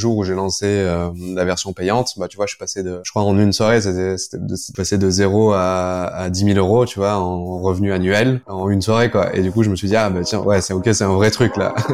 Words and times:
Jour 0.00 0.16
où 0.16 0.24
j'ai 0.24 0.34
lancé 0.34 0.64
euh, 0.64 1.10
la 1.34 1.44
version 1.44 1.74
payante, 1.74 2.14
bah 2.16 2.26
tu 2.26 2.38
vois, 2.38 2.46
je 2.46 2.52
suis 2.52 2.58
passé 2.58 2.82
de, 2.82 3.02
je 3.04 3.10
crois 3.10 3.22
en 3.22 3.38
une 3.38 3.52
soirée, 3.52 3.82
c'était 3.82 4.16
de, 4.38 4.54
passer 4.74 4.96
de 4.96 5.10
0 5.10 5.52
à, 5.52 6.04
à 6.06 6.30
10 6.30 6.54
000 6.54 6.58
euros, 6.58 6.86
tu 6.86 6.98
vois, 6.98 7.16
en 7.16 7.60
revenu 7.60 7.92
annuel, 7.92 8.40
en 8.46 8.70
une 8.70 8.80
soirée, 8.80 9.10
quoi. 9.10 9.36
Et 9.36 9.42
du 9.42 9.52
coup, 9.52 9.62
je 9.62 9.68
me 9.68 9.76
suis 9.76 9.88
dit, 9.88 9.96
ah 9.96 10.08
bah 10.08 10.20
tiens, 10.24 10.40
ouais, 10.40 10.62
c'est 10.62 10.72
ok, 10.72 10.88
c'est 10.90 11.04
un 11.04 11.12
vrai 11.12 11.30
truc 11.30 11.58
là. 11.58 11.74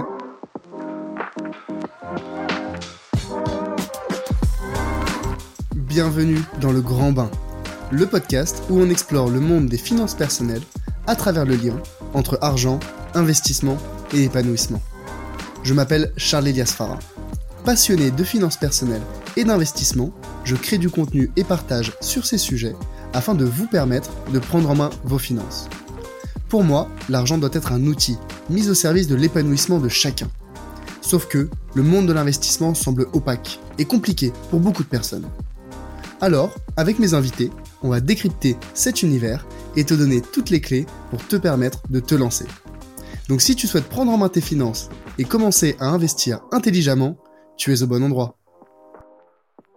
Bienvenue 5.74 6.38
dans 6.60 6.70
le 6.70 6.82
Grand 6.82 7.10
Bain, 7.10 7.28
le 7.90 8.06
podcast 8.06 8.62
où 8.70 8.78
on 8.78 8.88
explore 8.88 9.30
le 9.30 9.40
monde 9.40 9.66
des 9.66 9.78
finances 9.78 10.14
personnelles 10.14 10.62
à 11.08 11.16
travers 11.16 11.44
le 11.44 11.56
lien 11.56 11.74
entre 12.14 12.38
argent, 12.40 12.78
investissement 13.14 13.78
et 14.14 14.22
épanouissement. 14.22 14.80
Je 15.64 15.74
m'appelle 15.74 16.12
Charles 16.16 16.46
Elias 16.46 16.72
Farah 16.76 17.00
Passionné 17.66 18.12
de 18.12 18.22
finances 18.22 18.56
personnelles 18.56 19.02
et 19.36 19.42
d'investissement, 19.42 20.12
je 20.44 20.54
crée 20.54 20.78
du 20.78 20.88
contenu 20.88 21.32
et 21.34 21.42
partage 21.42 21.94
sur 22.00 22.24
ces 22.24 22.38
sujets 22.38 22.76
afin 23.12 23.34
de 23.34 23.44
vous 23.44 23.66
permettre 23.66 24.12
de 24.32 24.38
prendre 24.38 24.70
en 24.70 24.76
main 24.76 24.90
vos 25.02 25.18
finances. 25.18 25.68
Pour 26.48 26.62
moi, 26.62 26.88
l'argent 27.08 27.38
doit 27.38 27.50
être 27.52 27.72
un 27.72 27.84
outil 27.86 28.18
mis 28.50 28.68
au 28.70 28.74
service 28.74 29.08
de 29.08 29.16
l'épanouissement 29.16 29.80
de 29.80 29.88
chacun. 29.88 30.28
Sauf 31.00 31.26
que 31.26 31.50
le 31.74 31.82
monde 31.82 32.06
de 32.06 32.12
l'investissement 32.12 32.72
semble 32.72 33.08
opaque 33.12 33.58
et 33.78 33.84
compliqué 33.84 34.32
pour 34.50 34.60
beaucoup 34.60 34.84
de 34.84 34.88
personnes. 34.88 35.26
Alors, 36.20 36.54
avec 36.76 37.00
mes 37.00 37.14
invités, 37.14 37.50
on 37.82 37.88
va 37.88 38.00
décrypter 38.00 38.56
cet 38.74 39.02
univers 39.02 39.44
et 39.74 39.82
te 39.82 39.94
donner 39.94 40.20
toutes 40.20 40.50
les 40.50 40.60
clés 40.60 40.86
pour 41.10 41.26
te 41.26 41.34
permettre 41.34 41.82
de 41.90 41.98
te 41.98 42.14
lancer. 42.14 42.46
Donc 43.28 43.42
si 43.42 43.56
tu 43.56 43.66
souhaites 43.66 43.88
prendre 43.88 44.12
en 44.12 44.18
main 44.18 44.28
tes 44.28 44.40
finances 44.40 44.88
et 45.18 45.24
commencer 45.24 45.74
à 45.80 45.88
investir 45.88 46.42
intelligemment, 46.52 47.18
tu 47.56 47.72
es 47.72 47.82
au 47.82 47.86
bon 47.86 48.02
endroit. 48.02 48.36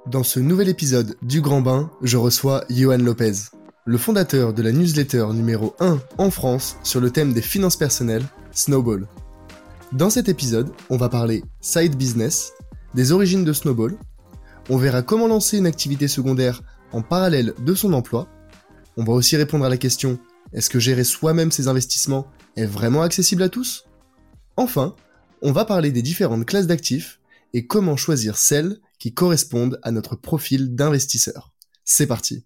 Dans 0.05 0.23
ce 0.23 0.39
nouvel 0.39 0.69
épisode 0.69 1.15
du 1.21 1.41
Grand 1.41 1.61
Bain, 1.61 1.91
je 2.01 2.17
reçois 2.17 2.63
Johan 2.69 2.97
Lopez, 2.97 3.33
le 3.85 3.97
fondateur 3.97 4.53
de 4.53 4.61
la 4.61 4.71
newsletter 4.71 5.27
numéro 5.33 5.75
1 5.79 5.99
en 6.17 6.31
France 6.31 6.77
sur 6.83 6.99
le 6.99 7.11
thème 7.11 7.33
des 7.33 7.41
finances 7.41 7.77
personnelles, 7.77 8.25
Snowball. 8.51 9.07
Dans 9.91 10.09
cet 10.09 10.29
épisode, 10.29 10.71
on 10.89 10.97
va 10.97 11.09
parler 11.09 11.43
side 11.61 11.95
business, 11.95 12.53
des 12.93 13.11
origines 13.11 13.45
de 13.45 13.53
Snowball, 13.53 13.97
on 14.69 14.77
verra 14.77 15.01
comment 15.01 15.27
lancer 15.27 15.57
une 15.57 15.65
activité 15.65 16.07
secondaire 16.07 16.61
en 16.91 17.01
parallèle 17.01 17.53
de 17.59 17.73
son 17.73 17.93
emploi, 17.93 18.27
on 18.97 19.03
va 19.03 19.13
aussi 19.13 19.37
répondre 19.37 19.65
à 19.65 19.69
la 19.69 19.77
question 19.77 20.19
est-ce 20.51 20.69
que 20.69 20.79
gérer 20.79 21.03
soi-même 21.03 21.51
ses 21.51 21.67
investissements 21.67 22.27
est 22.55 22.65
vraiment 22.65 23.03
accessible 23.03 23.43
à 23.43 23.49
tous? 23.49 23.85
Enfin, 24.57 24.95
on 25.41 25.51
va 25.51 25.63
parler 25.63 25.91
des 25.91 26.01
différentes 26.01 26.45
classes 26.45 26.67
d'actifs 26.67 27.18
et 27.53 27.67
comment 27.67 27.97
choisir 27.97 28.37
celles 28.37 28.79
qui 28.99 29.13
correspondent 29.13 29.79
à 29.83 29.91
notre 29.91 30.15
profil 30.15 30.75
d'investisseur. 30.75 31.53
C'est 31.85 32.07
parti. 32.07 32.45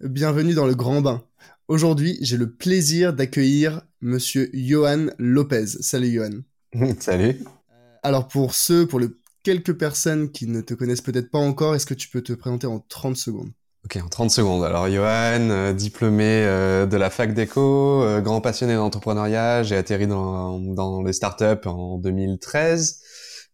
Bienvenue 0.00 0.54
dans 0.54 0.66
le 0.66 0.74
grand 0.74 1.00
bain. 1.00 1.24
Aujourd'hui, 1.68 2.18
j'ai 2.20 2.36
le 2.36 2.52
plaisir 2.52 3.14
d'accueillir 3.14 3.82
monsieur 4.02 4.50
Johan 4.52 5.06
Lopez. 5.18 5.66
Salut 5.66 6.12
Johan. 6.12 6.42
Salut. 7.00 7.40
Euh, 7.40 7.96
alors 8.02 8.28
pour 8.28 8.54
ceux, 8.54 8.86
pour 8.86 9.00
les 9.00 9.08
quelques 9.42 9.72
personnes 9.72 10.30
qui 10.30 10.46
ne 10.46 10.60
te 10.60 10.74
connaissent 10.74 11.00
peut-être 11.00 11.30
pas 11.30 11.38
encore, 11.38 11.74
est-ce 11.74 11.86
que 11.86 11.94
tu 11.94 12.08
peux 12.08 12.20
te 12.20 12.32
présenter 12.32 12.66
en 12.66 12.80
30 12.80 13.16
secondes? 13.16 13.52
Ok, 13.84 13.98
en 14.02 14.08
30 14.08 14.30
secondes. 14.30 14.64
Alors, 14.64 14.88
Johan, 14.88 15.50
euh, 15.50 15.72
diplômé 15.72 16.24
euh, 16.24 16.86
de 16.86 16.96
la 16.96 17.10
fac 17.10 17.34
d'éco, 17.34 18.02
grand 18.22 18.40
passionné 18.40 18.74
d'entrepreneuriat, 18.74 19.62
j'ai 19.62 19.76
atterri 19.76 20.06
dans, 20.06 20.58
dans 20.58 21.02
les 21.02 21.12
startups 21.12 21.66
en 21.66 21.98
2013. 21.98 23.00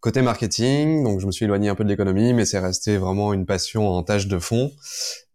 Côté 0.00 0.22
marketing, 0.22 1.04
donc 1.04 1.20
je 1.20 1.26
me 1.26 1.30
suis 1.30 1.44
éloigné 1.44 1.68
un 1.68 1.74
peu 1.74 1.84
de 1.84 1.90
l'économie, 1.90 2.32
mais 2.32 2.46
c'est 2.46 2.58
resté 2.58 2.96
vraiment 2.96 3.34
une 3.34 3.44
passion 3.44 3.86
en 3.86 4.02
tâche 4.02 4.28
de 4.28 4.38
fond. 4.38 4.72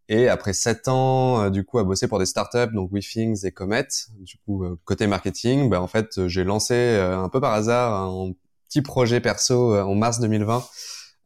Et 0.09 0.27
après 0.27 0.53
sept 0.53 0.87
ans, 0.87 1.43
euh, 1.43 1.49
du 1.51 1.63
coup, 1.63 1.77
à 1.77 1.83
bosser 1.83 2.07
pour 2.07 2.17
des 2.17 2.25
startups, 2.25 2.73
donc 2.73 2.91
WeThings 2.91 3.45
et 3.45 3.51
Comet, 3.51 3.87
du 4.19 4.37
coup, 4.43 4.63
euh, 4.63 4.75
côté 4.83 5.05
marketing, 5.05 5.69
bah, 5.69 5.81
en 5.81 5.87
fait, 5.87 6.27
j'ai 6.27 6.43
lancé 6.43 6.73
euh, 6.73 7.15
un 7.15 7.29
peu 7.29 7.39
par 7.39 7.53
hasard 7.53 7.93
un 7.93 8.31
petit 8.67 8.81
projet 8.81 9.19
perso 9.21 9.77
en 9.77 9.93
mars 9.93 10.19
2020, 10.19 10.63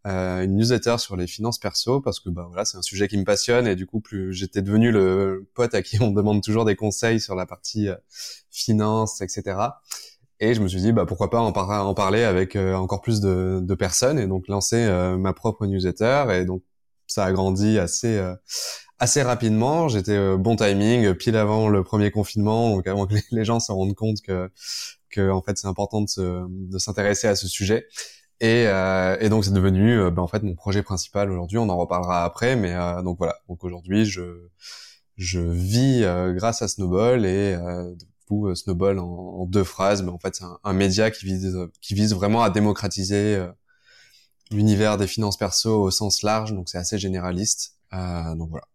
une 0.06 0.58
newsletter 0.58 0.98
sur 0.98 1.16
les 1.16 1.26
finances 1.28 1.60
perso, 1.60 2.02
parce 2.02 2.20
que 2.20 2.30
bah 2.30 2.46
voilà, 2.48 2.66
c'est 2.66 2.78
un 2.78 2.82
sujet 2.82 3.08
qui 3.08 3.18
me 3.18 3.24
passionne 3.24 3.68
et 3.68 3.76
du 3.76 3.86
coup, 3.86 4.02
plus 4.02 4.34
j'étais 4.34 4.62
devenu 4.62 4.92
le 4.92 5.48
pote 5.54 5.74
à 5.74 5.82
qui 5.82 6.02
on 6.02 6.12
demande 6.12 6.44
toujours 6.44 6.66
des 6.66 6.76
conseils 6.76 7.22
sur 7.22 7.36
la 7.36 7.46
partie 7.46 7.88
finance, 8.52 9.22
etc. 9.22 9.56
Et 10.42 10.54
je 10.54 10.62
me 10.62 10.68
suis 10.68 10.80
dit, 10.80 10.94
bah, 10.94 11.06
pourquoi 11.06 11.30
pas 11.30 11.42
en, 11.42 11.94
parler 11.94 12.24
avec 12.24 12.56
euh, 12.56 12.74
encore 12.76 13.02
plus 13.02 13.20
de, 13.20 13.76
personnes 13.76 14.18
et 14.20 14.28
donc 14.28 14.48
lancer 14.48 14.78
euh, 14.78 15.18
ma 15.18 15.34
propre 15.34 15.66
newsletter. 15.66 16.28
Et 16.32 16.46
donc, 16.46 16.64
ça 17.08 17.26
a 17.26 17.32
grandi 17.34 17.78
assez, 17.78 18.18
euh, 18.18 18.36
assez 19.00 19.22
rapidement. 19.22 19.90
J'étais 19.90 20.38
bon 20.38 20.56
timing, 20.56 21.14
pile 21.14 21.36
avant 21.36 21.68
le 21.68 21.84
premier 21.84 22.12
confinement, 22.12 22.70
donc 22.76 22.88
avant 22.88 23.06
que 23.06 23.16
les, 23.32 23.46
gens 23.46 23.60
se 23.60 23.72
rendent 23.72 23.96
compte 23.96 24.22
que, 24.22 24.50
que 25.10 25.30
en 25.30 25.42
fait, 25.42 25.58
c'est 25.58 25.68
important 25.68 26.02
de, 26.02 26.46
de 26.48 26.78
s'intéresser 26.78 27.28
à 27.28 27.36
ce 27.36 27.48
sujet. 27.48 27.88
Et, 28.42 28.64
et 28.64 29.30
donc, 29.30 29.44
c'est 29.44 29.54
devenu, 29.54 30.10
bah, 30.12 30.22
en 30.22 30.28
fait, 30.28 30.44
mon 30.44 30.56
projet 30.56 30.84
principal 30.84 31.30
aujourd'hui. 31.30 31.58
On 31.58 31.68
en 31.68 31.78
reparlera 31.78 32.24
après, 32.24 32.56
mais 32.56 32.74
donc 33.04 33.18
voilà. 33.18 33.36
Donc 33.50 33.64
aujourd'hui, 33.66 34.06
je 34.06 34.48
je 35.18 35.42
vis 35.42 36.06
grâce 36.36 36.62
à 36.62 36.70
Snowball 36.70 37.26
et 37.26 37.58
euh, 38.32 38.56
Snowball 38.56 39.00
en, 39.00 39.46
deux 39.46 39.64
phrases, 39.64 40.04
mais 40.04 40.10
en 40.10 40.20
fait 40.20 40.36
c'est 40.36 40.46
un, 40.64 40.74
média 40.74 41.12
qui 41.12 41.26
vise 41.26 41.58
qui 41.82 41.94
vise 41.94 42.14
vraiment 42.14 42.44
à 42.44 42.50
démocratiser 42.50 43.36
euh, 43.36 43.48
l'univers 44.52 44.98
des 44.98 45.08
finances 45.08 45.38
perso 45.38 45.82
au 45.82 45.92
sens 45.92 46.24
large, 46.24 46.54
donc 46.54 46.70
c'est 46.70 46.78
assez 46.78 46.98
généraliste. 46.98 47.78
Euh, 47.94 48.36
donc 48.36 48.50
voilà. 48.50 48.68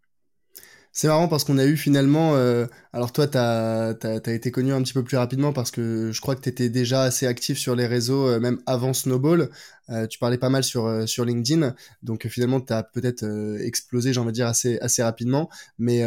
C'est 0.97 1.09
marrant 1.09 1.27
parce 1.27 1.43
qu'on 1.43 1.59
a 1.59 1.67
eu 1.67 1.77
finalement. 1.77 2.37
Euh, 2.37 2.67
alors, 2.93 3.11
toi, 3.13 3.27
tu 3.27 3.37
as, 3.37 3.97
été 4.33 4.53
connu 4.53 4.73
un 4.73 4.81
petit 4.81 4.93
peu 4.93 5.03
plus 5.03 5.17
rapidement 5.17 5.53
parce 5.53 5.73
que 5.73 6.13
je 6.13 6.21
crois 6.21 6.37
que 6.37 6.41
tu 6.43 6.49
étais 6.49 6.69
déjà 6.69 7.03
assez 7.03 7.27
actif 7.27 7.59
sur 7.59 7.75
les 7.75 7.89
réseaux, 7.89 8.29
euh, 8.29 8.39
même 8.39 8.61
avant 8.67 8.93
Snowball. 8.93 9.51
Euh, 9.91 10.07
tu 10.07 10.21
parlais 10.21 10.39
pas 10.39 10.51
mal 10.51 10.63
sur, 10.63 11.09
sur 11.09 11.25
LinkedIn. 11.25 11.75
Donc, 12.05 12.29
finalement, 12.29 12.61
tu 12.61 12.73
as 12.73 12.85
peut-être 12.85 13.25
explosé, 13.61 14.13
j'ai 14.13 14.21
envie 14.21 14.29
de 14.29 14.35
dire, 14.35 14.47
assez, 14.47 14.79
assez 14.79 15.03
rapidement. 15.03 15.51
Mais 15.79 16.03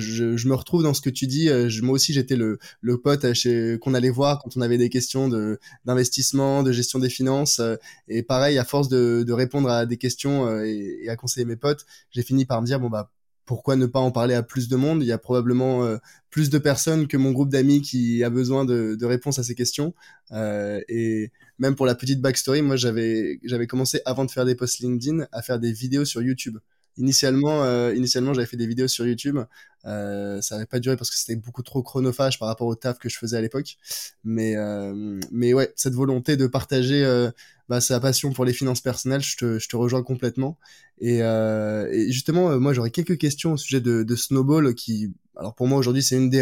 je, 0.00 0.36
je, 0.36 0.48
me 0.48 0.54
retrouve 0.54 0.82
dans 0.82 0.92
ce 0.92 1.00
que 1.00 1.10
tu 1.10 1.28
dis. 1.28 1.48
moi 1.80 1.94
aussi, 1.94 2.12
j'étais 2.12 2.36
le, 2.36 2.58
le 2.80 2.98
pote 2.98 3.24
qu'on 3.80 3.94
allait 3.94 4.10
voir 4.10 4.40
quand 4.42 4.56
on 4.56 4.60
avait 4.60 4.78
des 4.78 4.88
questions 4.88 5.28
d'investissement, 5.84 6.64
de 6.64 6.72
gestion 6.72 6.98
des 6.98 7.10
finances. 7.10 7.60
et 8.08 8.24
pareil, 8.24 8.58
à 8.58 8.64
force 8.64 8.88
de, 8.88 9.22
de 9.24 9.32
répondre 9.32 9.70
à 9.70 9.86
des 9.86 9.98
questions 9.98 10.62
et, 10.64 10.98
et 11.04 11.08
à 11.10 11.14
conseiller 11.14 11.46
mes 11.46 11.56
potes, 11.56 11.86
j'ai 12.10 12.22
fini 12.24 12.44
par 12.44 12.60
me 12.60 12.66
dire 12.66 12.80
bon, 12.80 12.90
bah, 12.90 13.08
pourquoi 13.52 13.76
ne 13.76 13.84
pas 13.84 13.98
en 13.98 14.10
parler 14.10 14.32
à 14.32 14.42
plus 14.42 14.66
de 14.70 14.76
monde? 14.76 15.02
Il 15.02 15.06
y 15.06 15.12
a 15.12 15.18
probablement 15.18 15.84
euh, 15.84 15.98
plus 16.30 16.48
de 16.48 16.56
personnes 16.56 17.06
que 17.06 17.18
mon 17.18 17.32
groupe 17.32 17.50
d'amis 17.50 17.82
qui 17.82 18.24
a 18.24 18.30
besoin 18.30 18.64
de, 18.64 19.04
réponses 19.04 19.38
à 19.38 19.42
ces 19.42 19.54
questions. 19.54 19.92
Euh, 20.30 20.80
et 20.88 21.32
même 21.58 21.74
pour 21.74 21.84
la 21.84 21.94
petite 21.94 22.22
backstory, 22.22 22.62
moi 22.62 22.76
j'avais 22.76 23.40
j'avais 23.44 23.66
commencé 23.66 24.00
avant 24.06 24.24
de 24.24 24.30
faire 24.30 24.46
des 24.46 24.54
posts 24.54 24.78
LinkedIn 24.78 25.26
à 25.32 25.42
faire 25.42 25.58
des 25.58 25.70
vidéos 25.70 26.06
sur 26.06 26.22
YouTube. 26.22 26.60
Initialement, 26.98 27.64
euh, 27.64 27.94
initialement 27.94 28.34
j'avais 28.34 28.46
fait 28.46 28.56
des 28.56 28.66
vidéos 28.66 28.88
sur 28.88 29.06
YouTube. 29.06 29.38
Euh, 29.84 30.40
ça 30.42 30.54
n'avait 30.56 30.66
pas 30.66 30.78
duré 30.78 30.96
parce 30.96 31.10
que 31.10 31.16
c'était 31.16 31.36
beaucoup 31.36 31.62
trop 31.62 31.82
chronophage 31.82 32.38
par 32.38 32.48
rapport 32.48 32.66
au 32.68 32.74
taf 32.74 32.98
que 32.98 33.08
je 33.08 33.18
faisais 33.18 33.36
à 33.36 33.40
l'époque. 33.40 33.78
Mais, 34.24 34.56
euh, 34.56 35.18
mais 35.30 35.54
ouais, 35.54 35.72
cette 35.74 35.94
volonté 35.94 36.36
de 36.36 36.46
partager 36.46 37.04
euh, 37.04 37.30
bah, 37.68 37.80
sa 37.80 37.98
passion 37.98 38.32
pour 38.32 38.44
les 38.44 38.52
finances 38.52 38.80
personnelles, 38.80 39.22
je 39.22 39.36
te, 39.36 39.58
je 39.58 39.68
te 39.68 39.76
rejoins 39.76 40.02
complètement. 40.02 40.58
Et, 41.00 41.22
euh, 41.22 41.88
et 41.90 42.12
justement, 42.12 42.50
euh, 42.50 42.58
moi, 42.58 42.74
j'aurais 42.74 42.90
quelques 42.90 43.18
questions 43.18 43.54
au 43.54 43.56
sujet 43.56 43.80
de, 43.80 44.02
de 44.04 44.16
Snowball, 44.16 44.74
qui, 44.74 45.12
alors 45.36 45.54
pour 45.54 45.66
moi 45.66 45.78
aujourd'hui, 45.78 46.02
c'est 46.02 46.16
une 46.16 46.32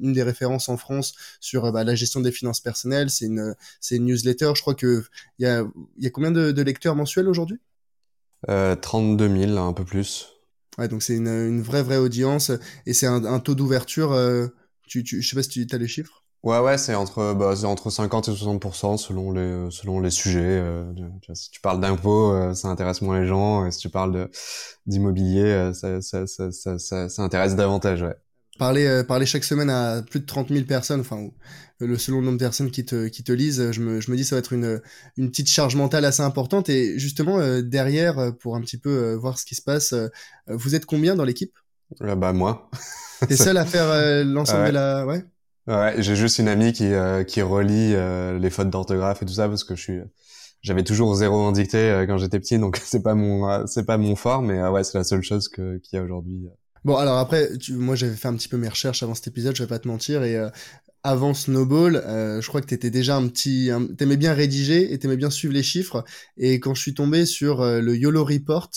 une 0.00 0.12
des 0.12 0.22
références 0.22 0.68
en 0.68 0.76
France 0.76 1.14
sur 1.40 1.70
bah, 1.72 1.84
la 1.84 1.94
gestion 1.94 2.20
des 2.20 2.32
finances 2.32 2.60
personnelles. 2.60 3.10
C'est 3.10 3.26
une, 3.26 3.54
c'est 3.80 3.96
une 3.96 4.06
newsletter. 4.06 4.52
Je 4.56 4.60
crois 4.60 4.74
que 4.74 5.04
il 5.38 5.44
y 5.44 5.46
a, 5.46 5.64
y 5.98 6.06
a 6.06 6.10
combien 6.10 6.32
de 6.32 6.62
lecteurs 6.62 6.96
mensuels 6.96 7.28
aujourd'hui? 7.28 7.60
Euh, 8.48 8.76
32 8.76 9.46
000, 9.46 9.58
un 9.58 9.72
peu 9.72 9.84
plus. 9.84 10.28
Ouais, 10.78 10.88
donc 10.88 11.02
c'est 11.02 11.14
une, 11.16 11.28
une, 11.28 11.62
vraie, 11.62 11.82
vraie 11.82 11.98
audience. 11.98 12.50
Et 12.86 12.92
c'est 12.92 13.06
un, 13.06 13.24
un, 13.24 13.40
taux 13.40 13.54
d'ouverture. 13.54 14.12
Euh, 14.12 14.48
tu, 14.86 15.04
tu, 15.04 15.22
je 15.22 15.28
sais 15.28 15.36
pas 15.36 15.42
si 15.42 15.66
tu 15.66 15.74
as 15.74 15.78
les 15.78 15.88
chiffres. 15.88 16.24
Ouais, 16.44 16.58
ouais, 16.58 16.76
c'est 16.76 16.94
entre, 16.94 17.32
bah, 17.32 17.56
c'est 17.56 17.64
entre 17.64 17.88
50 17.88 18.28
et 18.28 18.32
60% 18.32 18.98
selon 18.98 19.32
les, 19.32 19.70
selon 19.70 20.00
les 20.00 20.10
sujets. 20.10 20.40
Euh, 20.42 20.92
si 21.32 21.50
tu 21.50 21.60
parles 21.62 21.80
d'impôts, 21.80 22.32
euh, 22.32 22.52
ça 22.52 22.68
intéresse 22.68 23.00
moins 23.00 23.18
les 23.18 23.26
gens. 23.26 23.64
Et 23.64 23.70
si 23.70 23.78
tu 23.78 23.88
parles 23.88 24.28
d'immobilier, 24.84 25.42
euh, 25.44 25.72
ça, 25.72 26.02
ça, 26.02 26.26
ça, 26.26 26.50
ça, 26.52 27.08
ça, 27.08 27.22
intéresse 27.22 27.56
davantage, 27.56 28.02
ouais 28.02 28.14
parler 28.58 28.86
euh, 28.86 29.02
parler 29.02 29.26
chaque 29.26 29.44
semaine 29.44 29.70
à 29.70 30.02
plus 30.02 30.20
de 30.20 30.26
30 30.26 30.48
000 30.48 30.64
personnes 30.64 31.00
enfin 31.00 31.28
le 31.80 31.98
selon 31.98 32.20
le 32.20 32.26
nombre 32.26 32.38
de 32.38 32.44
personnes 32.44 32.70
qui 32.70 32.84
te 32.84 33.08
qui 33.08 33.24
te 33.24 33.32
lisent 33.32 33.72
je 33.72 33.80
me 33.80 34.00
je 34.00 34.10
me 34.10 34.16
dis 34.16 34.24
ça 34.24 34.36
va 34.36 34.38
être 34.38 34.52
une 34.52 34.80
une 35.16 35.30
petite 35.30 35.48
charge 35.48 35.76
mentale 35.76 36.04
assez 36.04 36.22
importante. 36.22 36.68
Et 36.68 36.98
justement 36.98 37.38
euh, 37.38 37.62
derrière 37.62 38.18
euh, 38.18 38.30
pour 38.30 38.56
un 38.56 38.60
petit 38.60 38.78
peu 38.78 39.14
voir 39.14 39.38
ce 39.38 39.44
qui 39.44 39.54
se 39.54 39.62
passe 39.62 39.94
vous 40.46 40.74
êtes 40.74 40.86
combien 40.86 41.14
dans 41.14 41.24
l'équipe? 41.24 41.56
Bah 42.00 42.32
moi. 42.32 42.70
T'es 43.28 43.36
seul 43.36 43.56
à 43.56 43.64
faire 43.64 44.24
l'ensemble 44.24 44.68
de 44.68 44.72
la 44.72 45.06
ouais. 45.06 45.24
Ouais 45.66 45.94
j'ai 45.98 46.16
juste 46.16 46.38
une 46.38 46.48
amie 46.48 46.72
qui 46.72 46.90
qui 47.26 47.42
relie 47.42 47.94
les 48.40 48.50
fautes 48.50 48.70
d'orthographe 48.70 49.22
et 49.22 49.26
tout 49.26 49.34
ça 49.34 49.48
parce 49.48 49.64
que 49.64 49.74
je 49.74 49.82
suis 49.82 50.00
j'avais 50.62 50.84
toujours 50.84 51.14
zéro 51.14 51.36
en 51.36 51.52
dictée 51.52 52.04
quand 52.06 52.16
j'étais 52.16 52.40
petit, 52.40 52.58
donc 52.58 52.76
c'est 52.84 53.02
pas 53.02 53.14
mon 53.14 53.66
c'est 53.66 53.84
pas 53.84 53.98
mon 53.98 54.16
fort, 54.16 54.42
mais 54.42 54.62
ouais, 54.66 54.84
c'est 54.84 54.96
la 54.96 55.04
seule 55.04 55.22
chose 55.22 55.48
que 55.48 55.78
qu'il 55.78 55.98
y 55.98 56.00
a 56.00 56.04
aujourd'hui. 56.04 56.48
Bon, 56.84 56.96
alors 56.96 57.18
après, 57.18 57.50
moi 57.70 57.96
j'avais 57.96 58.14
fait 58.14 58.28
un 58.28 58.36
petit 58.36 58.48
peu 58.48 58.58
mes 58.58 58.68
recherches 58.68 59.02
avant 59.02 59.14
cet 59.14 59.26
épisode, 59.26 59.56
je 59.56 59.62
vais 59.62 59.68
pas 59.68 59.78
te 59.78 59.88
mentir, 59.88 60.22
et 60.22 60.38
avant 61.04 61.34
Snowball, 61.34 61.96
euh, 61.96 62.40
je 62.40 62.48
crois 62.48 62.62
que 62.62 62.66
t'étais 62.66 62.90
déjà 62.90 63.16
un 63.16 63.28
petit, 63.28 63.70
t'aimais 63.98 64.16
bien 64.16 64.32
rédiger 64.32 64.92
et 64.92 64.98
t'aimais 64.98 65.18
bien 65.18 65.30
suivre 65.30 65.52
les 65.52 65.62
chiffres. 65.62 66.02
Et 66.38 66.58
quand 66.60 66.74
je 66.74 66.80
suis 66.80 66.94
tombé 66.94 67.26
sur 67.26 67.60
euh, 67.60 67.80
le 67.80 67.94
YOLO 67.94 68.24
Report, 68.24 68.70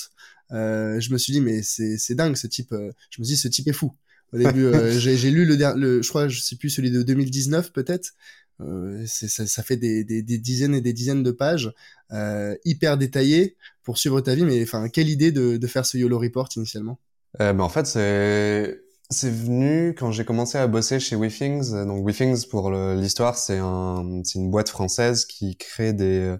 euh, 0.51 0.99
je 0.99 1.11
me 1.13 1.17
suis 1.17 1.31
dit 1.31 1.41
mais 1.41 1.63
c'est 1.63 1.97
c'est 1.97 2.15
dingue 2.15 2.35
ce 2.35 2.45
type. 2.47 2.71
je 2.71 3.21
me 3.21 3.25
suis 3.25 3.35
dit 3.35 3.37
ce 3.37 3.47
type 3.47 3.67
est 3.69 3.73
fou. 3.73 3.95
Au 4.33 4.37
début, 4.37 4.69
j'ai 4.99 5.31
lu 5.31 5.45
le, 5.45 5.55
le, 5.55 6.01
je 6.01 6.09
crois, 6.09 6.27
je 6.27 6.41
sais 6.41 6.57
plus 6.57 6.69
celui 6.69 6.91
de 6.91 7.01
2019 7.01 7.71
peut-être. 7.71 8.13
Ça, 9.05 9.45
ça, 9.45 9.63
fait 9.63 9.77
des, 9.77 10.03
des, 10.03 10.23
des, 10.23 10.39
dizaines 10.39 10.73
et 10.73 10.81
des 10.81 10.91
dizaines 10.91 11.23
de 11.23 11.31
pages 11.31 11.71
hyper 12.65 12.97
détaillées 12.97 13.55
pour 13.83 13.97
suivre 13.97 14.19
ta 14.19 14.35
vie. 14.35 14.43
Mais 14.43 14.61
enfin, 14.63 14.89
quelle 14.89 15.07
idée 15.07 15.31
de, 15.31 15.55
de 15.55 15.67
faire 15.67 15.85
ce 15.85 15.97
YOLO 15.97 16.19
Report 16.19 16.49
initialement? 16.57 16.99
Ben, 17.39 17.59
En 17.59 17.69
fait, 17.69 17.85
c'est 17.85 18.81
c'est 19.09 19.31
venu 19.31 19.95
quand 19.97 20.11
j'ai 20.11 20.25
commencé 20.25 20.57
à 20.57 20.67
bosser 20.67 20.99
chez 20.99 21.15
WeThings. 21.15 21.71
Donc 21.85 22.05
WeThings, 22.05 22.45
pour 22.49 22.71
l'histoire, 22.71 23.37
c'est 23.37 23.57
un, 23.57 24.21
une 24.35 24.51
boîte 24.51 24.69
française 24.69 25.25
qui 25.25 25.55
crée 25.55 25.93
des, 25.93 26.35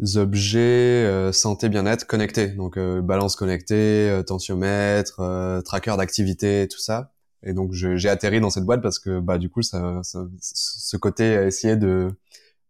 euh, 0.00 0.16
objets 0.16 0.60
euh, 0.60 1.32
santé 1.32 1.68
bien-être 1.68 2.06
connectés. 2.06 2.48
Donc 2.48 2.78
balance 2.78 3.34
connectée, 3.36 4.22
tensiomètre, 4.26 5.20
tracker 5.64 5.96
d'activité, 5.96 6.68
tout 6.70 6.78
ça. 6.78 7.12
Et 7.44 7.52
donc 7.52 7.72
j'ai 7.72 8.08
atterri 8.08 8.40
dans 8.40 8.50
cette 8.50 8.64
boîte 8.64 8.82
parce 8.82 9.00
que 9.00 9.18
bah 9.18 9.38
du 9.38 9.48
coup 9.50 9.62
ça 9.62 10.00
ce 10.04 10.96
côté 10.96 11.36
à 11.36 11.46
essayer 11.46 11.76
de 11.76 12.12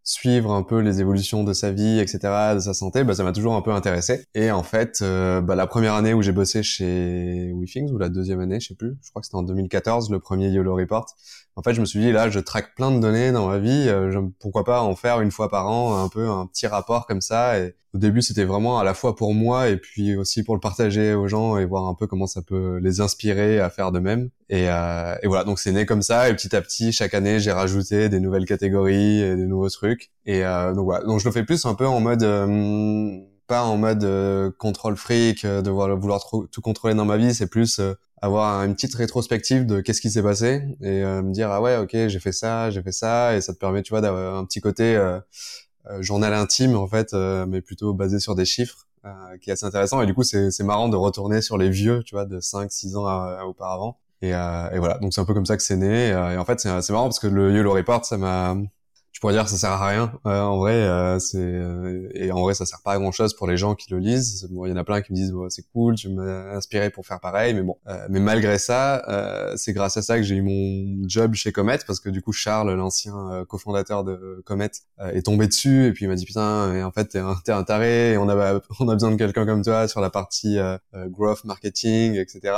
suivre 0.04 0.52
un 0.52 0.62
peu 0.62 0.80
les 0.80 1.00
évolutions 1.00 1.44
de 1.44 1.52
sa 1.52 1.70
vie, 1.70 1.98
etc., 2.00 2.54
de 2.54 2.60
sa 2.60 2.74
santé, 2.74 3.04
bah, 3.04 3.14
ça 3.14 3.24
m'a 3.24 3.32
toujours 3.32 3.54
un 3.54 3.62
peu 3.62 3.72
intéressé. 3.72 4.26
Et 4.34 4.50
en 4.50 4.62
fait, 4.62 4.98
euh, 5.02 5.40
bah, 5.40 5.54
la 5.54 5.66
première 5.66 5.94
année 5.94 6.14
où 6.14 6.22
j'ai 6.22 6.32
bossé 6.32 6.62
chez 6.62 7.52
WeThings, 7.54 7.90
ou 7.90 7.98
la 7.98 8.08
deuxième 8.08 8.40
année, 8.40 8.60
je 8.60 8.68
sais 8.68 8.74
plus, 8.74 8.96
je 9.02 9.10
crois 9.10 9.20
que 9.20 9.26
c'était 9.26 9.36
en 9.36 9.42
2014, 9.42 10.10
le 10.10 10.18
premier 10.18 10.48
YOLO 10.50 10.74
Report, 10.74 11.06
en 11.56 11.62
fait, 11.62 11.74
je 11.74 11.80
me 11.80 11.86
suis 11.86 12.00
dit, 12.00 12.12
là, 12.12 12.30
je 12.30 12.40
traque 12.40 12.74
plein 12.74 12.90
de 12.90 12.98
données 12.98 13.32
dans 13.32 13.48
ma 13.48 13.58
vie, 13.58 13.86
euh, 13.88 14.20
pourquoi 14.40 14.64
pas 14.64 14.82
en 14.82 14.96
faire 14.96 15.20
une 15.20 15.30
fois 15.30 15.50
par 15.50 15.66
an, 15.68 16.02
un 16.02 16.08
peu 16.08 16.28
un 16.28 16.46
petit 16.46 16.66
rapport 16.66 17.06
comme 17.06 17.20
ça. 17.20 17.58
Et 17.58 17.74
au 17.94 17.98
début, 17.98 18.22
c'était 18.22 18.44
vraiment 18.44 18.78
à 18.78 18.84
la 18.84 18.94
fois 18.94 19.14
pour 19.14 19.34
moi 19.34 19.68
et 19.68 19.76
puis 19.76 20.16
aussi 20.16 20.42
pour 20.42 20.54
le 20.54 20.60
partager 20.60 21.12
aux 21.12 21.28
gens 21.28 21.58
et 21.58 21.66
voir 21.66 21.86
un 21.88 21.94
peu 21.94 22.06
comment 22.06 22.26
ça 22.26 22.40
peut 22.40 22.78
les 22.78 23.02
inspirer 23.02 23.60
à 23.60 23.68
faire 23.68 23.92
de 23.92 23.98
même. 23.98 24.30
Et, 24.48 24.66
euh, 24.68 25.14
et 25.22 25.26
voilà, 25.26 25.44
donc 25.44 25.58
c'est 25.58 25.72
né 25.72 25.84
comme 25.84 26.00
ça. 26.00 26.30
Et 26.30 26.34
petit 26.34 26.56
à 26.56 26.62
petit, 26.62 26.92
chaque 26.92 27.12
année, 27.12 27.38
j'ai 27.38 27.52
rajouté 27.52 28.08
des 28.08 28.20
nouvelles 28.20 28.46
catégories 28.46 29.20
et 29.20 29.36
des 29.36 29.46
nouveaux 29.46 29.68
trucs. 29.68 30.10
Et 30.24 30.44
euh, 30.44 30.72
donc 30.72 30.84
voilà, 30.84 31.04
donc 31.04 31.20
je 31.20 31.26
le 31.26 31.32
fais 31.32 31.44
plus 31.44 31.66
un 31.66 31.74
peu 31.74 31.86
en 31.86 32.00
mode 32.00 32.22
euh, 32.22 33.18
pas 33.52 33.64
en 33.64 33.76
mode 33.76 34.02
euh, 34.04 34.50
contrôle 34.56 34.96
fric, 34.96 35.44
de 35.44 35.68
vouloir 35.68 36.24
tout 36.50 36.60
contrôler 36.62 36.94
dans 36.94 37.04
ma 37.04 37.18
vie, 37.18 37.34
c'est 37.34 37.48
plus 37.48 37.82
avoir 38.22 38.64
une 38.64 38.74
petite 38.74 38.94
rétrospective 38.94 39.66
de 39.66 39.82
qu'est-ce 39.82 40.00
qui 40.00 40.08
s'est 40.08 40.22
passé 40.22 40.62
et 40.80 41.02
euh, 41.02 41.20
me 41.20 41.34
dire 41.34 41.50
ah 41.50 41.60
ouais 41.60 41.76
ok 41.76 41.90
j'ai 41.90 42.18
fait 42.18 42.32
ça 42.32 42.70
j'ai 42.70 42.82
fait 42.82 42.92
ça. 42.92 43.36
Et 43.36 43.42
ça 43.42 43.52
te 43.52 43.58
permet 43.58 43.82
tu 43.82 43.90
vois 43.90 44.00
d'avoir 44.00 44.36
un 44.38 44.46
petit 44.46 44.62
côté 44.62 44.96
euh, 44.96 45.20
euh 45.90 46.00
journal 46.00 46.32
intime 46.32 46.76
en 46.76 46.86
fait 46.86 47.12
mais 47.12 47.60
plutôt 47.60 47.92
basé 47.92 48.20
sur 48.20 48.34
des 48.34 48.46
chiffres 48.46 48.86
qui 49.42 49.50
est 49.50 49.52
assez 49.52 49.66
intéressant. 49.66 50.00
Et 50.00 50.06
du 50.06 50.14
coup 50.14 50.22
c'est 50.22 50.62
marrant 50.62 50.88
de 50.88 50.96
retourner 50.96 51.42
sur 51.42 51.58
les 51.58 51.68
vieux 51.68 52.02
tu 52.04 52.14
vois 52.14 52.24
de 52.24 52.40
5 52.40 52.72
6 52.72 52.96
ans 52.96 53.04
auparavant. 53.44 53.98
Et, 54.22 54.30
et 54.30 54.78
voilà. 54.78 54.96
Donc 55.02 55.12
c'est 55.12 55.20
un 55.20 55.26
peu 55.26 55.34
comme 55.34 55.44
ça 55.44 55.58
que 55.58 55.62
c'est 55.62 55.76
né. 55.76 56.08
Et 56.08 56.38
en 56.38 56.46
fait 56.46 56.58
c'est 56.58 56.80
c'est 56.80 56.94
marrant 56.94 57.08
parce 57.10 57.20
que 57.20 57.26
le 57.26 57.52
YOLO 57.54 57.74
Report 57.74 58.02
ça 58.06 58.16
m'a 58.16 58.56
pourrais 59.22 59.34
dire 59.34 59.48
ça 59.48 59.56
sert 59.56 59.70
à 59.70 59.88
rien. 59.88 60.12
Euh, 60.26 60.40
en 60.40 60.58
vrai, 60.58 60.74
euh, 60.74 61.20
c'est 61.20 61.38
euh, 61.38 62.08
et 62.12 62.32
en 62.32 62.42
vrai 62.42 62.54
ça 62.54 62.66
sert 62.66 62.80
pas 62.82 62.94
à 62.94 62.98
grand 62.98 63.12
chose 63.12 63.34
pour 63.34 63.46
les 63.46 63.56
gens 63.56 63.76
qui 63.76 63.88
le 63.92 63.98
lisent. 63.98 64.48
Bon, 64.50 64.66
il 64.66 64.70
y 64.70 64.72
en 64.72 64.76
a 64.76 64.82
plein 64.82 65.00
qui 65.00 65.12
me 65.12 65.16
disent 65.16 65.32
c'est 65.48 65.64
cool, 65.72 65.94
tu 65.94 66.08
m'as 66.08 66.56
inspiré 66.56 66.90
pour 66.90 67.06
faire 67.06 67.20
pareil, 67.20 67.54
mais 67.54 67.62
bon. 67.62 67.76
mais 68.10 68.18
malgré 68.18 68.58
ça, 68.58 69.54
c'est 69.56 69.72
grâce 69.72 69.96
à 69.96 70.02
ça 70.02 70.16
que 70.16 70.24
j'ai 70.24 70.34
eu 70.34 70.42
mon 70.42 71.08
job 71.08 71.34
chez 71.34 71.52
Comet 71.52 71.78
parce 71.86 72.00
que 72.00 72.08
du 72.08 72.20
coup 72.20 72.32
Charles, 72.32 72.74
l'ancien 72.74 73.44
cofondateur 73.48 74.02
de 74.02 74.42
Comet, 74.44 74.70
est 74.98 75.24
tombé 75.24 75.46
dessus 75.46 75.86
et 75.86 75.92
puis 75.92 76.06
il 76.06 76.08
m'a 76.08 76.16
dit 76.16 76.24
putain, 76.24 76.74
et 76.74 76.82
en 76.82 76.90
fait 76.90 77.04
t'es 77.06 77.20
un, 77.20 77.36
es 77.46 77.50
un 77.52 77.62
taré, 77.62 78.14
et 78.14 78.18
on 78.18 78.28
a 78.28 78.60
on 78.80 78.88
a 78.88 78.94
besoin 78.94 79.12
de 79.12 79.16
quelqu'un 79.16 79.46
comme 79.46 79.62
toi 79.62 79.86
sur 79.86 80.00
la 80.00 80.10
partie 80.10 80.58
growth 81.10 81.44
marketing, 81.44 82.16
etc. 82.16 82.54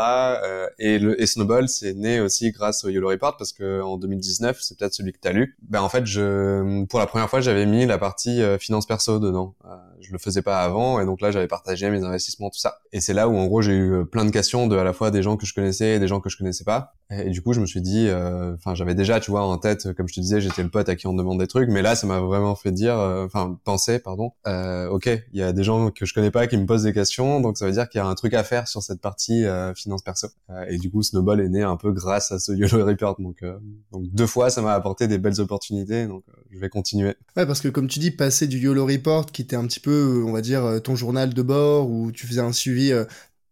et 0.78 0.99
le 0.99 1.20
et 1.20 1.26
Snowball 1.26 1.69
c'est 1.69 1.93
né 1.93 2.20
aussi 2.20 2.52
grâce 2.52 2.84
au 2.84 2.88
Yellow 2.88 3.11
Report 3.11 3.37
parce 3.37 3.52
que 3.52 3.82
en 3.82 3.99
2019, 3.99 4.58
c'est 4.62 4.78
peut-être 4.78 4.94
celui 4.94 5.12
que 5.12 5.19
t'as 5.20 5.32
lu. 5.32 5.58
Ben 5.69 5.82
en 5.82 5.90
fait 5.90 6.06
je 6.06 6.53
euh, 6.62 6.86
pour 6.86 6.98
la 6.98 7.06
première 7.06 7.28
fois, 7.28 7.40
j'avais 7.40 7.66
mis 7.66 7.86
la 7.86 7.98
partie 7.98 8.42
euh, 8.42 8.58
finance 8.58 8.86
perso 8.86 9.18
dedans. 9.18 9.54
Euh, 9.64 9.76
je 10.00 10.12
le 10.12 10.18
faisais 10.18 10.42
pas 10.42 10.60
avant, 10.60 11.00
et 11.00 11.04
donc 11.04 11.20
là, 11.20 11.30
j'avais 11.30 11.48
partagé 11.48 11.90
mes 11.90 12.02
investissements, 12.02 12.50
tout 12.50 12.58
ça. 12.58 12.78
Et 12.92 13.00
c'est 13.00 13.14
là 13.14 13.28
où, 13.28 13.36
en 13.36 13.46
gros, 13.46 13.62
j'ai 13.62 13.76
eu 13.76 14.04
plein 14.06 14.24
de 14.24 14.30
questions 14.30 14.66
de 14.66 14.76
à 14.76 14.84
la 14.84 14.92
fois 14.92 15.10
des 15.10 15.22
gens 15.22 15.36
que 15.36 15.46
je 15.46 15.54
connaissais 15.54 15.94
et 15.94 15.98
des 15.98 16.08
gens 16.08 16.20
que 16.20 16.28
je 16.28 16.36
connaissais 16.36 16.64
pas. 16.64 16.94
Et, 17.10 17.30
du 17.30 17.42
coup, 17.42 17.52
je 17.52 17.60
me 17.60 17.66
suis 17.66 17.80
dit, 17.80 18.08
enfin, 18.54 18.74
j'avais 18.74 18.94
déjà, 18.94 19.20
tu 19.20 19.30
vois, 19.30 19.44
en 19.44 19.58
tête, 19.58 19.92
comme 19.94 20.08
je 20.08 20.14
te 20.14 20.20
disais, 20.20 20.40
j'étais 20.40 20.62
le 20.62 20.70
pote 20.70 20.88
à 20.88 20.96
qui 20.96 21.06
on 21.06 21.14
demande 21.14 21.38
des 21.38 21.46
trucs, 21.46 21.68
mais 21.68 21.82
là, 21.82 21.94
ça 21.94 22.06
m'a 22.06 22.20
vraiment 22.20 22.54
fait 22.54 22.72
dire, 22.72 22.94
enfin, 22.96 23.58
penser, 23.64 23.98
pardon. 23.98 24.32
ok, 24.46 25.06
il 25.32 25.38
y 25.38 25.42
a 25.42 25.52
des 25.52 25.64
gens 25.64 25.90
que 25.90 26.06
je 26.06 26.14
connais 26.14 26.30
pas 26.30 26.46
qui 26.46 26.56
me 26.56 26.66
posent 26.66 26.84
des 26.84 26.92
questions, 26.92 27.40
donc 27.40 27.58
ça 27.58 27.66
veut 27.66 27.72
dire 27.72 27.88
qu'il 27.88 27.98
y 27.98 28.02
a 28.02 28.06
un 28.06 28.14
truc 28.14 28.34
à 28.34 28.42
faire 28.42 28.68
sur 28.68 28.82
cette 28.82 29.00
partie 29.00 29.44
finance 29.76 30.02
perso. 30.02 30.28
et 30.68 30.78
du 30.78 30.90
coup, 30.90 31.02
Snowball 31.02 31.40
est 31.40 31.48
né 31.48 31.62
un 31.62 31.76
peu 31.76 31.92
grâce 31.92 32.32
à 32.32 32.38
ce 32.38 32.52
YOLO 32.52 32.84
Report. 32.84 33.20
Donc, 33.20 33.44
donc 33.92 34.04
deux 34.12 34.26
fois, 34.26 34.50
ça 34.50 34.62
m'a 34.62 34.72
apporté 34.72 35.06
des 35.06 35.18
belles 35.18 35.40
opportunités. 35.40 36.06
Donc, 36.06 36.24
je 36.54 36.58
vais 36.58 36.68
continuer. 36.68 37.16
Ouais, 37.36 37.46
parce 37.46 37.60
que 37.60 37.68
comme 37.68 37.88
tu 37.88 37.98
dis, 37.98 38.10
passer 38.10 38.46
du 38.46 38.58
YOLO 38.58 38.86
Report, 38.86 39.26
qui 39.26 39.42
était 39.42 39.56
un 39.56 39.66
petit 39.66 39.80
peu, 39.80 40.22
on 40.26 40.32
va 40.32 40.40
dire, 40.40 40.64
euh, 40.64 40.78
ton 40.78 40.96
journal 40.96 41.34
de 41.34 41.42
bord, 41.42 41.90
où 41.90 42.12
tu 42.12 42.26
faisais 42.26 42.40
un 42.40 42.52
suivi 42.52 42.92
euh, 42.92 43.04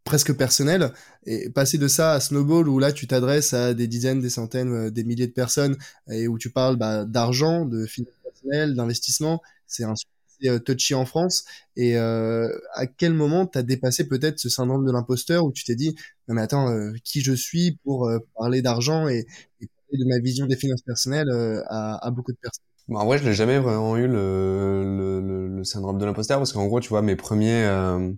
presque 0.05 0.33
personnel, 0.35 0.93
et 1.27 1.51
passer 1.51 1.79
de 1.79 1.89
ça 1.89 2.13
à 2.13 2.21
Snowball, 2.21 2.69
où 2.69 2.79
là 2.79 2.93
tu 2.93 3.07
t'adresses 3.07 3.55
à 3.55 3.75
des 3.75 3.87
dizaines, 3.87 4.21
des 4.21 4.31
centaines, 4.31 4.73
euh, 4.73 4.91
des 4.91 5.05
milliers 5.05 5.27
de 5.27 5.33
personnes, 5.33 5.77
et 6.11 6.29
où 6.29 6.39
tu 6.39 6.51
parles 6.51 6.77
bah, 6.77 7.05
d'argent, 7.05 7.65
de 7.65 7.87
finances 7.87 8.15
personnelles, 8.25 8.75
d'investissement, 8.75 9.43
c'est 9.67 9.85
un 9.85 9.95
sujet 9.95 10.61
touchy 10.61 10.95
en 10.95 11.07
France. 11.07 11.45
Et 11.77 11.97
à 11.97 12.87
quel 12.97 13.15
moment 13.15 13.47
t'as 13.47 13.63
dépassé 13.63 14.09
peut-être 14.09 14.41
ce 14.41 14.49
syndrome 14.49 14.85
de 14.85 14.91
l'imposteur, 14.91 15.45
où 15.45 15.53
tu 15.53 15.65
t'es 15.65 15.77
dit, 15.77 15.95
mais 16.27 16.43
attends, 16.43 16.69
qui 17.05 17.21
je 17.21 17.33
suis 17.33 17.79
pour 17.85 18.11
parler 18.37 18.61
d'argent 18.61 19.07
et, 19.09 19.27
et 19.61 19.99
de 19.99 20.05
ma 20.05 20.19
vision 20.19 20.47
des 20.47 20.57
finances 20.57 20.83
personnelles 20.83 21.31
à, 21.69 22.11
beaucoup 22.11 22.33
de 22.33 22.39
personnes? 22.39 22.65
Bah, 22.89 22.99
en 23.01 23.07
vrai, 23.07 23.19
je 23.19 23.25
n'ai 23.25 23.35
jamais 23.35 23.59
vraiment 23.59 23.97
eu 23.97 24.09
le, 24.09 25.49
le, 25.49 25.65
syndrome 25.65 25.99
de 25.99 26.05
l'imposteur 26.05 26.39
parce 26.39 26.53
qu'en 26.53 26.67
gros, 26.67 26.81
tu 26.81 26.89
vois, 26.89 27.03
mes 27.03 27.15
premiers 27.15 27.65
euh, 27.65 28.13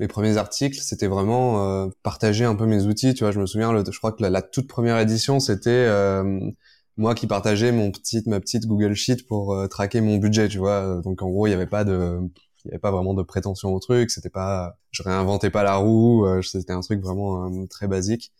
mes 0.00 0.08
premiers 0.08 0.36
articles, 0.36 0.78
c'était 0.80 1.06
vraiment 1.06 1.64
euh, 1.64 1.88
partager 2.02 2.44
un 2.44 2.56
peu 2.56 2.66
mes 2.66 2.86
outils. 2.86 3.14
Tu 3.14 3.22
vois, 3.22 3.30
je 3.30 3.38
me 3.40 3.46
souviens, 3.46 3.72
je 3.84 3.98
crois 3.98 4.12
que 4.12 4.24
la, 4.24 4.42
toute 4.42 4.66
première 4.66 4.98
édition, 4.98 5.38
c'était 5.38 5.70
euh, 5.70 6.40
moi 6.96 7.14
qui 7.14 7.26
partageais 7.28 7.70
mon 7.70 7.92
petite 7.92 8.26
ma 8.26 8.40
petite 8.40 8.66
Google 8.66 8.94
Sheet 8.94 9.26
pour 9.28 9.54
euh, 9.54 9.68
traquer 9.68 10.00
mon 10.00 10.16
budget. 10.16 10.48
Tu 10.48 10.58
vois, 10.58 11.00
donc 11.02 11.22
en 11.22 11.30
gros, 11.30 11.46
il 11.46 11.50
n'y 11.50 11.54
avait 11.54 11.66
pas 11.66 11.84
de 11.84 12.18
il 12.64 12.68
y 12.68 12.70
avait 12.72 12.80
pas 12.80 12.90
vraiment 12.90 13.14
de 13.14 13.22
prétention 13.22 13.72
au 13.74 13.78
truc. 13.78 14.10
C'était 14.10 14.30
pas, 14.30 14.76
je 14.90 15.02
réinventais 15.02 15.50
pas 15.50 15.62
la 15.62 15.76
roue. 15.76 16.26
c'était 16.42 16.72
un 16.72 16.80
truc 16.80 17.00
vraiment 17.00 17.66
très 17.68 17.86
basique. 17.88 18.32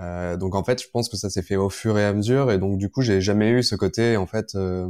Euh, 0.00 0.36
donc 0.36 0.54
en 0.54 0.64
fait, 0.64 0.82
je 0.82 0.88
pense 0.92 1.08
que 1.08 1.16
ça 1.16 1.30
s'est 1.30 1.42
fait 1.42 1.56
au 1.56 1.70
fur 1.70 1.98
et 1.98 2.04
à 2.04 2.12
mesure, 2.12 2.50
et 2.50 2.58
donc 2.58 2.78
du 2.78 2.90
coup, 2.90 3.02
j'ai 3.02 3.20
jamais 3.20 3.50
eu 3.50 3.62
ce 3.62 3.76
côté 3.76 4.16
en 4.16 4.26
fait, 4.26 4.54
euh, 4.54 4.88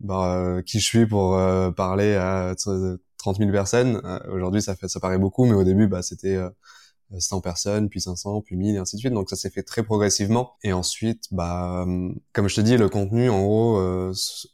bah, 0.00 0.36
euh, 0.36 0.62
qui 0.62 0.80
je 0.80 0.84
suis 0.84 1.06
pour 1.06 1.36
euh, 1.36 1.70
parler 1.70 2.14
à 2.14 2.54
30 3.18 3.38
000 3.38 3.50
personnes. 3.50 4.00
Aujourd'hui, 4.30 4.62
ça 4.62 4.76
fait, 4.76 4.88
ça 4.88 5.00
paraît 5.00 5.18
beaucoup, 5.18 5.44
mais 5.44 5.54
au 5.54 5.64
début, 5.64 5.86
bah, 5.88 6.02
c'était 6.02 6.38
100 7.18 7.40
personnes, 7.40 7.88
puis 7.88 8.00
500, 8.00 8.42
puis 8.42 8.56
1000, 8.56 8.76
et 8.76 8.78
ainsi 8.78 8.96
de 8.96 9.00
suite. 9.00 9.12
Donc 9.12 9.30
ça 9.30 9.36
s'est 9.36 9.50
fait 9.50 9.62
très 9.62 9.82
progressivement. 9.82 10.52
Et 10.62 10.72
ensuite, 10.72 11.24
bah, 11.30 11.86
comme 12.32 12.48
je 12.48 12.54
te 12.56 12.60
dis, 12.60 12.76
le 12.76 12.88
contenu, 12.88 13.28
en 13.30 13.42
gros, 13.42 13.78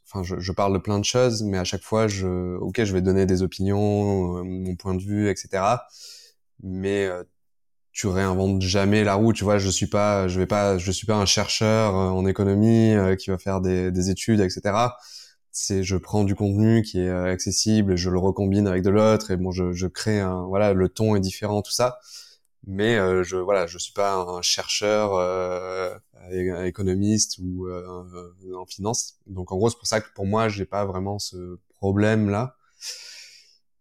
enfin, 0.06 0.22
je, 0.22 0.38
je, 0.38 0.52
parle 0.52 0.72
de 0.72 0.78
plein 0.78 0.98
de 0.98 1.04
choses, 1.04 1.42
mais 1.42 1.58
à 1.58 1.64
chaque 1.64 1.82
fois, 1.82 2.08
je, 2.08 2.56
ok, 2.56 2.84
je 2.84 2.92
vais 2.92 3.02
donner 3.02 3.26
des 3.26 3.42
opinions, 3.42 4.44
mon 4.44 4.76
point 4.76 4.94
de 4.94 5.02
vue, 5.02 5.28
etc. 5.28 5.62
Mais 6.62 7.08
tu 7.92 8.06
réinventes 8.06 8.62
jamais 8.62 9.04
la 9.04 9.14
roue 9.14 9.32
tu 9.32 9.44
vois 9.44 9.58
je 9.58 9.68
suis 9.68 9.86
pas 9.86 10.26
je 10.26 10.40
vais 10.40 10.46
pas 10.46 10.78
je 10.78 10.90
suis 10.90 11.06
pas 11.06 11.16
un 11.16 11.26
chercheur 11.26 11.94
euh, 11.94 12.08
en 12.08 12.26
économie 12.26 12.94
euh, 12.94 13.16
qui 13.16 13.30
va 13.30 13.38
faire 13.38 13.60
des, 13.60 13.90
des 13.90 14.10
études 14.10 14.40
etc 14.40 14.74
c'est 15.52 15.82
je 15.82 15.96
prends 15.96 16.24
du 16.24 16.34
contenu 16.34 16.82
qui 16.82 17.00
est 17.00 17.08
euh, 17.08 17.32
accessible 17.32 17.92
et 17.92 17.96
je 17.96 18.10
le 18.10 18.18
recombine 18.18 18.66
avec 18.66 18.82
de 18.82 18.90
l'autre 18.90 19.30
et 19.30 19.36
bon 19.36 19.52
je, 19.52 19.72
je 19.72 19.86
crée 19.86 20.20
un 20.20 20.42
voilà 20.46 20.72
le 20.72 20.88
ton 20.88 21.16
est 21.16 21.20
différent 21.20 21.62
tout 21.62 21.72
ça. 21.72 21.98
Mais 22.64 22.96
je 23.24 23.36
voilà 23.36 23.66
je 23.66 23.76
suis 23.76 23.92
pas 23.92 24.14
un 24.14 24.40
chercheur 24.40 25.14
euh, 25.14 25.96
économiste 26.64 27.38
ou 27.42 27.68
en 27.68 28.66
finance. 28.66 29.18
Donc 29.26 29.50
en 29.52 29.56
gros 29.56 29.68
c'est 29.68 29.78
pour 29.78 29.88
ça 29.88 30.00
que 30.00 30.06
pour 30.14 30.26
moi 30.26 30.48
j'ai 30.48 30.64
pas 30.64 30.84
vraiment 30.84 31.18
ce 31.18 31.58
problème 31.78 32.30
là 32.30 32.56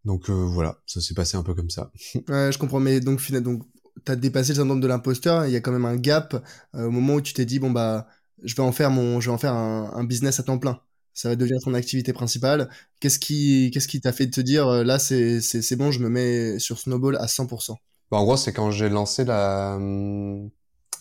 donc 0.03 0.31
voilà, 0.31 0.79
ça 0.87 0.99
s'est 0.99 1.13
passé 1.13 1.37
un 1.37 1.43
peu 1.43 1.53
comme 1.53 1.69
ça. 1.69 1.91
Ouais, 2.27 2.51
je 2.51 2.57
comprends, 2.57 2.79
mais 2.79 2.99
donc, 2.99 3.31
donc 3.31 3.61
t'as 4.05 4.15
dépassé 4.15 4.53
le 4.53 4.57
syndrome 4.57 4.79
de 4.81 4.87
l'imposteur, 4.87 5.45
il 5.45 5.51
y 5.51 5.55
a 5.55 5.61
quand 5.61 5.71
même 5.71 5.85
un 5.85 5.95
gap 5.95 6.35
euh, 6.75 6.87
au 6.87 6.91
moment 6.91 7.15
où 7.15 7.21
tu 7.21 7.33
t'es 7.33 7.45
dit 7.45 7.59
bon 7.59 7.71
bah 7.71 8.07
je 8.43 8.55
vais 8.55 8.63
en 8.63 8.71
faire 8.71 8.89
mon 8.89 9.19
je 9.19 9.29
vais 9.29 9.33
en 9.33 9.37
faire 9.37 9.53
un, 9.53 10.03
business 10.03 10.39
à 10.39 10.43
temps 10.43 10.57
plein. 10.57 10.79
Ça 11.13 11.30
va 11.30 11.36
devenir 11.36 11.60
ton 11.62 11.74
activité 11.74 12.13
principale. 12.13 12.70
Qu'est-ce 13.00 13.20
qui 13.20 13.72
qu'est-ce 13.74 13.88
qui 13.88 14.01
t'a 14.01 14.12
fait 14.12 14.30
te 14.30 14.41
dire 14.41 14.84
là 14.84 15.00
c'est 15.00 15.41
c'est 15.41 15.75
bon, 15.75 15.91
je 15.91 16.00
me 16.00 16.10
mets 16.10 16.60
sur 16.60 16.77
Snowball 16.80 17.18
à 17.18 17.25
100% 17.25 17.75
bah, 18.10 18.18
En 18.18 18.24
gros, 18.24 18.38
c'est 18.38 18.53
quand 18.53 18.72
j'ai 18.72 18.89
lancé 18.89 19.25
la 19.25 19.75
hum, 19.75 20.50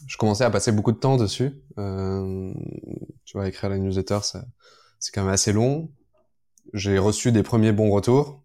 je 0.07 0.17
commençais 0.17 0.45
à 0.45 0.50
passer 0.50 0.73
beaucoup 0.73 0.93
de 0.93 0.99
temps 0.99 1.17
dessus. 1.17 1.52
Euh, 1.79 2.52
tu 3.25 3.37
vois, 3.37 3.49
écrire 3.49 3.71
la 3.71 3.79
newsletter, 3.79 4.19
c'est 4.23 5.12
quand 5.12 5.23
même 5.23 5.33
assez 5.33 5.52
long. 5.52 5.90
J'ai 6.73 6.99
reçu 6.99 7.33
des 7.33 7.43
premiers 7.43 7.73
bons 7.73 7.90
retours. 7.90 8.43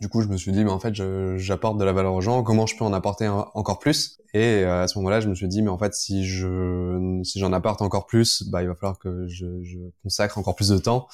Du 0.00 0.08
coup, 0.08 0.22
je 0.22 0.28
me 0.28 0.36
suis 0.36 0.52
dit, 0.52 0.64
mais 0.64 0.70
en 0.70 0.78
fait, 0.78 0.94
j'apporte 1.36 1.76
de 1.76 1.84
la 1.84 1.92
valeur 1.92 2.14
aux 2.14 2.20
gens. 2.20 2.44
Comment 2.44 2.66
je 2.66 2.76
peux 2.76 2.84
en 2.84 2.92
apporter 2.92 3.26
encore 3.28 3.80
plus? 3.80 4.20
Et 4.32 4.62
euh, 4.62 4.84
à 4.84 4.88
ce 4.88 4.96
moment-là, 4.98 5.20
je 5.20 5.28
me 5.28 5.34
suis 5.34 5.48
dit, 5.48 5.60
mais 5.60 5.70
en 5.70 5.78
fait, 5.78 5.92
si 5.94 6.24
je 6.24 7.20
si 7.24 7.40
j'en 7.40 7.52
apporte 7.52 7.82
encore 7.82 8.06
plus, 8.06 8.44
bah, 8.48 8.62
il 8.62 8.68
va 8.68 8.76
falloir 8.76 8.98
que 8.98 9.26
je, 9.26 9.46
je 9.62 9.78
consacre 10.02 10.38
encore 10.38 10.54
plus 10.54 10.68
de 10.68 10.78
temps. 10.78 11.08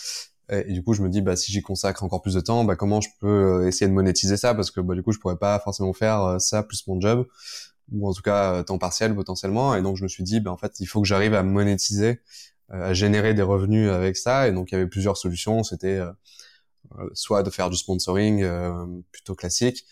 Et, 0.50 0.72
du 0.72 0.82
coup, 0.82 0.92
je 0.92 1.02
me 1.02 1.08
dis, 1.08 1.22
bah, 1.22 1.34
si 1.36 1.50
j'y 1.50 1.62
consacre 1.62 2.04
encore 2.04 2.20
plus 2.20 2.34
de 2.34 2.40
temps, 2.40 2.64
bah, 2.64 2.76
comment 2.76 3.00
je 3.00 3.08
peux 3.20 3.62
euh, 3.62 3.68
essayer 3.68 3.88
de 3.88 3.94
monétiser 3.94 4.36
ça? 4.36 4.54
Parce 4.54 4.70
que 4.70 4.80
bah, 4.80 4.94
du 4.94 5.02
coup, 5.02 5.12
je 5.12 5.18
pourrais 5.18 5.38
pas 5.38 5.58
forcément 5.60 5.94
faire 5.94 6.22
euh, 6.22 6.38
ça 6.38 6.62
plus 6.62 6.86
mon 6.86 7.00
job, 7.00 7.26
ou 7.90 8.06
en 8.06 8.12
tout 8.12 8.22
cas 8.22 8.62
temps 8.64 8.76
partiel 8.76 9.14
potentiellement. 9.14 9.74
Et 9.74 9.80
donc, 9.80 9.96
je 9.96 10.02
me 10.02 10.08
suis 10.08 10.24
dit, 10.24 10.40
bah, 10.40 10.50
en 10.50 10.58
fait, 10.58 10.78
il 10.80 10.86
faut 10.86 11.00
que 11.00 11.08
j'arrive 11.08 11.32
à 11.34 11.42
monétiser, 11.42 12.20
à 12.68 12.92
générer 12.92 13.32
des 13.32 13.42
revenus 13.42 13.90
avec 13.90 14.18
ça. 14.18 14.46
Et 14.46 14.52
donc, 14.52 14.72
il 14.72 14.74
y 14.74 14.76
avait 14.76 14.88
plusieurs 14.88 15.16
solutions. 15.16 15.62
C'était 15.62 16.00
soit 17.12 17.42
de 17.42 17.50
faire 17.50 17.70
du 17.70 17.76
sponsoring 17.76 18.42
euh, 18.42 18.86
plutôt 19.12 19.34
classique, 19.34 19.86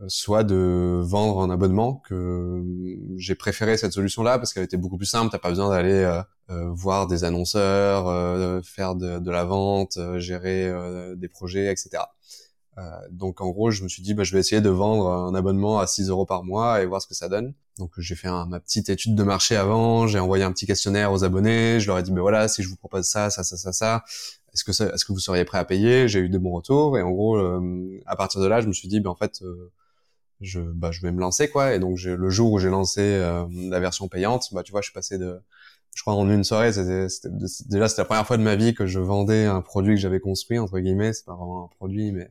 euh, 0.00 0.04
soit 0.08 0.44
de 0.44 1.00
vendre 1.04 1.40
un 1.40 1.50
abonnement 1.50 2.02
que 2.08 2.64
j'ai 3.16 3.34
préféré 3.34 3.76
cette 3.76 3.92
solution 3.92 4.22
là 4.22 4.38
parce 4.38 4.52
qu'elle 4.52 4.64
était 4.64 4.76
beaucoup 4.76 4.96
plus 4.96 5.06
simple. 5.06 5.30
T'as 5.30 5.38
pas 5.38 5.50
besoin 5.50 5.70
d'aller 5.70 6.22
voir 6.48 7.06
des 7.06 7.22
annonceurs 7.22 8.64
faire 8.64 8.96
de, 8.96 9.20
de, 9.20 9.30
la 9.30 9.44
vente 9.44 9.98
gérer 10.18 10.72
des 11.16 11.28
projets 11.28 11.70
etc 11.70 12.02
donc 13.10 13.40
en 13.40 13.50
gros 13.50 13.70
je 13.70 13.82
me 13.82 13.88
suis 13.88 14.02
dit 14.02 14.14
bah, 14.14 14.24
je 14.24 14.32
vais 14.32 14.40
essayer 14.40 14.60
de 14.60 14.70
vendre 14.70 15.08
un 15.08 15.34
abonnement 15.34 15.78
à 15.78 15.86
6 15.86 16.08
euros 16.08 16.26
par 16.26 16.44
mois 16.44 16.82
et 16.82 16.86
voir 16.86 17.02
ce 17.02 17.06
que 17.06 17.14
ça 17.14 17.28
donne. 17.28 17.54
Donc 17.78 17.92
j'ai 17.98 18.14
fait 18.14 18.28
ma 18.28 18.60
petite 18.60 18.88
étude 18.88 19.14
de 19.14 19.22
marché 19.22 19.56
avant 19.56 20.06
j'ai 20.06 20.18
envoyé 20.18 20.44
un 20.44 20.52
petit 20.52 20.66
questionnaire 20.66 21.12
aux 21.12 21.24
abonnés 21.24 21.80
je 21.80 21.86
leur 21.86 21.98
ai 21.98 22.02
dit 22.02 22.12
ben 22.12 22.20
voilà 22.20 22.48
si 22.48 22.62
je 22.62 22.68
vous 22.68 22.76
propose 22.76 23.06
ça 23.06 23.30
ça 23.30 23.42
ça 23.42 23.56
ça 23.56 23.72
ça 23.72 24.04
est-ce 24.54 24.64
que 24.64 24.70
est-ce 24.94 25.04
que 25.04 25.12
vous 25.12 25.18
seriez 25.18 25.44
prêt 25.44 25.58
à 25.58 25.64
payer? 25.64 26.08
J'ai 26.08 26.20
eu 26.20 26.28
de 26.28 26.38
bons 26.38 26.52
retours 26.52 26.98
et 26.98 27.02
en 27.02 27.10
gros, 27.10 27.36
euh, 27.36 28.00
à 28.06 28.16
partir 28.16 28.40
de 28.40 28.46
là, 28.46 28.60
je 28.60 28.68
me 28.68 28.72
suis 28.72 28.88
dit, 28.88 29.00
ben 29.00 29.10
en 29.10 29.16
fait, 29.16 29.42
euh, 29.42 29.70
je, 30.40 30.60
bah, 30.60 30.90
je 30.92 31.02
vais 31.02 31.12
me 31.12 31.20
lancer 31.20 31.50
quoi. 31.50 31.74
Et 31.74 31.78
donc 31.78 32.00
le 32.02 32.30
jour 32.30 32.52
où 32.52 32.58
j'ai 32.58 32.70
lancé 32.70 33.00
euh, 33.02 33.46
la 33.70 33.80
version 33.80 34.08
payante, 34.08 34.48
bah 34.52 34.62
tu 34.62 34.72
vois, 34.72 34.80
je 34.82 34.86
suis 34.86 34.94
passé 34.94 35.18
de, 35.18 35.40
je 35.94 36.02
crois 36.02 36.14
en 36.14 36.28
une 36.30 36.44
soirée, 36.44 36.72
c'était, 36.72 37.06
déjà 37.68 37.88
c'était 37.88 38.02
la 38.02 38.06
première 38.06 38.26
fois 38.26 38.36
de 38.38 38.42
ma 38.42 38.56
vie 38.56 38.74
que 38.74 38.86
je 38.86 39.00
vendais 39.00 39.46
un 39.46 39.60
produit 39.62 39.94
que 39.94 40.00
j'avais 40.00 40.20
construit 40.20 40.58
entre 40.58 40.78
guillemets. 40.80 41.12
C'est 41.12 41.26
pas 41.26 41.34
vraiment 41.34 41.64
un 41.66 41.68
produit, 41.76 42.12
mais, 42.12 42.30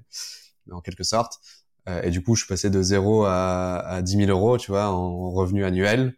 mais 0.68 0.74
en 0.74 0.82
quelque 0.82 1.04
sorte. 1.04 1.40
et 2.04 2.12
du 2.12 2.24
coup, 2.24 2.36
je 2.36 2.44
suis 2.44 2.50
passé 2.50 2.70
de 2.70 2.82
0 2.82 3.26
à, 3.26 3.78
à 3.80 4.02
10 4.02 4.18
000 4.18 4.30
euros, 4.32 4.58
tu 4.58 4.72
vois, 4.72 4.88
en 4.90 5.32
revenu 5.32 5.64
annuel 5.66 6.16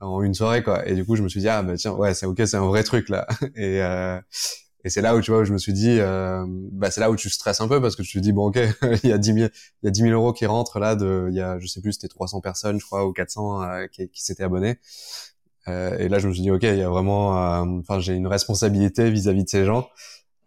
en 0.00 0.22
une 0.22 0.34
soirée 0.34 0.62
quoi. 0.62 0.86
Et 0.88 0.94
du 0.94 1.04
coup, 1.04 1.16
je 1.16 1.22
me 1.22 1.28
suis 1.28 1.40
dit 1.40 1.48
ah 1.48 1.62
bah 1.62 1.76
tiens 1.76 1.92
ouais 1.92 2.14
c'est 2.14 2.26
ok, 2.26 2.42
c'est 2.46 2.56
un 2.56 2.66
vrai 2.66 2.82
truc 2.84 3.08
là. 3.08 3.26
Et 3.56 3.80
et 4.84 4.90
c'est 4.90 5.00
là 5.00 5.14
où 5.14 5.20
tu 5.20 5.30
vois 5.30 5.40
où 5.40 5.44
je 5.44 5.52
me 5.52 5.58
suis 5.58 5.72
dit, 5.72 5.98
euh, 6.00 6.44
bah 6.72 6.90
c'est 6.90 7.00
là 7.00 7.10
où 7.10 7.16
tu 7.16 7.30
stresses 7.30 7.60
un 7.60 7.68
peu 7.68 7.80
parce 7.80 7.96
que 7.96 8.02
tu 8.02 8.18
te 8.18 8.22
dis 8.22 8.32
bon 8.32 8.46
ok, 8.48 8.58
il 9.04 9.10
y 9.10 9.12
a 9.12 9.18
10 9.18 9.34
000, 9.34 9.48
il 9.82 9.86
y 9.86 9.88
a 9.88 9.90
10 9.90 10.00
000 10.02 10.12
euros 10.12 10.32
qui 10.32 10.46
rentrent 10.46 10.78
là 10.78 10.96
de, 10.96 11.28
il 11.30 11.36
y 11.36 11.40
a 11.40 11.58
je 11.60 11.66
sais 11.66 11.80
plus 11.80 11.92
c'était 11.92 12.08
300 12.08 12.40
personnes 12.40 12.80
je 12.80 12.84
crois 12.84 13.06
ou 13.06 13.12
400 13.12 13.62
euh, 13.62 13.86
qui, 13.86 14.08
qui 14.08 14.22
s'étaient 14.24 14.44
abonnés. 14.44 14.78
Euh, 15.68 15.96
et 15.98 16.08
là 16.08 16.18
je 16.18 16.26
me 16.28 16.32
suis 16.32 16.42
dit 16.42 16.50
ok 16.50 16.62
il 16.64 16.78
y 16.78 16.82
a 16.82 16.88
vraiment, 16.88 17.38
euh, 17.38 17.78
enfin 17.80 18.00
j'ai 18.00 18.14
une 18.14 18.26
responsabilité 18.26 19.10
vis-à-vis 19.10 19.44
de 19.44 19.48
ces 19.48 19.64
gens. 19.64 19.88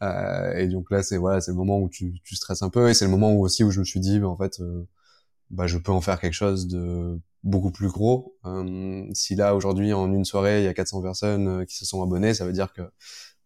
Euh, 0.03 0.53
et 0.57 0.67
donc 0.67 0.91
là 0.91 1.03
c'est 1.03 1.17
voilà 1.17 1.39
c'est 1.41 1.51
le 1.51 1.57
moment 1.57 1.79
où 1.79 1.89
tu, 1.89 2.19
tu 2.23 2.35
stresses 2.35 2.61
un 2.61 2.69
peu 2.69 2.89
et 2.89 2.93
c'est 2.93 3.05
le 3.05 3.11
moment 3.11 3.31
où 3.33 3.41
aussi 3.45 3.63
où 3.63 3.71
je 3.71 3.79
me 3.79 3.85
suis 3.85 4.01
dit 4.01 4.19
bah, 4.19 4.27
en 4.27 4.35
fait 4.37 4.61
bah 5.51 5.67
je 5.67 5.77
peux 5.77 5.91
en 5.91 6.01
faire 6.01 6.19
quelque 6.19 6.33
chose 6.33 6.67
de 6.67 7.19
beaucoup 7.43 7.71
plus 7.71 7.87
gros. 7.87 8.35
si 9.13 9.35
là 9.35 9.55
aujourd'hui 9.55 9.93
en 9.93 10.11
une 10.13 10.25
soirée 10.25 10.61
il 10.61 10.65
y 10.65 10.67
a 10.67 10.73
400 10.73 11.01
personnes 11.01 11.65
qui 11.65 11.75
se 11.77 11.85
sont 11.85 12.03
abonnées, 12.03 12.33
ça 12.33 12.45
veut 12.45 12.53
dire 12.53 12.73
que 12.73 12.81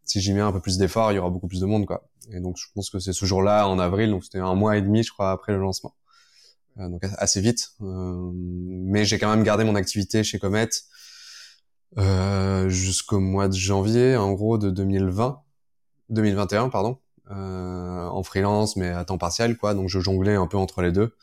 si 0.10 0.22
j'y 0.22 0.34
mets 0.34 0.42
un 0.42 0.52
peu 0.52 0.60
plus 0.60 0.78
d'efforts, 0.80 1.12
il 1.12 1.16
y 1.16 1.20
aura 1.20 1.30
beaucoup 1.30 1.48
plus 1.48 1.62
de 1.62 1.68
monde, 1.68 1.86
quoi. 1.86 2.10
Et 2.32 2.40
donc, 2.40 2.58
je 2.58 2.66
pense 2.74 2.90
que 2.90 2.98
c'est 2.98 3.14
ce 3.14 3.26
jour-là, 3.26 3.68
en 3.68 3.78
avril, 3.78 4.10
donc 4.10 4.24
c'était 4.24 4.40
un 4.40 4.56
mois 4.56 4.76
et 4.76 4.82
demi, 4.82 5.04
je 5.04 5.12
crois, 5.12 5.32
après 5.32 5.54
le 5.54 5.60
lancement. 5.60 5.94
Euh, 6.80 6.90
donc 6.90 7.04
assez 7.18 7.42
vite. 7.42 7.74
Euh, 7.82 8.32
mais 8.34 9.06
j'ai 9.06 9.20
quand 9.20 9.30
même 9.30 9.44
gardé 9.44 9.64
mon 9.64 9.76
activité 9.76 10.24
chez 10.24 10.40
Comet 10.40 10.70
euh, 11.98 12.70
jusqu'au 12.70 13.20
mois 13.20 13.48
de 13.48 13.54
janvier, 13.54 14.16
en 14.16 14.34
gros, 14.34 14.58
de 14.58 14.72
2020, 14.72 15.42
2021, 16.10 16.70
pardon, 16.70 16.98
euh, 17.30 18.08
en 18.08 18.24
freelance, 18.24 18.78
mais 18.78 18.90
à 18.90 19.06
temps 19.06 19.20
partiel, 19.20 19.58
quoi. 19.58 19.76
Donc, 19.76 19.90
je 19.90 20.00
jonglais 20.00 20.36
un 20.36 20.48
peu 20.48 20.58
entre 20.58 20.82
les 20.82 20.92
deux. 20.92 21.16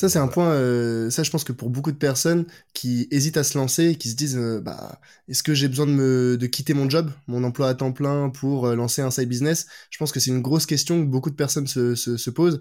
Ça, 0.00 0.08
c'est 0.08 0.18
un 0.18 0.28
point, 0.28 0.48
euh, 0.52 1.10
ça, 1.10 1.22
je 1.22 1.30
pense 1.30 1.44
que 1.44 1.52
pour 1.52 1.68
beaucoup 1.68 1.92
de 1.92 1.96
personnes 1.98 2.46
qui 2.72 3.06
hésitent 3.10 3.36
à 3.36 3.44
se 3.44 3.58
lancer 3.58 3.96
qui 3.96 4.08
se 4.08 4.16
disent, 4.16 4.38
euh, 4.38 4.58
bah, 4.58 4.98
est-ce 5.28 5.42
que 5.42 5.52
j'ai 5.52 5.68
besoin 5.68 5.84
de, 5.86 5.92
me, 5.92 6.38
de 6.38 6.46
quitter 6.46 6.72
mon 6.72 6.88
job, 6.88 7.10
mon 7.26 7.44
emploi 7.44 7.68
à 7.68 7.74
temps 7.74 7.92
plein 7.92 8.30
pour 8.30 8.66
euh, 8.66 8.74
lancer 8.74 9.02
un 9.02 9.10
side 9.10 9.28
business? 9.28 9.66
Je 9.90 9.98
pense 9.98 10.10
que 10.10 10.18
c'est 10.18 10.30
une 10.30 10.40
grosse 10.40 10.64
question 10.64 11.02
que 11.02 11.06
beaucoup 11.06 11.28
de 11.28 11.34
personnes 11.34 11.66
se, 11.66 11.94
se, 11.96 12.16
se 12.16 12.30
posent. 12.30 12.60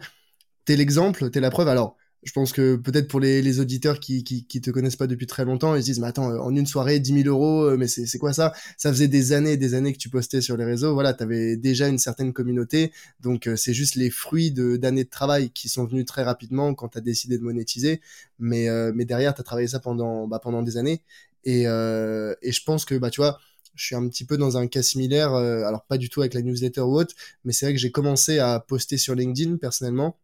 T'es 0.66 0.78
l'exemple, 0.78 1.32
t'es 1.32 1.42
la 1.42 1.52
preuve. 1.52 1.70
Alors, 1.70 1.98
je 2.24 2.34
pense 2.34 2.52
que 2.52 2.76
peut-être 2.76 3.08
pour 3.08 3.20
les, 3.20 3.42
les 3.42 3.60
auditeurs 3.60 4.00
qui, 4.00 4.24
qui, 4.24 4.46
qui 4.46 4.60
te 4.60 4.72
connaissent 4.72 4.98
pas 4.98 5.08
depuis 5.08 5.26
très 5.26 5.46
longtemps, 5.46 5.76
ils 5.76 5.82
se 5.82 5.86
disent 5.86 6.00
mais 6.00 6.08
attends 6.08 6.28
en 6.28 6.54
une 6.54 6.66
soirée 6.66 7.00
10 7.00 7.24
000 7.24 7.28
euros, 7.28 7.64
euh, 7.64 7.78
mais 7.78 7.88
c'est 7.88 8.18
quoi 8.18 8.34
ça? 8.34 8.54
Ça 8.78 8.92
faisait 8.92 9.08
des 9.08 9.32
années 9.32 9.54
et 9.54 9.58
des 9.58 9.74
années 9.74 9.94
que 9.94 9.98
tu 9.98 10.10
postais 10.10 10.42
sur 10.42 10.58
les 10.58 10.66
réseaux, 10.66 10.94
voilà, 10.94 11.14
tu 11.14 11.24
avais 11.24 11.56
déjà 11.56 11.88
une 11.88 11.98
certaine 11.98 12.34
communauté, 12.34 12.92
donc 13.22 13.48
euh, 13.48 13.56
c'est 13.56 13.74
juste 13.74 13.96
les 13.96 14.10
fruits 14.10 14.52
de 14.52 14.76
d'années 14.76 15.06
de 15.06 15.10
travail 15.10 15.52
qui 15.52 15.70
sont 15.70 15.86
venus 15.86 16.06
très 16.06 16.24
rapidement 16.24 16.74
quand 16.74 16.90
tu 16.90 16.98
as 16.98 17.02
décidé 17.02 17.38
de 17.38 17.44
monétiser, 17.44 18.02
mais 18.38 18.68
euh, 18.68 18.92
mais 18.94 19.06
derrière 19.06 19.34
tu 19.34 19.42
as 19.42 19.44
travaillé 19.46 19.68
ça 19.68 19.80
pendant 19.80 20.28
bah, 20.28 20.40
pendant 20.40 20.62
des 20.62 20.78
années. 20.78 21.02
Et 21.46 21.64
et 21.64 22.52
je 22.52 22.64
pense 22.66 22.84
que 22.86 22.96
bah 22.96 23.10
tu 23.10 23.22
vois 23.22 23.40
je 23.76 23.86
suis 23.86 23.96
un 23.96 24.08
petit 24.10 24.26
peu 24.26 24.38
dans 24.38 24.58
un 24.58 24.68
cas 24.68 24.82
similaire, 24.82 25.34
alors 25.34 25.86
pas 25.86 25.98
du 25.98 26.10
tout 26.10 26.20
avec 26.20 26.34
la 26.34 26.42
newsletter 26.42 26.82
ou 26.82 27.00
autre, 27.00 27.16
mais 27.46 27.54
c'est 27.54 27.66
vrai 27.66 27.74
que 27.74 27.80
j'ai 27.80 27.92
commencé 27.92 28.40
à 28.40 28.60
poster 28.60 28.98
sur 28.98 29.16
LinkedIn 29.16 29.56
personnellement 29.56 30.18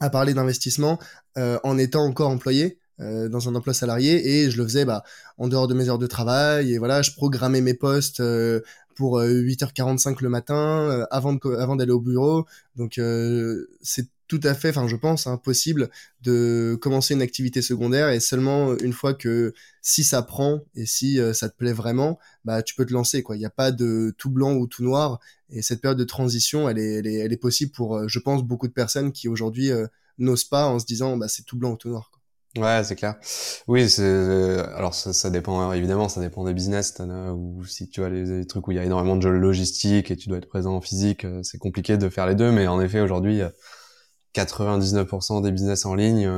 à 0.00 0.10
parler 0.10 0.34
d'investissement 0.34 0.98
euh, 1.38 1.58
en 1.64 1.78
étant 1.78 2.04
encore 2.04 2.30
employé 2.30 2.78
euh, 3.00 3.28
dans 3.28 3.48
un 3.48 3.54
emploi 3.54 3.74
salarié. 3.74 4.28
Et 4.44 4.50
je 4.50 4.58
le 4.58 4.64
faisais 4.64 4.84
bah, 4.84 5.02
en 5.38 5.48
dehors 5.48 5.68
de 5.68 5.74
mes 5.74 5.88
heures 5.88 5.98
de 5.98 6.06
travail. 6.06 6.72
Et 6.72 6.78
voilà 6.78 7.02
je 7.02 7.12
programmais 7.12 7.60
mes 7.60 7.74
postes 7.74 8.20
euh, 8.20 8.60
pour 8.94 9.20
8h45 9.20 10.22
le 10.22 10.28
matin 10.28 11.06
avant 11.10 11.32
de, 11.32 11.56
avant 11.56 11.76
d'aller 11.76 11.92
au 11.92 12.00
bureau. 12.00 12.44
Donc 12.76 13.00
c'est 13.80 14.06
tout 14.28 14.40
à 14.44 14.54
fait 14.54 14.70
enfin 14.70 14.88
je 14.88 14.96
pense 14.96 15.26
impossible 15.26 15.84
hein, 15.84 15.96
de 16.22 16.78
commencer 16.80 17.14
une 17.14 17.22
activité 17.22 17.60
secondaire 17.60 18.08
et 18.08 18.20
seulement 18.20 18.76
une 18.78 18.92
fois 18.92 19.14
que 19.14 19.52
si 19.82 20.04
ça 20.04 20.22
prend 20.22 20.60
et 20.74 20.86
si 20.86 21.18
ça 21.34 21.48
te 21.48 21.56
plaît 21.56 21.72
vraiment 21.72 22.18
bah 22.44 22.62
tu 22.62 22.74
peux 22.74 22.86
te 22.86 22.92
lancer 22.92 23.22
quoi 23.22 23.36
il 23.36 23.40
n'y 23.40 23.44
a 23.44 23.50
pas 23.50 23.72
de 23.72 24.14
tout 24.16 24.30
blanc 24.30 24.54
ou 24.54 24.66
tout 24.66 24.84
noir 24.84 25.18
et 25.52 25.62
cette 25.62 25.82
période 25.82 25.98
de 25.98 26.04
transition, 26.04 26.68
elle 26.68 26.78
est, 26.78 26.94
elle 26.94 27.32
est, 27.32 27.36
possible 27.36 27.72
pour, 27.72 27.96
euh, 27.96 28.08
je 28.08 28.18
pense, 28.18 28.42
beaucoup 28.42 28.66
de 28.66 28.72
personnes 28.72 29.12
qui 29.12 29.28
aujourd'hui 29.28 29.70
euh, 29.70 29.86
n'osent 30.18 30.44
pas 30.44 30.66
en 30.66 30.78
se 30.78 30.86
disant, 30.86 31.16
bah, 31.16 31.28
c'est 31.28 31.42
tout 31.42 31.58
blanc 31.58 31.72
ou 31.72 31.76
tout 31.76 31.90
noir. 31.90 32.10
Quoi. 32.10 32.20
Ouais, 32.62 32.82
c'est 32.84 32.96
clair. 32.96 33.16
Oui, 33.68 33.86
alors 33.98 34.94
ça, 34.94 35.30
dépend 35.30 35.72
évidemment, 35.72 36.08
ça 36.08 36.20
dépend 36.20 36.44
des 36.44 36.54
business. 36.54 36.94
Ou 37.00 37.64
si 37.64 37.88
tu 37.88 38.02
as 38.02 38.08
les, 38.08 38.46
trucs 38.46 38.66
où 38.66 38.72
il 38.72 38.76
y 38.76 38.78
a 38.78 38.84
énormément 38.84 39.16
de 39.16 39.28
logistique 39.28 40.10
et 40.10 40.16
tu 40.16 40.28
dois 40.28 40.38
être 40.38 40.48
présent 40.48 40.74
en 40.74 40.80
physique, 40.80 41.24
euh, 41.24 41.42
c'est 41.42 41.58
compliqué 41.58 41.96
de 41.96 42.08
faire 42.08 42.26
les 42.26 42.34
deux. 42.34 42.50
Mais 42.50 42.66
en 42.66 42.80
effet, 42.80 43.00
aujourd'hui, 43.00 43.42
99% 44.34 45.42
des 45.42 45.52
business 45.52 45.84
en 45.86 45.94
ligne, 45.94 46.28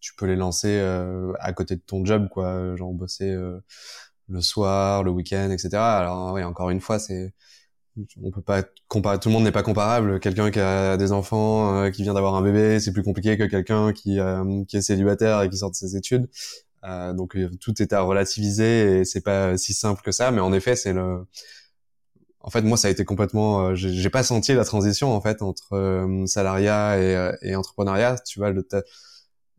tu 0.00 0.14
peux 0.14 0.26
les 0.26 0.36
lancer 0.36 0.80
à 1.40 1.52
côté 1.52 1.76
de 1.76 1.80
ton 1.80 2.04
job, 2.04 2.28
quoi. 2.30 2.76
Genre 2.76 2.92
bosser 2.92 3.36
le 4.28 4.40
soir, 4.40 5.02
le 5.02 5.10
week-end, 5.10 5.50
etc. 5.50 5.76
Alors 5.76 6.32
oui, 6.32 6.42
encore 6.44 6.70
une 6.70 6.80
fois, 6.80 6.98
c'est 6.98 7.34
on 8.22 8.30
peut 8.30 8.42
pas 8.42 8.64
comparer 8.88 9.18
tout 9.20 9.28
le 9.28 9.34
monde 9.34 9.44
n'est 9.44 9.52
pas 9.52 9.62
comparable 9.62 10.18
quelqu'un 10.18 10.50
qui 10.50 10.58
a 10.58 10.96
des 10.96 11.12
enfants 11.12 11.76
euh, 11.76 11.90
qui 11.90 12.02
vient 12.02 12.14
d'avoir 12.14 12.34
un 12.34 12.42
bébé 12.42 12.80
c'est 12.80 12.92
plus 12.92 13.02
compliqué 13.02 13.36
que 13.38 13.44
quelqu'un 13.44 13.92
qui 13.92 14.18
euh, 14.18 14.64
qui 14.64 14.76
est 14.76 14.82
célibataire 14.82 15.42
et 15.42 15.48
qui 15.48 15.56
sort 15.56 15.70
de 15.70 15.76
ses 15.76 15.96
études 15.96 16.28
euh, 16.84 17.12
donc 17.12 17.36
tout 17.60 17.80
est 17.80 17.92
à 17.92 18.00
relativiser 18.00 19.00
et 19.00 19.04
c'est 19.04 19.20
pas 19.20 19.56
si 19.56 19.74
simple 19.74 20.02
que 20.02 20.10
ça 20.10 20.32
mais 20.32 20.40
en 20.40 20.52
effet 20.52 20.74
c'est 20.74 20.92
le 20.92 21.24
en 22.44 22.50
fait 22.50 22.62
moi 22.62 22.76
ça 22.76 22.88
a 22.88 22.90
été 22.92 23.04
complètement 23.04 23.74
j'ai 23.74 24.10
pas 24.10 24.22
senti 24.22 24.54
la 24.54 24.64
transition 24.64 25.12
en 25.12 25.20
fait 25.20 25.42
entre 25.42 26.06
salariat 26.26 26.98
et, 26.98 27.50
et 27.50 27.56
entrepreneuriat 27.56 28.16
tu 28.24 28.38
vois 28.38 28.50
le 28.50 28.62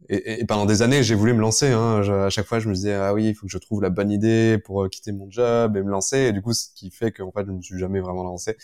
et, 0.07 0.41
et, 0.41 0.45
pendant 0.45 0.65
des 0.65 0.83
années, 0.83 1.01
j'ai 1.01 1.15
voulu 1.15 1.33
me 1.33 1.39
lancer. 1.39 1.71
Hein. 1.71 2.01
à 2.25 2.29
chaque 2.29 2.45
fois, 2.45 2.59
je 2.59 2.69
me 2.69 2.75
disais 2.75 2.93
ah 2.93 3.13
oui, 3.13 3.29
il 3.29 3.33
faut 3.33 3.47
que 3.47 3.51
je 3.51 3.57
trouve 3.57 3.81
la 3.81 3.89
bonne 3.89 4.11
idée 4.11 4.59
pour 4.63 4.83
euh, 4.83 4.89
quitter 4.89 5.11
mon 5.11 5.31
job 5.31 5.75
et 5.77 5.81
me 5.81 5.89
lancer. 5.89 6.17
Et 6.17 6.31
du 6.31 6.43
coup, 6.43 6.53
ce 6.53 6.67
qui 6.75 6.91
fait 6.91 7.11
qu'en 7.11 7.31
fait, 7.31 7.45
je 7.47 7.51
me 7.51 7.61
suis 7.61 7.79
jamais 7.79 8.01
vraiment 8.01 8.23
lancé. 8.23 8.55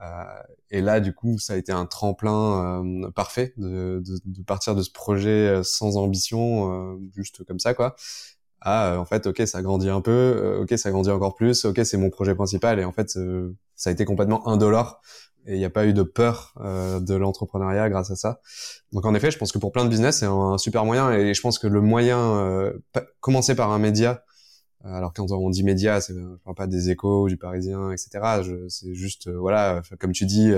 Euh, 0.00 0.42
et 0.70 0.80
là, 0.80 1.00
du 1.00 1.14
coup, 1.14 1.38
ça 1.38 1.54
a 1.54 1.56
été 1.56 1.72
un 1.72 1.86
tremplin 1.86 2.82
euh, 2.84 3.10
parfait 3.10 3.54
de, 3.56 4.02
de, 4.04 4.18
de, 4.24 4.42
partir 4.42 4.74
de 4.74 4.82
ce 4.82 4.90
projet 4.90 5.28
euh, 5.30 5.62
sans 5.62 5.96
ambition, 5.96 6.98
juste 7.14 7.44
comme 7.44 7.58
ça, 7.58 7.74
quoi, 7.74 7.96
à 8.64 8.98
en 8.98 9.04
fait 9.04 9.26
ok 9.26 9.42
ça 9.46 9.62
grandit 9.62 9.90
un 9.90 10.00
peu 10.00 10.58
ok 10.60 10.76
ça 10.78 10.90
grandit 10.90 11.10
encore 11.10 11.34
plus 11.34 11.64
ok 11.64 11.80
c'est 11.84 11.96
mon 11.96 12.10
projet 12.10 12.34
principal 12.34 12.80
et 12.80 12.84
en 12.84 12.92
fait 12.92 13.16
ça 13.76 13.90
a 13.90 13.92
été 13.92 14.04
complètement 14.04 14.48
indolore 14.48 15.00
et 15.46 15.54
il 15.54 15.58
n'y 15.58 15.64
a 15.64 15.70
pas 15.70 15.86
eu 15.86 15.92
de 15.92 16.02
peur 16.02 16.54
euh, 16.60 17.00
de 17.00 17.14
l'entrepreneuriat 17.14 17.88
grâce 17.90 18.10
à 18.10 18.16
ça. 18.16 18.40
Donc 18.92 19.04
en 19.04 19.14
effet, 19.14 19.30
je 19.30 19.38
pense 19.38 19.52
que 19.52 19.58
pour 19.58 19.72
plein 19.72 19.84
de 19.84 19.90
business, 19.90 20.18
c'est 20.18 20.26
un, 20.26 20.58
super 20.58 20.84
moyen 20.84 21.12
et 21.12 21.34
je 21.34 21.40
pense 21.40 21.58
que 21.58 21.66
le 21.66 21.80
moyen, 21.80 22.18
euh, 22.18 22.72
commencer 23.20 23.54
par 23.54 23.70
un 23.70 23.78
média, 23.78 24.10
euh, 24.10 24.16
alors 24.84 25.12
quand 25.12 25.30
on 25.30 25.50
dit 25.50 25.62
média, 25.62 26.00
c'est 26.00 26.14
je 26.14 26.36
parle 26.44 26.56
pas 26.56 26.66
des 26.66 26.90
échos, 26.90 27.28
du 27.28 27.36
Parisien, 27.36 27.90
etc. 27.90 28.42
C'est 28.68 28.94
juste 28.94 29.28
euh, 29.28 29.38
voilà, 29.38 29.82
comme 29.98 30.12
tu 30.12 30.26
dis, 30.26 30.52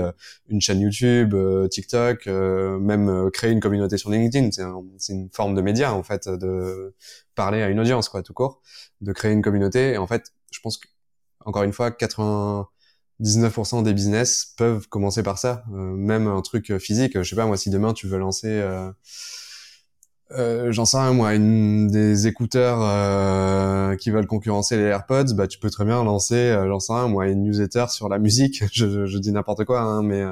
une 0.49 0.61
chaîne 0.61 0.81
YouTube, 0.81 1.35
TikTok, 1.69 2.27
même 2.27 3.31
créer 3.31 3.51
une 3.51 3.59
communauté 3.59 3.97
sur 3.97 4.09
LinkedIn, 4.09 4.49
c'est 4.97 5.13
une 5.13 5.29
forme 5.31 5.55
de 5.55 5.61
média 5.61 5.93
en 5.93 6.03
fait, 6.03 6.27
de 6.27 6.93
parler 7.35 7.61
à 7.61 7.69
une 7.69 7.79
audience 7.79 8.09
quoi, 8.09 8.23
tout 8.23 8.33
court, 8.33 8.61
de 9.01 9.11
créer 9.11 9.31
une 9.31 9.41
communauté. 9.41 9.93
Et 9.93 9.97
en 9.97 10.07
fait, 10.07 10.33
je 10.51 10.59
pense 10.59 10.77
que 10.77 10.87
encore 11.45 11.63
une 11.63 11.73
fois, 11.73 11.91
80 11.91 12.67
19% 13.21 13.83
des 13.83 13.93
business 13.93 14.53
peuvent 14.57 14.87
commencer 14.87 15.23
par 15.23 15.37
ça. 15.37 15.63
Euh, 15.73 15.75
même 15.75 16.27
un 16.27 16.41
truc 16.41 16.71
euh, 16.71 16.79
physique. 16.79 17.17
Je 17.17 17.27
sais 17.27 17.35
pas, 17.35 17.45
moi, 17.45 17.57
si 17.57 17.69
demain 17.69 17.93
tu 17.93 18.07
veux 18.07 18.17
lancer, 18.17 18.63
euh, 20.31 20.67
euh 20.67 20.71
j'en 20.71 20.85
sais 20.85 20.97
rien, 20.97 21.13
moi, 21.13 21.35
une 21.35 21.87
des 21.87 22.27
écouteurs 22.27 22.79
euh, 22.81 23.95
qui 23.95 24.11
veulent 24.11 24.27
concurrencer 24.27 24.77
les 24.77 24.83
AirPods, 24.83 25.33
bah 25.35 25.47
tu 25.47 25.59
peux 25.59 25.69
très 25.69 25.85
bien 25.85 26.03
lancer, 26.03 26.53
j'en 26.67 26.79
sais 26.79 26.93
rien, 26.93 27.07
moi, 27.07 27.27
une 27.27 27.43
newsletter 27.43 27.85
sur 27.89 28.09
la 28.09 28.19
musique. 28.19 28.63
je, 28.73 29.05
je 29.05 29.17
dis 29.17 29.31
n'importe 29.31 29.65
quoi, 29.65 29.81
hein, 29.81 30.03
mais 30.03 30.23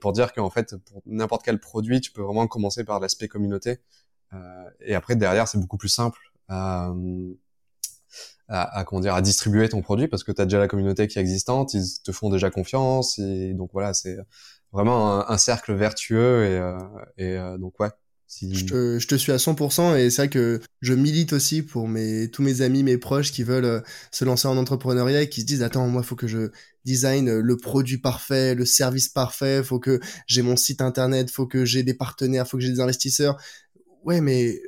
pour 0.00 0.12
dire 0.12 0.32
qu'en 0.32 0.50
fait, 0.50 0.76
pour 0.76 1.02
n'importe 1.06 1.42
quel 1.44 1.60
produit, 1.60 2.00
tu 2.00 2.12
peux 2.12 2.22
vraiment 2.22 2.46
commencer 2.46 2.84
par 2.84 3.00
l'aspect 3.00 3.28
communauté. 3.28 3.78
et 4.80 4.94
après, 4.94 5.16
derrière, 5.16 5.48
c'est 5.48 5.58
beaucoup 5.58 5.78
plus 5.78 5.88
simple 5.88 6.20
à, 6.48 6.92
à, 8.50 8.84
comment 8.84 9.00
dire, 9.00 9.14
à 9.14 9.22
distribuer 9.22 9.68
ton 9.68 9.80
produit 9.80 10.08
parce 10.08 10.24
que 10.24 10.32
tu 10.32 10.42
as 10.42 10.44
déjà 10.44 10.58
la 10.58 10.68
communauté 10.68 11.06
qui 11.06 11.18
est 11.18 11.22
existante, 11.22 11.74
ils 11.74 12.02
te 12.02 12.12
font 12.12 12.30
déjà 12.30 12.50
confiance 12.50 13.18
et 13.18 13.54
donc 13.54 13.70
voilà, 13.72 13.94
c'est 13.94 14.18
vraiment 14.72 15.28
un, 15.28 15.38
cercle 15.38 15.72
vertueux 15.74 16.44
et, 16.44 16.58
euh, 16.58 16.78
et 17.16 17.36
euh, 17.36 17.58
donc 17.58 17.78
ouais. 17.80 17.90
Je, 18.30 18.64
te, 18.64 18.98
je 19.00 19.06
te 19.08 19.16
suis 19.16 19.32
à 19.32 19.38
100% 19.38 19.96
et 19.96 20.08
c'est 20.08 20.22
vrai 20.22 20.28
que 20.28 20.60
je 20.80 20.94
milite 20.94 21.32
aussi 21.32 21.62
pour 21.62 21.88
mes, 21.88 22.30
tous 22.30 22.42
mes 22.42 22.60
amis, 22.62 22.84
mes 22.84 22.96
proches 22.96 23.32
qui 23.32 23.42
veulent 23.42 23.64
euh, 23.64 23.80
se 24.12 24.24
lancer 24.24 24.46
en 24.46 24.56
entrepreneuriat 24.56 25.22
et 25.22 25.28
qui 25.28 25.40
se 25.40 25.46
disent 25.46 25.62
attends 25.62 25.88
moi 25.88 26.04
faut 26.04 26.14
que 26.14 26.28
je 26.28 26.50
design 26.84 27.40
le 27.40 27.56
produit 27.56 27.98
parfait, 27.98 28.54
le 28.54 28.64
service 28.64 29.08
parfait, 29.08 29.64
faut 29.64 29.80
que 29.80 29.98
j'ai 30.26 30.42
mon 30.42 30.56
site 30.56 30.80
internet, 30.80 31.28
faut 31.30 31.46
que 31.46 31.64
j'ai 31.64 31.82
des 31.82 31.94
partenaires, 31.94 32.46
faut 32.46 32.56
que 32.56 32.62
j'ai 32.62 32.70
des 32.70 32.80
investisseurs. 32.80 33.36
Ouais 34.04 34.20
mais 34.20 34.60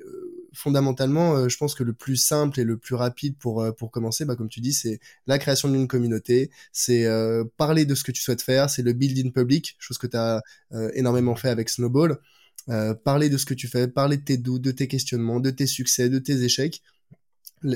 fondamentalement, 0.53 1.37
euh, 1.37 1.49
je 1.49 1.57
pense 1.57 1.75
que 1.75 1.83
le 1.83 1.93
plus 1.93 2.17
simple 2.17 2.61
et 2.61 2.65
le 2.65 2.77
plus 2.77 2.95
rapide 2.95 3.37
pour 3.39 3.63
euh, 3.63 3.73
pour 3.73 3.91
commencer, 3.91 4.25
bah, 4.25 4.37
comme 4.37 4.49
tu 4.49 4.61
dis, 4.61 4.73
c'est 4.73 5.01
la 5.27 5.39
création 5.39 5.69
d'une 5.69 5.89
communauté, 5.89 6.51
c'est 6.73 7.07
euh, 7.07 7.45
parler 7.57 7.85
de 7.85 7.95
ce 7.95 8.05
que 8.05 8.13
tu 8.13 8.23
souhaites 8.23 8.43
faire, 8.43 8.71
c'est 8.71 8.83
le 8.83 8.93
build 8.93 9.27
in 9.27 9.31
public, 9.31 9.77
chose 9.79 9.99
que 9.99 10.07
tu 10.07 10.17
as 10.17 10.43
énormément 10.95 11.37
fait 11.37 11.49
avec 11.49 11.69
Snowball. 11.69 12.19
Parler 13.05 13.29
de 13.29 13.37
ce 13.37 13.47
que 13.47 13.55
tu 13.55 13.69
fais, 13.69 13.89
parler 13.89 14.17
de 14.17 14.25
tes 14.25 14.37
doutes, 14.37 14.63
de 14.63 14.71
tes 14.71 14.89
questionnements, 14.89 15.41
de 15.41 15.51
tes 15.51 15.67
succès, 15.67 16.09
de 16.09 16.19
tes 16.19 16.43
échecs 16.43 16.83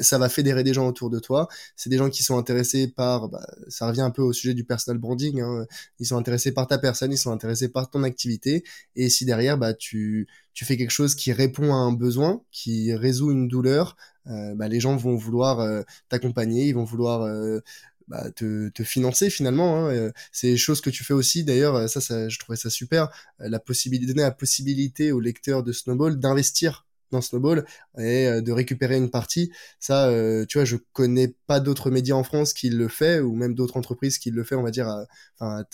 ça 0.03 0.19
va 0.19 0.29
fédérer 0.29 0.65
des 0.65 0.75
gens 0.75 0.87
autour 0.87 1.11
de 1.11 1.19
toi. 1.19 1.49
C'est 1.77 1.91
des 1.91 1.99
gens 1.99 2.11
qui 2.11 2.23
sont 2.23 2.39
intéressés 2.39 2.89
par, 2.89 3.29
bah, 3.29 3.47
ça 3.69 3.87
revient 3.87 4.01
un 4.01 4.11
peu 4.11 4.23
au 4.23 4.33
sujet 4.33 4.55
du 4.55 4.65
personal 4.65 4.99
branding. 4.99 5.41
Hein. 5.41 5.67
Ils 5.99 6.07
sont 6.07 6.17
intéressés 6.17 6.53
par 6.53 6.67
ta 6.67 6.79
personne, 6.79 7.13
ils 7.13 7.19
sont 7.19 7.31
intéressés 7.31 7.69
par 7.69 7.91
ton 7.91 8.03
activité. 8.03 8.65
Et 8.95 9.09
si 9.09 9.25
derrière, 9.25 9.59
bah, 9.59 9.75
tu, 9.75 10.29
tu 10.55 10.65
fais 10.65 10.77
quelque 10.77 10.91
chose 10.91 11.15
qui 11.15 11.33
répond 11.33 11.73
à 11.73 11.77
un 11.77 11.93
besoin, 11.93 12.43
qui 12.51 12.95
résout 12.95 13.31
une 13.31 13.49
douleur, 13.49 13.97
euh, 14.27 14.55
bah, 14.55 14.69
les 14.69 14.81
gens 14.81 14.97
vont 14.97 15.17
vouloir 15.17 15.61
euh, 15.61 15.83
t'accompagner, 16.09 16.67
ils 16.67 16.75
vont 16.75 16.85
vouloir 16.85 17.23
euh, 17.23 17.61
bah, 18.09 18.31
te, 18.31 18.69
te, 18.71 18.83
financer 18.83 19.31
finalement. 19.31 19.89
Hein. 19.89 20.11
C'est 20.33 20.51
des 20.51 20.57
choses 20.57 20.81
que 20.81 20.91
tu 20.91 21.05
fais 21.05 21.15
aussi. 21.15 21.45
D'ailleurs, 21.45 21.89
ça, 21.89 22.01
ça, 22.01 22.29
je 22.29 22.39
trouvais 22.39 22.57
ça 22.57 22.71
super. 22.71 23.09
La 23.39 23.59
possibilité, 23.59 24.13
donner 24.13 24.23
la 24.23 24.31
possibilité 24.31 25.13
aux 25.13 25.21
lecteurs 25.21 25.63
de 25.63 25.73
Snowball 25.73 26.19
d'investir 26.19 26.87
dans 27.11 27.21
Snowball 27.21 27.65
et 27.99 28.27
euh, 28.27 28.41
de 28.41 28.53
récupérer 28.53 28.97
une 28.97 29.11
partie. 29.11 29.53
Ça, 29.81 30.09
euh, 30.09 30.45
tu 30.47 30.59
vois, 30.59 30.65
je 30.65 30.77
connais 30.93 31.35
pas 31.47 31.61
d'autres 31.61 31.91
médias 31.91 32.17
en 32.17 32.25
France 32.25 32.53
qui 32.53 32.71
le 32.71 32.89
fait 32.89 33.21
ou 33.21 33.35
même 33.35 33.55
d'autres 33.55 33.77
entreprises 33.77 34.19
qui 34.19 34.31
le 34.31 34.45
fait, 34.45 34.55
on 34.55 34.63
va 34.63 34.71
dire, 34.71 34.89
à, 34.89 35.07
à, 35.41 35.65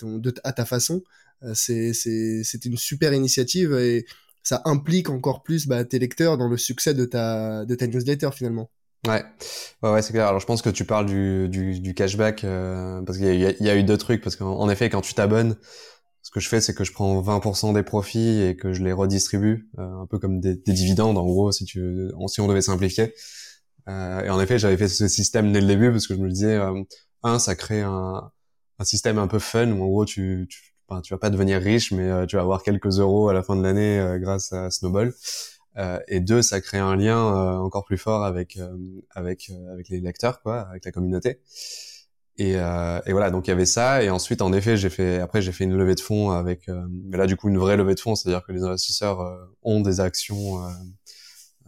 à 0.45 0.53
ta 0.53 0.65
façon. 0.65 1.03
Euh, 1.43 1.55
c'est 1.55 1.93
c'est 1.95 2.65
une 2.65 2.77
super 2.77 3.13
initiative 3.13 3.73
et 3.75 4.07
ça 4.43 4.63
implique 4.65 5.11
encore 5.11 5.43
plus 5.43 5.67
bah, 5.67 5.85
tes 5.85 5.99
lecteurs 5.99 6.39
dans 6.39 6.49
le 6.49 6.57
succès 6.57 6.95
de 6.95 7.05
ta 7.05 7.65
de 7.65 7.75
ta 7.75 7.87
newsletter 7.87 8.31
finalement. 8.33 8.71
Ouais, 9.07 9.25
ouais, 9.83 9.91
ouais 9.93 10.03
c'est 10.03 10.13
clair. 10.13 10.29
Alors 10.29 10.41
je 10.41 10.47
pense 10.47 10.63
que 10.63 10.71
tu 10.71 10.85
parles 10.85 11.07
du, 11.07 11.49
du, 11.49 11.81
du 11.81 11.95
cashback 11.95 12.43
parce 13.05 13.19
qu'il 13.19 13.35
y, 13.35 13.65
y, 13.65 13.71
a 13.71 13.77
eu 13.77 13.83
deux 13.83 13.99
trucs 13.99 14.23
parce 14.23 14.37
qu'en 14.37 14.71
effet 14.71 14.91
quand 14.91 15.01
tu 15.01 15.15
t'abonnes 15.15 15.57
ce 16.23 16.31
que 16.31 16.41
je 16.41 16.49
fais, 16.49 16.61
c'est 16.61 16.75
que 16.75 16.85
je 16.85 16.93
prends 16.93 17.21
20% 17.21 17.73
des 17.75 17.83
profits 17.83 18.41
et 18.43 18.57
que 18.57 18.73
je 18.73 18.83
les 18.83 18.93
redistribue, 18.93 19.69
euh, 19.79 20.03
un 20.03 20.07
peu 20.07 20.19
comme 20.19 20.41
des, 20.41 20.55
des, 20.55 20.73
dividendes, 20.73 21.19
en 21.19 21.25
gros, 21.27 21.51
si 21.53 21.65
tu, 21.65 22.11
si 22.29 22.41
on 22.41 22.49
devait 22.49 22.63
simplifier. 22.63 23.13
Euh, 23.89 24.23
et 24.23 24.31
en 24.31 24.41
effet, 24.41 24.59
j'avais 24.59 24.77
fait 24.77 24.89
ce 24.89 25.09
système 25.09 25.53
dès 25.53 25.61
le 25.61 25.67
début 25.67 25.91
parce 25.91 26.07
que 26.07 26.15
je 26.15 26.21
me 26.21 26.29
disais, 26.29 26.55
euh, 26.55 26.83
un, 27.25 27.39
ça 27.41 27.57
crée 27.57 27.83
un, 27.83 28.31
un, 28.79 28.85
système 28.85 29.19
un 29.19 29.27
peu 29.27 29.41
fun 29.41 29.71
où 29.73 29.83
en 29.83 29.89
gros, 29.89 30.05
tu, 30.05 30.47
tu, 30.49 30.75
tu 31.03 31.15
vas 31.15 31.19
pas 31.19 31.31
devenir 31.31 31.61
riche, 31.61 31.93
mais 31.93 32.09
euh, 32.09 32.27
tu 32.27 32.37
vas 32.37 32.43
avoir 32.43 32.63
quelques 32.63 33.01
euros 33.01 33.29
à 33.29 33.35
la 33.35 33.43
fin 33.43 33.57
de 33.57 33.63
l'année 33.63 33.99
euh, 33.99 34.19
grâce 34.19 34.53
à 34.53 34.71
Snowball. 34.71 35.13
Et 36.09 36.21
deux, 36.21 36.43
ça 36.43 36.61
crée 36.61 36.79
un 36.79 36.97
lien 36.97 37.19
encore 37.59 37.85
plus 37.85 37.99
fort 37.99 38.25
avec 38.25 38.59
avec 39.11 39.51
avec 39.73 39.89
les 39.89 40.01
lecteurs, 40.01 40.43
quoi, 40.43 40.61
avec 40.61 40.85
la 40.85 40.93
communauté. 40.93 41.41
Et, 42.39 42.57
euh, 42.57 43.01
et, 43.07 43.13
voilà, 43.13 43.31
donc 43.31 43.47
il 43.47 43.51
y 43.51 43.53
avait 43.53 43.67
ça. 43.67 44.03
Et 44.03 44.11
ensuite, 44.11 44.43
en 44.43 44.53
effet, 44.53 44.77
j'ai 44.77 44.91
fait. 44.91 45.21
Après, 45.21 45.43
j'ai 45.43 45.53
fait 45.53 45.65
une 45.65 45.77
levée 45.77 45.95
de 45.95 46.01
fonds 46.01 46.31
avec. 46.31 46.69
Euh, 46.69 46.87
mais 46.91 47.19
là, 47.19 47.27
du 47.27 47.37
coup, 47.37 47.49
une 47.49 47.59
vraie 47.59 47.77
levée 47.77 47.95
de 47.95 48.01
fonds, 48.01 48.15
c'est-à-dire 48.15 48.43
que 48.45 48.53
les 48.53 48.63
investisseurs 48.63 49.21
euh, 49.21 49.37
ont 49.63 49.81
des 49.81 50.01
actions, 50.01 50.65
euh, 50.65 50.71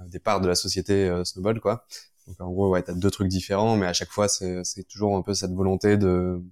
des 0.06 0.18
parts 0.18 0.40
de 0.40 0.48
la 0.48 0.54
société 0.54 1.10
Snowball, 1.24 1.60
quoi. 1.60 1.86
Donc 2.26 2.40
en 2.40 2.50
gros, 2.50 2.70
ouais, 2.70 2.82
t'as 2.82 2.94
deux 2.94 3.10
trucs 3.10 3.28
différents, 3.28 3.76
mais 3.76 3.86
à 3.86 3.92
chaque 3.92 4.10
fois, 4.10 4.28
c'est 4.28 4.64
toujours 4.88 5.16
un 5.16 5.22
peu 5.22 5.34
cette 5.34 5.52
volonté 5.52 5.96
de 5.96 6.42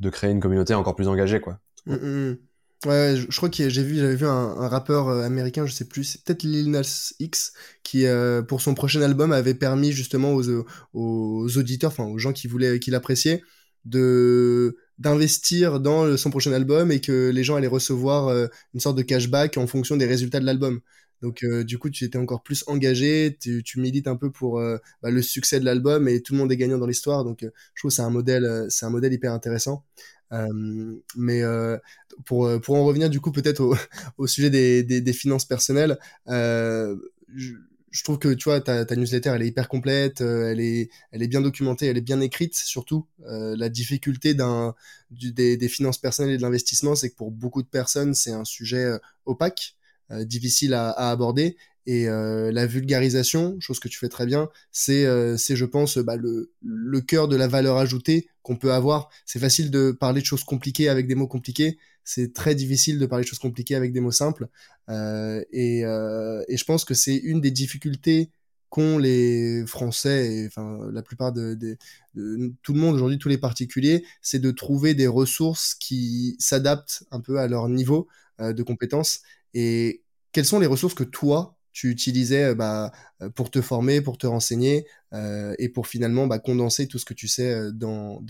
de 0.00 0.10
créer 0.10 0.30
une 0.30 0.40
communauté 0.40 0.74
encore 0.74 0.94
plus 0.94 1.08
engagée, 1.08 1.40
quoi. 1.40 1.58
Mmh, 1.86 1.94
mmh, 1.94 2.30
mmh. 2.30 2.38
Ouais, 2.86 3.16
je, 3.16 3.36
crois 3.36 3.48
que 3.48 3.68
j'ai 3.68 3.82
vu, 3.82 3.96
j'avais 3.96 4.14
vu 4.14 4.26
un, 4.26 4.68
rappeur 4.68 5.08
euh, 5.08 5.24
américain, 5.24 5.66
je 5.66 5.72
sais 5.72 5.84
plus, 5.84 6.04
c'est 6.04 6.22
peut-être 6.22 6.44
Lil 6.44 6.70
Nas 6.70 7.12
X, 7.18 7.52
qui 7.82 8.06
euh, 8.06 8.40
pour 8.40 8.60
son 8.60 8.74
prochain 8.74 9.02
album 9.02 9.32
avait 9.32 9.54
permis 9.54 9.90
justement 9.90 10.32
aux, 10.32 11.56
auditeurs, 11.58 11.90
enfin 11.90 12.04
aux 12.04 12.18
gens 12.18 12.32
qui 12.32 12.46
voulaient, 12.46 12.78
qui 12.78 12.92
l'appréciaient, 12.92 13.42
d'investir 13.84 15.80
dans 15.80 16.16
son 16.16 16.30
prochain 16.30 16.52
album 16.52 16.92
et 16.92 17.00
que 17.00 17.30
les 17.30 17.42
gens 17.42 17.56
allaient 17.56 17.66
recevoir 17.66 18.28
euh, 18.28 18.46
une 18.74 18.80
sorte 18.80 18.96
de 18.96 19.02
cashback 19.02 19.56
en 19.56 19.66
fonction 19.66 19.96
des 19.96 20.06
résultats 20.06 20.38
de 20.38 20.46
l'album. 20.46 20.80
Donc 21.22 21.44
du 21.44 21.78
coup, 21.78 21.90
tu 21.90 22.04
étais 22.04 22.18
encore 22.18 22.42
plus 22.42 22.64
engagé, 22.66 23.36
tu, 23.40 23.62
tu 23.62 23.80
milites 23.80 24.08
un 24.08 24.16
peu 24.16 24.30
pour 24.30 24.60
bah, 25.02 25.10
le 25.10 25.22
succès 25.22 25.60
de 25.60 25.64
l'album 25.64 26.08
et 26.08 26.22
tout 26.22 26.32
le 26.34 26.38
monde 26.38 26.52
est 26.52 26.56
gagnant 26.56 26.78
dans 26.78 26.86
l'histoire. 26.86 27.24
Donc 27.24 27.40
je 27.42 27.80
trouve 27.80 27.90
c'est 27.90 28.02
un 28.02 28.10
modèle, 28.10 28.66
c'est 28.68 28.86
un 28.86 28.90
modèle 28.90 29.12
hyper 29.12 29.32
intéressant. 29.32 29.84
Euh, 30.32 31.00
mais 31.16 31.42
euh, 31.42 31.78
pour, 32.26 32.46
euh, 32.46 32.58
pour 32.58 32.76
en 32.76 32.84
revenir 32.84 33.08
du 33.08 33.20
coup 33.20 33.32
peut-être 33.32 33.60
au, 33.60 33.74
au 34.18 34.26
sujet 34.26 34.50
des, 34.50 34.82
des, 34.82 35.00
des, 35.00 35.12
finances 35.12 35.46
personnelles, 35.46 35.98
euh, 36.28 36.96
je, 37.34 37.54
je, 37.90 38.04
trouve 38.04 38.18
que 38.18 38.34
tu 38.34 38.44
vois 38.44 38.60
ta, 38.60 38.84
ta, 38.84 38.94
newsletter 38.96 39.30
elle 39.34 39.42
est 39.42 39.48
hyper 39.48 39.68
complète, 39.68 40.20
elle 40.20 40.60
est 40.60 40.90
elle 41.12 41.22
est 41.22 41.28
bien 41.28 41.40
documentée, 41.40 41.86
elle 41.86 41.96
est 41.96 42.02
bien 42.02 42.20
écrite 42.20 42.56
surtout. 42.56 43.06
la 43.20 43.68
difficulté 43.68 44.34
d'un 44.34 44.74
des, 45.10 45.68
finances 45.68 45.98
personnelles 45.98 46.34
et 46.34 46.36
de 46.36 46.42
l'investissement, 46.42 46.94
c'est 46.94 47.10
que 47.10 47.16
pour 47.16 47.30
beaucoup 47.30 47.62
de 47.62 47.68
personnes 47.68 48.14
c'est 48.14 48.32
un 48.32 48.44
sujet 48.44 48.98
opaque, 49.24 49.76
difficile 50.10 50.74
à, 50.74 50.90
à, 50.90 51.10
aborder 51.10 51.56
et 51.88 52.06
euh, 52.06 52.52
la 52.52 52.66
vulgarisation, 52.66 53.56
chose 53.60 53.80
que 53.80 53.88
tu 53.88 53.98
fais 53.98 54.10
très 54.10 54.26
bien, 54.26 54.50
c'est, 54.70 55.06
euh, 55.06 55.38
c'est 55.38 55.56
je 55.56 55.64
pense, 55.64 55.96
bah, 55.96 56.16
le, 56.16 56.52
le 56.60 57.00
cœur 57.00 57.28
de 57.28 57.34
la 57.36 57.48
valeur 57.48 57.78
ajoutée 57.78 58.28
qu'on 58.42 58.56
peut 58.56 58.74
avoir. 58.74 59.08
C'est 59.24 59.38
facile 59.38 59.70
de 59.70 59.90
parler 59.92 60.20
de 60.20 60.26
choses 60.26 60.44
compliquées 60.44 60.90
avec 60.90 61.06
des 61.06 61.14
mots 61.14 61.26
compliqués. 61.26 61.78
C'est 62.04 62.34
très 62.34 62.54
difficile 62.54 62.98
de 62.98 63.06
parler 63.06 63.24
de 63.24 63.28
choses 63.28 63.38
compliquées 63.38 63.74
avec 63.74 63.94
des 63.94 64.00
mots 64.00 64.10
simples. 64.10 64.48
Euh, 64.90 65.42
et, 65.50 65.82
euh, 65.86 66.44
et 66.48 66.58
je 66.58 66.64
pense 66.66 66.84
que 66.84 66.92
c'est 66.92 67.16
une 67.16 67.40
des 67.40 67.50
difficultés 67.50 68.32
qu'ont 68.68 68.98
les 68.98 69.64
Français, 69.66 70.30
et, 70.30 70.46
enfin 70.46 70.90
la 70.92 71.00
plupart 71.00 71.32
de, 71.32 71.54
de, 71.54 71.78
de 72.14 72.52
tout 72.62 72.74
le 72.74 72.80
monde 72.80 72.96
aujourd'hui, 72.96 73.16
tous 73.18 73.30
les 73.30 73.38
particuliers, 73.38 74.04
c'est 74.20 74.40
de 74.40 74.50
trouver 74.50 74.92
des 74.92 75.06
ressources 75.06 75.74
qui 75.74 76.36
s'adaptent 76.38 77.04
un 77.10 77.20
peu 77.20 77.38
à 77.38 77.48
leur 77.48 77.70
niveau 77.70 78.08
euh, 78.40 78.52
de 78.52 78.62
compétences. 78.62 79.22
Et 79.54 80.02
quelles 80.32 80.44
sont 80.44 80.60
les 80.60 80.66
ressources 80.66 80.94
que 80.94 81.04
toi, 81.04 81.58
tu 81.72 81.90
utilisais 81.90 82.44
euh, 82.46 82.54
bah, 82.54 82.90
euh, 83.22 83.30
pour 83.30 83.50
te 83.50 83.60
former, 83.60 84.00
pour 84.00 84.18
te 84.18 84.26
renseigner 84.26 84.86
euh, 85.12 85.54
et 85.58 85.68
pour 85.68 85.86
finalement 85.86 86.26
bah, 86.26 86.38
condenser 86.38 86.88
tout 86.88 86.98
ce 86.98 87.04
que 87.04 87.14
tu 87.14 87.28
sais 87.28 87.72
dans, 87.72 88.20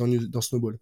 Snowball? 0.41 0.79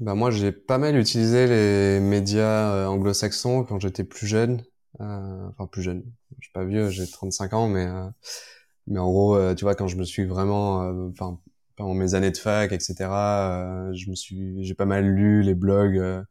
Bah 0.00 0.14
moi, 0.14 0.30
j'ai 0.30 0.52
pas 0.52 0.78
mal 0.78 0.96
utilisé 0.98 1.46
les 1.46 2.00
médias 2.00 2.88
anglo-saxons 2.88 3.64
quand 3.64 3.80
j'étais 3.80 4.04
plus 4.04 4.26
jeune. 4.26 4.62
Enfin, 4.98 5.66
plus 5.70 5.82
jeune. 5.82 6.04
Je 6.38 6.46
suis 6.46 6.52
pas 6.52 6.64
vieux, 6.64 6.90
j'ai 6.90 7.06
35 7.06 7.52
ans, 7.54 7.68
mais 7.68 7.86
mais 8.86 8.98
en 8.98 9.10
gros, 9.10 9.54
tu 9.54 9.64
vois, 9.64 9.74
quand 9.74 9.86
je 9.86 9.96
me 9.96 10.04
suis 10.04 10.24
vraiment, 10.24 10.80
enfin, 11.10 11.38
pendant 11.76 11.94
mes 11.94 12.14
années 12.14 12.32
de 12.32 12.36
fac, 12.36 12.72
etc., 12.72 12.94
je 13.94 14.10
j'ai 14.62 14.74
pas 14.74 14.84
mal 14.84 15.06
lu 15.06 15.42
les 15.42 15.54
blogs 15.54 16.24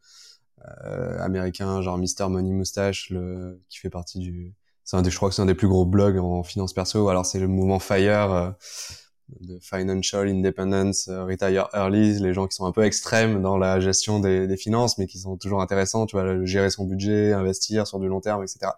américains, 1.20 1.82
genre 1.82 1.98
Mr 1.98 2.30
Money 2.30 2.52
Moustache, 2.52 3.10
le, 3.10 3.62
qui 3.70 3.80
fait 3.80 3.90
partie 3.90 4.20
du, 4.20 4.54
c'est 4.84 4.98
un 4.98 5.02
des, 5.02 5.10
je 5.10 5.18
crois 5.18 5.30
que 5.30 5.36
c'est 5.36 5.42
un 5.42 5.46
des 5.46 5.56
plus 5.56 5.68
gros 5.68 5.86
blogs 5.86 6.18
en 6.18 6.44
finance 6.44 6.74
perso. 6.74 7.10
Alors 7.10 7.26
c'est 7.26 7.40
le 7.40 7.48
mouvement 7.48 7.80
FIRE 7.80 8.56
de 9.40 9.60
Financial 9.60 10.28
Independence, 10.28 11.08
euh, 11.08 11.26
Retire 11.26 11.70
Early, 11.74 12.20
les 12.20 12.34
gens 12.34 12.48
qui 12.48 12.56
sont 12.56 12.66
un 12.66 12.72
peu 12.72 12.84
extrêmes 12.84 13.42
dans 13.42 13.58
la 13.58 13.80
gestion 13.80 14.20
des, 14.20 14.48
des 14.48 14.58
finances, 14.58 14.98
mais 14.98 15.08
qui 15.08 15.20
sont 15.20 15.38
toujours 15.38 15.62
intéressants, 15.62 16.06
tu 16.06 16.16
vois, 16.16 16.46
gérer 16.46 16.70
son 16.70 16.86
budget, 16.86 17.34
investir 17.34 17.88
sur 17.88 18.00
du 18.00 18.08
long 18.08 18.22
terme, 18.22 18.44
etc. 18.44 18.72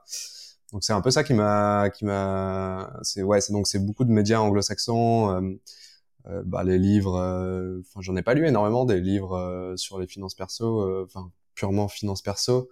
Donc 0.71 0.83
c'est 0.83 0.93
un 0.93 1.01
peu 1.01 1.11
ça 1.11 1.23
qui 1.23 1.33
m'a, 1.33 1.89
qui 1.89 2.05
m'a, 2.05 2.93
c'est 3.01 3.23
ouais, 3.23 3.41
c'est 3.41 3.53
donc 3.53 3.67
c'est 3.67 3.79
beaucoup 3.79 4.05
de 4.05 4.11
médias 4.11 4.39
anglo-saxons, 4.39 5.31
euh, 5.31 5.41
euh 6.27 6.43
bah, 6.45 6.63
les 6.63 6.79
livres, 6.79 7.17
euh, 7.17 7.81
enfin 7.81 8.01
j'en 8.01 8.15
ai 8.15 8.23
pas 8.23 8.33
lu 8.33 8.47
énormément 8.47 8.85
des 8.85 8.99
livres 8.99 9.73
sur 9.77 9.99
les 9.99 10.07
finances 10.07 10.35
perso, 10.35 11.03
enfin 11.03 11.31
purement 11.55 11.87
finances 11.87 12.21
perso, 12.21 12.69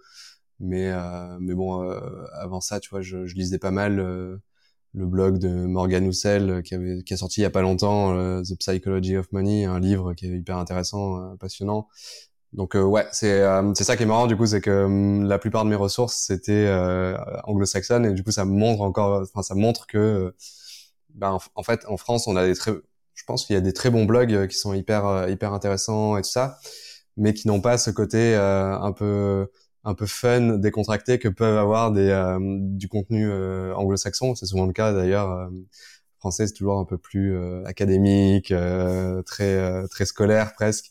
mais 0.60 0.92
mais 1.40 1.54
bon 1.54 1.88
avant 2.34 2.60
ça, 2.60 2.80
tu 2.80 2.90
vois, 2.90 3.02
je, 3.02 3.26
je 3.26 3.34
lisais 3.34 3.58
pas 3.58 3.70
mal 3.70 4.40
le 4.94 5.06
blog 5.06 5.38
de 5.38 5.48
Morgan 5.48 6.06
Housel 6.06 6.50
euh, 6.50 6.62
qui, 6.62 6.74
avait, 6.74 7.02
qui 7.02 7.14
a 7.14 7.16
sorti 7.16 7.40
il 7.40 7.42
y 7.42 7.46
a 7.46 7.50
pas 7.50 7.62
longtemps 7.62 8.14
euh, 8.14 8.42
The 8.42 8.56
Psychology 8.58 9.16
of 9.16 9.30
Money, 9.32 9.64
un 9.64 9.80
livre 9.80 10.14
qui 10.14 10.26
est 10.26 10.30
hyper 10.36 10.56
intéressant, 10.56 11.20
euh, 11.20 11.36
passionnant. 11.36 11.88
Donc 12.52 12.74
ouais, 12.74 13.04
c'est 13.10 13.42
c'est 13.74 13.82
ça 13.82 13.96
qui 13.96 14.04
est 14.04 14.06
marrant 14.06 14.28
du 14.28 14.36
coup, 14.36 14.46
c'est 14.46 14.60
que 14.60 14.84
hum, 14.84 15.24
la 15.24 15.40
plupart 15.40 15.64
de 15.64 15.70
mes 15.70 15.74
ressources 15.74 16.14
c'était 16.14 16.72
anglo-saxonne 17.42 18.06
et 18.06 18.12
du 18.12 18.22
coup 18.22 18.30
ça 18.30 18.44
montre 18.44 18.82
encore, 18.82 19.22
enfin 19.22 19.42
ça 19.42 19.56
montre 19.56 19.88
que 19.88 20.32
ben, 21.14 21.36
en, 21.56 21.62
fait 21.64 21.84
en 21.88 21.96
France 21.96 22.28
on 22.28 22.36
a 22.36 22.46
des 22.46 22.54
très, 22.54 22.70
je 23.14 23.24
pense 23.24 23.44
qu'il 23.44 23.54
y 23.54 23.56
a 23.56 23.60
des 23.60 23.72
très 23.72 23.90
bons 23.90 24.04
blogs 24.04 24.46
qui 24.46 24.56
sont 24.56 24.72
hyper 24.72 25.28
hyper 25.28 25.52
intéressants 25.52 26.16
et 26.16 26.22
tout 26.22 26.30
ça, 26.30 26.58
mais 27.16 27.34
qui 27.34 27.48
n'ont 27.48 27.60
pas 27.60 27.78
ce 27.78 27.90
côté 27.90 28.34
un 28.36 28.92
peu 28.92 29.48
un 29.84 29.94
peu 29.94 30.06
fun, 30.06 30.58
décontracté 30.58 31.18
que 31.18 31.28
peuvent 31.28 31.58
avoir 31.58 31.92
des 31.92 32.08
euh, 32.08 32.38
du 32.40 32.88
contenu 32.88 33.28
euh, 33.30 33.74
anglo-saxon. 33.74 34.34
C'est 34.34 34.46
souvent 34.46 34.66
le 34.66 34.72
cas 34.72 34.92
d'ailleurs. 34.92 35.30
Euh, 35.30 35.48
français, 36.18 36.46
c'est 36.46 36.54
toujours 36.54 36.78
un 36.78 36.86
peu 36.86 36.96
plus 36.96 37.36
académique, 37.66 38.52
très 39.26 39.88
très 39.88 40.06
scolaire 40.06 40.54
presque. 40.54 40.90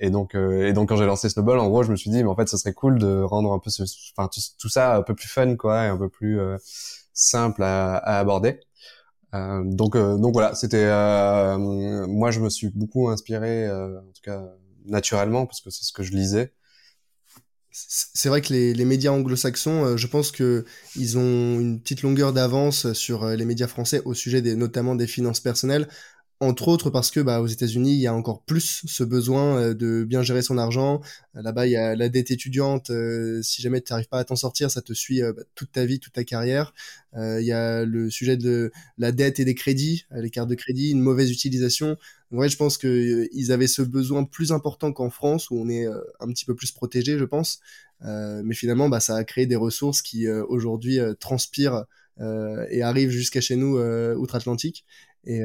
et 0.00 0.10
donc 0.10 0.34
et 0.34 0.72
donc 0.72 0.88
quand 0.88 0.96
j'ai 0.96 1.06
lancé 1.06 1.28
Snowball, 1.28 1.60
en 1.60 1.68
gros, 1.68 1.84
je 1.84 1.92
me 1.92 1.96
suis 1.96 2.10
dit, 2.10 2.24
mais 2.24 2.28
en 2.28 2.34
fait, 2.34 2.48
ce 2.48 2.56
serait 2.56 2.72
cool 2.72 2.98
de 2.98 3.22
rendre 3.22 3.52
un 3.52 3.60
peu 3.60 3.70
ce, 3.70 3.84
enfin 4.16 4.28
tout, 4.58 4.68
ça 4.68 4.96
un 4.96 5.02
peu 5.02 5.14
plus 5.14 5.28
fun, 5.28 5.54
quoi, 5.56 5.84
et 5.84 5.88
un 5.88 5.96
peu 5.96 6.08
plus 6.08 6.40
simple 7.12 7.62
à, 7.62 7.96
à 7.96 8.18
aborder. 8.18 8.58
donc 9.32 9.96
donc 9.96 10.32
voilà, 10.32 10.56
c'était 10.56 10.86
moi 11.56 12.32
je 12.32 12.40
me 12.40 12.50
suis 12.50 12.70
beaucoup 12.70 13.08
inspiré, 13.08 13.70
en 13.70 14.02
tout 14.14 14.22
cas 14.24 14.42
naturellement, 14.86 15.46
parce 15.46 15.60
que 15.60 15.70
c'est 15.70 15.84
ce 15.84 15.92
que 15.92 16.02
je 16.02 16.12
lisais. 16.12 16.52
C'est 17.70 18.28
vrai 18.28 18.42
que 18.42 18.52
les, 18.52 18.84
médias 18.84 19.12
anglo-saxons, 19.12 19.84
euh, 19.84 19.96
je 19.96 20.06
pense 20.06 20.30
que 20.30 20.66
ils 20.94 21.16
ont 21.16 21.58
une 21.58 21.80
petite 21.80 22.02
longueur 22.02 22.34
d'avance 22.34 22.92
sur 22.92 23.24
euh, 23.24 23.34
les 23.34 23.46
médias 23.46 23.66
français 23.66 24.02
au 24.04 24.12
sujet 24.12 24.42
des, 24.42 24.56
notamment 24.56 24.94
des 24.94 25.06
finances 25.06 25.40
personnelles 25.40 25.88
entre 26.42 26.66
autres 26.66 26.90
parce 26.90 27.12
que 27.12 27.20
bah, 27.20 27.40
aux 27.40 27.46
États-Unis, 27.46 27.92
il 27.92 28.00
y 28.00 28.08
a 28.08 28.14
encore 28.14 28.42
plus 28.42 28.82
ce 28.86 29.04
besoin 29.04 29.58
euh, 29.58 29.74
de 29.74 30.02
bien 30.02 30.22
gérer 30.22 30.42
son 30.42 30.58
argent. 30.58 31.00
Là-bas, 31.34 31.68
il 31.68 31.70
y 31.70 31.76
a 31.76 31.94
la 31.94 32.08
dette 32.08 32.32
étudiante. 32.32 32.90
Euh, 32.90 33.40
si 33.42 33.62
jamais 33.62 33.80
tu 33.80 33.92
n'arrives 33.92 34.08
pas 34.08 34.18
à 34.18 34.24
t'en 34.24 34.34
sortir, 34.34 34.68
ça 34.68 34.82
te 34.82 34.92
suit 34.92 35.22
euh, 35.22 35.32
bah, 35.32 35.42
toute 35.54 35.70
ta 35.70 35.86
vie, 35.86 36.00
toute 36.00 36.14
ta 36.14 36.24
carrière. 36.24 36.74
il 37.14 37.44
y 37.44 37.52
a 37.52 37.84
le 37.84 38.10
sujet 38.10 38.36
de 38.36 38.72
la 38.98 39.12
dette 39.12 39.38
et 39.38 39.44
des 39.44 39.54
crédits, 39.54 40.04
les 40.10 40.30
cartes 40.30 40.48
de 40.48 40.56
crédit, 40.56 40.90
une 40.90 41.00
mauvaise 41.00 41.30
utilisation. 41.30 41.96
Vrai, 42.32 42.48
je 42.48 42.56
pense 42.56 42.76
que 42.76 43.28
ils 43.32 43.52
avaient 43.52 43.68
ce 43.68 43.82
besoin 43.82 44.24
plus 44.24 44.50
important 44.50 44.92
qu'en 44.92 45.10
France, 45.10 45.48
où 45.50 45.60
on 45.60 45.68
est 45.68 45.86
un 45.86 46.28
petit 46.28 46.44
peu 46.44 46.56
plus 46.56 46.72
protégé, 46.72 47.18
je 47.18 47.24
pense. 47.24 47.60
mais 48.00 48.54
finalement, 48.54 48.88
bah, 48.88 49.00
ça 49.00 49.14
a 49.14 49.24
créé 49.24 49.46
des 49.46 49.56
ressources 49.56 50.02
qui 50.02 50.28
aujourd'hui 50.28 50.98
transpirent 51.20 51.84
et 52.18 52.82
arrivent 52.82 53.10
jusqu'à 53.10 53.42
chez 53.42 53.56
nous 53.56 53.78
outre-Atlantique. 54.16 54.86
Et 55.24 55.42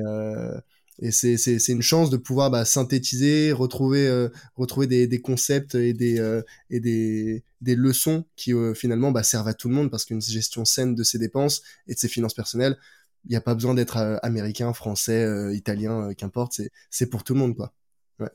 et 0.99 1.12
c'est 1.12 1.38
c'est 1.38 1.60
c'est 1.60 1.73
une 1.73 1.81
chance 1.81 2.10
de 2.10 2.17
pouvoir 2.17 2.49
bah, 2.49 2.65
synthétiser 2.65 3.51
retrouver 3.51 4.07
euh, 4.07 4.29
retrouver 4.55 4.88
des, 4.88 5.05
des 5.05 5.21
concepts 5.21 5.75
et 5.75 5.93
des 5.93 6.19
euh, 6.19 6.41
et 6.71 6.79
des 6.79 7.43
des 7.62 7.75
leçons 7.75 8.25
qui 8.36 8.53
euh, 8.53 8.73
finalement 8.73 9.12
bah, 9.12 9.23
servent 9.23 9.47
à 9.47 9.53
tout 9.53 9.69
le 9.69 9.75
monde. 9.75 9.91
Parce 9.91 10.05
qu'une 10.05 10.21
gestion 10.21 10.65
saine 10.65 10.95
de 10.95 11.03
ses 11.03 11.19
dépenses 11.19 11.62
et 11.88 11.93
de 11.93 11.99
ses 11.99 12.07
finances 12.07 12.33
personnelles 12.33 12.77
il 13.25 13.31
n'y 13.31 13.36
a 13.36 13.41
pas 13.41 13.55
besoin 13.55 13.73
d'être 13.73 13.97
américain 14.23 14.73
français 14.73 15.27
italien 15.53 16.13
qu'importe. 16.13 16.53
C'est 16.53 16.71
c'est 16.89 17.07
pour 17.10 17.23
tout 17.23 17.33
le 17.33 17.39
monde 17.39 17.55
quoi. 17.55 17.73
Ouais. 18.19 18.31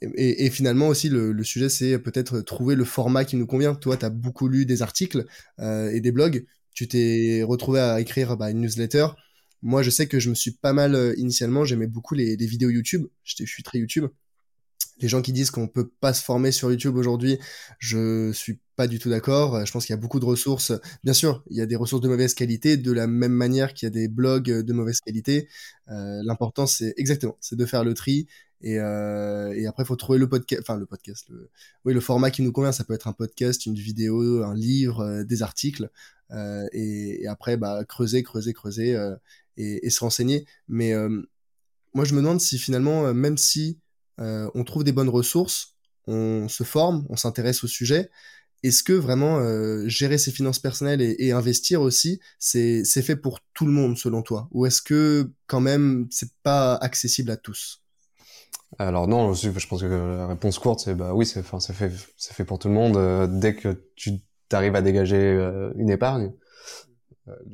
Et, 0.00 0.46
et, 0.46 0.50
finalement 0.50 0.88
aussi 0.88 1.08
le, 1.08 1.32
le 1.32 1.44
sujet 1.44 1.68
c'est 1.68 1.98
peut-être 1.98 2.40
trouver 2.40 2.74
le 2.74 2.84
format 2.84 3.24
qui 3.24 3.36
nous 3.36 3.46
convient. 3.46 3.74
Toi 3.74 3.96
tu 3.96 4.04
as 4.04 4.10
beaucoup 4.10 4.48
lu 4.48 4.66
des 4.66 4.82
articles 4.82 5.24
et 5.60 6.00
des 6.00 6.12
blogs. 6.12 6.44
Tu 6.74 6.88
t'es 6.88 7.42
retrouvé 7.42 7.80
à 7.80 8.00
écrire 8.00 8.36
bah, 8.36 8.50
une 8.50 8.60
newsletter 8.60 9.08
moi, 9.62 9.82
je 9.82 9.90
sais 9.90 10.06
que 10.06 10.20
je 10.20 10.30
me 10.30 10.34
suis 10.34 10.52
pas 10.52 10.72
mal, 10.72 10.94
euh, 10.94 11.14
initialement, 11.16 11.64
j'aimais 11.64 11.86
beaucoup 11.86 12.14
les, 12.14 12.36
les 12.36 12.46
vidéos 12.46 12.70
YouTube. 12.70 13.06
Je 13.24 13.44
suis 13.44 13.62
très 13.62 13.78
YouTube. 13.78 14.06
Les 15.00 15.08
gens 15.08 15.22
qui 15.22 15.32
disent 15.32 15.50
qu'on 15.50 15.68
peut 15.68 15.88
pas 16.00 16.12
se 16.12 16.22
former 16.22 16.50
sur 16.50 16.70
YouTube 16.70 16.96
aujourd'hui, 16.96 17.38
je 17.78 18.32
suis 18.32 18.58
pas 18.74 18.88
du 18.88 18.98
tout 18.98 19.10
d'accord. 19.10 19.64
Je 19.64 19.70
pense 19.70 19.86
qu'il 19.86 19.92
y 19.92 19.98
a 19.98 20.00
beaucoup 20.00 20.18
de 20.18 20.24
ressources. 20.24 20.72
Bien 21.04 21.12
sûr, 21.12 21.44
il 21.50 21.56
y 21.56 21.60
a 21.60 21.66
des 21.66 21.76
ressources 21.76 22.02
de 22.02 22.08
mauvaise 22.08 22.34
qualité, 22.34 22.76
de 22.76 22.92
la 22.92 23.06
même 23.06 23.32
manière 23.32 23.74
qu'il 23.74 23.86
y 23.86 23.88
a 23.88 23.90
des 23.90 24.08
blogs 24.08 24.50
de 24.50 24.72
mauvaise 24.72 25.00
qualité. 25.00 25.48
Euh, 25.88 26.20
L'important, 26.24 26.66
c'est 26.66 26.94
exactement, 26.96 27.36
c'est 27.40 27.54
de 27.54 27.64
faire 27.64 27.84
le 27.84 27.94
tri. 27.94 28.26
Et, 28.60 28.78
euh, 28.80 29.52
et 29.54 29.66
après, 29.66 29.84
il 29.84 29.86
faut 29.86 29.96
trouver 29.96 30.18
le 30.18 30.28
podcast, 30.28 30.62
enfin 30.62 30.76
le 30.76 30.86
podcast, 30.86 31.28
oui, 31.84 31.94
le 31.94 32.00
format 32.00 32.30
qui 32.30 32.42
nous 32.42 32.52
convient. 32.52 32.72
Ça 32.72 32.84
peut 32.84 32.94
être 32.94 33.06
un 33.06 33.12
podcast, 33.12 33.66
une 33.66 33.74
vidéo, 33.74 34.42
un 34.42 34.54
livre, 34.54 35.00
euh, 35.00 35.24
des 35.24 35.42
articles. 35.42 35.90
Euh, 36.32 36.66
et, 36.72 37.22
et, 37.22 37.26
après, 37.28 37.56
bah, 37.56 37.84
creuser, 37.84 38.22
creuser, 38.22 38.52
creuser. 38.52 38.96
Et, 39.58 39.90
se 39.90 40.00
renseigner. 40.00 40.46
Mais 40.68 40.92
euh, 40.92 41.08
moi, 41.94 42.04
je 42.04 42.14
me 42.14 42.20
demande 42.20 42.40
si 42.40 42.58
finalement, 42.58 43.06
euh, 43.06 43.12
même 43.12 43.36
si 43.36 43.80
euh, 44.20 44.48
on 44.54 44.64
trouve 44.64 44.84
des 44.84 44.92
bonnes 44.92 45.08
ressources, 45.08 45.74
on 46.06 46.48
se 46.48 46.64
forme, 46.64 47.06
on 47.10 47.16
s'intéresse 47.16 47.64
au 47.64 47.66
sujet, 47.66 48.10
est-ce 48.62 48.82
que 48.82 48.92
vraiment 48.92 49.38
gérer 49.86 50.18
ses 50.18 50.32
finances 50.32 50.58
personnelles 50.58 51.00
et, 51.00 51.30
investir 51.30 51.80
aussi, 51.80 52.18
c'est 52.40 52.84
fait 53.02 53.14
pour 53.14 53.38
tout 53.54 53.66
le 53.66 53.72
monde 53.72 53.96
selon 53.96 54.22
toi? 54.22 54.48
Ou 54.50 54.66
est-ce 54.66 54.82
que 54.82 55.30
quand 55.46 55.60
même 55.60 56.08
c'est 56.10 56.32
pas 56.42 56.74
accessible 56.74 57.30
à 57.30 57.36
tous? 57.36 57.84
Alors 58.78 59.06
non, 59.06 59.32
je 59.32 59.50
pense 59.68 59.82
que 59.82 59.86
la 59.86 60.26
réponse 60.26 60.58
courte 60.58 60.80
c'est 60.80 60.96
bah 60.96 61.14
oui, 61.14 61.24
c'est 61.24 61.42
fait, 61.72 61.92
fait 62.18 62.44
pour 62.44 62.58
tout 62.58 62.66
le 62.66 62.74
monde. 62.74 63.38
dès 63.38 63.54
que 63.54 63.84
tu 63.94 64.18
arrives 64.50 64.74
à 64.74 64.82
dégager 64.82 65.38
une 65.76 65.90
épargne, 65.90 66.32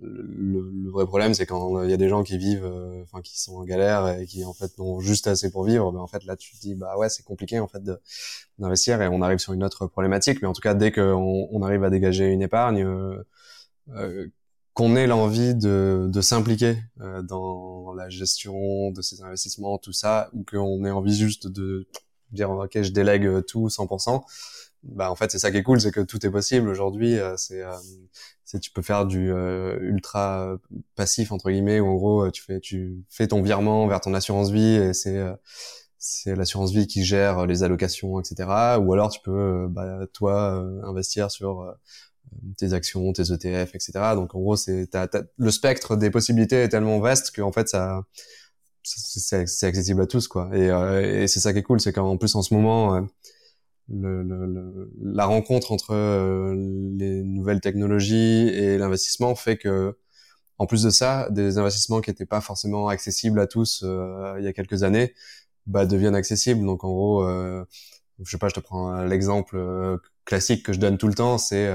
le, 0.01 0.71
le, 0.71 0.91
vrai 0.91 1.07
problème, 1.07 1.35
c'est 1.35 1.47
quand 1.47 1.83
il 1.83 1.91
y 1.91 1.93
a 1.93 1.97
des 1.97 2.09
gens 2.09 2.23
qui 2.23 2.39
vivent, 2.39 2.65
euh, 2.65 3.03
enfin 3.03 3.21
qui 3.23 3.41
sont 3.41 3.57
en 3.57 3.65
galère 3.65 4.19
et 4.19 4.27
qui 4.27 4.45
en 4.45 4.53
fait 4.53 4.77
n'ont 4.79 5.01
juste 5.01 5.27
assez 5.27 5.51
pour 5.51 5.65
vivre. 5.65 5.93
Ben, 5.93 6.01
en 6.01 6.07
fait, 6.07 6.25
là, 6.25 6.37
tu 6.37 6.55
te 6.55 6.61
dis 6.61 6.75
bah 6.75 6.97
ouais, 6.97 7.09
c'est 7.09 7.23
compliqué 7.23 7.61
en 7.61 7.69
fait 7.69 7.83
d'investir 8.59 9.01
et 9.03 9.09
on 9.09 9.23
arrive 9.23 9.39
sur 9.39 9.53
une 9.53 9.65
autre 9.65 9.87
problématique. 9.87 10.43
Mais 10.43 10.49
en 10.49 10.53
tout 10.53 10.61
cas, 10.61 10.75
dès 10.75 10.93
qu'on 10.93 11.49
on 11.51 11.63
arrive 11.63 11.85
à 11.85 11.91
dégager 11.91 12.27
une 12.27 12.43
épargne, 12.43 12.85
euh, 12.85 13.25
euh 13.91 14.29
qu'on 14.75 14.97
ait 14.97 15.07
l'envie 15.07 15.55
de, 15.55 16.09
de 16.13 16.21
s'impliquer 16.21 16.77
euh, 17.01 17.23
dans 17.23 17.93
la 17.95 18.09
gestion 18.09 18.91
de 18.91 19.03
ces 19.03 19.23
investissements, 19.23 19.79
tout 19.79 19.93
ça, 19.93 20.31
ou 20.33 20.43
qu'on 20.43 20.85
ait 20.85 20.91
envie 20.91 21.17
juste 21.17 21.47
de 21.47 21.87
dire 22.33 22.51
ok, 22.51 22.83
je 22.83 22.91
délègue 22.91 23.45
tout 23.47 23.69
100% 23.69 24.25
bah 24.85 25.11
en 25.11 25.15
fait 25.15 25.31
c'est 25.31 25.39
ça 25.39 25.51
qui 25.51 25.57
est 25.57 25.63
cool 25.63 25.81
c'est 25.81 25.91
que 25.91 26.01
tout 26.01 26.25
est 26.25 26.31
possible 26.31 26.69
aujourd'hui 26.69 27.19
euh, 27.19 27.37
c'est 27.37 27.63
euh, 28.55 28.59
tu 28.59 28.71
peux 28.71 28.83
faire 28.83 29.07
du 29.07 29.33
euh, 29.33 29.79
ultra 29.81 30.57
passif 30.95 31.33
entre 31.33 31.51
guillemets 31.51 31.81
où 31.81 31.89
en 31.89 31.95
gros 31.95 32.31
tu 32.31 32.43
fais 32.43 32.61
tu 32.61 33.05
fais 33.09 33.27
ton 33.29 33.43
virement 33.43 33.87
vers 33.87 34.01
ton 34.01 34.15
assurance 34.15 34.51
vie 34.51 34.75
et 34.75 34.93
c'est 34.95 35.23
c'est 35.99 36.35
l'assurance 36.37 36.73
vie 36.73 36.87
qui 36.87 37.05
gère 37.05 37.47
les 37.47 37.63
allocations 37.63 38.21
etc 38.21 38.49
ou 38.81 38.93
alors 38.93 39.11
tu 39.11 39.21
peux 39.23 39.67
bah, 39.69 40.01
toi 40.13 40.65
investir 40.85 41.31
sur 41.31 41.75
tes 42.57 42.73
actions 42.73 43.13
tes 43.13 43.33
ETF 43.33 43.75
etc 43.75 43.93
donc 44.15 44.35
en 44.35 44.41
gros 44.41 44.57
c'est 44.57 44.89
le 45.37 45.51
spectre 45.51 45.97
des 45.97 46.11
possibilités 46.11 46.63
est 46.63 46.69
tellement 46.69 47.01
vaste 47.01 47.35
qu'en 47.35 47.53
fait 47.53 47.69
ça 47.69 48.03
c'est 48.83 49.67
accessible 49.67 50.03
à 50.03 50.07
tous 50.07 50.29
quoi. 50.29 50.51
Et, 50.53 50.67
et 51.23 51.27
c'est 51.27 51.41
ça 51.41 51.55
qui 51.55 51.61
est 51.61 51.63
cool 51.63 51.81
c'est 51.81 51.95
qu'en 51.95 52.19
plus 52.19 52.35
en 52.35 52.43
ce 52.43 52.53
moment 52.53 53.07
le, 53.89 54.23
le, 54.23 54.91
la 55.03 55.27
rencontre 55.27 55.73
entre 55.73 55.93
euh, 55.93 56.55
les 56.97 57.23
nouvelles 57.23 57.61
technologies 57.61 58.49
et 58.49 58.79
l'investissement 58.79 59.35
fait 59.35 59.57
que, 59.59 59.97
en 60.59 60.67
plus 60.67 60.83
de 60.85 60.91
ça, 60.91 61.29
des 61.31 61.59
investissements 61.59 62.01
qui 62.01 62.11
n'étaient 62.11 62.27
pas 62.27 62.41
forcément 62.41 62.89
accessibles 62.89 63.41
à 63.41 63.47
tous 63.47 63.83
euh, 63.85 64.37
il 64.39 64.45
y 64.45 64.49
a 64.49 64.53
quelques 64.53 64.83
années, 64.85 65.15
bah, 65.67 65.87
deviennent 65.87 66.15
accessibles. 66.17 66.65
Donc 66.65 66.85
en 66.85 66.91
gros, 66.93 67.25
euh, 67.25 67.65
je 68.23 68.31
sais 68.31 68.39
pas, 68.39 68.49
je 68.49 68.55
te 68.55 68.61
prends 68.61 69.05
l'exemple 69.05 69.57
euh, 69.57 69.99
classique 70.25 70.65
que 70.65 70.73
je 70.73 70.81
donne 70.81 70.99
tout 70.99 71.09
le 71.09 71.15
temps, 71.15 71.39
c'est 71.39 71.69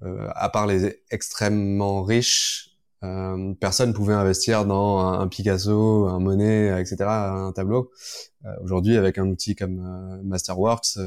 à 0.00 0.48
part 0.50 0.66
les 0.66 1.02
extrêmement 1.10 2.02
riches, 2.02 2.65
euh, 3.04 3.54
personne 3.60 3.92
pouvait 3.92 4.14
investir 4.14 4.64
dans 4.64 4.98
un, 4.98 5.28
Picasso, 5.28 6.06
un 6.06 6.18
Monet, 6.18 6.80
etc., 6.80 6.96
un 7.08 7.52
tableau. 7.52 7.90
Euh, 8.44 8.50
aujourd'hui, 8.62 8.96
avec 8.96 9.18
un 9.18 9.26
outil 9.26 9.54
comme 9.54 9.80
euh, 9.80 10.22
Masterworks 10.24 10.98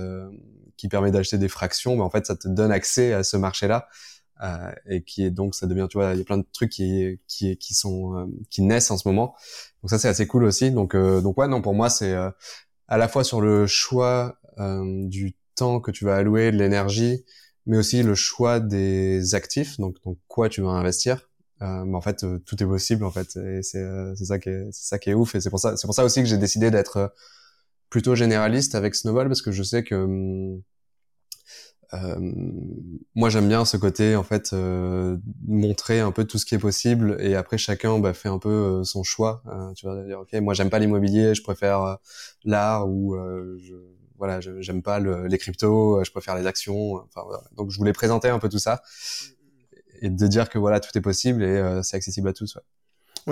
qui 0.77 0.87
permet 0.87 1.11
d'acheter 1.11 1.37
des 1.37 1.47
fractions, 1.47 1.97
ben, 1.97 2.03
en 2.03 2.09
fait, 2.09 2.25
ça 2.25 2.35
te 2.35 2.47
donne 2.47 2.71
accès 2.71 3.13
à 3.13 3.23
ce 3.23 3.37
marché-là. 3.37 3.87
et 4.87 5.03
qui 5.03 5.25
est 5.25 5.31
donc 5.31 5.53
ça 5.53 5.67
devient 5.67 5.87
tu 5.89 5.97
vois 5.97 6.13
il 6.13 6.19
y 6.19 6.21
a 6.21 6.23
plein 6.23 6.37
de 6.37 6.45
trucs 6.53 6.69
qui 6.69 7.19
qui 7.27 7.57
qui 7.57 7.73
sont 7.73 8.31
qui 8.49 8.61
naissent 8.61 8.89
en 8.89 8.97
ce 8.97 9.05
moment 9.05 9.35
donc 9.83 9.89
ça 9.89 9.99
c'est 9.99 10.07
assez 10.07 10.27
cool 10.27 10.45
aussi 10.45 10.71
donc 10.71 10.95
donc 10.95 11.37
ouais 11.37 11.49
non 11.49 11.61
pour 11.61 11.73
moi 11.73 11.89
c'est 11.89 12.13
à 12.13 12.97
la 12.97 13.09
fois 13.09 13.25
sur 13.25 13.41
le 13.41 13.67
choix 13.67 14.39
du 14.57 15.35
temps 15.55 15.81
que 15.81 15.91
tu 15.91 16.05
vas 16.05 16.15
allouer 16.15 16.53
de 16.53 16.57
l'énergie 16.57 17.25
mais 17.65 17.77
aussi 17.77 18.01
le 18.01 18.15
choix 18.15 18.61
des 18.61 19.35
actifs 19.35 19.77
donc 19.77 19.97
donc 20.05 20.17
quoi 20.29 20.47
tu 20.47 20.61
vas 20.61 20.69
investir 20.69 21.28
euh, 21.61 21.83
mais 21.85 21.95
en 21.95 22.01
fait 22.01 22.23
euh, 22.23 22.39
tout 22.45 22.61
est 22.61 22.65
possible 22.65 23.03
en 23.03 23.11
fait. 23.11 23.35
Et 23.35 23.61
c'est 23.63 23.79
euh, 23.81 24.15
ça 24.15 24.39
qui 24.39 24.49
est 24.49 24.67
c'est 24.71 24.87
ça 24.87 24.99
qui 24.99 25.09
est 25.09 25.13
ouf. 25.13 25.35
Et 25.35 25.41
c'est 25.41 25.49
pour 25.49 25.59
ça 25.59 25.75
c'est 25.77 25.87
pour 25.87 25.95
ça 25.95 26.03
aussi 26.05 26.21
que 26.21 26.27
j'ai 26.27 26.37
décidé 26.37 26.71
d'être 26.71 27.13
plutôt 27.89 28.15
généraliste 28.15 28.75
avec 28.75 28.95
Snowball 28.95 29.27
parce 29.27 29.41
que 29.41 29.51
je 29.51 29.63
sais 29.63 29.83
que 29.83 29.95
hum, 29.95 30.61
euh, 31.93 32.19
moi 33.15 33.29
j'aime 33.29 33.47
bien 33.47 33.65
ce 33.65 33.75
côté 33.75 34.15
en 34.15 34.23
fait 34.23 34.51
euh, 34.53 35.17
montrer 35.47 35.99
un 35.99 36.11
peu 36.11 36.23
tout 36.23 36.37
ce 36.37 36.45
qui 36.45 36.55
est 36.55 36.59
possible. 36.59 37.17
Et 37.19 37.35
après 37.35 37.57
chacun 37.57 37.99
bah, 37.99 38.13
fait 38.13 38.29
un 38.29 38.39
peu 38.39 38.83
son 38.83 39.03
choix. 39.03 39.43
Tu 39.75 39.85
vas 39.85 40.01
dire 40.03 40.19
ok 40.21 40.33
moi 40.41 40.53
j'aime 40.53 40.69
pas 40.69 40.79
l'immobilier 40.79 41.35
je 41.35 41.43
préfère 41.43 41.97
l'art 42.45 42.87
ou 42.87 43.17
je, 43.57 43.75
voilà 44.17 44.39
j'aime 44.39 44.81
pas 44.81 44.99
le, 44.99 45.27
les 45.27 45.37
cryptos 45.37 46.03
je 46.05 46.11
préfère 46.11 46.35
les 46.37 46.45
actions 46.45 46.93
enfin 46.93 47.23
voilà. 47.25 47.43
donc 47.57 47.71
je 47.71 47.77
voulais 47.77 47.93
présenter 47.93 48.29
un 48.29 48.39
peu 48.39 48.49
tout 48.49 48.59
ça 48.59 48.81
et 50.01 50.09
de 50.09 50.27
dire 50.27 50.49
que 50.49 50.57
voilà 50.57 50.79
tout 50.79 50.95
est 50.97 51.01
possible 51.01 51.43
et 51.43 51.47
euh, 51.47 51.81
c'est 51.83 51.97
accessible 51.97 52.27
à 52.27 52.33
tous. 52.33 52.55
Ouais. 52.55 52.61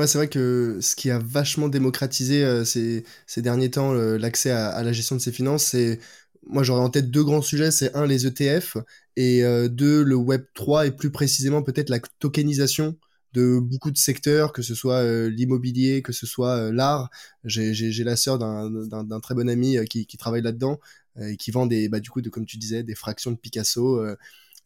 C'est 0.06 0.18
vrai 0.18 0.28
que 0.28 0.78
ce 0.82 0.96
qui 0.96 1.10
a 1.10 1.18
vachement 1.18 1.70
démocratisé 1.70 2.44
euh, 2.44 2.64
ces, 2.66 3.04
derniers 3.38 3.72
temps 3.72 3.94
l'accès 3.94 4.52
à, 4.52 4.84
la 4.84 4.92
gestion 4.92 5.16
de 5.16 5.22
ses 5.22 5.32
finances, 5.32 5.64
c'est 5.66 6.00
moi 6.46 6.64
j'aurais 6.64 6.82
en 6.82 6.90
tête 6.90 7.10
deux 7.10 7.24
grands 7.24 7.42
sujets, 7.42 7.72
c'est 7.72 7.96
un 7.96 8.06
les 8.06 8.28
ETF 8.28 8.78
et 9.16 9.44
euh, 9.44 9.68
deux 9.68 10.04
le 10.04 10.16
Web 10.16 10.44
3 10.54 10.88
et 10.88 10.92
plus 10.92 11.12
précisément 11.12 11.64
peut-être 11.64 11.90
la 11.90 12.00
tokenisation 12.20 12.96
de 13.34 13.60
beaucoup 13.60 13.92
de 13.92 13.98
secteurs, 13.98 14.54
que 14.54 14.62
ce 14.62 14.74
soit 14.76 15.02
euh, 15.02 15.30
l'immobilier, 15.30 16.02
que 16.02 16.14
ce 16.14 16.26
soit 16.26 16.72
l'art. 16.72 17.10
J'ai 17.44 18.04
la 18.04 18.16
sœur 18.16 18.40
d'un 18.40 19.20
très 19.20 19.36
bon 19.36 19.50
ami 19.50 19.78
qui, 19.90 20.06
qui, 20.06 20.18
travaille 20.18 20.42
là-dedans 20.42 20.80
et 21.22 21.36
qui 21.38 21.52
vend 21.52 21.66
des, 21.66 21.90
bah, 21.90 22.00
du 22.00 22.10
coup, 22.10 22.22
de, 22.22 22.30
comme 22.30 22.46
tu 22.46 22.58
disais, 22.58 22.84
des 22.84 22.96
fractions 22.96 23.32
de 23.32 23.38
Picasso. 23.38 24.00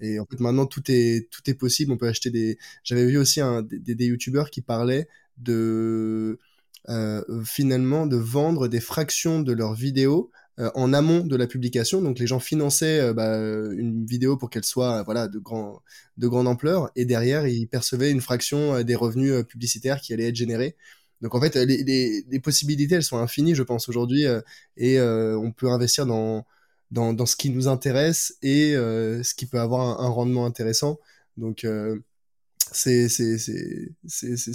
Et 0.01 0.19
en 0.19 0.25
fait, 0.25 0.39
maintenant, 0.39 0.65
tout 0.65 0.83
est, 0.89 1.29
tout 1.29 1.41
est 1.49 1.53
possible. 1.53 1.91
On 1.91 1.97
peut 1.97 2.07
acheter 2.07 2.31
des. 2.31 2.57
J'avais 2.83 3.05
vu 3.05 3.17
aussi 3.17 3.39
des, 3.63 3.95
des 3.95 4.05
youtubeurs 4.05 4.49
qui 4.49 4.61
parlaient 4.61 5.07
de. 5.37 6.39
Euh, 6.89 7.21
finalement, 7.45 8.07
de 8.07 8.17
vendre 8.17 8.67
des 8.67 8.79
fractions 8.79 9.41
de 9.41 9.53
leurs 9.53 9.75
vidéos 9.75 10.31
euh, 10.59 10.71
en 10.73 10.93
amont 10.93 11.19
de 11.19 11.35
la 11.35 11.45
publication. 11.45 12.01
Donc, 12.01 12.17
les 12.17 12.25
gens 12.25 12.39
finançaient 12.39 12.99
euh, 12.99 13.13
bah, 13.13 13.37
une 13.37 14.03
vidéo 14.05 14.35
pour 14.35 14.49
qu'elle 14.49 14.63
soit 14.63 15.03
voilà, 15.03 15.27
de, 15.27 15.37
grand, 15.37 15.83
de 16.17 16.27
grande 16.27 16.47
ampleur. 16.47 16.89
Et 16.95 17.05
derrière, 17.05 17.45
ils 17.45 17.67
percevaient 17.67 18.09
une 18.11 18.21
fraction 18.21 18.81
des 18.81 18.95
revenus 18.95 19.45
publicitaires 19.47 20.01
qui 20.01 20.13
allaient 20.13 20.29
être 20.29 20.35
générés. 20.35 20.75
Donc 21.21 21.35
en 21.35 21.41
fait, 21.41 21.55
les, 21.55 22.23
les, 22.27 22.39
possibilités, 22.39 22.95
elles 22.95 23.03
sont 23.03 23.19
infinies, 23.19 23.53
je 23.53 23.61
pense, 23.61 23.87
aujourd'hui, 23.87 24.25
et 24.75 24.99
on 24.99 25.51
peut 25.51 25.69
investir 25.69 26.07
dans, 26.07 26.47
dans, 26.91 27.13
dans 27.13 27.25
ce 27.25 27.35
qui 27.35 27.49
nous 27.49 27.67
intéresse 27.67 28.37
et 28.41 28.75
euh, 28.75 29.23
ce 29.23 29.33
qui 29.33 29.45
peut 29.45 29.59
avoir 29.59 30.01
un, 30.01 30.09
rendement 30.09 30.45
intéressant. 30.45 30.99
Donc 31.37 31.63
euh, 31.63 31.97
c'est 32.71 33.07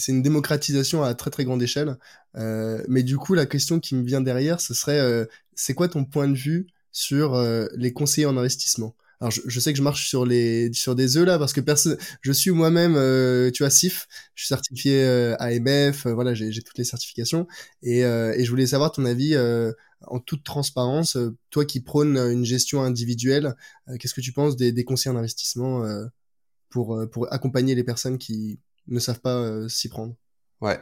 une 0.09 0.23
démocratisation 0.23 1.03
à 1.03 1.15
très 1.15 1.31
très 1.31 1.45
grande 1.45 1.63
échelle. 1.63 1.97
Euh, 2.37 2.83
mais 2.89 3.03
du 3.03 3.17
coup, 3.17 3.35
la 3.35 3.47
question 3.47 3.81
qui 3.81 3.95
me 3.95 4.05
vient 4.05 4.21
derrière, 4.21 4.61
ce 4.61 4.75
serait 4.75 5.01
euh, 5.01 5.25
c'est 5.55 5.75
quoi 5.75 5.89
ton 5.89 6.05
point 6.05 6.29
de 6.29 6.37
vue 6.37 6.67
sur 6.93 7.35
euh, 7.35 7.67
les 7.77 7.93
conseillers 7.93 8.27
en 8.27 8.37
investissement? 8.37 8.95
Alors 9.21 9.31
je, 9.31 9.41
je, 9.47 9.61
sais 9.61 9.73
que 9.73 9.79
je 9.79 9.83
marche 9.83 10.07
sur 10.09 10.27
les 10.27 10.71
sur 10.75 10.95
des 10.95 11.17
œufs 11.17 11.27
là 11.27 11.39
parce 11.39 11.55
que 11.55 11.63
personne 11.63 11.97
je 12.21 12.33
suis 12.33 12.51
moi-même 12.51 12.97
euh, 12.97 13.51
tu 13.51 13.63
vois 13.63 13.71
CIF 13.71 14.07
je 14.35 14.43
suis 14.45 14.49
certifié 14.49 15.07
AMF 15.39 16.07
voilà 16.07 16.35
j'ai 16.35 16.53
toutes 16.63 16.77
les 16.77 16.85
certifications 16.85 17.47
et, 17.83 18.01
et 18.01 18.45
je 18.45 18.51
voulais 18.51 18.67
savoir 18.67 18.93
ton 18.93 19.07
avis 19.07 19.35
en 20.03 20.21
toute 20.21 20.45
transparence, 20.45 21.17
euh, 21.17 21.37
toi 21.51 21.65
qui 21.65 21.81
prônes 21.81 22.17
une 22.17 22.45
gestion 22.45 22.83
individuelle, 22.83 23.55
euh, 23.89 23.97
qu'est-ce 23.99 24.15
que 24.15 24.21
tu 24.21 24.33
penses 24.33 24.57
des, 24.57 24.73
des 24.73 24.85
conseils 24.85 25.13
en 25.13 25.17
investissement 25.17 25.85
euh, 25.85 26.07
pour, 26.71 26.99
pour 27.11 27.33
accompagner 27.33 27.75
les 27.75 27.85
personnes 27.85 28.19
qui 28.19 28.61
ne 28.89 28.99
savent 28.99 29.21
pas 29.21 29.69
s'y 29.69 29.89
prendre? 29.89 30.15
Ouais, 30.63 30.81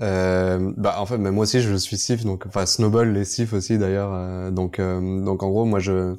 euh, 0.00 0.72
bah 0.78 0.98
en 0.98 1.04
fait, 1.04 1.18
moi 1.18 1.42
aussi 1.42 1.60
je 1.60 1.74
suis 1.76 1.98
SIF, 1.98 2.24
donc 2.24 2.46
enfin 2.46 2.64
Snowball 2.64 3.12
les 3.12 3.26
SIF 3.26 3.52
aussi 3.52 3.76
d'ailleurs, 3.76 4.50
donc 4.50 4.80
donc 4.80 5.42
en 5.42 5.50
gros 5.50 5.66
moi 5.66 5.78
je 5.78 6.16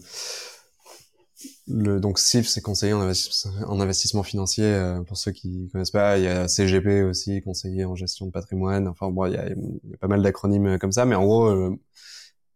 le 1.68 2.00
donc 2.00 2.20
SIF 2.20 2.48
c'est 2.48 2.62
conseiller 2.62 2.94
en, 2.94 3.02
en, 3.02 3.80
investissement 3.80 4.22
financier 4.22 4.80
pour 5.08 5.18
ceux 5.18 5.32
qui 5.32 5.68
connaissent 5.72 5.90
pas, 5.90 6.20
il 6.20 6.26
y 6.26 6.28
a 6.28 6.48
CGP 6.48 7.02
aussi 7.02 7.42
conseiller 7.42 7.86
en 7.86 7.96
gestion 7.96 8.28
de 8.28 8.32
patrimoine, 8.32 8.88
enfin 8.88 9.10
bon 9.10 9.26
il 9.26 9.34
y 9.34 9.38
a, 9.38 9.50
il 9.50 9.90
y 9.90 9.94
a 9.96 9.98
pas 9.98 10.08
mal 10.08 10.22
d'acronymes 10.22 10.78
comme 10.78 10.92
ça, 10.92 11.06
mais 11.06 11.16
en 11.16 11.24
gros 11.24 11.80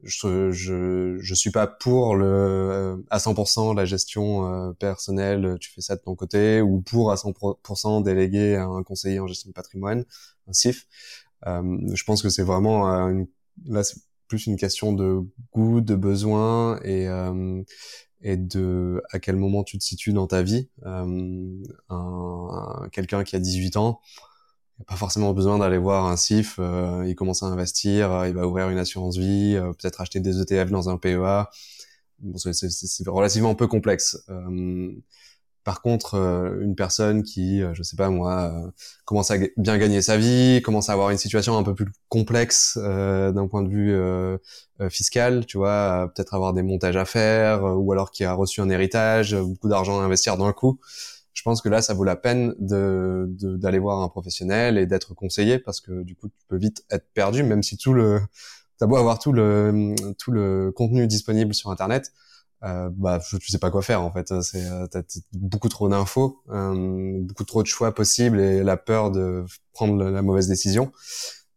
je, 0.04 0.52
je, 0.52 1.18
je 1.20 1.34
suis 1.34 1.52
pas 1.52 1.68
pour 1.68 2.16
le 2.16 2.26
euh, 2.26 2.98
à 3.10 3.20
100% 3.20 3.76
la 3.76 3.86
gestion 3.86 4.70
euh, 4.70 4.74
personnelle, 4.74 5.58
tu 5.60 5.72
fais 5.72 5.82
ça 5.82 5.96
de 5.96 6.02
ton 6.02 6.16
côté, 6.16 6.62
ou 6.62 6.82
pour 6.82 7.12
à 7.12 7.16
100% 7.16 8.04
déléguer 8.04 8.56
à 8.56 8.66
un 8.66 8.84
conseiller 8.84 9.20
en 9.20 9.28
gestion 9.28 9.50
de 9.50 9.54
patrimoine, 9.54 10.06
un 10.48 10.54
CIF. 10.54 10.88
Euh, 11.48 11.78
je 11.94 12.04
pense 12.04 12.22
que 12.22 12.30
c'est 12.30 12.44
vraiment 12.44 12.86
une, 13.10 13.28
là 13.66 13.84
c'est 13.84 13.98
plus 14.28 14.48
une 14.48 14.58
question 14.58 14.94
de 14.94 15.22
goût, 15.54 15.82
de 15.82 15.96
besoin 15.96 16.80
et 16.84 17.08
et 18.22 18.38
de 18.38 19.04
à 19.12 19.20
quel 19.20 19.36
moment 19.36 19.64
tu 19.64 19.78
te 19.78 19.84
situes 19.84 20.14
dans 20.14 20.28
ta 20.28 20.42
vie. 20.42 20.70
un, 20.84 21.08
un 21.90 22.90
quelqu'un 22.92 23.24
qui 23.24 23.36
a 23.36 23.40
18 23.40 23.78
ans 23.78 24.02
il 24.78 24.82
a 24.82 24.86
pas 24.86 24.96
forcément 24.96 25.34
besoin 25.34 25.58
d'aller 25.60 25.78
voir 25.78 26.06
un 26.06 26.18
CIF, 26.18 26.58
euh, 26.60 27.06
il 27.08 27.16
commence 27.16 27.44
à 27.44 27.48
investir, 27.48 28.12
euh, 28.12 28.28
il 28.28 28.34
va 28.36 28.46
ouvrir 28.48 28.70
une 28.70 28.78
assurance 28.78 29.18
vie, 29.18 29.56
euh, 29.56 29.72
peut-être 29.74 30.02
acheter 30.02 30.20
des 30.20 30.42
ETF 30.42 30.70
dans 30.70 30.90
un 30.90 30.98
PEA. 30.98 31.50
Bon, 32.20 32.38
c'est 32.38 33.08
relativement 33.08 33.56
peu 33.56 33.68
complexe. 33.68 34.18
par 35.64 35.82
contre, 35.82 36.16
une 36.62 36.76
personne 36.76 37.24
qui, 37.24 37.62
je 37.74 37.84
sais 37.84 37.96
pas 37.98 38.10
moi, 38.10 38.72
commence 39.04 39.32
à 39.32 39.38
bien 39.58 39.78
gagner 39.78 40.02
sa 40.02 40.16
vie, 40.18 40.62
commence 40.64 40.90
à 40.90 40.94
avoir 40.94 41.10
une 41.10 41.18
situation 41.18 41.58
un 41.58 41.64
peu 41.64 41.74
plus 41.74 41.88
complexe 42.08 42.78
d'un 42.78 43.48
point 43.48 43.64
de 43.64 43.70
vue 43.70 44.40
fiscal, 44.90 45.46
tu 45.46 45.58
vois, 45.58 46.12
peut-être 46.16 46.36
avoir 46.36 46.54
des 46.54 46.64
montages 46.64 46.98
à 46.98 47.06
faire, 47.06 47.64
ou 47.64 47.92
alors 47.92 48.12
qui 48.12 48.24
a 48.24 48.34
reçu 48.34 48.62
un 48.62 48.70
héritage, 48.70 49.36
beaucoup 49.36 49.68
d'argent 49.68 50.00
à 50.00 50.04
investir 50.04 50.38
d'un 50.38 50.54
coup 50.54 50.80
je 51.36 51.44
pense 51.44 51.62
que 51.62 51.70
là, 51.70 51.84
ça 51.84 51.94
vaut 51.94 52.04
la 52.06 52.16
peine 52.16 52.56
de 52.60 53.28
d'aller 53.58 53.78
voir 53.78 54.02
un 54.02 54.10
professionnel 54.10 54.80
et 54.80 54.88
d'être 54.88 55.14
conseillé 55.14 55.60
parce 55.60 55.82
que 55.82 56.02
du 56.02 56.16
coup, 56.16 56.30
tu 56.30 56.46
peux 56.48 56.58
vite 56.58 56.84
être 56.90 57.06
perdu, 57.14 57.44
même 57.44 57.62
si 57.62 57.78
tout 57.78 57.94
le 57.94 58.22
t'as 58.80 58.88
beau 58.88 58.96
avoir 58.98 59.20
tout 59.20 59.34
le 59.34 59.96
tout 60.18 60.32
le 60.32 60.72
contenu 60.72 61.08
disponible 61.08 61.54
sur 61.54 61.70
Internet, 61.70 62.14
euh, 62.64 62.90
bah 62.94 63.20
tu 63.20 63.52
sais 63.52 63.60
pas 63.60 63.70
quoi 63.70 63.82
faire 63.82 64.02
en 64.02 64.12
fait. 64.12 64.34
C'est 64.42 64.66
euh, 64.66 64.88
t'as 64.88 65.02
beaucoup 65.34 65.70
trop 65.70 65.90
d'infos, 65.90 66.42
euh, 66.50 67.20
beaucoup 67.22 67.44
trop 67.44 67.62
de 67.64 67.68
choix 67.68 67.94
possibles 67.94 68.40
et 68.40 68.64
la 68.64 68.78
peur 68.78 69.12
de 69.12 69.46
prendre 69.74 70.04
la 70.04 70.22
mauvaise 70.22 70.48
décision. 70.48 70.92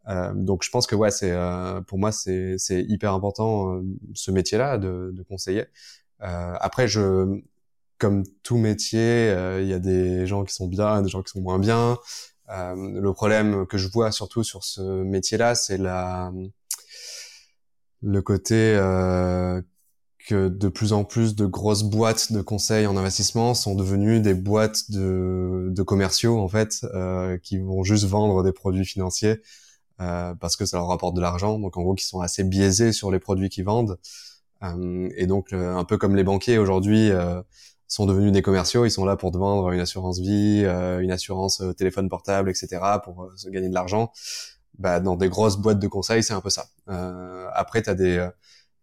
Euh, 0.08 0.32
donc 0.34 0.64
je 0.64 0.70
pense 0.70 0.86
que 0.86 0.96
ouais, 0.96 1.10
c'est 1.10 1.30
euh, 1.32 1.80
pour 1.82 1.98
moi 1.98 2.12
c'est 2.12 2.56
c'est 2.58 2.82
hyper 2.82 3.12
important 3.14 3.74
euh, 3.74 3.82
ce 4.14 4.30
métier-là 4.30 4.78
de, 4.78 5.12
de 5.14 5.22
conseiller. 5.22 5.66
après 6.20 6.88
je 6.88 7.40
comme 7.98 8.24
tout 8.42 8.56
métier, 8.56 9.00
euh, 9.00 9.60
il 9.62 9.68
y 9.68 9.72
a 9.72 9.78
des 9.78 10.26
gens 10.26 10.44
qui 10.44 10.54
sont 10.54 10.68
bien, 10.68 11.02
des 11.02 11.08
gens 11.08 11.22
qui 11.22 11.30
sont 11.32 11.40
moins 11.40 11.58
bien. 11.58 11.98
Euh, 12.50 12.74
le 13.00 13.12
problème 13.12 13.66
que 13.66 13.78
je 13.78 13.88
vois 13.88 14.12
surtout 14.12 14.42
sur 14.44 14.64
ce 14.64 14.80
métier-là, 14.80 15.54
c'est 15.54 15.78
la 15.78 16.32
le 18.02 18.22
côté 18.22 18.54
euh, 18.76 19.60
que 20.26 20.48
de 20.48 20.68
plus 20.68 20.92
en 20.92 21.04
plus 21.04 21.34
de 21.34 21.46
grosses 21.46 21.84
boîtes 21.84 22.32
de 22.32 22.42
conseils 22.42 22.86
en 22.86 22.96
investissement 22.96 23.54
sont 23.54 23.74
devenues 23.74 24.20
des 24.20 24.34
boîtes 24.34 24.90
de, 24.90 25.68
de 25.70 25.82
commerciaux 25.82 26.38
en 26.38 26.48
fait, 26.48 26.84
euh, 26.94 27.38
qui 27.38 27.58
vont 27.58 27.82
juste 27.82 28.04
vendre 28.04 28.42
des 28.42 28.52
produits 28.52 28.84
financiers 28.84 29.40
euh, 30.00 30.34
parce 30.34 30.56
que 30.56 30.64
ça 30.64 30.76
leur 30.78 30.88
rapporte 30.88 31.16
de 31.16 31.20
l'argent. 31.20 31.58
Donc 31.58 31.76
en 31.76 31.82
gros, 31.82 31.94
qui 31.94 32.04
sont 32.04 32.20
assez 32.20 32.44
biaisés 32.44 32.92
sur 32.92 33.10
les 33.10 33.18
produits 33.18 33.48
qu'ils 33.48 33.64
vendent. 33.64 33.98
Et 35.16 35.28
donc 35.28 35.52
un 35.52 35.84
peu 35.84 35.98
comme 35.98 36.16
les 36.16 36.24
banquiers 36.24 36.58
aujourd'hui 36.58 37.12
sont 37.88 38.04
devenus 38.04 38.32
des 38.32 38.42
commerciaux, 38.42 38.84
ils 38.84 38.90
sont 38.90 39.06
là 39.06 39.16
pour 39.16 39.32
te 39.32 39.38
vendre 39.38 39.70
une 39.72 39.80
assurance 39.80 40.20
vie, 40.20 40.62
euh, 40.64 41.00
une 41.00 41.10
assurance 41.10 41.62
euh, 41.62 41.72
téléphone 41.72 42.08
portable, 42.10 42.50
etc. 42.50 43.00
pour 43.02 43.24
euh, 43.24 43.32
se 43.36 43.48
gagner 43.48 43.70
de 43.70 43.74
l'argent. 43.74 44.12
Bah, 44.78 45.00
dans 45.00 45.16
des 45.16 45.28
grosses 45.28 45.56
boîtes 45.56 45.80
de 45.80 45.88
conseil, 45.88 46.22
c'est 46.22 46.34
un 46.34 46.40
peu 46.40 46.50
ça. 46.50 46.66
après, 47.54 47.82
tu 47.82 47.90
as 47.90 47.94
des 47.94 48.28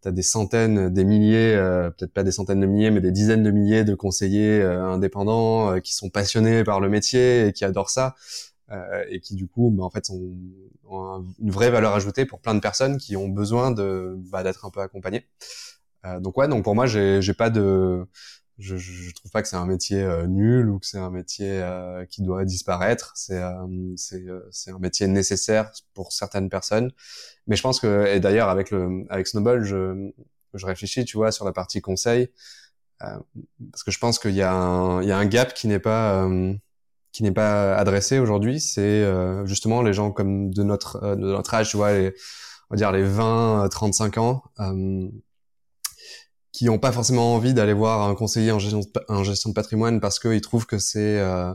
t'as 0.02 0.12
des 0.12 0.22
centaines, 0.22 0.90
des 0.90 1.04
milliers, 1.06 1.56
peut-être 1.98 2.14
pas 2.14 2.24
des 2.24 2.32
centaines 2.32 2.60
de 2.60 2.66
milliers, 2.66 2.92
mais 2.92 3.02
des 3.02 3.12
dizaines 3.12 3.44
de 3.44 3.52
milliers 3.52 3.86
de 3.86 3.96
conseillers 3.96 4.62
indépendants 4.62 5.80
qui 5.80 5.96
sont 5.96 6.10
passionnés 6.10 6.64
par 6.64 6.80
le 6.82 6.90
métier 6.90 7.48
et 7.48 7.54
qui 7.54 7.64
adorent 7.64 7.90
ça. 7.90 8.16
et 9.10 9.22
qui 9.22 9.36
du 9.36 9.48
coup, 9.48 9.72
bah, 9.72 9.86
en 9.86 9.90
fait, 9.90 10.10
ont, 10.10 11.26
une 11.40 11.52
vraie 11.52 11.72
valeur 11.72 11.94
ajoutée 11.94 12.26
pour 12.26 12.42
plein 12.42 12.56
de 12.56 12.60
personnes 12.60 12.98
qui 12.98 13.16
ont 13.16 13.30
besoin 13.30 13.72
de 13.72 14.16
bah, 14.32 14.44
d'être 14.44 14.66
un 14.66 14.70
peu 14.70 14.82
accompagnées. 14.82 15.26
donc 16.20 16.38
ouais, 16.38 16.50
donc 16.50 16.66
pour 16.66 16.76
moi, 16.76 16.88
j'ai 16.88 17.34
pas 17.34 17.50
de 17.50 18.06
je, 18.58 18.78
je, 18.78 19.14
trouve 19.14 19.32
pas 19.32 19.42
que 19.42 19.48
c'est 19.48 19.56
un 19.58 19.66
métier 19.66 20.02
euh, 20.02 20.28
nul 20.28 20.70
ou 20.70 20.80
que 20.80 20.86
c'est 20.86 20.98
un 20.98 21.10
métier 21.10 21.62
euh, 21.62 22.06
qui 22.06 22.22
doit 22.22 22.46
disparaître. 22.46 23.12
C'est 23.16 23.42
euh, 23.42 23.98
c'est 24.52 24.72
un 24.72 24.80
métier 24.80 25.08
nécessaire 25.08 25.72
pour 25.94 26.14
certaines 26.14 26.50
personnes. 26.50 26.92
Mais 27.48 27.56
je 27.56 27.62
pense 27.62 27.80
que 27.80 28.08
et 28.08 28.20
d'ailleurs 28.20 28.50
avec 28.50 28.72
le 28.72 29.06
avec 29.10 29.28
Snowball, 29.28 29.64
je 29.64 30.12
je 30.54 30.66
réfléchis, 30.66 31.04
tu 31.06 31.18
vois, 31.18 31.32
sur 31.32 31.46
la 31.46 31.52
partie 31.52 31.82
conseil 31.82 32.30
parce 33.00 33.84
que 33.84 33.92
je 33.92 34.00
pense 34.00 34.20
qu'il 34.20 34.32
y 34.36 34.42
a 34.42 34.54
un 34.54 35.02
il 35.02 35.10
y 35.10 35.12
a 35.12 35.18
un 35.18 35.26
gap 35.26 35.54
qui 35.54 35.68
n'est 35.68 35.80
pas 35.80 36.28
qui 37.12 37.24
n'est 37.24 37.32
pas 37.32 37.76
adressé 37.76 38.20
aujourd'hui. 38.20 38.60
C'est 38.62 39.06
justement 39.46 39.82
les 39.82 39.94
gens 39.94 40.12
comme 40.12 40.54
de 40.54 40.64
notre 40.64 41.16
de 41.16 41.16
notre 41.16 41.54
âge, 41.54 41.70
tu 41.72 41.78
vois, 41.78 41.94
les, 41.94 42.14
on 42.70 42.76
va 42.76 42.78
dire 42.78 42.92
les 42.92 43.04
20 43.04 43.68
35 43.70 44.18
ans 44.18 44.44
qui 46.56 46.66
n'ont 46.66 46.80
pas 46.80 46.94
forcément 46.94 47.36
envie 47.36 47.54
d'aller 47.54 47.74
voir 47.74 48.08
un 48.08 48.16
conseiller 48.16 48.52
en 48.54 48.60
gestion 48.60 48.80
de, 48.80 49.24
gestion 49.24 49.50
de 49.50 49.54
patrimoine 49.54 50.00
parce 50.00 50.20
qu'ils 50.20 50.40
trouvent 50.40 50.66
que 50.66 50.78
c'est 50.78 51.20
euh, 51.20 51.54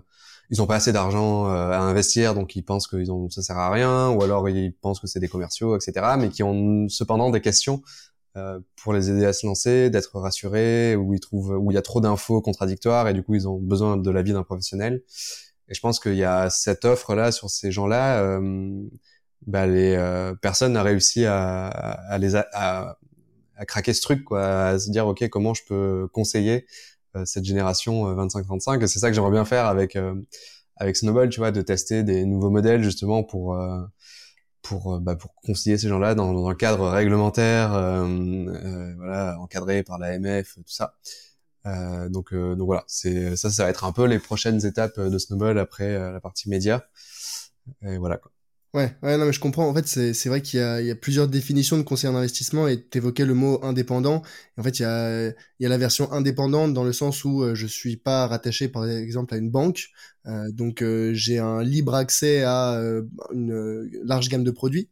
ils 0.50 0.60
ont 0.60 0.66
pas 0.66 0.74
assez 0.74 0.92
d'argent 0.92 1.48
euh, 1.48 1.70
à 1.70 1.80
investir 1.80 2.34
donc 2.34 2.54
ils 2.54 2.62
pensent 2.62 2.86
que 2.86 3.10
ont 3.10 3.30
ça 3.30 3.40
sert 3.40 3.56
à 3.56 3.70
rien 3.70 4.10
ou 4.10 4.22
alors 4.22 4.46
ils 4.50 4.74
pensent 4.74 5.00
que 5.00 5.06
c'est 5.06 5.20
des 5.20 5.28
commerciaux 5.28 5.74
etc 5.74 6.16
mais 6.18 6.28
qui 6.28 6.42
ont 6.42 6.86
cependant 6.90 7.30
des 7.30 7.40
questions 7.40 7.80
euh, 8.36 8.60
pour 8.76 8.92
les 8.92 9.10
aider 9.10 9.24
à 9.24 9.32
se 9.32 9.46
lancer 9.46 9.88
d'être 9.88 10.20
rassurés 10.20 10.96
où 10.96 11.14
ils 11.14 11.20
trouvent 11.20 11.56
où 11.58 11.70
il 11.72 11.74
y 11.74 11.78
a 11.78 11.82
trop 11.82 12.02
d'infos 12.02 12.42
contradictoires 12.42 13.08
et 13.08 13.14
du 13.14 13.22
coup 13.22 13.34
ils 13.34 13.48
ont 13.48 13.58
besoin 13.58 13.96
de 13.96 14.10
l'avis 14.10 14.32
d'un 14.32 14.44
professionnel. 14.44 15.02
Et 15.68 15.74
je 15.74 15.80
pense 15.80 15.98
qu'il 15.98 16.14
y 16.14 16.24
a 16.24 16.50
cette 16.50 16.84
offre 16.84 17.14
là 17.14 17.32
sur 17.32 17.48
ces 17.48 17.72
gens 17.72 17.86
là 17.86 18.20
euh, 18.20 18.88
bah, 19.46 19.66
les 19.66 19.94
euh, 19.96 20.34
personnes 20.34 20.76
a 20.76 20.82
réussi 20.82 21.24
à, 21.24 21.68
à 21.68 22.18
les 22.18 22.36
à, 22.36 22.98
à 23.60 23.66
craquer 23.66 23.92
ce 23.92 24.00
truc, 24.00 24.24
quoi, 24.24 24.68
à 24.68 24.78
se 24.78 24.90
dire 24.90 25.06
ok 25.06 25.28
comment 25.28 25.52
je 25.54 25.62
peux 25.64 26.08
conseiller 26.12 26.66
euh, 27.14 27.24
cette 27.26 27.44
génération 27.44 28.12
25-35. 28.14 28.78
Euh, 28.78 28.84
et 28.84 28.86
c'est 28.86 28.98
ça 28.98 29.08
que 29.08 29.14
j'aimerais 29.14 29.30
bien 29.32 29.44
faire 29.44 29.66
avec 29.66 29.96
euh, 29.96 30.14
avec 30.76 30.96
Snowball, 30.96 31.28
tu 31.28 31.40
vois, 31.40 31.52
de 31.52 31.60
tester 31.60 32.02
des 32.02 32.24
nouveaux 32.24 32.50
modèles 32.50 32.82
justement 32.82 33.22
pour 33.22 33.58
pour 34.62 34.98
bah, 35.00 35.14
pour 35.16 35.34
conseiller 35.34 35.76
ces 35.78 35.88
gens-là 35.88 36.14
dans, 36.14 36.32
dans, 36.32 36.48
un 36.48 36.54
cadre 36.54 36.88
réglementaire, 36.88 37.70
voilà, 38.96 39.38
encadré 39.40 39.82
par 39.82 39.98
l'AMF, 39.98 40.54
tout 40.54 40.62
ça. 40.66 40.96
donc 42.08 42.34
donc 42.34 42.66
voilà, 42.66 42.84
c'est 42.86 43.36
ça, 43.36 43.50
ça 43.50 43.64
va 43.64 43.70
être 43.70 43.84
un 43.84 43.92
peu 43.92 44.06
les 44.06 44.18
prochaines 44.18 44.64
étapes 44.64 44.98
de 45.00 45.18
Snowball 45.18 45.58
après 45.58 45.98
la 46.12 46.20
partie 46.20 46.48
média. 46.48 46.88
Et 47.82 47.98
voilà 47.98 48.16
quoi. 48.16 48.32
Ouais, 48.72 48.94
ouais, 49.02 49.16
non, 49.18 49.26
mais 49.26 49.32
je 49.32 49.40
comprends. 49.40 49.68
En 49.68 49.74
fait, 49.74 49.88
c'est, 49.88 50.14
c'est 50.14 50.28
vrai 50.28 50.42
qu'il 50.42 50.60
y 50.60 50.62
a, 50.62 50.80
il 50.80 50.86
y 50.86 50.92
a 50.92 50.94
plusieurs 50.94 51.26
définitions 51.26 51.76
de 51.76 51.82
conseiller 51.82 52.12
en 52.14 52.16
investissement 52.16 52.68
et 52.68 52.80
t'évoquais 52.80 53.24
le 53.24 53.34
mot 53.34 53.58
indépendant. 53.64 54.22
en 54.56 54.62
fait, 54.62 54.78
il 54.78 54.82
y 54.82 54.84
a, 54.84 55.26
il 55.28 55.34
y 55.58 55.66
a 55.66 55.68
la 55.68 55.76
version 55.76 56.12
indépendante 56.12 56.72
dans 56.72 56.84
le 56.84 56.92
sens 56.92 57.24
où 57.24 57.42
euh, 57.42 57.56
je 57.56 57.66
suis 57.66 57.96
pas 57.96 58.28
rattaché, 58.28 58.68
par 58.68 58.88
exemple, 58.88 59.34
à 59.34 59.38
une 59.38 59.50
banque. 59.50 59.88
Euh, 60.26 60.52
donc, 60.52 60.82
euh, 60.82 61.12
j'ai 61.14 61.40
un 61.40 61.64
libre 61.64 61.94
accès 61.96 62.42
à 62.44 62.74
euh, 62.74 63.02
une 63.32 63.90
large 64.04 64.28
gamme 64.28 64.44
de 64.44 64.52
produits 64.52 64.88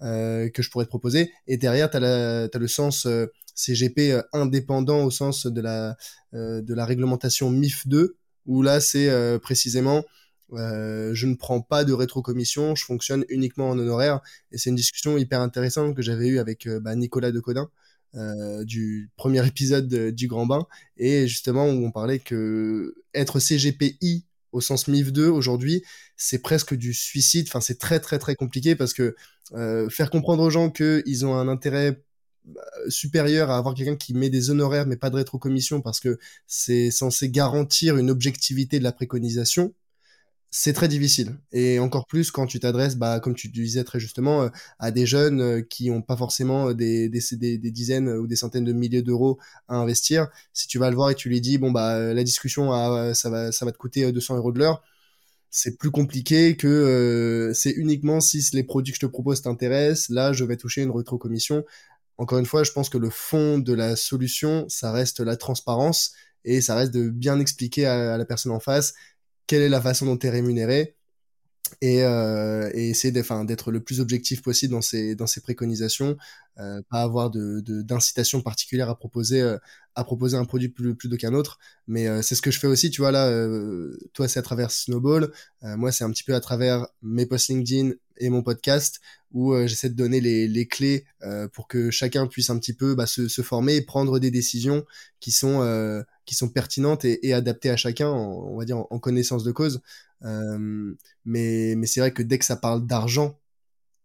que 0.00 0.62
je 0.62 0.70
pourrais 0.70 0.84
te 0.84 0.90
proposer. 0.90 1.32
Et 1.48 1.56
derrière, 1.56 1.90
la, 2.00 2.48
t'as 2.48 2.58
le 2.58 2.68
sens 2.68 3.06
CGP 3.54 4.20
indépendant 4.32 5.02
au 5.04 5.10
sens 5.10 5.46
de 5.46 5.60
la, 5.60 5.96
de 6.32 6.74
la 6.74 6.84
réglementation 6.86 7.50
MIF 7.50 7.86
2, 7.88 8.16
où 8.46 8.62
là, 8.62 8.80
c'est 8.80 9.10
précisément 9.42 10.04
euh, 10.52 11.14
je 11.14 11.26
ne 11.26 11.34
prends 11.34 11.60
pas 11.60 11.84
de 11.84 11.92
rétrocommission, 11.92 12.74
je 12.74 12.84
fonctionne 12.84 13.24
uniquement 13.28 13.70
en 13.70 13.78
honoraire. 13.78 14.20
Et 14.52 14.58
c'est 14.58 14.70
une 14.70 14.76
discussion 14.76 15.18
hyper 15.18 15.40
intéressante 15.40 15.94
que 15.94 16.02
j'avais 16.02 16.28
eue 16.28 16.38
avec 16.38 16.66
euh, 16.66 16.80
bah, 16.80 16.94
Nicolas 16.94 17.32
Decodin 17.32 17.68
euh, 18.14 18.64
du 18.64 19.10
premier 19.16 19.46
épisode 19.46 19.88
du 19.88 20.28
Grand 20.28 20.46
Bain. 20.46 20.66
Et 20.96 21.26
justement, 21.26 21.66
où 21.66 21.84
on 21.84 21.90
parlait 21.90 22.18
que 22.18 22.94
être 23.14 23.40
CGPI 23.40 24.24
au 24.52 24.60
sens 24.60 24.88
MIF 24.88 25.12
2 25.12 25.28
aujourd'hui, 25.28 25.84
c'est 26.16 26.38
presque 26.38 26.74
du 26.74 26.94
suicide. 26.94 27.46
Enfin, 27.48 27.60
c'est 27.60 27.78
très 27.78 28.00
très 28.00 28.18
très 28.18 28.34
compliqué 28.34 28.74
parce 28.74 28.94
que 28.94 29.14
euh, 29.54 29.88
faire 29.90 30.10
comprendre 30.10 30.42
aux 30.42 30.50
gens 30.50 30.70
qu'ils 30.70 31.26
ont 31.26 31.34
un 31.36 31.48
intérêt 31.48 32.02
bah, 32.44 32.62
supérieur 32.88 33.50
à 33.50 33.58
avoir 33.58 33.74
quelqu'un 33.74 33.96
qui 33.96 34.14
met 34.14 34.30
des 34.30 34.50
honoraires 34.50 34.86
mais 34.86 34.96
pas 34.96 35.10
de 35.10 35.16
rétrocommission 35.16 35.80
parce 35.82 36.00
que 36.00 36.18
c'est 36.46 36.90
censé 36.90 37.30
garantir 37.30 37.96
une 37.98 38.10
objectivité 38.10 38.78
de 38.78 38.84
la 38.84 38.92
préconisation 38.92 39.74
c'est 40.50 40.72
très 40.72 40.88
difficile. 40.88 41.38
Et 41.52 41.78
encore 41.78 42.06
plus 42.06 42.30
quand 42.30 42.46
tu 42.46 42.58
t'adresses, 42.60 42.96
bah, 42.96 43.20
comme 43.20 43.34
tu 43.34 43.48
disais 43.48 43.84
très 43.84 44.00
justement, 44.00 44.42
euh, 44.42 44.48
à 44.78 44.90
des 44.90 45.06
jeunes 45.06 45.40
euh, 45.40 45.62
qui 45.62 45.90
n'ont 45.90 46.02
pas 46.02 46.16
forcément 46.16 46.70
euh, 46.70 46.74
des, 46.74 47.08
des, 47.08 47.58
des, 47.58 47.70
dizaines 47.70 48.08
ou 48.08 48.26
des 48.26 48.36
centaines 48.36 48.64
de 48.64 48.72
milliers 48.72 49.02
d'euros 49.02 49.38
à 49.68 49.76
investir. 49.76 50.28
Si 50.54 50.66
tu 50.66 50.78
vas 50.78 50.90
le 50.90 50.96
voir 50.96 51.10
et 51.10 51.14
tu 51.14 51.28
lui 51.28 51.40
dis, 51.40 51.58
bon, 51.58 51.70
bah, 51.70 52.14
la 52.14 52.24
discussion, 52.24 52.70
ça, 53.14 53.30
va, 53.30 53.52
ça 53.52 53.64
va 53.64 53.72
te 53.72 53.78
coûter 53.78 54.10
200 54.10 54.36
euros 54.36 54.52
de 54.52 54.58
l'heure, 54.58 54.82
c'est 55.50 55.76
plus 55.78 55.90
compliqué 55.90 56.56
que 56.56 57.52
c'est 57.54 57.70
uniquement 57.70 58.20
si 58.20 58.44
les 58.52 58.64
produits 58.64 58.92
que 58.92 58.96
je 58.96 59.06
te 59.06 59.10
propose 59.10 59.42
t'intéressent, 59.42 60.10
là, 60.10 60.32
je 60.32 60.44
vais 60.44 60.56
toucher 60.56 60.82
une 60.82 60.90
rétrocommission. 60.90 61.64
Encore 62.18 62.38
une 62.38 62.46
fois, 62.46 62.64
je 62.64 62.72
pense 62.72 62.88
que 62.88 62.98
le 62.98 63.10
fond 63.10 63.58
de 63.58 63.72
la 63.72 63.96
solution, 63.96 64.66
ça 64.68 64.92
reste 64.92 65.20
la 65.20 65.36
transparence 65.36 66.12
et 66.44 66.60
ça 66.60 66.74
reste 66.74 66.92
de 66.92 67.08
bien 67.10 67.40
expliquer 67.40 67.86
à 67.86 68.16
la 68.16 68.24
personne 68.24 68.52
en 68.52 68.60
face 68.60 68.94
quelle 69.48 69.62
est 69.62 69.68
la 69.68 69.82
façon 69.82 70.06
dont 70.06 70.16
tu 70.16 70.28
es 70.28 70.30
rémunéré 70.30 70.94
et, 71.80 72.02
euh, 72.02 72.70
et 72.74 72.88
essayer 72.90 73.12
d'être 73.12 73.70
le 73.70 73.80
plus 73.80 74.00
objectif 74.00 74.42
possible 74.42 74.72
dans 74.72 74.80
ces, 74.80 75.14
dans 75.14 75.26
ces 75.26 75.40
préconisations, 75.40 76.16
euh, 76.58 76.80
pas 76.88 77.02
avoir 77.02 77.30
de, 77.30 77.60
d'incitation 77.82 78.40
particulière 78.40 78.88
à 78.88 78.96
proposer, 78.96 79.40
euh, 79.40 79.58
à 79.94 80.04
proposer 80.04 80.36
un 80.36 80.44
produit 80.44 80.68
plus, 80.68 80.94
plus 80.94 81.08
qu'un 81.16 81.34
autre. 81.34 81.58
Mais 81.86 82.08
euh, 82.08 82.22
c'est 82.22 82.34
ce 82.34 82.42
que 82.42 82.50
je 82.50 82.58
fais 82.58 82.66
aussi, 82.66 82.90
tu 82.90 83.00
vois, 83.00 83.12
là, 83.12 83.28
euh, 83.28 83.96
toi 84.12 84.28
c'est 84.28 84.38
à 84.38 84.42
travers 84.42 84.70
Snowball, 84.70 85.32
moi 85.62 85.92
c'est 85.92 86.04
un 86.04 86.10
petit 86.10 86.24
peu 86.24 86.34
à 86.34 86.40
travers 86.40 86.86
mes 87.02 87.26
posts 87.26 87.48
LinkedIn 87.48 87.92
et 88.16 88.30
mon 88.30 88.42
podcast, 88.42 89.00
où 89.32 89.54
j'essaie 89.66 89.90
de 89.90 89.94
donner 89.94 90.20
les, 90.20 90.48
les 90.48 90.66
clés 90.66 91.04
pour 91.52 91.68
que 91.68 91.90
chacun 91.90 92.26
puisse 92.26 92.50
un 92.50 92.58
petit 92.58 92.72
peu 92.72 92.94
bah, 92.94 93.06
se, 93.06 93.28
se 93.28 93.42
former 93.42 93.76
et 93.76 93.82
prendre 93.82 94.18
des 94.18 94.30
décisions 94.30 94.84
qui 95.20 95.30
sont 95.30 95.60
qui 96.28 96.34
sont 96.34 96.50
pertinentes 96.50 97.06
et, 97.06 97.32
adaptées 97.32 97.70
à 97.70 97.76
chacun, 97.78 98.10
on 98.10 98.58
va 98.58 98.66
dire 98.66 98.84
en, 98.90 98.98
connaissance 98.98 99.44
de 99.44 99.50
cause. 99.50 99.80
Euh, 100.24 100.94
mais 101.24 101.74
mais 101.74 101.86
c'est 101.86 102.00
vrai 102.00 102.12
que 102.12 102.22
dès 102.22 102.38
que 102.38 102.44
ça 102.44 102.56
parle 102.56 102.86
d'argent, 102.86 103.40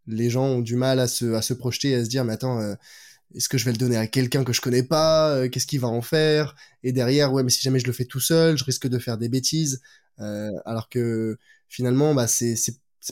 les 0.07 0.29
gens 0.29 0.45
ont 0.45 0.61
du 0.61 0.77
mal 0.77 0.99
à 1.01 1.07
se, 1.07 1.33
à 1.33 1.41
se 1.41 1.53
projeter 1.53 1.89
et 1.89 1.95
à 1.95 2.05
se 2.05 2.09
dire, 2.09 2.23
mais 2.23 2.33
attends, 2.33 2.61
euh, 2.61 2.75
est-ce 3.35 3.49
que 3.49 3.57
je 3.57 3.65
vais 3.65 3.73
le 3.73 3.77
donner 3.77 3.97
à 3.97 4.07
quelqu'un 4.07 4.45
que 4.45 4.53
je 4.53 4.61
connais 4.61 4.83
pas? 4.83 5.35
Euh, 5.35 5.49
Qu'est-ce 5.49 5.67
qu'il 5.67 5.81
va 5.81 5.89
en 5.89 6.01
faire? 6.01 6.55
Et 6.83 6.93
derrière, 6.93 7.33
ouais, 7.33 7.43
mais 7.43 7.49
si 7.49 7.61
jamais 7.61 7.79
je 7.79 7.87
le 7.87 7.93
fais 7.93 8.05
tout 8.05 8.21
seul, 8.21 8.57
je 8.57 8.63
risque 8.63 8.87
de 8.87 8.99
faire 8.99 9.17
des 9.17 9.29
bêtises. 9.29 9.81
alors 10.17 10.87
que 10.89 11.37
finalement, 11.67 12.13
bah, 12.15 12.27
c'est 12.27 12.55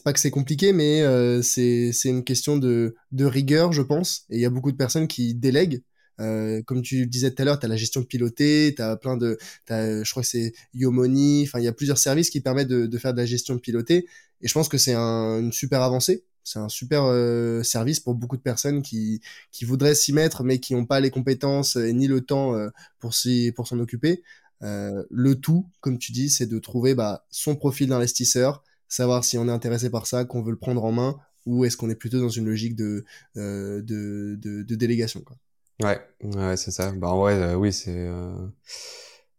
pas 0.06 0.14
que 0.14 0.20
c'est 0.22 0.32
compliqué, 0.32 0.72
mais 0.74 1.04
c'est 1.44 1.92
c'est 1.94 2.10
une 2.10 2.24
question 2.24 2.58
de 2.58 2.96
de 3.12 3.26
rigueur, 3.26 3.74
je 3.74 3.82
pense. 3.82 4.26
Et 4.30 4.38
il 4.38 4.42
y 4.42 4.46
a 4.46 4.50
beaucoup 4.50 4.72
de 4.72 4.78
personnes 4.78 5.08
qui 5.08 5.36
délèguent 5.36 5.84
euh, 6.22 6.62
comme 6.64 6.82
tu 6.82 7.02
le 7.02 7.06
disais 7.08 7.32
tout 7.32 7.42
à 7.42 7.46
l'heure, 7.46 7.60
tu 7.60 7.66
as 7.66 7.70
la 7.70 7.76
gestion 7.76 8.02
de 8.02 8.06
piloter, 8.06 8.74
tu 8.76 8.82
as 8.82 8.96
plein 8.96 9.18
de... 9.18 9.38
As, 9.70 10.04
je 10.04 10.10
crois 10.12 10.24
que 10.24 10.30
c'est 10.30 10.54
Yomoni, 10.74 11.44
enfin 11.48 11.60
il 11.60 11.66
y 11.66 11.68
a 11.68 11.74
plusieurs 11.74 11.98
services 11.98 12.30
qui 12.30 12.40
permettent 12.42 12.70
de, 12.70 12.86
de, 12.86 12.98
faire 12.98 13.14
de 13.14 13.20
la 13.20 13.26
gestion 13.26 13.56
de 13.56 13.60
piloter. 13.60 14.08
Et 14.42 14.48
je 14.48 14.54
pense 14.54 14.70
que 14.70 14.78
c'est 14.78 14.94
un, 14.94 15.40
une 15.40 15.52
super 15.52 15.82
avancée. 15.82 16.24
C'est 16.44 16.60
un 16.60 16.70
super 16.70 17.04
euh, 17.06 17.64
service 17.64 18.00
pour 18.00 18.16
beaucoup 18.16 18.38
de 18.38 18.42
personnes 18.42 18.82
qui, 18.82 19.22
qui 19.52 19.66
voudraient 19.66 19.96
s'y 19.96 20.14
mettre, 20.14 20.44
mais 20.44 20.60
qui 20.60 20.74
n'ont 20.74 20.86
pas 20.86 21.00
les 21.00 21.12
compétences 21.12 21.76
et 21.76 21.94
ni 21.94 22.08
le 22.08 22.22
temps 22.22 22.56
euh, 22.56 22.70
pour 23.00 23.14
s'y 23.14 23.52
pour 23.56 23.68
s'en 23.68 23.80
occuper. 23.80 24.24
Euh, 24.64 25.04
le 25.10 25.36
tout, 25.36 25.68
comme 25.82 25.98
tu 25.98 26.12
dis, 26.12 26.30
c'est 26.30 26.48
de 26.48 26.60
trouver 26.60 26.96
bah, 26.96 27.26
son 27.30 27.56
profil 27.56 27.90
d'investisseur, 27.90 28.64
savoir 28.88 29.24
si 29.24 29.38
on 29.38 29.48
est 29.48 29.52
intéressé 29.52 29.90
par 29.90 30.08
ça, 30.08 30.26
qu'on 30.26 30.42
veut 30.42 30.52
le 30.52 30.58
prendre 30.58 30.84
en 30.84 30.92
main, 30.92 31.18
ou 31.46 31.66
est-ce 31.66 31.78
qu'on 31.78 31.90
est 31.90 31.96
plutôt 31.96 32.20
dans 32.20 32.30
une 32.30 32.46
logique 32.46 32.76
de, 32.76 33.06
de, 33.36 33.82
de, 33.84 34.64
de, 34.64 34.76
délégation. 34.76 35.22
Quoi. 35.22 35.38
Ouais, 35.82 36.00
ouais, 36.24 36.58
c'est 36.58 36.72
ça. 36.72 36.92
Bah, 36.92 37.10
en 37.10 37.20
vrai, 37.20 37.34
euh, 37.34 37.56
oui, 37.56 37.74
c'est 37.74 37.96
euh, 37.96 38.34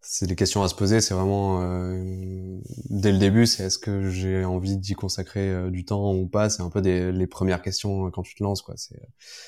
c'est 0.00 0.26
des 0.26 0.34
questions 0.34 0.62
à 0.62 0.68
se 0.68 0.74
poser. 0.74 1.00
C'est 1.00 1.14
vraiment 1.14 1.62
euh, 1.62 2.58
dès 2.90 3.12
le 3.12 3.18
début, 3.18 3.46
c'est 3.46 3.64
est-ce 3.64 3.78
que 3.78 4.10
j'ai 4.10 4.44
envie 4.44 4.76
d'y 4.76 4.94
consacrer 4.94 5.70
du 5.70 5.84
temps 5.84 6.14
ou 6.14 6.26
pas? 6.26 6.50
C'est 6.50 6.62
un 6.62 6.70
peu 6.70 6.80
des, 6.82 7.12
les 7.12 7.26
premières 7.26 7.62
questions 7.62 8.10
quand 8.10 8.22
tu 8.22 8.34
te 8.34 8.42
lances, 8.42 8.62
quoi. 8.62 8.74
C'est 8.76 9.00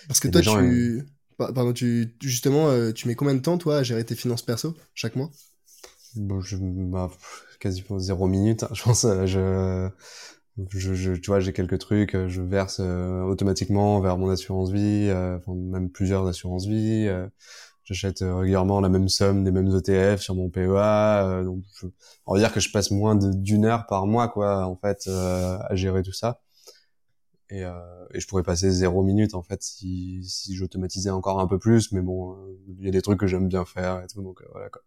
parce 0.06 0.20
que 0.20 0.28
toi, 0.28 0.40
tu 0.40 1.06
pardon, 1.36 1.72
tu 1.72 2.14
justement, 2.22 2.92
tu 2.92 3.08
mets 3.08 3.14
combien 3.16 3.34
de 3.34 3.40
temps 3.40 3.58
toi 3.58 3.78
à 3.78 3.82
gérer 3.82 4.04
tes 4.04 4.14
finances 4.14 4.42
perso 4.42 4.74
chaque 4.94 5.16
mois? 5.16 5.30
Bon, 6.16 6.40
je 6.40 6.56
bah, 6.60 7.10
quasiment 7.58 7.98
zéro 7.98 8.28
minute. 8.28 8.62
Hein. 8.62 8.68
Je 8.72 8.82
pense, 8.82 9.02
je 9.02 9.88
je, 10.70 10.94
je, 10.94 11.12
tu 11.12 11.30
vois, 11.30 11.40
j'ai 11.40 11.52
quelques 11.52 11.78
trucs, 11.78 12.14
euh, 12.14 12.28
je 12.28 12.42
verse 12.42 12.80
euh, 12.80 13.22
automatiquement 13.22 14.00
vers 14.00 14.16
mon 14.18 14.30
assurance 14.30 14.70
vie, 14.70 15.08
euh, 15.10 15.36
enfin, 15.38 15.54
même 15.54 15.90
plusieurs 15.90 16.26
assurances 16.26 16.66
vie. 16.66 17.08
j'achète 17.84 18.20
régulièrement 18.20 18.80
la 18.80 18.88
même 18.88 19.08
somme 19.08 19.44
des 19.44 19.50
mêmes 19.52 19.68
ETF 19.76 20.20
sur 20.20 20.34
mon 20.34 20.50
PEA. 20.50 21.42
donc, 21.44 21.64
on 22.26 22.34
va 22.34 22.40
dire 22.40 22.52
que 22.52 22.60
je 22.60 22.70
passe 22.70 22.90
moins 22.90 23.16
d'une 23.16 23.64
heure 23.64 23.86
par 23.86 24.06
mois, 24.06 24.28
quoi, 24.28 24.66
en 24.66 24.76
fait, 24.76 25.08
à 25.08 25.74
gérer 25.74 26.02
tout 26.02 26.12
ça. 26.12 26.40
Et, 27.50 27.60
et, 27.60 28.20
je 28.20 28.26
pourrais 28.26 28.42
passer 28.42 28.70
zéro 28.70 29.02
minute 29.02 29.34
en 29.34 29.42
fait 29.42 29.62
si, 29.62 30.24
si 30.24 30.54
j'automatisais 30.56 31.10
encore 31.10 31.40
un 31.40 31.46
peu 31.46 31.58
plus 31.58 31.92
mais 31.92 32.00
bon 32.00 32.36
il 32.78 32.84
y 32.84 32.88
a 32.88 32.90
des 32.90 33.02
trucs 33.02 33.20
que 33.20 33.26
j'aime 33.26 33.48
bien 33.48 33.66
faire 33.66 34.02
et 34.02 34.06
tout 34.06 34.22
donc 34.22 34.42
voilà 34.50 34.70
quoi 34.70 34.80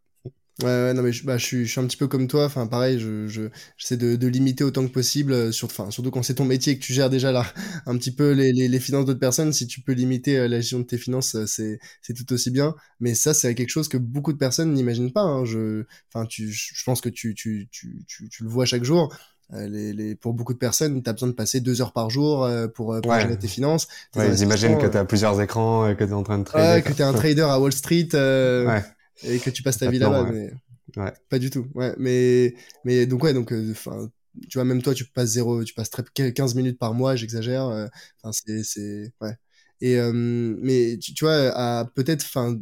Ouais, 0.64 0.66
ouais, 0.70 0.94
non, 0.96 1.04
mais 1.04 1.12
je, 1.12 1.24
bah, 1.24 1.38
je, 1.38 1.46
suis, 1.46 1.66
je 1.68 1.72
suis 1.72 1.80
un 1.80 1.86
petit 1.86 1.98
peu 1.98 2.08
comme 2.08 2.28
toi. 2.28 2.46
Enfin, 2.46 2.66
pareil, 2.66 3.00
je, 3.00 3.28
je, 3.28 3.44
j'essaie 3.78 3.96
de, 3.98 4.16
de 4.16 4.28
limiter 4.28 4.64
autant 4.64 4.88
que 4.88 4.92
possible. 4.92 5.32
Euh, 5.32 5.52
sur, 5.52 5.68
enfin, 5.68 5.92
surtout 5.92 6.10
quand 6.10 6.24
c'est 6.24 6.34
ton 6.34 6.46
métier 6.46 6.74
et 6.74 6.80
que 6.80 6.84
tu 6.84 6.94
gères 6.94 7.12
déjà 7.12 7.32
là, 7.32 7.46
un 7.86 7.96
petit 7.96 8.12
peu 8.12 8.32
les, 8.32 8.52
les, 8.54 8.68
les 8.68 8.80
finances 8.80 9.06
d'autres 9.06 9.20
personnes. 9.20 9.54
Si 9.54 9.68
tu 9.68 9.82
peux 9.82 9.92
limiter 9.92 10.38
euh, 10.38 10.48
la 10.48 10.60
gestion 10.60 10.80
de 10.80 10.86
tes 10.86 10.98
finances, 10.98 11.36
euh, 11.36 11.46
c'est, 11.46 11.80
c'est 12.02 12.16
tout 12.16 12.34
aussi 12.34 12.50
bien. 12.50 12.74
Mais 13.00 13.14
ça, 13.14 13.36
c'est 13.36 13.54
quelque 13.54 13.70
chose 13.70 13.88
que 13.88 13.98
beaucoup 13.98 14.34
de 14.34 14.40
personnes 14.40 14.74
n'imaginent 14.74 15.14
pas. 15.14 15.22
Hein. 15.22 15.46
Je, 15.46 15.84
enfin, 16.12 16.26
tu, 16.26 16.52
je 16.52 16.84
pense 16.84 17.02
que 17.02 17.10
tu, 17.10 17.36
tu, 17.36 17.68
tu, 17.72 18.04
tu, 18.08 18.28
tu 18.28 18.44
le 18.44 18.50
vois 18.50 18.66
chaque 18.66 18.84
jour. 18.84 19.16
Les, 19.54 19.94
les, 19.94 20.14
pour 20.14 20.34
beaucoup 20.34 20.54
de 20.54 20.58
personnes, 20.58 21.02
tu 21.02 21.10
as 21.10 21.14
besoin 21.14 21.30
de 21.30 21.34
passer 21.34 21.62
deux 21.62 21.82
heures 21.82 21.94
par 21.94 22.10
jour 22.10 22.46
pour, 22.76 23.00
pour 23.02 23.14
gérer 23.14 23.40
tes 23.40 23.48
finances. 23.48 23.88
ouais, 24.18 24.28
ils 24.30 24.42
imaginent 24.42 24.78
que 24.78 24.88
tu 24.88 24.98
as 24.98 25.06
plusieurs 25.06 25.40
écrans 25.42 25.88
et 25.88 25.96
que 25.96 26.04
tu 26.04 26.10
es 26.10 26.14
en 26.14 26.24
train 26.24 26.40
de 26.40 26.44
trader. 26.44 26.68
Ouais, 26.68 26.82
que 26.82 26.92
tu 26.92 27.02
es 27.02 27.06
un 27.06 27.14
trader 27.14 27.44
à 27.44 27.58
Wall 27.58 27.72
Street. 27.72 28.10
ouais 28.14 28.84
et 29.24 29.40
que 29.40 29.50
tu 29.50 29.64
passes 29.64 29.78
ta 29.78 29.90
vie 29.90 30.00
là-bas. 30.00 30.30
Mais... 30.32 30.52
Ouais. 30.96 31.14
Pas 31.30 31.40
du 31.40 31.50
tout. 31.50 31.68
Ouais, 31.76 31.94
mais 31.98 32.56
mais 32.84 33.06
donc 33.06 33.24
ouais, 33.24 33.34
donc 33.34 33.52
euh, 33.52 33.72
enfin, 33.72 34.10
tu 34.50 34.58
vois 34.58 34.66
même 34.66 34.82
toi 34.82 34.94
tu 34.94 35.06
passes 35.06 35.30
zéro, 35.30 35.64
tu 35.64 35.74
passes 35.74 35.90
très 35.90 36.04
15 36.34 36.56
minutes 36.56 36.80
par 36.80 36.94
mois, 36.94 37.16
j'exagère. 37.16 37.68
Euh, 37.68 37.88
enfin 38.22 38.32
c'est 38.32 38.64
c'est 38.64 39.12
ouais. 39.22 39.36
Et 39.82 39.98
euh, 40.00 40.12
mais 40.14 40.98
tu, 40.98 41.14
tu, 41.14 41.26
vois 41.26 41.52
à 41.56 41.86
peut-être 41.86 42.24
enfin 42.26 42.58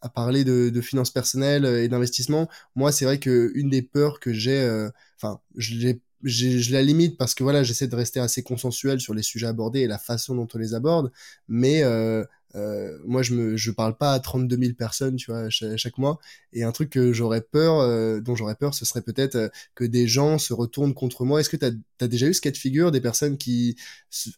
à 0.00 0.08
parler 0.08 0.44
de, 0.44 0.70
de 0.70 0.80
finances 0.80 1.10
personnelles 1.10 1.64
et 1.64 1.88
d'investissement, 1.88 2.48
moi 2.74 2.92
c'est 2.92 3.04
vrai 3.06 3.18
que 3.18 3.52
une 3.54 3.70
des 3.70 3.82
peurs 3.82 4.20
que 4.20 4.32
j'ai, 4.32 4.88
enfin 5.16 5.40
je 5.56 5.74
l'ai 5.76 6.00
je 6.24 6.72
la 6.72 6.82
limite 6.82 7.18
parce 7.18 7.34
que 7.34 7.42
voilà, 7.42 7.62
j'essaie 7.62 7.86
de 7.86 7.96
rester 7.96 8.20
assez 8.20 8.42
consensuel 8.42 9.00
sur 9.00 9.14
les 9.14 9.22
sujets 9.22 9.46
abordés 9.46 9.80
et 9.80 9.86
la 9.86 9.98
façon 9.98 10.34
dont 10.34 10.48
on 10.54 10.58
les 10.58 10.74
aborde, 10.74 11.12
mais 11.48 11.82
euh, 11.82 12.24
euh, 12.56 12.98
moi, 13.04 13.22
je 13.22 13.34
me, 13.34 13.56
je 13.56 13.70
parle 13.70 13.96
pas 13.96 14.12
à 14.12 14.20
32 14.20 14.56
000 14.56 14.72
personnes, 14.74 15.16
tu 15.16 15.30
vois, 15.30 15.48
chaque, 15.50 15.98
mois. 15.98 16.18
Et 16.52 16.62
un 16.62 16.72
truc 16.72 16.90
que 16.90 17.12
j'aurais 17.12 17.40
peur, 17.40 17.80
euh, 17.80 18.20
dont 18.20 18.36
j'aurais 18.36 18.54
peur, 18.54 18.74
ce 18.74 18.84
serait 18.84 19.02
peut-être 19.02 19.36
euh, 19.36 19.48
que 19.74 19.84
des 19.84 20.06
gens 20.06 20.38
se 20.38 20.52
retournent 20.52 20.94
contre 20.94 21.24
moi. 21.24 21.40
Est-ce 21.40 21.50
que 21.50 21.56
tu 21.56 21.66
as, 21.66 22.08
déjà 22.08 22.26
eu 22.26 22.34
ce 22.34 22.40
cas 22.40 22.50
de 22.50 22.56
figure 22.56 22.92
des 22.92 23.00
personnes 23.00 23.38
qui, 23.38 23.76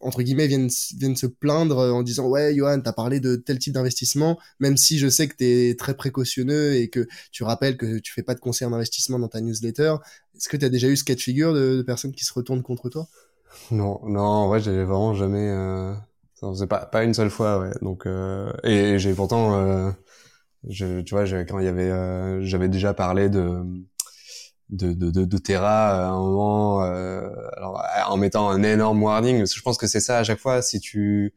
entre 0.00 0.22
guillemets, 0.22 0.46
viennent, 0.46 0.70
viennent 0.96 1.16
se 1.16 1.26
plaindre 1.26 1.78
en 1.78 2.02
disant 2.02 2.28
ouais, 2.28 2.54
Johan, 2.54 2.80
t'as 2.80 2.92
parlé 2.92 3.20
de 3.20 3.36
tel 3.36 3.58
type 3.58 3.74
d'investissement, 3.74 4.38
même 4.60 4.76
si 4.76 4.98
je 4.98 5.08
sais 5.08 5.28
que 5.28 5.34
t'es 5.34 5.74
très 5.78 5.94
précautionneux 5.94 6.74
et 6.74 6.88
que 6.88 7.06
tu 7.32 7.44
rappelles 7.44 7.76
que 7.76 7.98
tu 7.98 8.12
fais 8.12 8.22
pas 8.22 8.34
de 8.34 8.40
conseils 8.40 8.68
d'investissement 8.68 9.18
dans 9.18 9.28
ta 9.28 9.40
newsletter. 9.40 9.96
Est-ce 10.36 10.48
que 10.48 10.56
tu 10.56 10.64
as 10.64 10.68
déjà 10.68 10.88
eu 10.88 10.96
ce 10.96 11.04
cas 11.04 11.14
de 11.14 11.20
figure 11.20 11.52
de, 11.52 11.76
de 11.76 11.82
personnes 11.82 12.12
qui 12.12 12.24
se 12.24 12.32
retournent 12.32 12.62
contre 12.62 12.88
toi? 12.88 13.08
Non, 13.70 14.00
non, 14.04 14.20
en 14.20 14.48
vrai, 14.48 14.60
j'avais 14.60 14.84
vraiment 14.84 15.14
jamais 15.14 15.48
c'est 16.54 16.66
pas 16.66 16.86
pas 16.86 17.04
une 17.04 17.14
seule 17.14 17.30
fois, 17.30 17.58
ouais. 17.58 17.70
Donc 17.82 18.06
euh, 18.06 18.52
et, 18.64 18.98
j'ai 18.98 19.14
pourtant, 19.14 19.54
euh, 19.56 19.90
je, 20.68 21.00
tu 21.02 21.14
vois, 21.14 21.24
quand 21.44 21.58
il 21.60 21.66
y 21.66 21.68
avait, 21.68 21.90
euh, 21.90 22.42
j'avais 22.42 22.68
déjà 22.68 22.94
parlé 22.94 23.28
de 23.30 23.62
de, 24.70 24.92
de, 24.92 25.10
de, 25.10 25.24
de 25.24 25.38
Terra 25.38 26.08
à 26.08 26.10
un 26.10 26.18
moment, 26.18 26.82
euh, 26.84 27.28
alors 27.56 27.82
en 28.08 28.16
mettant 28.16 28.48
un 28.50 28.62
énorme 28.62 29.02
warning. 29.02 29.38
Parce 29.38 29.52
que 29.52 29.58
je 29.58 29.62
pense 29.62 29.78
que 29.78 29.86
c'est 29.86 30.00
ça 30.00 30.18
à 30.18 30.24
chaque 30.24 30.40
fois. 30.40 30.62
Si 30.62 30.80
tu, 30.80 31.34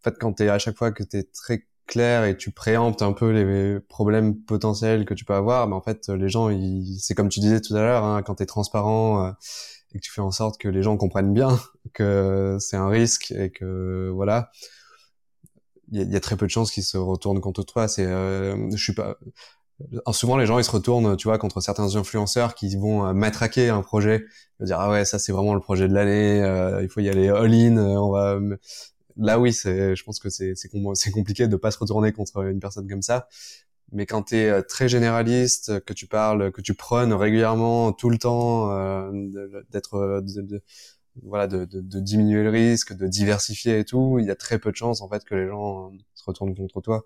en 0.00 0.10
fait, 0.10 0.16
quand 0.18 0.32
t'es 0.34 0.48
à 0.48 0.58
chaque 0.58 0.76
fois 0.76 0.92
que 0.92 1.02
t'es 1.02 1.24
très 1.24 1.66
clair 1.86 2.24
et 2.24 2.36
tu 2.36 2.50
préemptes 2.52 3.02
un 3.02 3.12
peu 3.12 3.30
les 3.30 3.80
problèmes 3.80 4.36
potentiels 4.42 5.04
que 5.04 5.14
tu 5.14 5.24
peux 5.24 5.34
avoir, 5.34 5.68
mais 5.68 5.74
en 5.74 5.82
fait, 5.82 6.08
les 6.08 6.28
gens, 6.28 6.48
c'est 6.98 7.14
comme 7.14 7.28
tu 7.28 7.40
disais 7.40 7.60
tout 7.60 7.74
à 7.76 7.82
l'heure, 7.82 8.04
hein, 8.04 8.22
quand 8.22 8.36
t'es 8.36 8.46
transparent 8.46 9.26
euh, 9.26 9.32
et 9.94 9.98
que 9.98 10.02
tu 10.02 10.10
fais 10.10 10.20
en 10.20 10.30
sorte 10.30 10.58
que 10.60 10.68
les 10.68 10.82
gens 10.82 10.96
comprennent 10.96 11.34
bien 11.34 11.60
que 11.94 12.56
c'est 12.60 12.76
un 12.76 12.88
risque 12.88 13.32
et 13.32 13.50
que 13.50 14.10
voilà, 14.14 14.50
il 15.92 16.10
y, 16.10 16.16
a 16.16 16.20
très 16.20 16.36
peu 16.36 16.46
de 16.46 16.50
chances 16.50 16.70
qu'ils 16.70 16.84
se 16.84 16.96
retournent 16.96 17.40
contre 17.40 17.62
toi. 17.64 17.86
C'est, 17.86 18.06
euh, 18.06 18.70
je 18.70 18.82
suis 18.82 18.94
pas. 18.94 19.18
Souvent, 20.12 20.36
les 20.36 20.46
gens 20.46 20.58
ils 20.58 20.64
se 20.64 20.70
retournent, 20.70 21.16
tu 21.16 21.28
vois, 21.28 21.38
contre 21.38 21.60
certains 21.60 21.96
influenceurs 21.96 22.54
qui 22.54 22.76
vont 22.76 23.04
euh, 23.04 23.12
matraquer 23.12 23.68
un 23.68 23.82
projet, 23.82 24.24
dire 24.60 24.78
ah 24.78 24.90
ouais 24.90 25.04
ça 25.04 25.18
c'est 25.18 25.32
vraiment 25.32 25.54
le 25.54 25.60
projet 25.60 25.88
de 25.88 25.94
l'année, 25.94 26.42
euh, 26.42 26.82
il 26.82 26.88
faut 26.88 27.00
y 27.00 27.08
aller 27.08 27.28
all-in, 27.28 27.76
on 27.78 28.10
va. 28.10 28.38
Là 29.16 29.38
oui, 29.38 29.52
c'est, 29.52 29.94
je 29.94 30.04
pense 30.04 30.20
que 30.20 30.30
c'est 30.30 30.54
c'est 30.54 31.10
compliqué 31.10 31.48
de 31.48 31.56
pas 31.56 31.70
se 31.70 31.78
retourner 31.78 32.12
contre 32.12 32.44
une 32.44 32.60
personne 32.60 32.88
comme 32.88 33.02
ça. 33.02 33.28
Mais 33.92 34.06
quand 34.06 34.24
tu 34.24 34.36
es 34.36 34.48
euh, 34.48 34.62
très 34.62 34.88
généraliste, 34.88 35.84
que 35.84 35.92
tu 35.92 36.06
parles, 36.06 36.50
que 36.50 36.62
tu 36.62 36.74
prônes 36.74 37.12
régulièrement, 37.12 37.92
tout 37.92 38.10
le 38.10 38.18
temps, 38.18 38.72
euh, 38.72 39.10
d'être, 39.70 39.94
euh, 39.94 40.20
de, 40.22 40.62
voilà, 41.22 41.46
de, 41.46 41.66
de, 41.66 41.80
de, 41.80 42.00
diminuer 42.00 42.42
le 42.42 42.50
risque, 42.50 42.94
de 42.94 43.06
diversifier 43.06 43.80
et 43.80 43.84
tout, 43.84 44.18
il 44.18 44.26
y 44.26 44.30
a 44.30 44.36
très 44.36 44.58
peu 44.58 44.70
de 44.70 44.76
chances 44.76 45.02
en 45.02 45.08
fait 45.08 45.24
que 45.24 45.34
les 45.34 45.46
gens 45.46 45.92
se 46.14 46.24
retournent 46.24 46.54
contre 46.54 46.80
toi. 46.80 47.04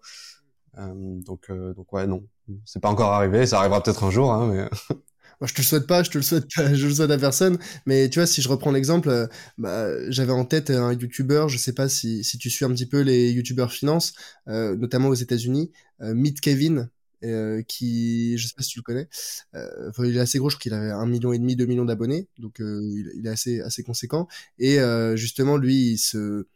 Euh, 0.78 0.92
donc, 1.22 1.50
donc 1.50 1.92
ouais, 1.92 2.06
non, 2.06 2.24
c'est 2.64 2.80
pas 2.80 2.90
encore 2.90 3.12
arrivé. 3.12 3.46
Ça 3.46 3.58
arrivera 3.58 3.82
peut-être 3.82 4.04
un 4.04 4.10
jour, 4.10 4.32
hein, 4.32 4.46
mais. 4.52 4.96
Moi, 5.40 5.48
je 5.48 5.54
te 5.54 5.60
le 5.60 5.64
souhaite 5.66 5.86
pas, 5.86 6.02
je 6.02 6.10
te 6.10 6.18
le 6.18 6.22
souhaite, 6.22 6.46
je 6.74 6.86
le 6.86 6.94
souhaite 6.94 7.10
à 7.10 7.18
personne. 7.18 7.58
Mais 7.84 8.08
tu 8.08 8.18
vois, 8.18 8.26
si 8.26 8.40
je 8.42 8.48
reprends 8.48 8.72
l'exemple, 8.72 9.08
euh, 9.10 9.26
bah, 9.58 9.88
j'avais 10.10 10.32
en 10.32 10.44
tête 10.44 10.70
un 10.70 10.92
YouTuber, 10.92 11.46
je 11.48 11.58
sais 11.58 11.72
pas 11.74 11.88
si, 11.88 12.24
si 12.24 12.38
tu 12.38 12.50
suis 12.50 12.64
un 12.64 12.70
petit 12.70 12.86
peu 12.86 13.00
les 13.00 13.30
YouTubers 13.32 13.72
finance, 13.72 14.14
euh, 14.48 14.76
notamment 14.76 15.08
aux 15.08 15.14
États-Unis, 15.14 15.72
euh, 16.00 16.14
Meet 16.14 16.40
Kevin, 16.40 16.88
qui, 17.66 18.38
je 18.38 18.46
sais 18.46 18.54
pas 18.56 18.62
si 18.62 18.68
tu 18.70 18.78
le 18.78 18.84
connais, 18.84 19.08
il 19.52 20.16
est 20.16 20.20
assez 20.20 20.38
gros, 20.38 20.48
je 20.48 20.54
crois 20.54 20.62
qu'il 20.62 20.74
avait 20.74 20.92
un 20.92 21.06
million 21.06 21.32
et 21.32 21.38
demi, 21.40 21.56
deux 21.56 21.66
millions 21.66 21.84
d'abonnés, 21.84 22.28
donc 22.38 22.58
il, 22.60 23.10
il, 23.16 23.26
est 23.26 23.30
assez 23.30 23.60
assez 23.62 23.82
conséquent. 23.82 24.28
Et 24.60 24.78
justement, 25.16 25.56
lui, 25.56 25.92
il 25.92 25.98
se 25.98 26.46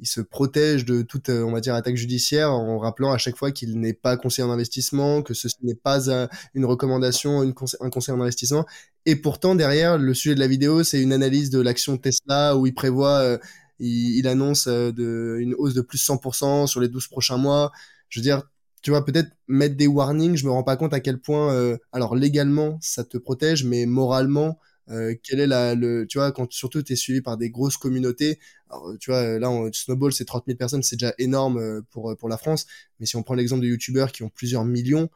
il 0.00 0.06
se 0.06 0.20
protège 0.20 0.84
de 0.84 1.02
toute, 1.02 1.28
euh, 1.28 1.42
on 1.42 1.52
va 1.52 1.60
dire, 1.60 1.74
attaque 1.74 1.96
judiciaire 1.96 2.52
en 2.52 2.78
rappelant 2.78 3.12
à 3.12 3.18
chaque 3.18 3.36
fois 3.36 3.50
qu'il 3.50 3.80
n'est 3.80 3.92
pas 3.92 4.16
conseiller 4.16 4.46
en 4.46 4.50
investissement, 4.50 5.22
que 5.22 5.34
ce 5.34 5.48
n'est 5.62 5.74
pas 5.74 6.08
une 6.54 6.64
recommandation, 6.64 7.42
une 7.42 7.54
un 7.80 7.90
conseil 7.90 8.14
en 8.14 8.20
investissement. 8.20 8.64
Et 9.06 9.16
pourtant, 9.16 9.54
derrière, 9.54 9.98
le 9.98 10.14
sujet 10.14 10.34
de 10.34 10.40
la 10.40 10.46
vidéo, 10.46 10.84
c'est 10.84 11.02
une 11.02 11.12
analyse 11.12 11.50
de 11.50 11.60
l'action 11.60 11.96
Tesla 11.96 12.56
où 12.56 12.66
il 12.66 12.74
prévoit, 12.74 13.18
euh, 13.18 13.38
il, 13.80 14.26
annonce 14.28 14.68
euh, 14.68 15.38
une 15.38 15.54
hausse 15.54 15.74
de 15.74 15.80
plus 15.80 15.98
100% 15.98 16.66
sur 16.66 16.80
les 16.80 16.88
12 16.88 17.08
prochains 17.08 17.38
mois. 17.38 17.72
Je 18.08 18.20
veux 18.20 18.24
dire, 18.24 18.42
tu 18.82 18.90
vois, 18.90 19.04
peut-être 19.04 19.30
mettre 19.48 19.76
des 19.76 19.88
warnings, 19.88 20.36
je 20.36 20.46
me 20.46 20.50
rends 20.50 20.62
pas 20.62 20.76
compte 20.76 20.94
à 20.94 21.00
quel 21.00 21.20
point, 21.20 21.76
alors 21.92 22.14
légalement, 22.14 22.78
ça 22.80 23.02
te 23.02 23.18
protège, 23.18 23.64
mais 23.64 23.86
moralement, 23.86 24.60
euh, 24.90 25.14
quelle 25.22 25.40
est 25.40 25.46
la, 25.46 25.74
le, 25.74 26.06
tu 26.06 26.18
vois, 26.18 26.32
quand 26.32 26.50
surtout 26.52 26.82
tu 26.82 26.92
es 26.92 26.96
suivi 26.96 27.20
par 27.20 27.36
des 27.36 27.50
grosses 27.50 27.76
communautés. 27.76 28.38
Alors, 28.70 28.92
tu 29.00 29.10
vois, 29.10 29.38
là, 29.38 29.50
on, 29.50 29.70
Snowball, 29.72 30.12
c'est 30.12 30.24
30 30.24 30.44
000 30.46 30.56
personnes, 30.56 30.82
c'est 30.82 30.96
déjà 30.96 31.14
énorme 31.18 31.58
euh, 31.58 31.82
pour, 31.90 32.16
pour 32.16 32.28
la 32.28 32.38
France. 32.38 32.66
Mais 33.00 33.06
si 33.06 33.16
on 33.16 33.22
prend 33.22 33.34
l'exemple 33.34 33.62
de 33.62 33.68
youtubeurs 33.68 34.12
qui 34.12 34.22
ont 34.22 34.30
plusieurs 34.30 34.64
millions, 34.64 35.08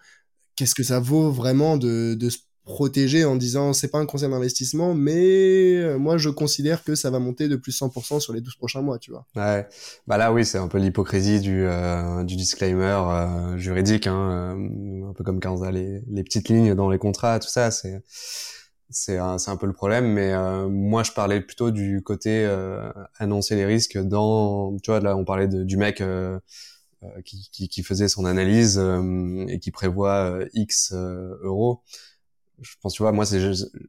qu'est-ce 0.57 0.75
que 0.75 0.83
ça 0.83 1.01
vaut 1.01 1.31
vraiment 1.31 1.77
de, 1.77 2.15
de 2.15 2.31
se 2.31 2.39
protéger 2.65 3.25
en 3.25 3.35
disant 3.37 3.73
c'est 3.73 3.89
pas 3.89 3.99
un 3.99 4.07
conseil 4.07 4.31
d'investissement, 4.31 4.95
mais 4.95 5.75
euh, 5.75 5.99
moi 5.99 6.17
je 6.17 6.29
considère 6.31 6.85
que 6.85 6.95
ça 6.95 7.11
va 7.11 7.19
monter 7.19 7.49
de 7.49 7.57
plus 7.57 7.73
100% 7.73 8.21
sur 8.21 8.33
les 8.33 8.41
12 8.41 8.55
prochains 8.55 8.83
mois, 8.83 8.99
tu 8.99 9.11
vois. 9.11 9.27
Ouais, 9.35 9.67
bah 10.07 10.17
là 10.17 10.33
oui, 10.33 10.45
c'est 10.45 10.59
un 10.59 10.69
peu 10.69 10.79
l'hypocrisie 10.79 11.41
du, 11.41 11.65
euh, 11.65 12.23
du 12.23 12.37
disclaimer 12.37 13.57
juridique, 13.57 14.07
hein, 14.07 14.57
un 15.09 15.13
peu 15.13 15.25
comme 15.25 15.41
quand 15.41 15.59
on 15.59 15.63
a 15.63 15.73
les, 15.73 16.03
les 16.09 16.23
petites 16.23 16.49
lignes 16.49 16.75
dans 16.75 16.89
les 16.89 16.99
contrats, 16.99 17.41
tout 17.41 17.49
ça, 17.49 17.71
c'est 17.73 18.01
c'est 18.93 19.19
un, 19.19 19.37
un, 19.47 19.57
peu 19.57 19.67
le 19.67 19.73
problème, 19.73 20.13
mais 20.13 20.33
euh, 20.33 20.69
moi 20.69 21.03
je 21.03 21.13
parlais 21.13 21.41
plutôt 21.41 21.71
du 21.71 22.03
côté 22.03 22.45
euh, 22.45 22.93
annoncer 23.19 23.57
les 23.57 23.67
risques 23.67 23.99
dans, 23.99 24.77
tu 24.79 24.91
vois, 24.91 25.01
là 25.01 25.17
on 25.17 25.25
parlait 25.25 25.49
de, 25.49 25.65
du 25.65 25.77
mec 25.77 26.01
euh, 26.01 26.39
euh 27.03 27.23
qui, 27.25 27.49
qui, 27.53 27.69
qui, 27.69 27.83
faisait 27.83 28.09
son 28.09 28.25
analyse 28.25 28.79
euh, 28.79 29.47
et 29.49 29.59
qui 29.59 29.71
prévoit 29.71 30.39
X 30.55 30.93
euros. 30.93 31.83
Je 32.61 32.77
pense, 32.81 32.95
tu 32.95 33.03
vois, 33.03 33.13
moi 33.13 33.27
c'est, 33.27 33.41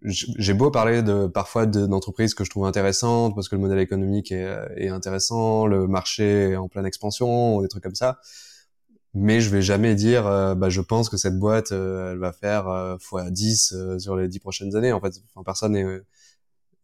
j'ai 0.04 0.54
beau 0.54 0.72
parler 0.72 1.04
de 1.04 1.28
parfois 1.28 1.66
d'entreprises 1.68 2.34
que 2.34 2.44
je 2.44 2.50
trouve 2.50 2.66
intéressantes 2.66 3.36
parce 3.36 3.50
que 3.50 3.56
le 3.56 3.62
modèle 3.62 3.80
économique 3.80 4.32
est, 4.32 4.48
est 4.78 4.90
intéressant, 4.90 5.68
le 5.68 5.88
marché 5.88 6.52
est 6.52 6.56
en 6.56 6.70
pleine 6.70 6.86
expansion, 6.86 7.62
des 7.62 7.68
trucs 7.68 7.84
comme 7.84 7.96
ça 7.96 8.20
mais 9.14 9.42
je 9.42 9.50
vais 9.50 9.62
jamais 9.62 9.96
dire 9.96 10.26
euh, 10.28 10.56
bah 10.56 10.70
je 10.70 10.82
pense 10.82 11.10
que 11.10 11.18
cette 11.18 11.38
boîte 11.38 11.72
euh, 11.72 12.12
elle 12.14 12.18
va 12.18 12.34
faire 12.34 12.68
euh, 12.68 12.98
fois 13.00 13.30
10 13.30 13.76
sur 14.00 14.16
les 14.16 14.28
10 14.28 14.40
prochaines 14.40 14.76
années 14.76 14.92
en 14.92 15.00
fait. 15.02 15.14
Enfin, 15.34 15.44
personne 15.44 15.76
est, 15.76 15.86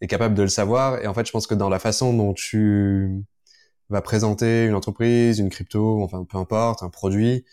est 0.01 0.07
capable 0.07 0.36
de 0.36 0.43
le 0.43 0.49
savoir. 0.49 0.99
Et 1.03 1.07
en 1.07 1.13
fait 1.13 1.25
je 1.25 1.32
pense 1.32 1.47
que 1.47 1.55
dans 1.55 1.69
la 1.69 1.80
façon 1.80 2.13
dont 2.13 2.34
tu 2.34 3.23
vas 3.89 4.01
présenter 4.01 4.65
une 4.65 4.75
entreprise 4.75 5.39
une 5.39 5.49
crypto 5.49 6.03
enfin 6.03 6.23
peu 6.23 6.38
importe 6.38 6.84
un 6.84 6.89
produit 6.89 7.45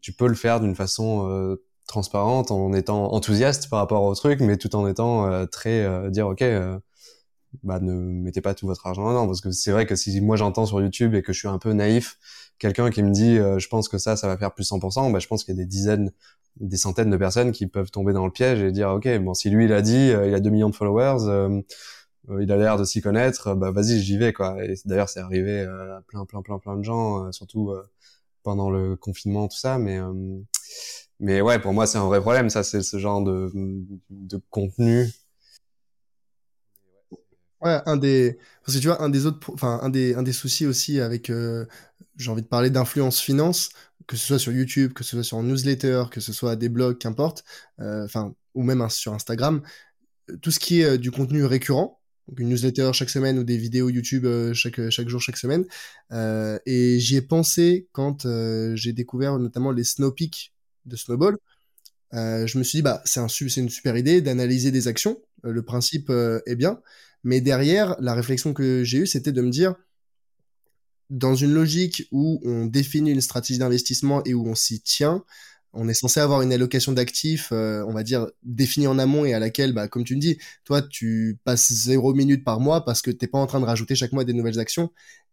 tu 0.00 0.12
peux 0.12 0.28
le 0.28 0.34
faire 0.34 0.60
d'une 0.60 0.74
façon 0.74 1.56
transparente 1.86 2.50
en 2.50 2.72
étant 2.74 3.12
enthousiaste 3.12 3.70
par 3.70 3.78
rapport 3.80 4.02
au 4.02 4.14
truc 4.14 4.40
mais 4.40 4.58
tout 4.58 4.74
en 4.76 4.86
étant 4.86 5.46
très 5.46 6.10
dire 6.10 6.28
ok 6.28 6.44
bah 7.62 7.80
ne 7.80 7.92
mettez 7.92 8.40
pas 8.40 8.54
tout 8.54 8.66
votre 8.66 8.86
argent 8.86 9.08
dedans. 9.08 9.26
Parce 9.26 9.40
que 9.40 9.50
c'est 9.50 9.72
vrai 9.72 9.86
que 9.86 9.96
si 9.96 10.20
moi 10.20 10.36
j'entends 10.36 10.66
sur 10.66 10.80
YouTube 10.80 11.14
et 11.14 11.22
que 11.22 11.32
je 11.32 11.38
suis 11.38 11.48
un 11.48 11.58
peu 11.58 11.72
naïf 11.72 12.18
quelqu'un 12.58 12.90
qui 12.90 13.02
me 13.02 13.10
dit 13.10 13.38
euh, 13.38 13.58
je 13.58 13.68
pense 13.68 13.88
que 13.88 13.98
ça 13.98 14.16
ça 14.16 14.26
va 14.28 14.36
faire 14.36 14.52
plus 14.52 14.70
100% 14.70 15.12
bah 15.12 15.18
je 15.18 15.26
pense 15.26 15.44
qu'il 15.44 15.54
y 15.54 15.58
a 15.58 15.62
des 15.62 15.66
dizaines 15.68 16.12
des 16.60 16.76
centaines 16.76 17.10
de 17.10 17.16
personnes 17.16 17.52
qui 17.52 17.66
peuvent 17.66 17.90
tomber 17.90 18.12
dans 18.12 18.24
le 18.24 18.32
piège 18.32 18.60
et 18.62 18.72
dire 18.72 18.90
ok 18.90 19.18
bon 19.18 19.34
si 19.34 19.50
lui 19.50 19.66
il 19.66 19.72
a 19.72 19.82
dit 19.82 20.10
euh, 20.10 20.28
il 20.28 20.34
a 20.34 20.40
2 20.40 20.50
millions 20.50 20.70
de 20.70 20.74
followers 20.74 21.28
euh, 21.28 21.60
il 22.40 22.52
a 22.52 22.56
l'air 22.56 22.76
de 22.76 22.84
s'y 22.84 23.00
connaître 23.00 23.54
bah 23.54 23.70
vas-y 23.70 24.00
j'y 24.00 24.18
vais 24.18 24.34
quoi. 24.34 24.62
Et 24.62 24.74
d'ailleurs 24.84 25.08
c'est 25.08 25.20
arrivé 25.20 25.62
à 25.62 26.02
plein 26.08 26.26
plein 26.26 26.42
plein 26.42 26.58
plein 26.58 26.76
de 26.76 26.82
gens 26.82 27.32
surtout 27.32 27.72
pendant 28.42 28.68
le 28.68 28.96
confinement 28.96 29.48
tout 29.48 29.56
ça 29.56 29.78
mais 29.78 29.98
mais 31.20 31.40
ouais 31.40 31.58
pour 31.58 31.72
moi 31.72 31.86
c'est 31.86 31.96
un 31.96 32.04
vrai 32.04 32.20
problème 32.20 32.50
ça 32.50 32.62
c'est 32.62 32.82
ce 32.82 32.98
genre 32.98 33.22
de 33.22 33.50
de 34.10 34.40
contenu 34.50 35.10
Ouais, 37.60 37.80
un 37.86 37.96
des 37.96 38.38
parce 38.64 38.76
que 38.76 38.80
tu 38.80 38.86
vois 38.86 39.02
un 39.02 39.08
des 39.08 39.26
autres 39.26 39.52
enfin 39.52 39.80
un 39.82 39.88
des 39.88 40.14
un 40.14 40.22
des 40.22 40.32
soucis 40.32 40.64
aussi 40.64 41.00
avec 41.00 41.28
euh, 41.28 41.66
j'ai 42.16 42.30
envie 42.30 42.42
de 42.42 42.46
parler 42.46 42.70
d'influence 42.70 43.20
finance 43.20 43.70
que 44.06 44.16
ce 44.16 44.26
soit 44.26 44.38
sur 44.38 44.52
YouTube, 44.52 44.92
que 44.94 45.04
ce 45.04 45.10
soit 45.16 45.24
sur 45.24 45.42
newsletter, 45.42 46.04
que 46.10 46.20
ce 46.20 46.32
soit 46.32 46.56
des 46.56 46.68
blogs, 46.70 46.96
qu'importe, 46.98 47.44
euh, 47.80 48.04
enfin 48.04 48.34
ou 48.54 48.62
même 48.62 48.88
sur 48.90 49.12
Instagram, 49.12 49.60
tout 50.40 50.50
ce 50.52 50.60
qui 50.60 50.80
est 50.80 50.84
euh, 50.84 50.98
du 50.98 51.10
contenu 51.10 51.44
récurrent, 51.44 52.00
donc 52.28 52.40
une 52.40 52.48
newsletter 52.48 52.90
chaque 52.94 53.10
semaine 53.10 53.38
ou 53.38 53.44
des 53.44 53.56
vidéos 53.58 53.90
YouTube 53.90 54.26
chaque 54.54 54.88
chaque 54.90 55.08
jour, 55.08 55.20
chaque 55.20 55.36
semaine. 55.36 55.64
et 56.66 56.98
j'y 57.00 57.16
ai 57.16 57.22
pensé 57.22 57.88
quand 57.92 58.26
j'ai 58.74 58.92
découvert 58.92 59.38
notamment 59.38 59.72
les 59.72 59.84
snow 59.84 60.12
peaks 60.12 60.52
de 60.86 60.96
Snowball. 60.96 61.36
je 62.12 62.58
me 62.58 62.62
suis 62.62 62.78
dit 62.78 62.82
bah 62.82 63.02
c'est 63.04 63.20
un 63.20 63.28
c'est 63.28 63.56
une 63.60 63.68
super 63.70 63.96
idée 63.96 64.20
d'analyser 64.22 64.70
des 64.70 64.88
actions. 64.88 65.18
le 65.42 65.62
principe 65.62 66.10
est 66.10 66.56
bien, 66.56 66.80
mais 67.24 67.40
derrière, 67.40 67.96
la 68.00 68.14
réflexion 68.14 68.52
que 68.52 68.84
j'ai 68.84 68.98
eue, 68.98 69.06
c'était 69.06 69.32
de 69.32 69.42
me 69.42 69.50
dire, 69.50 69.74
dans 71.10 71.34
une 71.34 71.52
logique 71.52 72.08
où 72.12 72.40
on 72.44 72.66
définit 72.66 73.12
une 73.12 73.20
stratégie 73.20 73.58
d'investissement 73.58 74.22
et 74.24 74.34
où 74.34 74.46
on 74.46 74.54
s'y 74.54 74.80
tient, 74.80 75.24
on 75.72 75.88
est 75.88 75.94
censé 75.94 76.20
avoir 76.20 76.42
une 76.42 76.52
allocation 76.52 76.92
d'actifs, 76.92 77.50
euh, 77.52 77.84
on 77.86 77.92
va 77.92 78.02
dire, 78.02 78.26
définie 78.42 78.86
en 78.86 78.98
amont 78.98 79.24
et 79.24 79.34
à 79.34 79.38
laquelle, 79.38 79.72
bah, 79.72 79.88
comme 79.88 80.04
tu 80.04 80.16
me 80.16 80.20
dis, 80.20 80.38
toi, 80.64 80.82
tu 80.82 81.38
passes 81.44 81.72
zéro 81.72 82.14
minute 82.14 82.44
par 82.44 82.60
mois 82.60 82.84
parce 82.84 83.02
que 83.02 83.10
t'es 83.10 83.26
pas 83.26 83.38
en 83.38 83.46
train 83.46 83.60
de 83.60 83.64
rajouter 83.64 83.94
chaque 83.94 84.12
mois 84.12 84.24
des 84.24 84.32
nouvelles 84.32 84.58
actions. 84.58 84.90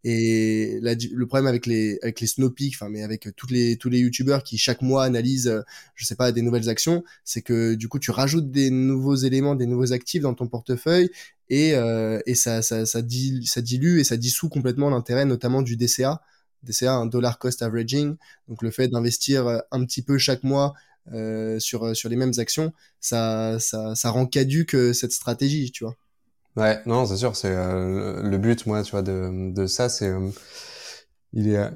Et 0.07 0.79
le 0.81 1.25
problème 1.25 1.47
avec 1.47 1.65
les, 1.65 1.97
avec 2.03 2.19
les 2.21 2.29
enfin, 2.38 2.89
mais 2.89 3.01
avec 3.01 3.27
toutes 3.36 3.49
les, 3.49 3.75
tous 3.77 3.89
les 3.89 3.99
youtubeurs 3.99 4.43
qui 4.43 4.59
chaque 4.59 4.83
mois 4.83 5.03
analysent, 5.03 5.47
euh, 5.47 5.61
je 5.95 6.05
sais 6.05 6.15
pas, 6.15 6.31
des 6.31 6.43
nouvelles 6.43 6.69
actions, 6.69 7.03
c'est 7.23 7.41
que 7.41 7.73
du 7.73 7.88
coup, 7.88 7.97
tu 7.97 8.11
rajoutes 8.11 8.51
des 8.51 8.69
nouveaux 8.69 9.15
éléments, 9.15 9.55
des 9.55 9.65
nouveaux 9.65 9.93
actifs 9.93 10.21
dans 10.21 10.36
ton 10.36 10.47
portefeuille 10.47 11.09
et, 11.49 11.73
euh, 11.73 12.19
et 12.27 12.36
ça, 12.36 12.61
ça, 12.61 12.86
ça 12.86 13.01
dilue 13.01 13.99
et 13.99 14.03
ça 14.03 14.17
dissout 14.17 14.49
complètement 14.49 14.91
l'intérêt, 14.91 15.25
notamment 15.25 15.63
du 15.63 15.75
DCA 15.75 16.21
DCA, 16.66 16.93
un 16.93 17.05
dollar 17.05 17.39
cost 17.39 17.61
averaging, 17.61 18.16
donc 18.47 18.61
le 18.61 18.72
fait 18.72 18.88
d'investir 18.88 19.47
euh, 19.47 19.59
un 19.72 19.86
petit 19.86 20.01
peu 20.01 20.18
chaque 20.18 20.43
mois 20.43 20.74
euh, 21.13 21.59
sur, 21.59 21.86
euh, 21.86 21.93
sur 21.93 22.09
les 22.09 22.16
mêmes 22.16 22.34
actions, 22.38 22.74
ça, 22.99 23.57
ça, 23.59 24.09
rend 24.09 24.26
caduque 24.26 24.76
cette 24.93 25.11
stratégie, 25.11 25.72
tu 25.72 25.84
vois. 25.84 25.95
Ouais, 26.57 26.82
non, 26.86 27.05
c'est 27.05 27.18
sûr, 27.18 27.36
c'est 27.36 27.53
le 27.53 28.38
but, 28.38 28.66
moi, 28.66 28.82
tu 28.84 28.91
vois, 28.91 29.01
de, 29.01 29.53
de 29.53 29.68
ça, 29.68 29.89
c'est 29.89 30.11
il 31.34 31.49
est 31.53 31.70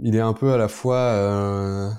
il 0.00 0.14
est 0.14 0.20
un 0.20 0.32
peu 0.32 0.52
à 0.52 0.56
la 0.56 0.68
fois 0.68 1.98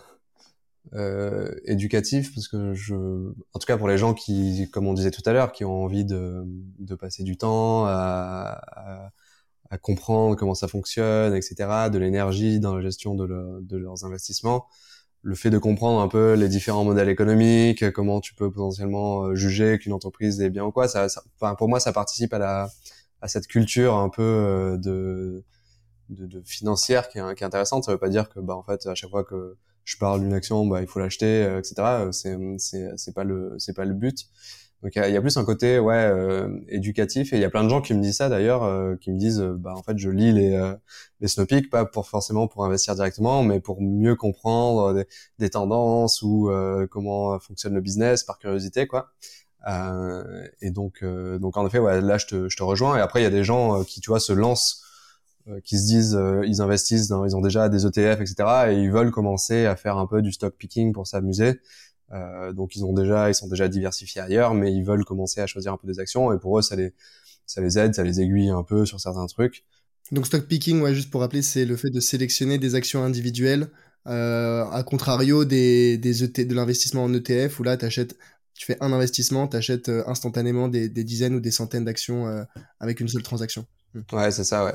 éducatif 1.66 2.34
parce 2.34 2.48
que 2.48 2.74
je, 2.74 2.96
en 2.96 3.60
tout 3.60 3.66
cas 3.68 3.78
pour 3.78 3.90
les 3.90 3.98
gens 3.98 4.14
qui, 4.14 4.70
comme 4.72 4.88
on 4.88 4.94
disait 4.94 5.12
tout 5.12 5.22
à 5.26 5.34
l'heure, 5.34 5.52
qui 5.52 5.66
ont 5.66 5.84
envie 5.84 6.06
de, 6.06 6.44
de 6.80 6.96
passer 6.96 7.24
du 7.24 7.36
temps 7.36 7.86
à 7.86 9.12
comprendre 9.78 10.36
comment 10.36 10.56
ça 10.56 10.68
fonctionne, 10.68 11.36
etc., 11.36 11.56
de 11.92 11.98
l'énergie 11.98 12.60
dans 12.60 12.76
la 12.76 12.82
gestion 12.82 13.16
de, 13.16 13.26
leurs 13.78 14.06
investissements. 14.06 14.68
Le 15.24 15.36
fait 15.36 15.50
de 15.50 15.60
comprendre 15.60 16.02
un 16.02 16.08
peu 16.08 16.34
les 16.34 16.50
différents 16.50 16.84
modèles 16.84 17.10
économiques, 17.10 17.92
comment 17.92 18.22
tu 18.22 18.34
peux 18.34 18.52
potentiellement 18.52 19.26
euh, 19.26 19.36
juger 19.36 19.78
qu'une 19.78 19.94
entreprise 19.94 20.42
est 20.42 20.50
bien 20.50 20.66
ou 20.66 20.72
quoi, 20.72 20.88
ça, 20.88 21.10
ça 21.10 21.24
pour 21.58 21.70
moi, 21.70 21.80
ça 21.80 21.94
participe 21.94 22.34
à, 22.34 22.40
la, 22.40 22.70
à 23.22 23.28
cette 23.28 23.48
culture 23.48 23.96
un 23.96 24.10
peu 24.10 24.24
euh, 24.24 24.78
de, 24.78 25.44
de, 26.10 26.26
de 26.26 26.42
financière 26.44 27.08
qui 27.10 27.20
est, 27.20 27.36
qui 27.36 27.44
est, 27.44 27.48
intéressante. 27.48 27.84
Ça 27.86 27.92
veut 27.92 27.98
pas 28.00 28.10
dire 28.10 28.30
que, 28.30 28.40
bah, 28.40 28.56
en 28.56 28.64
fait, 28.64 28.86
à 28.88 28.96
chaque 28.96 29.12
fois 29.12 29.24
que 29.24 29.58
je 29.84 29.98
parle 29.98 30.22
d'une 30.22 30.34
action, 30.34 30.66
bah, 30.66 30.82
il 30.82 30.88
faut 30.88 31.00
l'acheter, 31.00 31.44
euh, 31.44 31.60
etc. 31.60 32.10
C'est, 32.12 32.38
c'est, 32.58 32.90
c'est 32.98 33.14
pas 33.14 33.24
le, 33.24 33.56
c'est 33.58 33.74
pas 33.74 33.86
le 33.86 33.94
but. 33.94 34.28
Donc 34.84 34.96
il 34.96 35.14
y, 35.14 35.18
a 35.18 35.22
plus 35.22 35.38
un 35.38 35.46
côté 35.46 35.78
ouais 35.78 35.94
euh, 35.94 36.60
éducatif 36.68 37.34
et 37.34 37.36
il 37.36 37.42
y 37.42 37.46
a 37.46 37.52
plein 37.52 37.64
de 37.64 37.70
gens 37.70 37.82
qui 37.82 37.94
me 37.94 38.02
disent 38.02 38.18
ça 38.18 38.30
d'ailleurs, 38.30 38.64
euh, 38.64 38.96
qui 38.96 39.12
me 39.12 39.20
disent 39.20 39.40
euh, 39.40 39.54
bah 39.56 39.76
en 39.76 39.84
fait 39.84 39.96
je 40.00 40.10
lis 40.10 40.32
les 40.32 40.56
euh, 40.56 40.74
les 41.20 41.28
Snowpeak 41.28 41.70
pas 41.70 41.86
pour 41.86 42.08
forcément 42.10 42.48
pour 42.48 42.66
investir 42.66 42.96
directement, 42.96 43.44
mais 43.44 43.60
pour 43.60 43.80
mieux 43.80 44.16
comprendre 44.16 45.06
des, 45.38 45.50
tendances 45.52 46.24
ou 46.24 46.50
comment 46.90 47.38
fonctionne 47.40 47.76
le 47.76 47.82
business 47.82 48.24
par 48.24 48.40
curiosité 48.40 48.88
quoi. 48.88 49.12
et 50.62 50.72
donc 50.72 51.04
donc 51.04 51.58
en 51.58 51.68
effet 51.68 51.80
ouais 51.80 52.02
là 52.02 52.18
je 52.18 52.26
te 52.26 52.50
je 52.50 52.58
te 52.58 52.64
rejoins 52.64 52.98
et 52.98 53.02
après 53.02 53.20
il 53.22 53.24
y 53.24 53.28
a 53.28 53.32
des 53.32 53.44
gens 53.44 53.84
qui 53.84 54.02
tu 54.02 54.10
vois 54.10 54.20
se 54.20 54.34
lancent 54.34 54.84
qui 55.64 55.78
se 55.78 55.86
disent 55.86 56.20
ils 56.44 56.62
investissent 56.62 57.08
dans, 57.08 57.26
ils 57.26 57.36
ont 57.36 57.42
déjà 57.42 57.70
des 57.70 57.86
ETF 57.86 58.22
etc 58.22 58.50
et 58.70 58.76
ils 58.76 58.92
veulent 58.92 59.12
commencer 59.12 59.66
à 59.66 59.76
faire 59.76 59.98
un 59.98 60.08
peu 60.08 60.22
du 60.22 60.32
stock 60.32 60.56
picking 60.56 60.94
pour 60.94 61.06
s'amuser 61.06 61.60
euh, 62.14 62.54
donc 62.54 62.76
ils 62.76 62.84
ont 62.84 62.94
déjà, 62.94 63.30
ils 63.30 63.36
sont 63.36 63.48
déjà 63.48 63.68
diversifiés 63.68 64.22
ailleurs, 64.22 64.54
mais 64.54 64.74
ils 64.74 64.84
veulent 64.84 65.06
commencer 65.06 65.42
à 65.42 65.48
choisir 65.48 65.74
un 65.74 65.78
peu 65.78 65.88
des 65.88 66.00
actions 66.00 66.34
et 66.34 66.40
pour 66.40 66.58
eux 66.60 66.62
ça 66.62 66.76
les, 66.76 66.94
ça 67.46 67.62
les 67.62 67.78
aide, 67.78 67.96
ça 67.96 68.04
les 68.04 68.22
aiguille 68.22 68.50
un 68.50 68.64
peu 68.64 68.86
sur 68.86 69.00
certains 69.00 69.26
trucs. 69.28 69.66
Donc 70.12 70.26
stock 70.26 70.46
picking, 70.46 70.82
ouais, 70.82 70.94
juste 70.94 71.10
pour 71.10 71.22
rappeler, 71.22 71.42
c'est 71.42 71.66
le 71.66 71.78
fait 71.78 71.90
de 71.90 72.00
sélectionner 72.00 72.58
des 72.58 72.76
actions 72.76 73.04
individuelles, 73.04 73.70
euh, 74.08 74.66
à 74.66 74.84
contrario 74.84 75.46
des, 75.46 75.98
des 75.98 76.24
ET, 76.24 76.46
de 76.46 76.56
l'investissement 76.56 77.04
en 77.04 77.14
ETF 77.14 77.60
où 77.60 77.64
là 77.64 77.78
t'achètes, 77.78 78.18
tu 78.54 78.66
fais 78.66 78.78
un 78.82 78.92
investissement, 78.92 79.48
t'achètes 79.48 79.90
euh, 79.90 80.04
instantanément 80.08 80.68
des, 80.68 80.90
des, 80.90 81.04
dizaines 81.04 81.36
ou 81.36 81.40
des 81.40 81.52
centaines 81.52 81.86
d'actions 81.86 82.28
euh, 82.28 82.44
avec 82.80 83.00
une 83.00 83.08
seule 83.08 83.24
transaction. 83.24 83.66
Hmm. 83.94 84.02
Ouais, 84.14 84.32
c'est 84.32 84.46
ça, 84.46 84.64
ouais. 84.66 84.74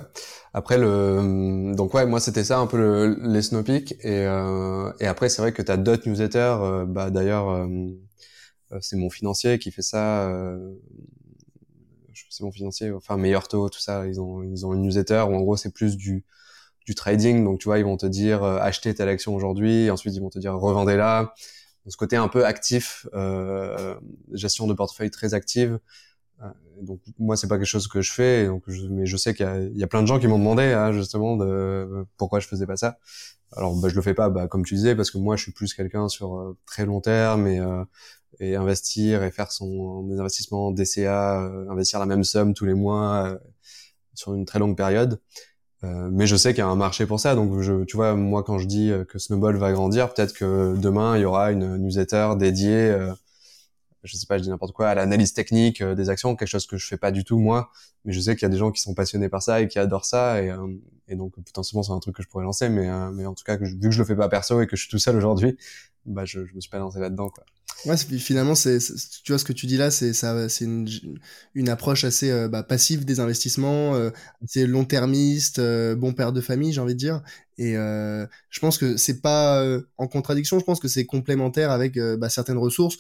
Après 0.53 0.77
le, 0.79 1.73
donc 1.75 1.95
ouais, 1.95 2.05
moi 2.07 2.21
c'était 2.21 2.45
ça 2.45 2.59
un 2.59 2.67
peu 2.67 2.77
le, 2.77 3.17
les 3.23 3.41
Snowpeak 3.43 3.93
et 4.05 4.27
euh, 4.27 4.93
et 5.01 5.07
après 5.07 5.29
c'est 5.31 5.41
vrai 5.41 5.53
que 5.53 5.63
t'as 5.63 5.79
d'autres 5.79 6.07
newsletters. 6.09 6.39
Euh, 6.61 6.85
bah 6.87 7.11
d'ailleurs, 7.11 7.49
euh, 7.49 7.67
euh, 8.73 8.79
c'est 8.83 8.97
mon 8.97 9.11
financier 9.11 9.59
qui 9.59 9.71
fait 9.71 9.83
ça. 9.83 10.31
c'est 12.31 12.45
mon 12.45 12.53
financier, 12.53 12.93
enfin 12.93 13.17
meilleur 13.17 13.49
taux, 13.49 13.69
tout 13.69 13.81
ça. 13.81 14.07
Ils 14.07 14.21
ont 14.21 14.43
ils 14.43 14.67
ont 14.67 14.75
une 14.75 14.83
newsletter 14.83 15.25
où 15.29 15.35
en 15.37 15.41
gros 15.41 15.57
c'est 15.57 15.73
plus 15.73 15.97
du 15.97 16.25
du 16.87 16.95
trading. 16.95 17.45
Donc 17.45 17.61
tu 17.61 17.67
vois, 17.67 17.79
ils 17.79 17.85
vont 17.85 17.97
te 17.97 18.07
dire 18.07 18.45
acheter 18.45 18.95
telle 18.95 19.09
action 19.09 19.35
aujourd'hui, 19.35 19.91
ensuite 19.91 20.15
ils 20.15 20.21
vont 20.23 20.31
te 20.31 20.39
dire 20.39 20.55
revendez-la. 20.55 21.35
ce 21.89 21.97
côté 21.97 22.17
un 22.17 22.29
peu 22.29 22.45
actif, 22.47 23.07
gestion 24.33 24.67
de 24.67 24.75
portefeuille 24.75 25.11
très 25.11 25.35
active 25.35 25.79
donc 26.83 27.01
moi 27.19 27.37
c'est 27.37 27.49
pas 27.49 27.57
quelque 27.57 27.67
chose 27.67 27.89
que 27.89 28.01
je 28.03 28.13
fais 28.13 28.47
donc 28.47 28.65
mais 28.91 29.07
je 29.07 29.17
sais 29.17 29.35
qu'il 29.35 29.73
y, 29.75 29.79
y 29.81 29.85
a, 29.85 29.87
plein 29.87 30.03
de 30.03 30.07
gens 30.07 30.19
qui 30.19 30.27
m'ont 30.27 30.39
demandé 30.39 30.65
hein, 30.65 30.93
justement 30.93 31.37
de 31.37 32.07
pourquoi 32.17 32.41
je 32.41 32.47
faisais 32.49 32.67
pas 32.67 32.77
ça. 32.77 32.99
Alors 33.53 33.75
bah, 33.77 33.89
je 33.89 33.95
le 33.95 34.03
fais 34.03 34.15
pas 34.15 34.29
bah, 34.29 34.49
comme 34.49 34.65
tu 34.65 34.75
disais 34.75 34.95
parce 34.97 35.11
que 35.11 35.19
moi 35.19 35.37
je 35.37 35.43
suis 35.43 35.53
plus 35.53 35.73
quelqu'un 35.75 36.09
sur 36.09 36.37
euh, 36.37 36.57
très 36.67 36.85
long 36.85 37.01
terme 37.01 37.47
et 37.47 37.59
euh, 37.61 37.85
et 38.41 38.57
investir 38.57 39.23
et 39.23 39.31
faire 39.31 39.51
son 39.53 40.03
des 40.05 40.19
investissements 40.19 40.73
DCA 40.73 41.43
euh, 41.43 41.71
investir 41.71 41.99
la 42.01 42.07
même 42.07 42.25
somme 42.25 42.55
tous 42.55 42.67
les 42.67 42.75
mois 42.75 43.39
sur 44.15 44.35
une 44.35 44.45
très 44.45 44.59
longue 44.59 44.77
période. 44.77 45.21
Mais 46.11 46.27
je 46.27 46.35
sais 46.35 46.53
qu'il 46.53 46.59
y 46.59 46.63
a 46.63 46.67
un 46.67 46.75
marché 46.75 47.07
pour 47.07 47.21
ça. 47.21 47.37
Donc 47.37 47.61
je, 47.61 47.85
tu 47.85 47.97
vois 47.97 48.17
moi 48.17 48.43
quand 48.43 48.59
je 48.59 48.67
dis 48.67 48.91
que 49.09 49.19
Snowball 49.21 49.57
va 49.57 49.73
grandir 49.73 50.13
peut-être 50.13 50.33
que 50.33 50.75
demain 50.77 51.17
il 51.17 51.23
y 51.23 51.25
aura 51.25 51.53
une 51.53 51.77
newsletter 51.77 52.31
dédiée 52.37 52.93
je 54.07 54.17
sais 54.17 54.27
pas, 54.27 54.39
je 54.39 54.43
dis 54.45 54.49
n'importe 54.49 54.73
quoi, 54.73 54.89
à 54.89 54.95
l'analyse 54.95 55.33
technique 55.33 55.81
euh, 55.83 55.95
des 55.95 56.09
actions, 56.09 56.37
quelque 56.37 56.49
chose 56.49 56.67
que 56.67 56.77
je 56.77 56.87
fais 56.87 56.97
pas 56.97 57.11
du 57.11 57.25
tout 57.25 57.39
moi, 57.39 57.71
mais 58.05 58.13
je 58.13 58.21
sais 58.21 58.35
qu'il 58.35 58.43
y 58.43 58.47
a 58.47 58.49
des 58.49 58.57
gens 58.57 58.71
qui 58.71 58.81
sont 58.81 58.95
passionnés 58.95 59.29
par 59.29 59.43
ça 59.43 59.61
et 59.61 59.69
qui 59.69 59.79
adorent 59.79 60.05
ça, 60.05 60.43
et, 60.43 60.51
euh, 60.51 60.67
donc 61.15 61.35
potentiellement 61.35 61.83
c'est 61.83 61.93
un 61.93 62.01
truc 62.01 62.17
que 62.17 62.23
je 62.23 62.29
pourrais 62.29 62.45
lancer, 62.45 62.69
mais, 62.69 62.89
euh, 62.89 63.11
mais 63.11 63.27
en 63.27 63.35
tout 63.35 63.45
cas, 63.45 63.57
vu 63.57 63.79
que 63.79 63.91
je 63.91 63.99
le 63.99 64.05
fais 64.05 64.17
pas 64.17 64.29
perso 64.29 64.61
et 64.61 64.67
que 64.67 64.77
je 64.77 64.83
suis 64.83 64.91
tout 64.91 64.99
seul 64.99 65.17
aujourd'hui, 65.17 65.57
bah 66.07 66.25
je, 66.25 66.47
je 66.47 66.55
me 66.55 66.61
suis 66.61 66.71
pas 66.71 66.79
lancé 66.79 67.01
là-dedans 67.01 67.29
quoi. 67.29 67.45
Ouais, 67.85 67.97
finalement, 67.97 68.55
c'est, 68.55 68.79
tu 69.23 69.33
vois 69.33 69.39
ce 69.39 69.45
que 69.45 69.53
tu 69.53 69.67
dis 69.67 69.77
là, 69.77 69.91
c'est 69.91 70.13
ça, 70.13 70.49
c'est 70.49 70.65
une, 70.65 71.69
approche 71.69 72.05
assez 72.05 72.49
bah, 72.49 72.63
passive 72.63 73.05
des 73.05 73.21
investissements, 73.21 73.95
euh, 73.95 74.11
long-termiste, 74.57 75.61
bon 75.95 76.13
père 76.13 76.33
de 76.33 76.41
famille, 76.41 76.73
j'ai 76.73 76.81
envie 76.81 76.95
de 76.95 76.99
dire. 76.99 77.23
Et 77.59 77.75
je 77.75 78.61
pense 78.61 78.79
que 78.79 78.97
c'est 78.97 79.21
pas 79.21 79.65
en 79.99 80.09
contradiction. 80.09 80.59
Je 80.59 80.65
pense 80.65 80.81
que 80.81 80.89
c'est 80.89 81.07
complémentaire 81.07 81.71
avec 81.71 81.99
bah, 81.99 82.29
certaines 82.29 82.59
ressources. 82.59 82.97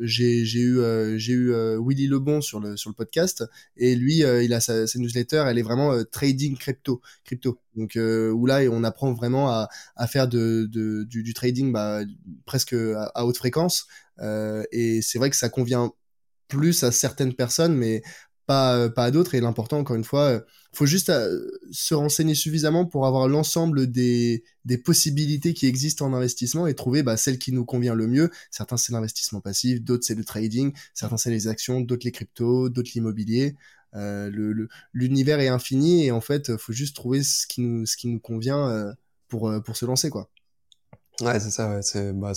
J'ai, 0.00 0.42
eu, 0.42 0.80
j'ai 1.18 1.32
eu 1.32 1.52
Willy 1.78 2.06
Lebon 2.06 2.40
sur 2.40 2.60
le 2.60 2.76
sur 2.76 2.90
le 2.90 2.94
podcast, 2.94 3.44
et 3.76 3.94
lui, 3.94 4.18
il 4.18 4.52
a 4.52 4.60
sa, 4.60 4.86
sa, 4.86 4.98
newsletter, 4.98 5.44
elle 5.48 5.58
est 5.58 5.62
vraiment 5.62 6.02
trading 6.10 6.56
crypto, 6.56 7.00
crypto. 7.24 7.60
Donc 7.76 7.96
où 7.96 8.46
là, 8.46 8.60
on 8.70 8.84
apprend 8.84 9.12
vraiment 9.12 9.50
à, 9.50 9.68
à 9.96 10.06
faire 10.06 10.28
de, 10.28 10.68
de 10.70 11.04
du, 11.04 11.34
trading 11.34 11.72
bah, 11.72 12.00
presque 12.46 12.72
à, 12.72 13.10
à 13.14 13.24
haute 13.24 13.36
fréquence. 13.36 13.86
Euh, 14.20 14.64
et 14.72 15.02
c'est 15.02 15.18
vrai 15.18 15.30
que 15.30 15.36
ça 15.36 15.48
convient 15.48 15.92
plus 16.48 16.84
à 16.84 16.92
certaines 16.92 17.34
personnes, 17.34 17.74
mais 17.74 18.02
pas 18.46 18.88
pas 18.90 19.04
à 19.04 19.10
d'autres. 19.10 19.34
Et 19.34 19.40
l'important, 19.40 19.78
encore 19.78 19.96
une 19.96 20.04
fois, 20.04 20.42
faut 20.74 20.86
juste 20.86 21.12
se 21.70 21.94
renseigner 21.94 22.34
suffisamment 22.34 22.84
pour 22.84 23.06
avoir 23.06 23.28
l'ensemble 23.28 23.90
des 23.90 24.44
des 24.64 24.78
possibilités 24.78 25.54
qui 25.54 25.66
existent 25.66 26.06
en 26.06 26.14
investissement 26.14 26.66
et 26.66 26.74
trouver 26.74 27.02
bah, 27.02 27.16
celle 27.16 27.38
qui 27.38 27.52
nous 27.52 27.64
convient 27.64 27.94
le 27.94 28.06
mieux. 28.06 28.30
Certains 28.50 28.76
c'est 28.76 28.92
l'investissement 28.92 29.40
passif, 29.40 29.82
d'autres 29.82 30.04
c'est 30.04 30.14
le 30.14 30.24
trading, 30.24 30.72
certains 30.94 31.16
c'est 31.16 31.30
les 31.30 31.48
actions, 31.48 31.80
d'autres 31.80 32.04
les 32.04 32.12
cryptos, 32.12 32.68
d'autres 32.68 32.90
l'immobilier. 32.94 33.56
Euh, 33.96 34.66
l'univers 34.92 35.40
est 35.40 35.48
infini 35.48 36.04
et 36.04 36.10
en 36.10 36.20
fait, 36.20 36.56
faut 36.56 36.72
juste 36.72 36.96
trouver 36.96 37.22
ce 37.22 37.46
qui 37.46 37.60
nous, 37.60 37.86
ce 37.86 37.96
qui 37.96 38.08
nous 38.08 38.18
convient 38.18 38.68
euh, 38.68 38.92
pour, 39.28 39.48
euh, 39.48 39.60
pour 39.60 39.76
se 39.76 39.86
lancer, 39.86 40.10
quoi. 40.10 40.30
Ouais, 41.20 41.38
c'est 41.38 41.50
ça, 41.50 41.70
ouais. 41.70 41.82
C'est, 41.82 42.12
bah, 42.12 42.32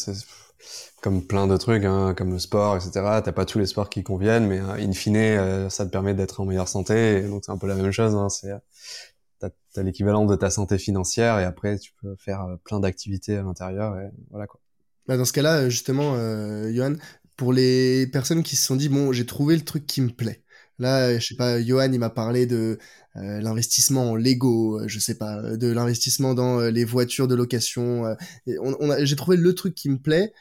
comme 1.02 1.26
plein 1.26 1.48
de 1.48 1.58
trucs, 1.58 1.84
hein, 1.84 2.14
comme 2.16 2.32
le 2.32 2.40
sport, 2.40 2.76
etc. 2.76 2.92
T'as 3.24 3.32
pas 3.32 3.46
tous 3.46 3.60
les 3.60 3.66
sports 3.66 3.90
qui 3.90 4.04
conviennent, 4.04 4.48
mais 4.48 4.60
in 4.60 4.92
fine, 4.94 5.70
ça 5.70 5.86
te 5.86 5.92
permet 5.92 6.14
d'être 6.14 6.40
en 6.42 6.46
meilleure 6.46 6.68
santé. 6.68 7.22
donc 7.24 7.44
c'est 7.46 7.52
un 7.52 7.58
peu 7.58 7.68
la 7.68 7.76
même 7.76 7.92
chose. 7.92 8.16
Hein, 8.16 8.30
c'est 8.30 8.52
t'as, 9.40 9.50
as, 9.76 9.84
l'équivalent 9.84 10.26
de 10.26 10.36
ta 10.36 10.50
santé 10.50 10.78
financière 10.78 11.40
et 11.40 11.44
après 11.44 11.78
tu 11.78 11.94
peux 12.02 12.16
faire 12.16 12.46
plein 12.64 12.80
d'activités 12.80 13.38
à 13.38 13.44
l'intérieur 13.44 13.96
voilà 14.30 14.48
quoi. 14.48 14.60
Bah, 15.08 15.16
dans 15.16 15.26
ce 15.26 15.34
cas-là, 15.34 15.70
justement, 15.70 16.16
euh, 16.16 16.72
Johan, 16.74 16.96
pour 17.38 17.54
les 17.54 18.08
personnes 18.08 18.44
qui 18.44 18.56
se 18.56 18.66
sont 18.66 18.76
dit 18.76 18.90
bon, 18.90 19.14
j'ai 19.14 19.26
trouvé 19.26 19.56
le 19.56 19.64
truc 19.64 19.86
qui 19.86 20.02
me 20.02 20.10
plaît. 20.10 20.44
Là, 20.80 21.18
je 21.18 21.26
sais 21.26 21.36
pas, 21.36 21.62
Johan, 21.62 21.92
il 21.92 22.00
m'a 22.00 22.10
parlé 22.12 22.46
de 22.46 22.78
euh, 23.16 23.42
l'investissement 23.42 24.12
en 24.12 24.16
Lego, 24.16 24.80
euh, 24.80 24.88
je 24.88 25.00
sais 25.00 25.16
pas, 25.16 25.38
euh, 25.38 25.58
de 25.58 25.72
l'investissement 25.72 26.36
dans 26.36 26.60
les 26.62 26.86
voitures 26.86 27.28
de 27.28 27.34
location. 27.34 28.16
on, 28.48 28.96
j'ai 29.04 29.16
trouvé 29.16 29.38
le 29.38 29.56
truc 29.56 29.74
qui 29.74 29.90
me 29.90 29.98
plaît. 29.98 30.34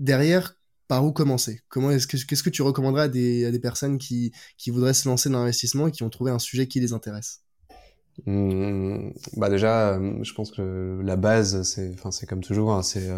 Derrière, 0.00 0.54
par 0.88 1.04
où 1.04 1.12
commencer? 1.12 1.60
Comment 1.68 1.90
est-ce 1.90 2.06
que 2.06 2.16
qu'est-ce 2.26 2.42
que 2.42 2.50
tu 2.50 2.62
recommanderais 2.62 3.02
à 3.04 3.08
des, 3.08 3.44
à 3.46 3.50
des 3.50 3.60
personnes 3.60 3.98
qui, 3.98 4.32
qui 4.56 4.70
voudraient 4.70 4.94
se 4.94 5.08
lancer 5.08 5.28
dans 5.30 5.40
l'investissement 5.40 5.88
et 5.88 5.92
qui 5.92 6.02
ont 6.02 6.10
trouvé 6.10 6.30
un 6.30 6.38
sujet 6.38 6.66
qui 6.68 6.80
les 6.80 6.92
intéresse? 6.92 7.42
Mmh, 8.26 9.12
Bah 9.36 9.48
déjà, 9.48 9.98
je 10.22 10.32
pense 10.34 10.50
que 10.50 11.00
la 11.04 11.16
base, 11.16 11.62
c'est, 11.62 11.92
enfin, 11.94 12.10
c'est 12.10 12.26
comme 12.26 12.42
toujours, 12.42 12.72
hein, 12.72 12.82
c'est 12.82 13.08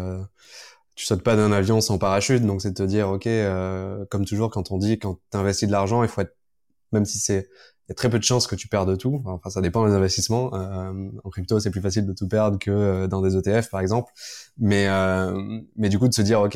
tu 0.95 1.05
sautes 1.05 1.23
pas 1.23 1.35
d'un 1.35 1.51
avion 1.51 1.81
sans 1.81 1.97
parachute, 1.97 2.43
donc 2.45 2.61
c'est 2.61 2.71
de 2.71 2.75
te 2.75 2.83
dire, 2.83 3.09
ok, 3.09 3.27
euh, 3.27 4.05
comme 4.09 4.25
toujours 4.25 4.49
quand 4.51 4.71
on 4.71 4.77
dit, 4.77 4.99
quand 4.99 5.19
tu 5.31 5.37
investis 5.37 5.67
de 5.67 5.71
l'argent, 5.71 6.03
il 6.03 6.09
faut 6.09 6.21
être, 6.21 6.35
même 6.93 7.05
si 7.05 7.19
c'est, 7.19 7.49
y 7.91 7.93
a 7.93 7.95
très 7.95 8.09
peu 8.09 8.17
de 8.19 8.23
chances 8.23 8.47
que 8.47 8.55
tu 8.55 8.67
perdes 8.67 8.97
tout. 8.97 9.21
Enfin, 9.25 9.49
ça 9.49 9.61
dépend 9.61 9.85
des 9.85 9.93
investissements. 9.93 10.53
Euh, 10.53 11.09
en 11.23 11.29
crypto, 11.29 11.59
c'est 11.59 11.71
plus 11.71 11.81
facile 11.81 12.05
de 12.05 12.13
tout 12.13 12.27
perdre 12.27 12.57
que 12.57 12.71
euh, 12.71 13.07
dans 13.07 13.21
des 13.21 13.35
ETF, 13.37 13.69
par 13.69 13.79
exemple. 13.79 14.11
Mais, 14.57 14.87
mais 15.75 15.89
du 15.89 15.99
coup, 15.99 16.07
de 16.07 16.13
se 16.13 16.21
dire, 16.21 16.41
ok, 16.41 16.55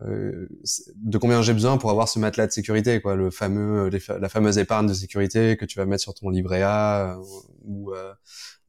de 0.00 1.18
combien 1.20 1.42
j'ai 1.42 1.52
besoin 1.52 1.78
pour 1.78 1.90
avoir 1.90 2.08
ce 2.08 2.18
matelas 2.18 2.46
de 2.46 2.52
sécurité, 2.52 3.00
quoi, 3.00 3.14
le 3.14 3.30
fameux, 3.30 3.90
la 4.08 4.28
fameuse 4.28 4.58
épargne 4.58 4.86
de 4.86 4.94
sécurité 4.94 5.56
que 5.56 5.64
tu 5.64 5.78
vas 5.78 5.86
mettre 5.86 6.02
sur 6.02 6.14
ton 6.14 6.30
livret 6.30 6.62
A 6.62 7.16
ou 7.64 7.92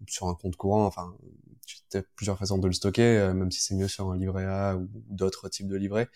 sur 0.08 0.28
un 0.28 0.36
compte 0.36 0.56
courant. 0.56 0.86
Enfin, 0.86 1.14
tu 1.66 1.98
as 1.98 2.04
plusieurs 2.16 2.38
façons 2.38 2.58
de 2.58 2.68
le 2.68 2.74
stocker, 2.74 3.18
euh, 3.18 3.34
même 3.34 3.52
si 3.52 3.62
c'est 3.62 3.76
mieux 3.76 3.88
sur 3.88 4.10
un 4.12 4.18
livret 4.18 4.46
A 4.46 4.76
ou 4.76 4.88
d'autres 5.10 5.50
types 5.50 5.68
de 5.68 5.76
livrets. 5.76 6.10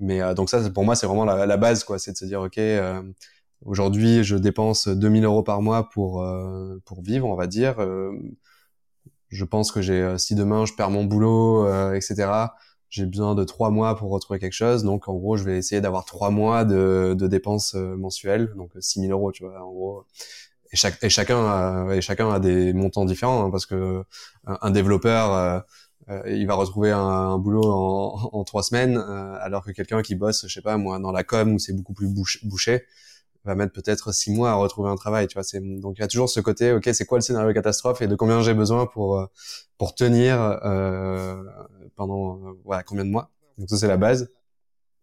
Mais 0.00 0.20
euh, 0.22 0.34
donc 0.34 0.50
ça, 0.50 0.68
pour 0.70 0.84
moi, 0.84 0.96
c'est 0.96 1.06
vraiment 1.06 1.24
la, 1.24 1.46
la, 1.46 1.56
base, 1.56 1.84
quoi. 1.84 1.98
C'est 1.98 2.12
de 2.12 2.16
se 2.16 2.24
dire, 2.24 2.40
ok, 2.40 2.58
euh, 2.58 3.02
aujourd'hui, 3.64 4.24
je 4.24 4.36
dépense 4.36 4.88
2000 4.88 5.24
euros 5.24 5.42
par 5.42 5.62
mois 5.62 5.88
pour 5.90 6.26
pour 6.84 7.02
vivre, 7.02 7.28
on 7.28 7.36
va 7.36 7.46
dire. 7.46 7.76
je 9.30 9.44
pense 9.44 9.72
que 9.72 9.82
j'ai, 9.82 10.16
si 10.18 10.34
demain 10.34 10.64
je 10.66 10.74
perds 10.74 10.90
mon 10.90 11.04
boulot, 11.04 11.66
etc., 11.94 12.48
j'ai 12.90 13.06
besoin 13.06 13.34
de 13.34 13.42
trois 13.42 13.70
mois 13.70 13.96
pour 13.96 14.10
retrouver 14.10 14.38
quelque 14.38 14.52
chose. 14.52 14.84
Donc, 14.84 15.08
en 15.08 15.14
gros, 15.14 15.36
je 15.36 15.42
vais 15.42 15.58
essayer 15.58 15.80
d'avoir 15.80 16.04
trois 16.04 16.30
mois 16.30 16.64
de, 16.64 17.16
de 17.18 17.26
dépenses 17.26 17.74
mensuelles, 17.74 18.52
donc 18.56 18.70
6000 18.78 19.10
euros, 19.10 19.32
tu 19.32 19.44
vois, 19.44 19.60
en 19.60 19.72
gros 19.72 20.06
et, 20.74 20.76
chaque, 20.76 21.02
et 21.02 21.08
chacun 21.08 21.38
a, 21.38 21.94
et 21.94 22.00
chacun 22.00 22.30
a 22.30 22.40
des 22.40 22.72
montants 22.72 23.04
différents 23.04 23.46
hein, 23.46 23.50
parce 23.50 23.64
que 23.64 24.02
un, 24.44 24.70
développeur 24.70 25.32
euh, 25.32 25.60
euh, 26.10 26.22
il 26.26 26.46
va 26.46 26.54
retrouver 26.54 26.90
un, 26.90 27.38
boulot 27.38 27.64
en, 27.64 28.30
en, 28.32 28.44
trois 28.44 28.64
semaines 28.64 28.98
euh, 28.98 29.36
alors 29.40 29.64
que 29.64 29.70
quelqu'un 29.70 30.02
qui 30.02 30.16
bosse 30.16 30.46
je 30.48 30.52
sais 30.52 30.62
pas 30.62 30.76
moi 30.76 30.98
dans 30.98 31.12
la 31.12 31.22
com 31.22 31.54
où 31.54 31.58
c'est 31.60 31.72
beaucoup 31.72 31.94
plus 31.94 32.08
bouché 32.42 32.84
va 33.44 33.54
mettre 33.54 33.72
peut-être 33.72 34.12
six 34.12 34.32
mois 34.32 34.50
à 34.50 34.54
retrouver 34.54 34.90
un 34.90 34.96
travail 34.96 35.26
tu 35.26 35.34
vois 35.34 35.42
c'est 35.42 35.60
donc 35.60 35.98
il 35.98 36.00
y 36.00 36.04
a 36.04 36.08
toujours 36.08 36.28
ce 36.28 36.40
côté 36.40 36.72
ok 36.72 36.88
c'est 36.92 37.04
quoi 37.04 37.18
le 37.18 37.22
scénario 37.22 37.52
catastrophe 37.52 38.02
et 38.02 38.06
de 38.06 38.14
combien 38.14 38.40
j'ai 38.42 38.54
besoin 38.54 38.86
pour 38.86 39.28
pour 39.78 39.94
tenir 39.94 40.58
pendant 41.96 42.40
voilà 42.64 42.82
combien 42.82 43.04
de 43.04 43.10
mois. 43.10 43.30
Donc 43.58 43.68
ça 43.70 43.76
c'est 43.76 43.88
la 43.88 43.96
base 43.96 44.30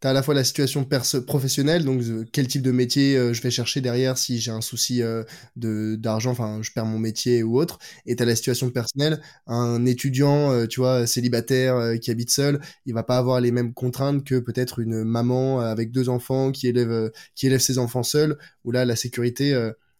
tu 0.01 0.07
à 0.07 0.13
la 0.13 0.23
fois 0.23 0.33
la 0.33 0.43
situation 0.43 0.87
professionnelle, 1.27 1.85
donc 1.85 2.01
euh, 2.01 2.25
quel 2.31 2.47
type 2.47 2.63
de 2.63 2.71
métier 2.71 3.15
euh, 3.15 3.33
je 3.33 3.41
vais 3.41 3.51
chercher 3.51 3.81
derrière 3.81 4.17
si 4.17 4.39
j'ai 4.39 4.49
un 4.49 4.61
souci 4.61 5.03
euh, 5.03 5.23
de 5.55 5.95
d'argent, 5.95 6.31
enfin 6.31 6.59
je 6.63 6.71
perds 6.71 6.85
mon 6.85 6.97
métier 6.97 7.43
ou 7.43 7.59
autre, 7.59 7.77
et 8.07 8.15
tu 8.15 8.23
as 8.23 8.25
la 8.25 8.35
situation 8.35 8.71
personnelle, 8.71 9.21
un 9.45 9.85
étudiant, 9.85 10.65
tu 10.67 10.79
vois, 10.79 11.05
célibataire 11.05 11.99
qui 12.01 12.09
habite 12.11 12.31
seul, 12.31 12.59
il 12.85 12.93
va 12.93 13.03
pas 13.03 13.17
avoir 13.17 13.41
les 13.41 13.51
mêmes 13.51 13.73
contraintes 13.73 14.23
que 14.23 14.39
peut-être 14.39 14.79
une 14.79 15.03
maman 15.03 15.59
avec 15.59 15.91
deux 15.91 16.09
enfants 16.09 16.51
qui 16.51 16.67
élève 16.67 17.11
qui 17.35 17.47
élève 17.47 17.59
ses 17.59 17.77
enfants 17.77 18.03
seul, 18.03 18.37
où 18.63 18.71
là 18.71 18.85
la 18.85 18.95
sécurité, 18.95 19.51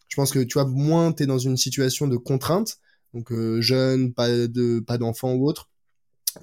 je 0.08 0.16
pense 0.16 0.32
que 0.32 0.40
tu 0.40 0.54
vois 0.54 0.66
moins 0.66 1.12
tu 1.12 1.22
es 1.24 1.26
dans 1.26 1.38
une 1.38 1.56
situation 1.56 2.08
de 2.08 2.16
contrainte, 2.16 2.78
donc 3.14 3.32
jeune, 3.60 4.12
pas 4.14 4.28
de 4.28 4.80
pas 4.80 4.98
ou 5.00 5.48
autre 5.48 5.71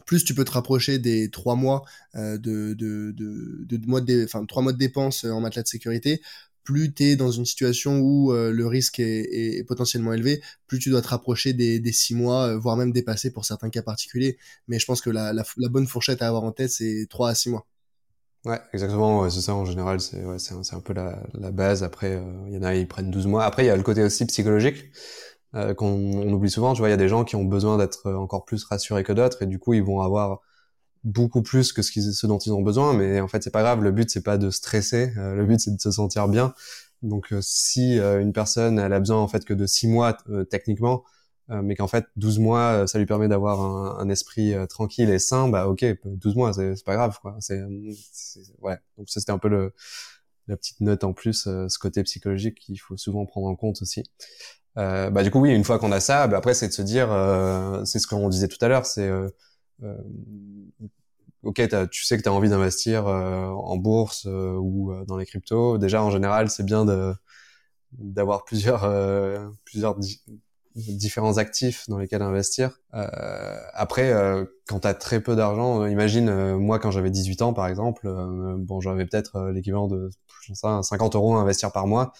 plus 0.05 0.23
tu 0.23 0.33
peux 0.33 0.45
te 0.45 0.51
rapprocher 0.51 0.99
des 0.99 1.29
trois 1.29 1.55
mois 1.55 1.83
euh, 2.15 2.37
de, 2.37 2.73
de, 2.73 3.11
de, 3.11 3.77
de, 3.77 3.87
mois 3.87 4.01
de, 4.01 4.23
enfin, 4.23 4.45
trois 4.45 4.61
mois 4.61 4.73
de 4.73 4.77
dépenses 4.77 5.25
euh, 5.25 5.31
en 5.31 5.41
matelas 5.41 5.63
de 5.63 5.67
sécurité, 5.67 6.21
plus 6.63 6.93
tu 6.93 7.03
es 7.03 7.15
dans 7.15 7.31
une 7.31 7.45
situation 7.45 7.99
où 7.99 8.31
euh, 8.33 8.51
le 8.51 8.67
risque 8.67 8.99
est, 8.99 9.57
est, 9.59 9.63
potentiellement 9.63 10.13
élevé, 10.13 10.41
plus 10.67 10.79
tu 10.79 10.89
dois 10.89 11.01
te 11.01 11.07
rapprocher 11.07 11.53
des, 11.53 11.79
des 11.79 11.91
six 11.91 12.15
mois, 12.15 12.55
voire 12.57 12.77
même 12.77 12.91
dépasser 12.91 13.31
pour 13.31 13.45
certains 13.45 13.69
cas 13.69 13.81
particuliers. 13.81 14.37
Mais 14.67 14.79
je 14.79 14.85
pense 14.85 15.01
que 15.01 15.09
la, 15.09 15.33
la, 15.33 15.43
la 15.57 15.69
bonne 15.69 15.87
fourchette 15.87 16.21
à 16.21 16.27
avoir 16.27 16.43
en 16.43 16.51
tête, 16.51 16.71
c'est 16.71 17.07
trois 17.09 17.29
à 17.29 17.35
six 17.35 17.49
mois. 17.49 17.65
Ouais, 18.45 18.59
exactement, 18.71 19.21
ouais, 19.21 19.29
c'est 19.29 19.41
ça 19.41 19.53
en 19.53 19.65
général, 19.65 19.99
c'est 19.99 20.23
ouais, 20.23 20.37
un, 20.51 20.77
un 20.77 20.79
peu 20.79 20.93
la, 20.93 21.21
la 21.33 21.51
base. 21.51 21.83
Après, 21.83 22.21
il 22.47 22.53
y 22.53 22.57
en 22.57 22.63
a, 22.63 22.73
ils 22.73 22.87
prennent 22.87 23.11
12 23.11 23.27
mois. 23.27 23.43
Après, 23.43 23.65
il 23.65 23.67
y 23.67 23.69
a 23.69 23.75
le 23.75 23.83
côté 23.83 24.01
aussi 24.01 24.25
psychologique. 24.27 24.91
Euh, 25.55 25.73
qu'on 25.73 25.87
on 25.87 26.31
oublie 26.31 26.49
souvent. 26.49 26.73
Tu 26.73 26.79
vois, 26.79 26.89
il 26.89 26.91
y 26.91 26.93
a 26.93 26.97
des 26.97 27.09
gens 27.09 27.23
qui 27.23 27.35
ont 27.35 27.43
besoin 27.43 27.77
d'être 27.77 28.11
encore 28.13 28.45
plus 28.45 28.63
rassurés 28.65 29.03
que 29.03 29.13
d'autres, 29.13 29.41
et 29.41 29.47
du 29.47 29.57
coup, 29.57 29.73
ils 29.73 29.83
vont 29.83 30.01
avoir 30.01 30.41
beaucoup 31.03 31.41
plus 31.41 31.73
que 31.73 31.81
ce, 31.81 32.11
ce 32.11 32.27
dont 32.27 32.37
ils 32.37 32.51
ont 32.53 32.61
besoin. 32.61 32.93
Mais 32.93 33.19
en 33.19 33.27
fait, 33.27 33.43
c'est 33.43 33.51
pas 33.51 33.61
grave. 33.63 33.81
Le 33.81 33.91
but, 33.91 34.09
c'est 34.11 34.23
pas 34.23 34.37
de 34.37 34.51
stresser. 34.51 35.11
Euh, 35.17 35.35
le 35.35 35.45
but, 35.45 35.59
c'est 35.59 35.75
de 35.75 35.81
se 35.81 35.91
sentir 35.91 36.27
bien. 36.27 36.53
Donc, 37.01 37.33
euh, 37.33 37.39
si 37.41 37.97
une 37.97 38.33
personne, 38.33 38.77
elle 38.79 38.93
a 38.93 38.99
besoin 38.99 39.17
en 39.17 39.27
fait 39.27 39.45
que 39.45 39.53
de 39.53 39.65
six 39.65 39.87
mois 39.87 40.17
techniquement, 40.49 41.03
mais 41.49 41.75
qu'en 41.75 41.87
fait 41.87 42.05
12 42.17 42.37
mois, 42.39 42.85
ça 42.87 42.99
lui 42.99 43.07
permet 43.07 43.27
d'avoir 43.27 43.61
un, 43.61 43.97
un, 43.99 44.09
esprit 44.09 44.53
tranquille 44.67 45.09
et 45.09 45.17
sain, 45.17 45.47
bah 45.49 45.67
ok, 45.67 45.83
12 46.05 46.35
mois, 46.35 46.53
c'est 46.53 46.83
pas 46.85 46.95
grave, 46.95 47.17
quoi. 47.21 47.37
C'est, 47.39 47.63
ouais. 48.61 48.77
Donc 48.97 49.09
ça, 49.09 49.19
c'était 49.19 49.31
un 49.31 49.39
peu 49.39 49.47
le, 49.49 49.73
la 50.47 50.57
petite 50.57 50.81
note 50.81 51.03
en 51.03 51.13
plus, 51.13 51.43
ce 51.45 51.79
côté 51.79 52.03
psychologique 52.03 52.59
qu'il 52.59 52.79
faut 52.79 52.97
souvent 52.97 53.25
prendre 53.25 53.47
en 53.47 53.55
compte 53.55 53.81
aussi. 53.81 54.03
Euh, 54.77 55.09
bah 55.09 55.23
du 55.23 55.31
coup 55.31 55.39
oui, 55.39 55.51
une 55.51 55.63
fois 55.63 55.79
qu'on 55.79 55.91
a 55.91 55.99
ça, 55.99 56.27
bah, 56.27 56.37
après 56.37 56.53
c'est 56.53 56.67
de 56.67 56.73
se 56.73 56.81
dire, 56.81 57.11
euh, 57.11 57.83
c'est 57.85 57.99
ce 57.99 58.07
qu'on 58.07 58.29
disait 58.29 58.47
tout 58.47 58.57
à 58.61 58.67
l'heure, 58.67 58.85
c'est 58.85 59.07
euh, 59.07 59.29
euh 59.83 59.97
ok, 61.43 61.61
tu 61.89 62.03
sais 62.03 62.17
que 62.17 62.23
tu 62.23 62.29
as 62.29 62.33
envie 62.33 62.49
d'investir 62.49 63.05
en 63.07 63.77
bourse 63.77 64.25
ou 64.25 64.93
dans 65.07 65.17
les 65.17 65.25
cryptos. 65.25 65.77
Déjà 65.77 66.03
en 66.03 66.11
général, 66.11 66.49
c'est 66.49 66.63
bien 66.63 66.85
de 66.85 67.13
d'avoir 67.93 68.43
plusieurs 68.45 68.81
plusieurs 69.65 69.97
différents 70.75 71.37
actifs 71.37 71.85
dans 71.87 71.97
lesquels 71.97 72.21
investir. 72.23 72.81
après, 73.73 74.13
quand 74.67 74.81
tu 74.81 74.87
as 74.87 74.93
très 74.93 75.21
peu 75.21 75.35
d'argent, 75.37 75.85
imagine 75.87 76.55
moi 76.57 76.77
quand 76.79 76.91
j'avais 76.91 77.11
18 77.11 77.41
ans 77.41 77.53
par 77.53 77.67
exemple, 77.67 78.09
bon 78.57 78.81
j'avais 78.81 79.05
peut-être 79.05 79.49
l'équivalent 79.51 79.87
de 79.87 80.09
je 80.41 80.53
sais 80.53 80.67
50 80.83 81.15
euros 81.15 81.37
à 81.37 81.39
investir 81.39 81.71
par 81.71 81.87
mois 81.87 82.11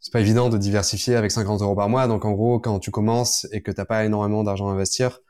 c'est 0.00 0.12
pas 0.12 0.20
évident 0.20 0.48
de 0.48 0.58
diversifier 0.58 1.16
avec 1.16 1.30
50 1.30 1.62
euros 1.62 1.74
par 1.74 1.88
mois. 1.88 2.06
Donc 2.06 2.24
en 2.24 2.32
gros, 2.32 2.60
quand 2.60 2.78
tu 2.78 2.90
commences 2.90 3.46
et 3.52 3.62
que 3.62 3.70
t'as 3.70 3.84
pas 3.84 4.04
énormément 4.04 4.44
d'argent 4.44 4.68
à 4.68 4.72
investir, 4.72 5.20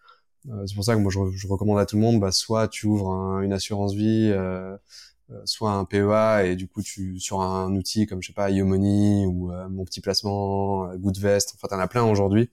euh, 0.51 0.67
c'est 0.67 0.75
pour 0.75 0.85
ça 0.85 0.95
que 0.95 1.01
moi 1.01 1.11
je, 1.13 1.37
je, 1.37 1.49
recommande 1.49 1.79
à 1.79 1.87
tout 1.87 1.97
le 1.97 2.03
monde, 2.03 2.21
bah, 2.21 2.33
soit 2.33 2.69
tu 2.69 2.87
ouvres 2.87 3.41
une 3.43 3.53
assurance 3.53 3.95
vie, 3.95 4.31
euh, 4.33 4.77
euh, 5.31 5.41
soit 5.45 5.73
un 5.73 5.85
PEA 5.85 6.47
et 6.47 6.57
du 6.57 6.69
coup 6.69 6.83
tu 6.83 7.19
sur 7.19 7.41
un 7.43 7.75
outil 7.75 8.07
comme 8.07 8.23
je 8.23 8.29
sais 8.29 8.33
pas 8.33 8.51
YoMoney 8.51 9.27
ou 9.27 9.51
mon 9.71 9.85
petit 9.85 10.01
placement, 10.01 10.95
Goodvest, 10.97 11.55
enfin 11.55 11.69
t'en 11.69 11.81
as 11.81 11.89
plein 11.89 12.05
aujourd'hui. 12.05 12.51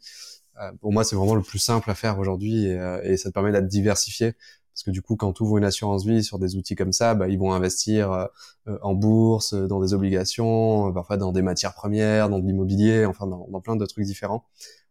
pour 0.82 0.92
moi 0.92 1.04
c'est 1.04 1.16
vraiment 1.16 1.36
le 1.36 1.42
plus 1.42 1.60
simple 1.60 1.90
à 1.90 1.96
faire 1.96 2.20
aujourd'hui 2.20 2.66
et, 2.66 3.00
et 3.04 3.18
ça 3.18 3.30
te 3.30 3.34
permet 3.34 3.52
d'être 3.52 3.68
diversifié 3.68 4.34
parce 4.76 4.84
que 4.84 4.92
du 4.92 5.02
coup, 5.02 5.16
quand 5.16 5.32
tu 5.32 5.44
ouvres 5.44 5.58
une 5.58 5.64
assurance 5.64 6.06
vie 6.06 6.22
sur 6.22 6.38
des 6.38 6.58
outils 6.58 6.76
comme 6.76 6.92
ça, 6.92 7.16
bah, 7.16 7.30
ils 7.30 7.40
vont 7.40 7.54
investir 7.54 8.12
euh, 8.12 8.26
euh, 8.68 8.78
en 8.82 8.94
bourse, 8.94 9.54
euh, 9.54 9.68
dans 9.68 9.80
des 9.80 9.94
obligations, 9.94 10.92
parfois 10.92 11.16
dans 11.16 11.32
des 11.32 11.42
matières 11.42 11.74
premières, 11.74 12.28
dans 12.28 12.40
de 12.40 12.46
l'immobilier, 12.46 13.06
enfin 13.06 13.26
dans, 13.26 13.62
plein 13.62 13.78
de 13.78 13.86
trucs 13.86 14.04
différents, 14.04 14.44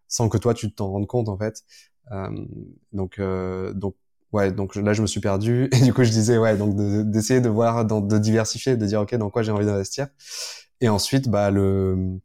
sans 0.08 0.30
que 0.30 0.38
toi 0.38 0.54
tu 0.54 0.72
t'en 0.72 0.90
rendes 0.90 1.06
compte 1.06 1.28
en 1.28 1.36
fait. 1.36 1.64
donc, 2.92 3.20
donc 3.74 3.94
ouais, 4.32 4.52
donc 4.52 4.74
là 4.74 4.94
je 4.94 5.02
me 5.02 5.06
suis 5.06 5.20
perdu 5.20 5.68
et 5.72 5.80
du 5.82 5.92
coup 5.92 6.02
je 6.02 6.10
disais 6.10 6.38
ouais, 6.38 6.56
donc 6.56 6.76
d'essayer 7.10 7.42
de, 7.42 7.50
voir, 7.50 7.84
de 7.84 8.18
diversifier, 8.18 8.78
de 8.78 8.86
dire 8.86 9.02
ok 9.02 9.14
dans 9.16 9.28
quoi 9.28 9.42
j'ai 9.42 9.52
envie 9.52 9.66
d'investir. 9.66 10.08
Et 10.80 10.88
ensuite, 10.88 11.28
bah 11.28 11.50
le 11.50 12.20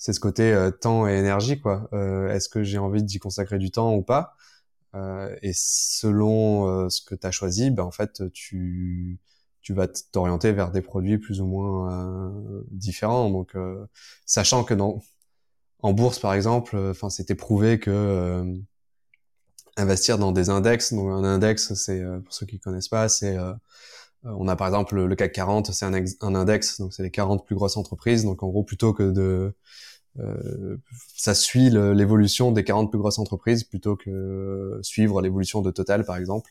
c'est 0.00 0.14
ce 0.14 0.20
côté 0.20 0.52
euh, 0.52 0.70
temps 0.70 1.06
et 1.06 1.12
énergie 1.12 1.60
quoi. 1.60 1.88
Euh, 1.92 2.32
Est-ce 2.34 2.48
que 2.48 2.62
j'ai 2.62 2.78
envie 2.78 3.02
d'y 3.02 3.18
consacrer 3.18 3.58
du 3.58 3.70
temps 3.70 3.94
ou 3.94 4.02
pas? 4.02 4.34
Euh, 4.94 5.34
Et 5.42 5.52
selon 5.54 6.68
euh, 6.68 6.88
ce 6.88 7.02
que 7.02 7.14
tu 7.14 7.26
as 7.26 7.30
choisi, 7.30 7.70
bah, 7.70 7.84
en 7.84 7.90
fait 7.90 8.30
tu 8.32 9.18
tu 9.62 9.74
vas 9.74 9.88
t'orienter 9.88 10.52
vers 10.52 10.70
des 10.70 10.80
produits 10.82 11.18
plus 11.18 11.40
ou 11.42 11.46
moins 11.46 12.32
différents. 12.70 13.30
Donc 13.30 13.54
sachant 14.26 14.64
que 14.64 14.74
dans 14.74 15.02
en 15.80 15.92
bourse 15.92 16.18
par 16.18 16.34
exemple, 16.34 16.76
enfin 16.90 17.10
c'était 17.10 17.34
prouvé 17.34 17.78
que 17.78 18.44
investir 19.76 20.18
dans 20.18 20.32
des 20.32 20.50
index, 20.50 20.92
donc 20.94 21.10
un 21.10 21.24
index 21.24 21.74
c'est 21.74 22.02
pour 22.24 22.32
ceux 22.32 22.46
qui 22.46 22.58
connaissent 22.58 22.88
pas, 22.88 23.08
c'est 23.08 23.36
euh, 24.26 24.30
on 24.36 24.48
a 24.48 24.56
par 24.56 24.66
exemple 24.66 24.96
le 25.02 25.16
CAC 25.16 25.32
40, 25.32 25.72
c'est 25.72 25.84
un, 25.86 25.94
un, 25.94 26.34
index, 26.34 26.80
donc 26.80 26.92
c'est 26.92 27.02
les 27.02 27.10
40 27.10 27.46
plus 27.46 27.54
grosses 27.54 27.76
entreprises. 27.76 28.24
Donc 28.24 28.42
en 28.42 28.48
gros, 28.48 28.62
plutôt 28.64 28.92
que 28.92 29.02
de 29.10 29.22
euh, 29.22 29.56
ça 31.16 31.34
suit 31.34 31.70
l'évolution 31.70 32.52
des 32.52 32.64
40 32.64 32.90
plus 32.90 32.98
grosses 32.98 33.18
entreprises 33.18 33.64
plutôt 33.64 33.96
que 33.96 34.78
suivre 34.82 35.22
l'évolution 35.22 35.62
de 35.62 35.70
Total 35.70 36.04
par 36.04 36.16
exemple. 36.16 36.50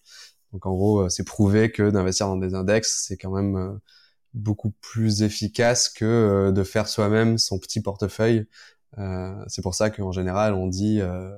Donc 0.54 0.66
en 0.66 0.72
gros, 0.72 1.02
euh, 1.02 1.10
c'est 1.10 1.24
prouvé 1.24 1.72
que 1.72 1.90
d'investir 1.92 2.28
dans 2.28 2.38
des 2.38 2.56
index, 2.56 3.04
c'est 3.08 3.18
quand 3.18 3.32
même 3.32 3.56
euh, 3.56 3.72
beaucoup 4.34 4.72
plus 4.82 5.22
efficace 5.22 5.90
que 5.90 6.52
de 6.52 6.64
faire 6.64 6.88
soi-même 6.88 7.38
son 7.38 7.60
petit 7.60 7.82
portefeuille. 7.82 8.48
Euh, 8.98 9.36
c'est 9.48 9.62
pour 9.62 9.76
ça 9.76 9.90
qu'en 9.90 10.12
général, 10.12 10.54
on 10.54 10.68
dit 10.68 11.02
euh, 11.02 11.32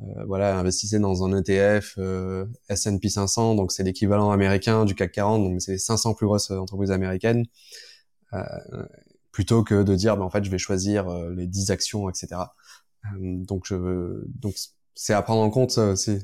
euh, 0.00 0.24
voilà, 0.26 0.58
investissez 0.58 0.98
dans 0.98 1.24
un 1.24 1.40
ETF 1.40 1.94
euh, 1.98 2.46
S&P 2.68 3.08
500, 3.08 3.54
donc 3.54 3.72
c'est 3.72 3.84
l'équivalent 3.84 4.30
américain 4.30 4.84
du 4.84 4.94
CAC 4.94 5.12
40, 5.12 5.44
donc 5.44 5.62
c'est 5.62 5.72
les 5.72 5.78
500 5.78 6.14
plus 6.14 6.26
grosses 6.26 6.50
entreprises 6.50 6.90
américaines, 6.90 7.44
euh, 8.32 8.42
plutôt 9.34 9.64
que 9.64 9.82
de 9.82 9.94
dire, 9.96 10.16
ben, 10.16 10.24
en 10.24 10.30
fait, 10.30 10.44
je 10.44 10.50
vais 10.50 10.58
choisir 10.58 11.08
euh, 11.08 11.34
les 11.34 11.46
10 11.46 11.70
actions, 11.72 12.08
etc. 12.08 12.54
donc, 13.20 13.64
je, 13.66 14.22
donc 14.26 14.54
c'est 14.94 15.12
à 15.12 15.20
prendre 15.22 15.42
en 15.42 15.50
compte 15.50 15.76
aussi 15.76 16.20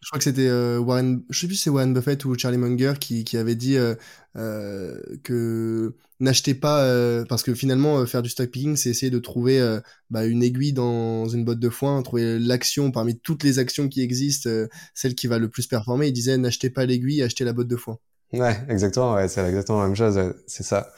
je 0.00 0.08
crois 0.10 0.18
que 0.18 0.24
c'était 0.24 0.46
euh, 0.46 0.78
Warren, 0.78 1.24
je 1.28 1.40
sais 1.40 1.46
plus 1.48 1.56
si 1.56 1.64
c'est 1.64 1.70
Warren 1.70 1.92
Buffett 1.92 2.24
ou 2.24 2.38
Charlie 2.38 2.56
Munger 2.58 2.94
qui, 3.00 3.24
qui 3.24 3.36
avait 3.36 3.56
dit 3.56 3.76
euh, 3.76 3.96
euh, 4.36 5.00
que 5.24 5.96
n'achetez 6.20 6.54
pas 6.54 6.84
euh, 6.84 7.24
parce 7.24 7.42
que 7.42 7.52
finalement 7.52 7.98
euh, 7.98 8.06
faire 8.06 8.22
du 8.22 8.28
stock 8.28 8.48
picking 8.48 8.76
c'est 8.76 8.90
essayer 8.90 9.10
de 9.10 9.18
trouver 9.18 9.60
euh, 9.60 9.80
bah, 10.10 10.24
une 10.24 10.44
aiguille 10.44 10.72
dans 10.72 11.26
une 11.28 11.44
botte 11.44 11.58
de 11.58 11.68
foin, 11.68 12.00
trouver 12.02 12.38
l'action 12.38 12.92
parmi 12.92 13.18
toutes 13.18 13.42
les 13.42 13.58
actions 13.58 13.88
qui 13.88 14.00
existent, 14.00 14.48
celle 14.94 15.16
qui 15.16 15.26
va 15.26 15.38
le 15.38 15.48
plus 15.48 15.66
performer. 15.66 16.06
Il 16.08 16.12
disait 16.12 16.38
n'achetez 16.38 16.70
pas 16.70 16.86
l'aiguille, 16.86 17.22
achetez 17.22 17.44
la 17.44 17.52
botte 17.52 17.68
de 17.68 17.76
foin. 17.76 17.98
Ouais, 18.32 18.56
exactement, 18.68 19.14
ouais, 19.14 19.26
c'est 19.26 19.44
exactement 19.48 19.80
la 19.80 19.86
même 19.86 19.96
chose, 19.96 20.34
c'est 20.46 20.62
ça. 20.62 20.92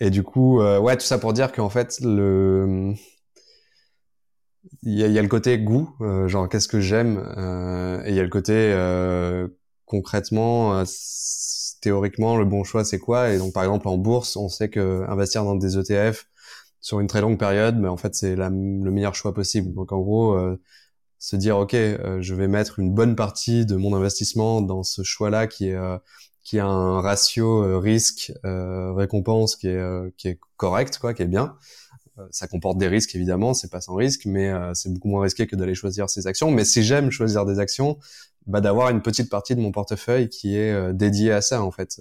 Et 0.00 0.10
du 0.10 0.22
coup, 0.22 0.60
ouais, 0.60 0.96
tout 0.96 1.04
ça 1.04 1.18
pour 1.18 1.32
dire 1.32 1.52
qu'en 1.52 1.68
fait 1.68 1.98
le 2.00 2.94
il 4.82 4.94
y 4.98 5.04
a, 5.04 5.08
y 5.08 5.18
a, 5.18 5.22
le 5.22 5.28
côté 5.28 5.58
goût, 5.58 5.90
euh, 6.00 6.28
genre 6.28 6.48
qu'est-ce 6.48 6.68
que 6.68 6.80
j'aime, 6.80 7.18
euh, 7.36 8.02
et 8.04 8.10
il 8.10 8.14
y 8.14 8.20
a 8.20 8.22
le 8.22 8.28
côté 8.28 8.52
euh, 8.54 9.48
concrètement, 9.86 10.74
euh, 10.78 10.84
théoriquement, 11.80 12.36
le 12.36 12.44
bon 12.44 12.64
choix 12.64 12.84
c'est 12.84 12.98
quoi? 12.98 13.30
Et 13.30 13.38
donc 13.38 13.52
par 13.52 13.62
exemple 13.62 13.88
en 13.88 13.96
bourse, 13.98 14.36
on 14.36 14.48
sait 14.48 14.68
que 14.68 15.04
investir 15.08 15.44
dans 15.44 15.54
des 15.54 15.78
ETF 15.78 16.26
sur 16.80 17.00
une 17.00 17.06
très 17.06 17.20
longue 17.20 17.38
période, 17.38 17.76
mais 17.78 17.88
en 17.88 17.96
fait 17.96 18.14
c'est 18.14 18.36
le 18.36 18.50
meilleur 18.90 19.14
choix 19.14 19.34
possible. 19.34 19.72
Donc 19.74 19.92
en 19.92 20.00
gros, 20.00 20.34
euh, 20.34 20.60
se 21.18 21.36
dire 21.36 21.58
ok, 21.58 21.72
je 21.72 22.34
vais 22.34 22.48
mettre 22.48 22.78
une 22.78 22.92
bonne 22.94 23.16
partie 23.16 23.66
de 23.66 23.76
mon 23.76 23.94
investissement 23.94 24.62
dans 24.62 24.84
ce 24.84 25.02
choix-là 25.02 25.48
qui 25.48 25.68
est 25.70 25.78
qui 26.48 26.58
a 26.58 26.66
un 26.66 27.00
ratio 27.00 27.78
risque 27.78 28.32
récompense 28.44 29.56
qui 29.56 29.68
est 29.68 30.16
qui 30.16 30.28
est 30.28 30.38
correct 30.56 30.98
quoi, 30.98 31.14
qui 31.14 31.22
est 31.22 31.26
bien. 31.26 31.56
Euh, 32.18 32.26
ça 32.30 32.48
comporte 32.48 32.78
des 32.78 32.88
risques 32.88 33.14
évidemment, 33.14 33.54
c'est 33.54 33.70
pas 33.70 33.80
sans 33.80 33.94
risque, 33.94 34.26
mais 34.26 34.48
euh, 34.48 34.74
c'est 34.74 34.92
beaucoup 34.92 35.08
moins 35.08 35.22
risqué 35.22 35.46
que 35.46 35.56
d'aller 35.56 35.74
choisir 35.74 36.10
ses 36.10 36.26
actions. 36.26 36.50
Mais 36.50 36.64
si 36.64 36.82
j'aime 36.82 37.10
choisir 37.10 37.44
des 37.44 37.58
actions, 37.58 37.98
bah, 38.46 38.60
d'avoir 38.60 38.88
une 38.90 39.02
petite 39.02 39.28
partie 39.28 39.54
de 39.54 39.60
mon 39.60 39.72
portefeuille 39.72 40.28
qui 40.28 40.56
est 40.56 40.72
euh, 40.72 40.92
dédiée 40.92 41.32
à 41.32 41.42
ça 41.42 41.62
en 41.62 41.70
fait, 41.70 42.00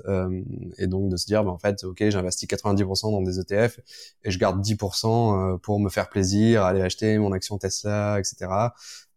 et 0.78 0.88
donc 0.88 1.10
de 1.10 1.18
se 1.18 1.26
dire 1.26 1.44
bah, 1.44 1.52
en 1.52 1.58
fait 1.58 1.84
ok 1.84 2.10
j'investis 2.10 2.48
90% 2.48 3.12
dans 3.12 3.22
des 3.22 3.40
ETF 3.40 3.80
et 4.24 4.32
je 4.32 4.40
garde 4.40 4.62
10% 4.62 5.60
pour 5.60 5.80
me 5.80 5.90
faire 5.90 6.10
plaisir, 6.10 6.64
aller 6.64 6.82
acheter 6.82 7.18
mon 7.18 7.32
action 7.34 7.58
Tesla, 7.58 8.18
etc. 8.20 8.50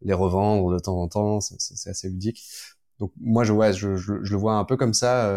Les 0.02 0.14
revendre 0.14 0.72
de 0.72 0.78
temps 0.78 1.00
en 1.00 1.08
temps, 1.08 1.40
c'est 1.40 1.90
assez 1.90 2.08
ludique. 2.08 2.42
Donc 3.00 3.12
moi 3.20 3.42
je 3.44 3.52
ouais 3.52 3.72
je, 3.72 3.96
je, 3.96 4.12
le 4.12 4.36
vois 4.36 4.54
un 4.54 4.64
peu 4.64 4.76
comme 4.76 4.94
ça, 4.94 5.32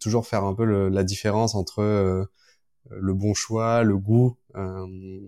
toujours 0.00 0.26
faire 0.26 0.44
un 0.44 0.54
peu 0.54 0.64
le, 0.64 0.88
la 0.88 1.04
différence 1.04 1.54
entre 1.54 2.28
le 2.90 3.14
bon 3.14 3.34
choix, 3.34 3.82
le 3.82 3.96
goût 3.96 4.36
euh, 4.56 5.20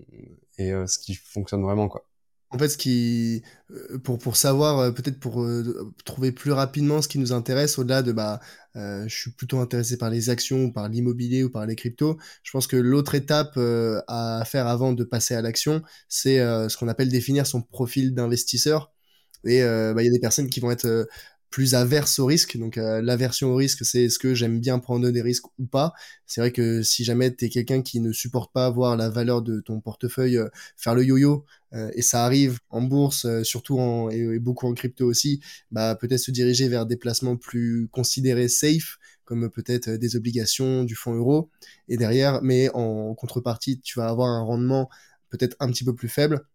et 0.57 0.71
euh, 0.71 0.87
ce 0.87 0.99
qui 0.99 1.15
fonctionne 1.15 1.61
vraiment 1.61 1.87
quoi. 1.87 2.07
En 2.51 2.59
fait, 2.59 2.69
ce 2.69 2.77
qui, 2.77 3.43
euh, 3.71 3.97
pour, 3.97 4.17
pour 4.17 4.37
savoir, 4.37 4.93
peut-être 4.93 5.19
pour 5.19 5.45
trouver 6.05 6.31
plus 6.31 6.51
rapidement 6.51 7.01
ce 7.01 7.07
qui 7.09 7.17
nous 7.17 7.33
intéresse, 7.33 7.77
au-delà 7.77 8.01
de 8.01 8.13
bah, 8.13 8.39
je 8.75 9.07
suis 9.09 9.31
plutôt 9.31 9.59
intéressé 9.59 9.97
par 9.97 10.09
les 10.09 10.29
actions, 10.29 10.65
ou 10.65 10.71
par 10.71 10.87
l'immobilier 10.87 11.43
ou 11.43 11.49
par 11.49 11.65
les 11.65 11.75
cryptos, 11.75 12.17
je 12.43 12.51
pense 12.51 12.67
que 12.67 12.77
l'autre 12.77 13.15
étape 13.15 13.57
à 14.07 14.43
faire 14.45 14.67
avant 14.67 14.93
de 14.93 15.03
passer 15.03 15.33
à 15.33 15.41
l'action, 15.41 15.81
c'est 16.07 16.37
ce 16.37 16.77
qu'on 16.77 16.87
appelle 16.87 17.09
définir 17.09 17.45
son 17.45 17.61
profil 17.61 18.13
d'investisseur. 18.13 18.94
Et 19.45 19.61
bah, 19.61 20.01
il 20.01 20.05
y 20.05 20.09
a 20.09 20.11
des 20.11 20.19
personnes 20.19 20.49
qui 20.49 20.59
vont 20.59 20.71
être 20.71 21.07
plus 21.55 21.73
averse 21.73 22.19
au 22.19 22.25
risque. 22.25 22.57
Donc 22.57 22.77
euh, 22.77 23.01
l'aversion 23.01 23.53
au 23.53 23.55
risque, 23.55 23.85
c'est 23.85 24.03
est-ce 24.03 24.19
que 24.19 24.33
j'aime 24.35 24.59
bien 24.59 24.77
prendre 24.77 25.09
des 25.09 25.21
risques 25.21 25.45
ou 25.57 25.65
pas? 25.65 25.93
C'est 26.25 26.41
vrai 26.41 26.51
que 26.51 26.83
si 26.83 27.05
jamais 27.05 27.33
tu 27.33 27.45
es 27.45 27.49
quelqu'un 27.49 27.81
qui 27.81 28.01
ne 28.01 28.11
supporte 28.11 28.51
pas 28.51 28.69
voir 28.69 28.97
la 28.97 29.09
valeur 29.09 29.41
de 29.41 29.61
ton 29.61 29.79
portefeuille 29.79 30.37
euh, 30.37 30.49
faire 30.75 30.95
le 30.95 31.05
yo-yo, 31.05 31.45
euh, 31.71 31.89
et 31.93 32.01
ça 32.01 32.25
arrive 32.25 32.59
en 32.69 32.81
bourse, 32.81 33.25
surtout 33.43 33.79
en, 33.79 34.09
et, 34.09 34.37
beaucoup 34.37 34.67
en 34.67 34.73
crypto 34.73 35.05
aussi, 35.05 35.39
bah 35.71 35.95
peut-être 35.95 36.19
se 36.19 36.31
diriger 36.31 36.67
vers 36.67 36.85
des 36.85 36.97
placements 36.97 37.37
plus 37.37 37.87
considérés 37.89 38.49
safe, 38.49 38.97
comme 39.23 39.49
peut-être 39.49 39.91
des 39.91 40.17
obligations 40.17 40.83
du 40.83 40.95
fonds 40.95 41.15
euro. 41.15 41.49
Et 41.87 41.95
derrière, 41.95 42.41
mais 42.43 42.69
en 42.73 43.15
contrepartie, 43.15 43.79
tu 43.79 43.97
vas 43.97 44.09
avoir 44.09 44.27
un 44.27 44.43
rendement 44.43 44.89
peut-être 45.29 45.55
un 45.61 45.71
petit 45.71 45.85
peu 45.85 45.95
plus 45.95 46.09
faible 46.09 46.45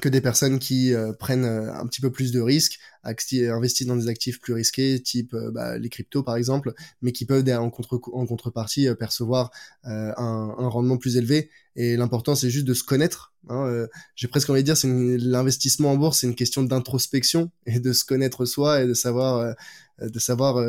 que 0.00 0.08
des 0.08 0.20
personnes 0.20 0.58
qui 0.58 0.94
euh, 0.94 1.12
prennent 1.12 1.44
euh, 1.44 1.72
un 1.72 1.86
petit 1.86 2.00
peu 2.00 2.10
plus 2.10 2.32
de 2.32 2.40
risques, 2.40 2.78
investissent 3.02 3.86
dans 3.86 3.96
des 3.96 4.08
actifs 4.08 4.40
plus 4.40 4.52
risqués, 4.52 5.00
type 5.00 5.32
euh, 5.34 5.50
bah, 5.50 5.78
les 5.78 5.88
cryptos 5.88 6.22
par 6.22 6.36
exemple, 6.36 6.74
mais 7.02 7.12
qui 7.12 7.24
peuvent 7.24 7.48
en, 7.48 7.70
contre 7.70 8.00
en 8.12 8.26
contrepartie 8.26 8.88
percevoir 8.98 9.50
un, 9.84 10.14
un, 10.16 10.68
rendement 10.68 10.96
plus 10.96 11.16
élevé. 11.16 11.50
Et 11.76 11.96
l'important, 11.96 12.34
c'est 12.34 12.50
juste 12.50 12.66
de 12.66 12.74
se 12.74 12.82
connaître. 12.82 13.34
Hein, 13.48 13.86
J'ai 14.14 14.28
presque 14.28 14.50
envie 14.50 14.62
de 14.62 14.66
dire, 14.66 14.76
c'est 14.76 14.88
l'investissement 14.88 15.92
en 15.92 15.96
bourse, 15.96 16.20
c'est 16.20 16.26
une 16.26 16.34
question 16.34 16.62
d'introspection 16.62 17.50
et 17.66 17.80
de 17.80 17.92
se 17.92 18.04
connaître 18.04 18.44
soi 18.44 18.82
et 18.82 18.86
de 18.86 18.94
savoir, 18.94 19.54
de 20.00 20.18
savoir 20.18 20.64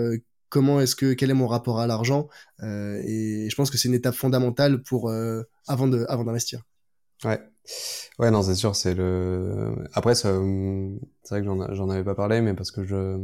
comment 0.49 0.79
est-ce 0.79 0.95
que 0.95 1.13
quel 1.13 1.31
est 1.31 1.35
mon 1.35 1.47
rapport 1.47 1.79
à 1.79 1.87
l'argent. 1.87 2.27
et 2.61 3.47
je 3.49 3.55
pense 3.55 3.71
que 3.71 3.77
c'est 3.77 3.87
une 3.87 3.95
étape 3.95 4.15
fondamentale 4.15 4.83
pour 4.83 5.11
avant 5.67 5.91
avant 5.93 6.23
d'investir. 6.23 6.63
Ouais. 7.23 7.39
Ouais, 8.19 8.31
non, 8.31 8.43
c'est 8.43 8.55
sûr, 8.55 8.75
c'est 8.75 8.93
le. 8.93 9.75
Après, 9.93 10.15
c'est 10.15 10.29
vrai 10.29 11.41
que 11.41 11.45
j'en 11.45 11.89
avais 11.89 12.03
pas 12.03 12.15
parlé, 12.15 12.41
mais 12.41 12.53
parce 12.53 12.71
que 12.71 12.83
je, 12.83 13.17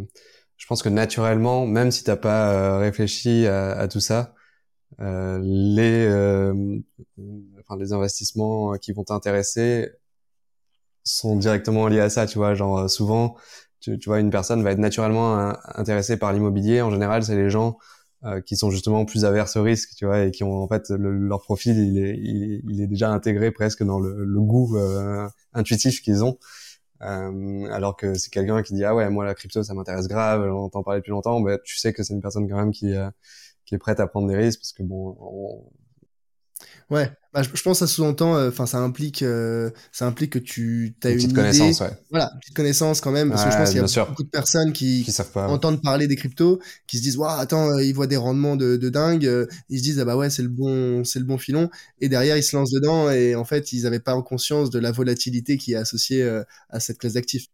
je 0.58 0.68
pense 0.68 0.84
que 0.84 0.90
naturellement, 0.90 1.66
même 1.66 1.92
si 1.92 2.04
t'as 2.04 2.18
pas 2.18 2.54
euh, 2.54 2.78
réfléchi 2.80 3.48
à, 3.48 3.88
tout 3.88 4.00
ça, 4.00 4.34
euh, 5.02 5.40
les, 5.44 6.06
euh, 6.08 6.80
enfin, 7.60 7.78
les 7.78 7.94
investissements 7.94 8.74
qui 8.78 8.94
vont 8.94 9.04
t'intéresser 9.04 9.92
sont 11.04 11.36
directement 11.36 11.88
liés 11.88 12.00
à 12.00 12.10
ça, 12.10 12.26
tu 12.28 12.38
vois. 12.38 12.56
Genre, 12.56 12.90
souvent, 12.90 13.36
tu, 13.80 13.98
tu 14.00 14.10
vois, 14.10 14.20
une 14.20 14.30
personne 14.30 14.64
va 14.64 14.72
être 14.72 14.80
naturellement 14.80 15.54
intéressée 15.78 16.18
par 16.18 16.34
l'immobilier. 16.34 16.82
En 16.82 16.92
général, 16.92 17.24
c'est 17.24 17.36
les 17.36 17.50
gens 17.50 17.78
euh, 18.26 18.42
qui 18.42 18.56
sont 18.56 18.72
justement 18.72 19.06
plus 19.06 19.26
averses 19.26 19.58
au 19.58 19.64
risque, 19.64 19.96
tu 19.96 20.06
vois, 20.06 20.22
et 20.24 20.32
qui 20.32 20.44
ont 20.44 20.64
en 20.64 20.68
fait 20.68 20.90
leur 20.90 21.42
profil, 21.42 21.78
il 21.78 21.98
est, 21.98 22.18
il, 22.18 22.82
est 22.82 22.88
déjà 22.88 23.10
intégré 23.12 23.52
presque 23.52 23.84
dans 23.84 24.00
le, 24.00 24.24
le 24.24 24.42
goût 24.42 24.78
euh, 24.78 25.28
intuitif 25.54 26.02
qu'ils 26.02 26.24
ont. 26.24 26.38
Euh, 27.02 27.66
alors 27.72 27.98
que 27.98 28.14
c'est 28.14 28.30
quelqu'un 28.30 28.62
qui 28.64 28.74
dit 28.74 28.86
ah 28.86 28.96
ouais 28.96 29.10
moi 29.10 29.26
la 29.26 29.34
crypto 29.34 29.62
ça 29.62 29.74
m'intéresse 29.74 30.08
grave, 30.08 30.48
j'en 30.48 30.64
entends 30.64 30.84
parler 30.84 31.02
depuis 31.02 31.12
longtemps, 31.12 31.42
bah, 31.42 31.58
tu 31.64 31.78
sais 31.78 31.92
que 31.92 32.02
c'est 32.02 32.14
une 32.14 32.22
personne 32.22 32.48
quand 32.50 32.56
même 32.56 32.72
qui 32.72 32.94
euh, 32.96 33.10
qui 33.66 33.76
est 33.76 33.78
prête 33.78 34.00
à 34.00 34.08
prendre 34.08 34.30
des 34.30 34.38
risques 34.38 34.62
parce 34.62 34.72
que 34.72 34.84
bon 34.84 35.18
on, 35.20 35.70
Ouais, 36.90 37.12
bah, 37.34 37.42
je, 37.42 37.50
pense 37.64 37.80
que 37.80 37.86
ça 37.86 37.88
sous-entend, 37.88 38.36
euh, 38.36 38.50
enfin 38.50 38.68
ça 38.68 38.78
implique, 38.78 39.24
euh, 39.24 39.72
ça 39.92 40.06
implique 40.06 40.34
que 40.34 40.40
tu 40.40 40.96
as 41.04 41.10
une, 41.10 41.16
petite 41.16 41.34
connaissance, 41.34 41.80
ouais. 41.80 41.90
Voilà, 42.12 42.30
une 42.32 42.40
petite 42.40 42.56
connaissance 42.56 43.02
quand 43.02 43.12
même, 43.12 43.32
parce 43.32 43.44
que 43.44 43.52
je 43.52 43.58
pense 43.58 43.70
qu'il 43.70 43.78
y 43.80 44.00
a 44.00 44.06
beaucoup 44.06 44.24
de 44.24 44.30
personnes 44.30 44.72
qui, 44.72 45.04
entendent 45.34 45.82
parler 45.82 46.08
des 46.08 46.16
cryptos, 46.16 46.60
qui 46.86 47.00
se 47.00 47.02
disent, 47.02 47.18
waouh, 47.18 47.40
attends, 47.40 47.72
euh, 47.72 47.84
ils 47.84 47.94
voient 47.94 48.06
des 48.06 48.18
rendements 48.18 48.56
de, 48.56 48.78
de 48.78 48.90
dingue, 48.90 49.48
ils 49.70 49.80
se 49.80 49.84
disent, 49.84 50.00
ah 50.00 50.06
bah 50.06 50.16
ouais, 50.16 50.30
c'est 50.30 50.44
le 50.44 50.50
bon, 50.50 51.04
c'est 51.04 51.18
le 51.18 51.26
bon 51.26 51.40
filon, 51.40 51.72
et 52.00 52.08
derrière 52.08 52.38
ils 52.38 52.44
se 52.44 52.56
lancent 52.56 52.72
dedans, 52.72 53.10
et 53.10 53.34
en 53.34 53.46
fait 53.46 53.74
ils 53.74 53.84
n'avaient 53.84 54.00
pas 54.00 54.14
en 54.14 54.22
conscience 54.22 54.70
de 54.70 54.78
la 54.78 54.92
volatilité 54.92 55.58
qui 55.58 55.74
est 55.74 55.78
associée 55.78 56.24
à 56.70 56.80
cette 56.80 57.00
classe 57.00 57.14
d'actifs. 57.14 57.48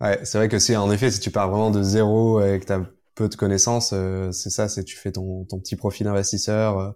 Ouais, 0.00 0.18
c'est 0.24 0.38
vrai 0.38 0.48
que 0.48 0.58
si 0.58 0.74
en 0.76 0.90
effet, 0.90 1.10
si 1.10 1.20
tu 1.20 1.30
pars 1.30 1.50
vraiment 1.50 1.70
de 1.70 1.82
zéro 1.82 2.42
et 2.42 2.58
que 2.58 2.64
tu 2.64 2.72
as 2.72 2.86
peu 3.16 3.28
de 3.28 3.34
connaissances, 3.34 3.92
c'est 4.30 4.50
ça, 4.50 4.68
c'est 4.68 4.84
tu 4.84 4.96
fais 4.96 5.10
ton, 5.10 5.44
ton 5.44 5.58
petit 5.58 5.74
profil 5.74 6.06
investisseur 6.06 6.94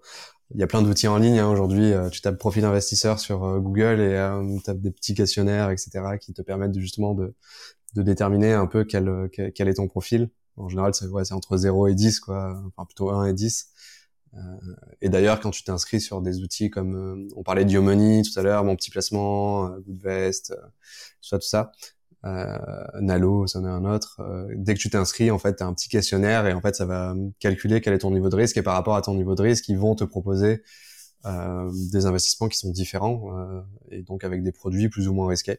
il 0.54 0.60
y 0.60 0.62
a 0.62 0.66
plein 0.66 0.82
d'outils 0.82 1.08
en 1.08 1.18
ligne 1.18 1.38
hein, 1.38 1.48
aujourd'hui. 1.48 1.92
Euh, 1.92 2.08
tu 2.08 2.20
tapes 2.20 2.38
profil 2.38 2.64
investisseur 2.64 3.18
sur 3.18 3.44
euh, 3.44 3.60
Google 3.60 4.00
et 4.00 4.14
euh, 4.14 4.58
tu 4.64 4.70
as 4.70 4.74
des 4.74 4.90
petits 4.90 5.14
questionnaires, 5.14 5.70
etc., 5.70 5.90
qui 6.20 6.32
te 6.32 6.42
permettent 6.42 6.78
justement 6.78 7.14
de, 7.14 7.34
de 7.94 8.02
déterminer 8.02 8.52
un 8.52 8.66
peu 8.66 8.84
quel, 8.84 9.30
quel, 9.54 9.68
est 9.68 9.74
ton 9.74 9.86
profil. 9.86 10.30
En 10.56 10.68
général, 10.68 10.94
c'est 10.94 11.06
ouais, 11.06 11.32
entre 11.32 11.56
0 11.56 11.88
et 11.88 11.94
10, 11.94 12.20
quoi. 12.20 12.60
Enfin, 12.66 12.84
plutôt 12.84 13.10
1 13.10 13.26
et 13.26 13.32
10. 13.32 13.68
Euh, 14.34 14.38
et 15.00 15.08
d'ailleurs, 15.08 15.40
quand 15.40 15.50
tu 15.50 15.62
t'inscris 15.64 16.00
sur 16.00 16.20
des 16.20 16.42
outils 16.42 16.70
comme, 16.70 17.28
on 17.36 17.42
parlait 17.42 17.64
d'Yomoney 17.64 18.22
tout 18.22 18.38
à 18.38 18.42
l'heure, 18.42 18.64
Mon 18.64 18.76
Petit 18.76 18.90
Placement, 18.90 19.70
Goodvest, 19.80 20.52
tout 20.52 21.28
ça, 21.28 21.38
tout 21.38 21.46
ça, 21.46 21.72
euh, 22.24 22.58
Nalo, 23.00 23.46
c'en 23.46 23.64
est 23.64 23.68
un 23.68 23.84
autre. 23.84 24.20
Euh, 24.20 24.46
dès 24.56 24.74
que 24.74 24.78
tu 24.80 24.90
t'inscris, 24.90 25.30
en 25.30 25.38
fait, 25.38 25.56
tu 25.56 25.62
as 25.62 25.66
un 25.66 25.74
petit 25.74 25.88
questionnaire 25.88 26.46
et 26.46 26.52
en 26.52 26.60
fait, 26.60 26.76
ça 26.76 26.86
va 26.86 27.14
calculer 27.38 27.80
quel 27.80 27.94
est 27.94 27.98
ton 27.98 28.10
niveau 28.10 28.28
de 28.28 28.36
risque 28.36 28.56
et 28.56 28.62
par 28.62 28.74
rapport 28.74 28.96
à 28.96 29.02
ton 29.02 29.14
niveau 29.14 29.34
de 29.34 29.42
risque, 29.42 29.68
ils 29.68 29.78
vont 29.78 29.94
te 29.94 30.04
proposer 30.04 30.62
euh, 31.26 31.70
des 31.92 32.06
investissements 32.06 32.48
qui 32.48 32.56
sont 32.56 32.70
différents 32.70 33.36
euh, 33.36 33.60
et 33.90 34.00
donc 34.00 34.24
avec 34.24 34.42
des 34.42 34.52
produits 34.52 34.88
plus 34.88 35.06
ou 35.06 35.12
moins 35.12 35.28
risqués. 35.28 35.58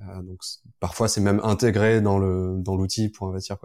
Euh, 0.00 0.22
donc 0.22 0.40
parfois, 0.80 1.06
c'est 1.06 1.20
même 1.20 1.40
intégré 1.44 2.00
dans 2.00 2.18
le 2.18 2.56
dans 2.60 2.76
l'outil 2.76 3.10
pour 3.10 3.28
investir. 3.28 3.58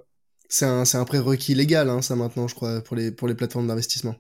C'est 0.50 0.66
un 0.66 0.84
c'est 0.84 0.98
un 0.98 1.06
prérequis 1.06 1.56
légal, 1.56 1.90
hein, 1.90 2.02
ça 2.02 2.18
maintenant, 2.18 2.50
je 2.50 2.56
crois, 2.56 2.82
pour 2.82 2.98
les 2.98 3.12
pour 3.12 3.30
les 3.30 3.36
plateformes 3.36 3.68
d'investissement. 3.68 4.16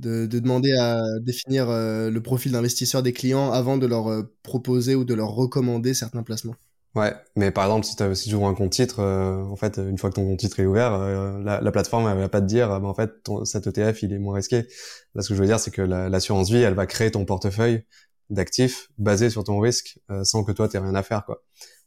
De, 0.00 0.26
de, 0.26 0.40
demander 0.40 0.72
à 0.72 1.00
définir 1.20 1.66
le 1.68 2.18
profil 2.18 2.50
d'investisseur 2.50 3.04
des 3.04 3.12
clients 3.12 3.52
avant 3.52 3.78
de 3.78 3.86
leur 3.86 4.26
proposer 4.42 4.96
ou 4.96 5.04
de 5.04 5.14
leur 5.14 5.28
recommander 5.28 5.94
certains 5.94 6.24
placements. 6.24 6.56
Ouais, 6.94 7.12
mais 7.34 7.50
par 7.50 7.64
exemple, 7.64 7.84
si, 8.14 8.28
tu 8.28 8.34
ouvres 8.36 8.46
un 8.46 8.54
compte 8.54 8.70
titre, 8.70 9.00
euh, 9.00 9.42
en 9.42 9.56
fait, 9.56 9.78
une 9.78 9.98
fois 9.98 10.10
que 10.10 10.14
ton 10.14 10.24
compte 10.24 10.38
titre 10.38 10.60
est 10.60 10.66
ouvert, 10.66 10.92
euh, 10.92 11.42
la, 11.42 11.60
la, 11.60 11.72
plateforme 11.72 12.06
elle 12.06 12.18
va 12.18 12.28
pas 12.28 12.40
te 12.40 12.46
dire, 12.46 12.68
bah, 12.68 12.86
en 12.86 12.94
fait, 12.94 13.24
ton, 13.24 13.44
cet 13.44 13.66
ETF 13.66 14.02
il 14.02 14.12
est 14.12 14.18
moins 14.20 14.36
risqué. 14.36 14.68
Là, 15.16 15.22
ce 15.22 15.28
que 15.28 15.34
je 15.34 15.40
veux 15.40 15.46
dire, 15.46 15.58
c'est 15.58 15.72
que 15.72 15.82
l'assurance 15.82 16.50
vie, 16.50 16.58
elle 16.58 16.74
va 16.74 16.86
créer 16.86 17.10
ton 17.10 17.24
portefeuille 17.24 17.84
d'actifs 18.30 18.90
basé 18.98 19.28
sur 19.28 19.42
ton 19.42 19.58
risque, 19.58 19.98
euh, 20.10 20.22
sans 20.22 20.44
que 20.44 20.52
toi 20.52 20.68
t'aies 20.68 20.78
rien 20.78 20.94
à 20.94 21.02
faire, 21.02 21.24
quoi. 21.24 21.42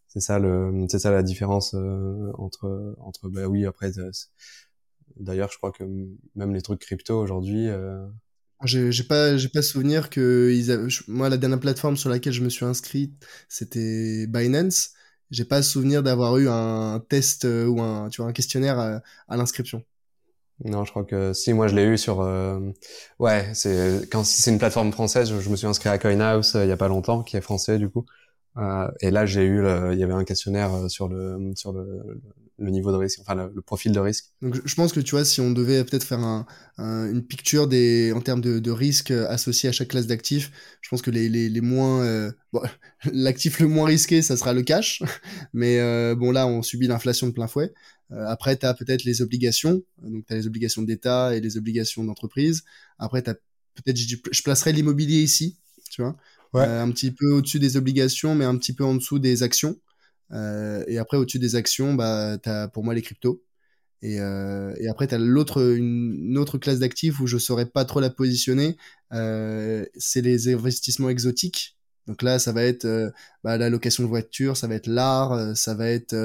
C'est 0.10 0.20
ça 0.20 0.40
le, 0.40 0.86
c'est 0.90 1.00
ça 1.00 1.12
la 1.12 1.24
différence 1.24 1.74
entre 2.38 2.96
entre 3.00 3.30
bah 3.30 3.48
oui 3.48 3.66
après. 3.66 3.92
D'ailleurs, 5.18 5.52
je 5.52 5.58
crois 5.58 5.72
que 5.72 5.84
même 6.36 6.54
les 6.54 6.62
trucs 6.62 6.80
crypto 6.80 7.20
aujourd'hui. 7.20 7.70
J'ai 8.64 9.04
pas, 9.04 9.38
j'ai 9.38 9.50
pas 9.50 9.62
souvenir 9.62 10.10
que 10.10 10.52
ils 10.56 10.72
avaient, 10.72 10.88
moi 11.08 11.30
la 11.30 11.38
dernière 11.38 11.60
plateforme 11.60 11.98
sur 11.98 12.10
laquelle 12.10 12.34
je 12.34 12.42
me 12.42 12.50
suis 12.50 12.66
inscrit, 12.66 13.14
c'était 13.50 14.26
Binance 14.28 14.94
j'ai 15.32 15.46
pas 15.46 15.62
souvenir 15.62 16.04
d'avoir 16.04 16.38
eu 16.38 16.48
un 16.50 17.02
test 17.10 17.46
euh, 17.46 17.68
ou 17.68 17.82
un, 17.82 18.10
tu 18.10 18.22
vois, 18.22 18.30
un 18.30 18.34
questionnaire 18.34 18.80
à, 18.80 19.02
à 19.28 19.38
l'inscription. 19.38 19.84
Non, 20.66 20.86
je 20.86 20.92
crois 20.92 21.04
que 21.04 21.34
si, 21.34 21.54
moi 21.54 21.68
je 21.68 21.76
l'ai 21.76 21.84
eu 21.84 21.98
sur. 21.98 22.22
Euh... 22.22 22.60
Ouais, 23.20 23.48
c'est 23.54 24.10
quand 24.12 24.24
c'est 24.24 24.50
une 24.50 24.58
plateforme 24.58 24.92
française, 24.92 25.32
je, 25.40 25.50
me 25.50 25.56
suis 25.56 25.68
inscrit 25.68 25.90
à 25.90 26.00
CoinHouse 26.00 26.56
euh, 26.56 26.66
il 26.66 26.70
y 26.70 26.72
a 26.72 26.78
pas 26.78 26.88
longtemps, 26.88 27.22
qui 27.22 27.38
est 27.38 27.42
français 27.42 27.78
du 27.78 27.90
coup. 27.90 28.06
Euh, 28.58 28.90
et 29.02 29.12
là, 29.12 29.26
j'ai 29.28 29.44
eu, 29.44 29.64
il 29.92 30.00
y 30.00 30.04
avait 30.04 30.14
un 30.14 30.24
questionnaire 30.24 30.74
euh, 30.74 30.88
sur 30.88 31.08
le 31.08 31.54
sur 31.56 31.74
le, 31.74 32.22
le 32.60 32.72
niveau 32.72 32.92
de 32.92 32.98
risque, 32.98 33.20
enfin 33.20 33.36
le, 33.36 33.62
profil 33.62 33.92
de 33.92 34.00
risque. 34.00 34.26
Donc 34.42 34.60
je 34.66 34.76
pense 34.76 34.92
que 34.92 35.00
tu 35.00 35.12
vois, 35.12 35.26
si 35.26 35.42
on 35.42 35.52
devait 35.52 35.84
peut-être 35.84 36.04
faire 36.04 36.20
un, 36.20 36.46
une 36.78 37.24
picture 37.24 37.68
des 37.68 38.12
en 38.14 38.22
termes 38.22 38.42
de, 38.42 38.60
de 38.60 38.72
risques 38.72 39.12
associés 39.12 39.70
à 39.70 39.72
chaque 39.72 39.90
classe 39.90 40.08
d'actifs, 40.08 40.52
je 40.82 40.90
pense 40.90 41.02
que 41.02 41.12
les, 41.12 41.30
les, 41.30 41.50
les 41.50 41.62
moins 41.62 42.04
euh, 42.04 42.32
bon, 42.52 42.62
l'actif 43.14 43.60
le 43.60 43.68
moins 43.68 43.86
risqué, 43.86 44.22
ça 44.22 44.38
sera 44.38 44.54
le 44.54 44.64
cash, 44.64 45.04
mais 45.54 45.80
euh, 45.80 46.16
bon 46.16 46.32
là 46.32 46.48
on 46.48 46.64
subit 46.64 46.88
l'inflation 46.88 47.28
de 47.28 47.32
plein 47.32 47.48
fouet. 47.48 47.74
Euh, 48.12 48.26
après 48.28 48.58
tu 48.58 48.66
as 48.66 48.74
peut-être 48.74 49.04
les 49.04 49.22
obligations, 49.22 49.82
donc 50.02 50.26
tu 50.26 50.34
as 50.34 50.38
les 50.38 50.48
obligations 50.48 50.82
d'État 50.82 51.36
et 51.36 51.42
les 51.42 51.58
obligations 51.58 52.04
d'entreprise. 52.04 52.64
Après 52.98 53.22
tu 53.22 53.30
as 53.30 53.36
peut-être 53.76 53.98
je 53.98 54.42
placerai 54.42 54.74
l'immobilier 54.74 55.22
ici, 55.22 55.58
tu 55.92 56.02
vois. 56.02 56.18
Ouais. 56.54 56.64
un 56.64 56.90
petit 56.92 57.12
peu 57.12 57.30
au-dessus 57.34 57.60
des 57.60 57.76
obligations, 57.76 58.34
mais 58.34 58.46
un 58.46 58.58
petit 58.58 58.74
peu 58.74 58.86
en 58.86 58.96
dessous 58.96 59.20
des 59.20 59.44
actions. 59.44 59.78
Euh, 60.32 60.84
et 60.88 60.98
après, 60.98 61.18
au-dessus 61.18 61.40
des 61.40 61.56
actions, 61.56 61.94
bah, 61.94 62.38
tu 62.42 62.50
as 62.50 62.68
pour 62.68 62.84
moi 62.84 62.94
les 62.94 63.02
cryptos. 63.02 63.44
Et, 64.02 64.20
euh, 64.20 64.74
après, 64.90 65.08
tu 65.08 65.16
as 65.16 65.18
l'autre, 65.18 65.76
une, 65.76 66.38
autre 66.38 66.58
classe 66.58 66.80
d'actifs 66.80 67.20
où 67.20 67.28
je 67.28 67.38
saurais 67.38 67.66
pas 67.66 67.86
trop 67.86 68.00
la 68.00 68.10
positionner. 68.10 68.78
Euh, 69.14 69.86
c'est 69.96 70.22
les 70.22 70.54
investissements 70.54 71.10
exotiques. 71.10 71.78
Donc 72.08 72.22
là, 72.22 72.40
ça 72.40 72.54
va 72.54 72.64
être 72.64 73.12
bah, 73.44 73.58
la 73.58 73.70
location 73.70 74.04
de 74.04 74.08
voitures, 74.08 74.56
ça 74.56 74.68
va 74.68 74.76
être 74.76 74.88
l'art, 74.88 75.58
ça 75.58 75.74
va 75.74 75.90
être 75.90 76.16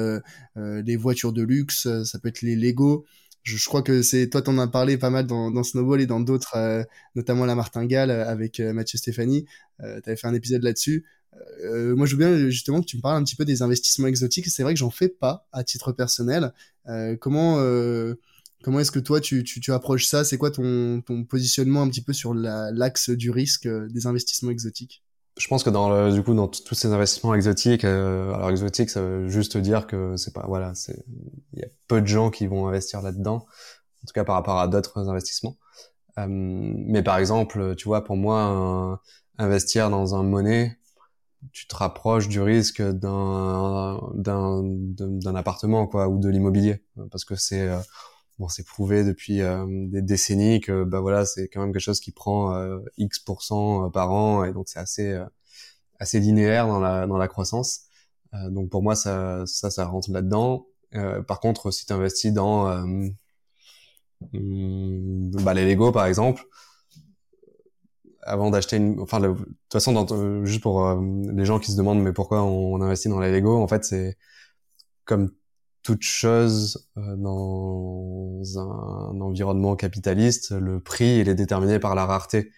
les 0.55 0.95
voitures 0.95 1.33
de 1.33 1.43
luxe, 1.43 1.89
ça 2.05 2.19
peut 2.19 2.29
être 2.29 2.41
les 2.41 2.55
Lego. 2.55 3.05
Je, 3.43 3.57
je 3.57 3.65
crois 3.65 3.81
que 3.81 4.01
c'est 4.01 4.29
toi, 4.29 4.41
t'en 4.41 4.57
as 4.59 4.67
parlé 4.69 4.97
pas 4.97 5.09
mal 5.09 5.27
dans, 5.27 5.51
dans 5.51 5.63
Snowball 5.63 5.99
et 5.99 6.05
dans 6.05 6.21
d'autres, 6.21 6.85
notamment 7.15 7.45
la 7.45 7.55
martingale 7.55 8.11
avec 8.11 8.61
Mathieu 8.61 8.97
Stéphanie. 8.97 9.45
tu 9.79 9.85
avais 9.85 10.15
fait 10.15 10.27
un 10.27 10.33
épisode 10.33 10.63
là-dessus. 10.63 11.03
Euh, 11.63 11.95
moi, 11.95 12.05
je 12.05 12.15
veux 12.15 12.19
bien 12.19 12.49
justement 12.49 12.81
que 12.81 12.85
tu 12.85 12.97
me 12.97 13.01
parles 13.01 13.17
un 13.17 13.23
petit 13.23 13.35
peu 13.35 13.45
des 13.45 13.61
investissements 13.61 14.07
exotiques. 14.07 14.47
C'est 14.47 14.63
vrai 14.63 14.73
que 14.73 14.79
j'en 14.79 14.89
fais 14.89 15.09
pas 15.09 15.47
à 15.51 15.63
titre 15.63 15.91
personnel. 15.91 16.53
Euh, 16.87 17.15
comment 17.15 17.59
euh, 17.59 18.15
comment 18.63 18.79
est-ce 18.79 18.91
que 18.91 18.99
toi 18.99 19.21
tu, 19.21 19.43
tu, 19.43 19.59
tu 19.59 19.71
approches 19.71 20.05
ça? 20.05 20.23
C'est 20.23 20.37
quoi 20.37 20.51
ton, 20.51 21.01
ton 21.01 21.23
positionnement 21.23 21.81
un 21.81 21.89
petit 21.89 22.01
peu 22.01 22.13
sur 22.13 22.33
l'axe 22.33 23.09
du 23.09 23.31
risque 23.31 23.65
euh, 23.65 23.87
des 23.89 24.07
investissements 24.07 24.51
exotiques? 24.51 25.03
Je 25.37 25.47
pense 25.47 25.63
que 25.63 25.69
dans 25.71 25.89
le, 25.89 26.11
du 26.11 26.21
coup 26.21 26.35
dans 26.35 26.47
tous 26.47 26.75
ces 26.75 26.89
investissements 26.89 27.33
exotiques, 27.33 27.85
euh, 27.85 28.31
alors 28.33 28.51
exotique, 28.51 28.89
ça 28.89 29.01
veut 29.01 29.27
juste 29.29 29.57
dire 29.57 29.87
que 29.87 30.15
c'est 30.15 30.33
pas 30.33 30.45
voilà, 30.47 30.73
il 31.53 31.59
y 31.59 31.63
a 31.63 31.67
peu 31.87 32.01
de 32.01 32.07
gens 32.07 32.29
qui 32.29 32.45
vont 32.45 32.67
investir 32.67 33.01
là-dedans, 33.01 33.37
en 33.37 34.05
tout 34.07 34.13
cas 34.13 34.23
par 34.25 34.35
rapport 34.35 34.59
à 34.59 34.67
d'autres 34.67 35.09
investissements. 35.09 35.57
Euh, 36.19 36.27
mais 36.29 37.01
par 37.01 37.17
exemple, 37.17 37.75
tu 37.75 37.85
vois, 37.85 38.03
pour 38.03 38.15
moi, 38.15 39.01
investir 39.39 39.89
dans 39.89 40.13
un 40.13 40.21
monnaie, 40.21 40.77
tu 41.51 41.67
te 41.67 41.75
rapproches 41.75 42.27
du 42.27 42.41
risque 42.41 42.81
d'un 42.81 43.99
d'un 44.13 44.61
d'un 44.63 45.35
appartement 45.35 45.87
quoi 45.87 46.07
ou 46.07 46.19
de 46.19 46.29
l'immobilier. 46.29 46.83
Parce 47.11 47.25
que 47.25 47.35
c'est 47.35 47.67
euh, 47.67 47.79
bon 48.39 48.47
c'est 48.47 48.65
prouvé 48.65 49.03
depuis 49.03 49.41
euh, 49.41 49.65
des 49.89 50.01
décennies 50.01 50.61
que 50.61 50.83
bah 50.83 50.99
voilà 50.99 51.25
c'est 51.25 51.47
quand 51.49 51.61
même 51.61 51.73
quelque 51.73 51.81
chose 51.81 51.99
qui 51.99 52.11
prend 52.11 52.55
euh, 52.55 52.79
x 52.97 53.23
par 53.93 54.11
an. 54.11 54.43
Et 54.45 54.53
donc 54.53 54.69
c'est 54.69 54.79
assez 54.79 55.19
assez 55.99 56.19
linéaire 56.19 56.67
dans 56.67 56.79
la 56.79 57.07
dans 57.07 57.17
la 57.17 57.27
croissance. 57.27 57.81
Donc 58.49 58.69
pour 58.69 58.81
moi 58.81 58.95
ça 58.95 59.43
ça 59.45 59.69
ça 59.69 59.85
rentre 59.85 60.11
là 60.11 60.21
dedans 60.21 60.67
par 61.27 61.39
contre 61.39 61.71
si 61.71 61.85
tu 61.85 61.93
investis 61.93 62.33
dans 62.33 62.67
hmm, 64.31 65.31
bah, 65.43 65.53
les 65.53 65.65
Lego 65.65 65.91
par 65.91 66.05
exemple 66.05 66.45
avant 68.25 68.49
d'acheter 68.49 68.77
une 68.77 68.99
enfin 68.99 69.19
de 69.19 69.33
toute 69.33 69.47
façon 69.71 70.05
euh, 70.11 70.45
juste 70.45 70.61
pour 70.61 70.85
euh, 70.85 70.99
les 71.33 71.45
gens 71.45 71.59
qui 71.59 71.71
se 71.71 71.77
demandent 71.77 72.01
mais 72.01 72.13
pourquoi 72.13 72.43
on, 72.43 72.81
investit 72.81 73.09
dans 73.09 73.19
les 73.19 73.31
Lego 73.31 73.61
en 73.61 73.67
fait 73.67 73.85
c'est 73.85 74.17
comme 75.05 75.31
toute 75.83 76.03
chose 76.03 76.89
euh, 76.97 77.15
dans 77.17 78.41
un, 78.57 79.21
environnement 79.21 79.75
capitaliste 79.75 80.51
le 80.51 80.79
prix 80.79 81.19
il 81.19 81.29
est 81.29 81.35
déterminé 81.35 81.79
par 81.79 81.95
la 81.95 82.05
rareté. 82.05 82.51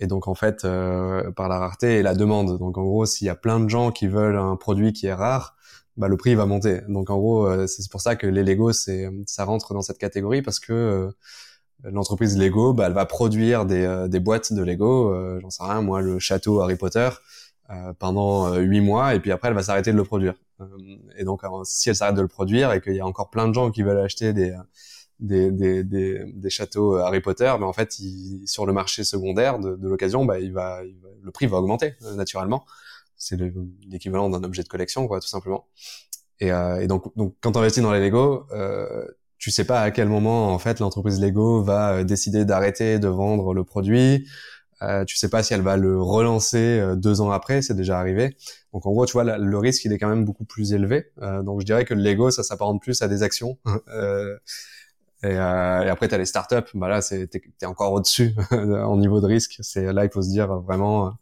Et 0.00 0.08
donc 0.08 0.26
en 0.26 0.34
fait 0.34 0.62
par 1.36 1.48
la 1.48 1.58
rareté 1.58 1.98
et 1.98 2.02
la 2.02 2.16
demande. 2.16 2.58
Donc 2.58 2.76
en 2.76 2.82
gros 2.82 3.06
s'il 3.06 3.28
y 3.28 3.30
a 3.30 3.36
plein 3.36 3.60
de 3.60 3.68
gens 3.68 3.92
qui 3.92 4.08
veulent 4.08 4.36
un 4.36 4.56
produit 4.56 4.92
qui 4.92 5.06
est 5.06 5.14
rare 5.14 5.56
bah 5.96 6.08
le 6.08 6.16
prix 6.16 6.34
va 6.34 6.46
monter. 6.46 6.80
Donc 6.88 7.10
en 7.10 7.18
gros 7.18 7.66
c'est 7.68 7.88
pour 7.90 8.00
ça 8.00 8.16
que 8.16 8.26
les 8.26 8.42
Lego 8.42 8.72
c'est 8.72 9.08
ça 9.26 9.44
rentre 9.44 9.72
dans 9.74 9.82
cette 9.82 9.98
catégorie 9.98 10.42
parce 10.42 10.58
que 10.58 11.14
l'entreprise 11.90 12.38
Lego, 12.38 12.72
bah, 12.72 12.86
elle 12.86 12.92
va 12.92 13.06
produire 13.06 13.66
des, 13.66 13.84
euh, 13.84 14.08
des 14.08 14.20
boîtes 14.20 14.52
de 14.52 14.62
Lego, 14.62 15.12
euh, 15.12 15.38
j'en 15.40 15.50
sais 15.50 15.62
rien, 15.62 15.82
moi, 15.82 16.00
le 16.00 16.18
château 16.18 16.60
Harry 16.60 16.76
Potter, 16.76 17.08
euh, 17.70 17.92
pendant 17.98 18.54
huit 18.56 18.80
mois, 18.80 19.14
et 19.14 19.20
puis 19.20 19.32
après, 19.32 19.48
elle 19.48 19.54
va 19.54 19.62
s'arrêter 19.62 19.92
de 19.92 19.96
le 19.96 20.04
produire. 20.04 20.34
et 21.16 21.24
donc, 21.24 21.42
si 21.64 21.88
elle 21.88 21.96
s'arrête 21.96 22.14
de 22.14 22.22
le 22.22 22.28
produire 22.28 22.72
et 22.72 22.80
qu'il 22.80 22.94
y 22.94 23.00
a 23.00 23.06
encore 23.06 23.30
plein 23.30 23.48
de 23.48 23.54
gens 23.54 23.70
qui 23.70 23.82
veulent 23.82 23.98
acheter 24.00 24.32
des 24.32 24.54
des, 25.20 25.50
des, 25.52 25.84
des, 25.84 26.50
châteaux 26.50 26.96
Harry 26.96 27.20
Potter, 27.20 27.50
mais 27.58 27.64
en 27.64 27.72
fait, 27.72 27.98
il, 28.00 28.46
sur 28.46 28.66
le 28.66 28.72
marché 28.72 29.04
secondaire 29.04 29.58
de, 29.60 29.76
de 29.76 29.88
l'occasion, 29.88 30.24
bah, 30.24 30.40
il 30.40 30.52
va, 30.52 30.82
le 30.82 31.30
prix 31.30 31.46
va 31.46 31.58
augmenter 31.58 31.94
naturellement. 32.16 32.66
C'est 33.16 33.38
l'équivalent 33.88 34.28
d'un 34.28 34.42
objet 34.42 34.64
de 34.64 34.68
collection, 34.68 35.06
quoi, 35.06 35.20
tout 35.20 35.28
simplement. 35.28 35.68
Et, 36.40 36.48
et 36.48 36.86
donc, 36.88 37.16
donc, 37.16 37.36
quand 37.40 37.52
tu 37.52 37.58
investis 37.58 37.82
dans 37.82 37.92
les 37.92 38.00
Lego, 38.00 38.46
euh, 38.52 39.06
tu 39.44 39.50
sais 39.50 39.66
pas 39.66 39.82
à 39.82 39.90
quel 39.90 40.08
moment 40.08 40.54
en 40.54 40.58
fait 40.58 40.80
l'entreprise 40.80 41.20
Lego 41.20 41.62
va 41.62 41.96
euh, 41.96 42.02
décider 42.02 42.46
d'arrêter 42.46 42.98
de 42.98 43.08
vendre 43.08 43.52
le 43.52 43.62
produit. 43.62 44.26
Euh, 44.80 45.04
tu 45.04 45.16
sais 45.16 45.28
pas 45.28 45.42
si 45.42 45.52
elle 45.52 45.60
va 45.60 45.76
le 45.76 46.00
relancer 46.00 46.80
euh, 46.80 46.96
deux 46.96 47.20
ans 47.20 47.30
après, 47.30 47.60
c'est 47.60 47.74
déjà 47.74 47.98
arrivé. 47.98 48.38
Donc 48.72 48.86
en 48.86 48.92
gros, 48.92 49.04
tu 49.04 49.12
vois, 49.12 49.36
le 49.36 49.58
risque 49.58 49.84
il 49.84 49.92
est 49.92 49.98
quand 49.98 50.08
même 50.08 50.24
beaucoup 50.24 50.46
plus 50.46 50.72
élevé. 50.72 51.10
Euh, 51.20 51.42
donc 51.42 51.60
je 51.60 51.66
dirais 51.66 51.84
que 51.84 51.92
le 51.92 52.00
Lego, 52.00 52.30
ça 52.30 52.42
s'apparente 52.42 52.80
plus 52.80 53.02
à 53.02 53.08
des 53.08 53.22
actions. 53.22 53.58
euh, 53.88 54.34
et, 55.22 55.32
et, 55.32 55.36
après, 55.36 56.08
tu 56.08 56.14
as 56.14 56.18
les 56.18 56.24
startups. 56.24 56.70
Bah 56.72 56.88
là, 56.88 57.02
c'est 57.02 57.26
t'es, 57.26 57.42
es 57.60 57.66
encore 57.66 57.92
au-dessus 57.92 58.34
en 58.50 58.96
niveau 58.96 59.20
de 59.20 59.26
risque. 59.26 59.56
C'est 59.60 59.92
là 59.92 60.06
il 60.06 60.10
faut 60.10 60.22
se 60.22 60.30
dire 60.30 60.48
vraiment, 60.60 61.12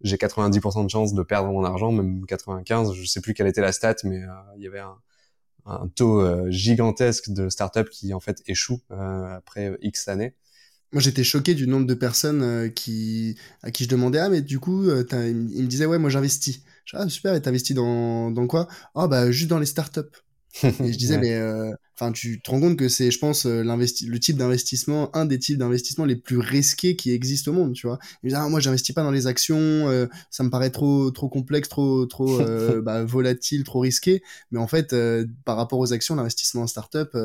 j'ai 0.00 0.16
90% 0.16 0.84
de 0.86 0.90
chance 0.90 1.12
de 1.12 1.22
perdre 1.22 1.50
mon 1.50 1.64
argent, 1.64 1.92
même 1.92 2.24
95. 2.24 2.94
Je 2.94 3.04
sais 3.04 3.20
plus 3.20 3.34
quelle 3.34 3.48
était 3.48 3.60
la 3.60 3.72
stat, 3.72 3.96
mais 4.04 4.22
il 4.56 4.62
y 4.62 4.66
avait 4.66 4.78
un, 4.78 4.96
un 5.70 5.88
taux 5.88 6.20
euh, 6.20 6.50
gigantesque 6.50 7.30
de 7.30 7.48
startups 7.48 7.88
qui 7.90 8.12
en 8.14 8.20
fait 8.20 8.42
échouent 8.46 8.80
euh, 8.90 9.36
après 9.36 9.76
X 9.82 10.08
années. 10.08 10.34
Moi, 10.92 11.00
j'étais 11.00 11.22
choqué 11.22 11.54
du 11.54 11.68
nombre 11.68 11.86
de 11.86 11.94
personnes 11.94 12.72
qui, 12.74 13.36
à 13.62 13.70
qui 13.70 13.84
je 13.84 13.88
demandais 13.88 14.18
Ah, 14.18 14.28
mais 14.28 14.42
du 14.42 14.58
coup, 14.58 14.84
il 14.84 15.36
me 15.36 15.66
disait 15.66 15.86
Ouais, 15.86 15.98
moi 15.98 16.10
j'investis. 16.10 16.62
Ah, 16.92 17.08
super, 17.08 17.34
et 17.34 17.40
t'investis 17.40 17.76
dans, 17.76 18.32
dans 18.32 18.48
quoi 18.48 18.66
Ah, 18.96 19.06
bah, 19.06 19.30
juste 19.30 19.48
dans 19.48 19.60
les 19.60 19.66
startups 19.66 20.00
et 20.64 20.92
je 20.92 20.98
disais, 20.98 21.18
mais 21.18 21.34
euh, 21.34 21.72
enfin, 21.94 22.12
tu 22.12 22.40
te 22.40 22.50
rends 22.50 22.60
compte 22.60 22.76
que 22.76 22.88
c'est, 22.88 23.10
je 23.10 23.18
pense, 23.18 23.46
euh, 23.46 23.62
le 23.62 24.18
type 24.18 24.36
d'investissement, 24.36 25.14
un 25.14 25.24
des 25.24 25.38
types 25.38 25.58
d'investissement 25.58 26.04
les 26.04 26.16
plus 26.16 26.38
risqués 26.38 26.96
qui 26.96 27.12
existent 27.12 27.52
au 27.52 27.54
monde, 27.54 27.72
tu 27.74 27.86
vois. 27.86 27.98
Il 28.02 28.26
me 28.26 28.30
disait, 28.30 28.40
ah, 28.42 28.48
moi, 28.48 28.60
j'investis 28.60 28.94
pas 28.94 29.02
dans 29.02 29.10
les 29.10 29.26
actions, 29.26 29.58
euh, 29.58 30.06
ça 30.30 30.42
me 30.42 30.50
paraît 30.50 30.70
trop, 30.70 31.10
trop 31.10 31.28
complexe, 31.28 31.68
trop, 31.68 32.06
trop 32.06 32.38
bah, 32.82 33.04
volatile, 33.04 33.64
trop 33.64 33.80
risqué. 33.80 34.22
Mais 34.50 34.58
en 34.58 34.66
fait, 34.66 34.94
par 35.44 35.56
rapport 35.56 35.78
aux 35.78 35.92
actions, 35.92 36.16
l'investissement 36.16 36.62
en 36.62 36.66
startup, 36.66 37.16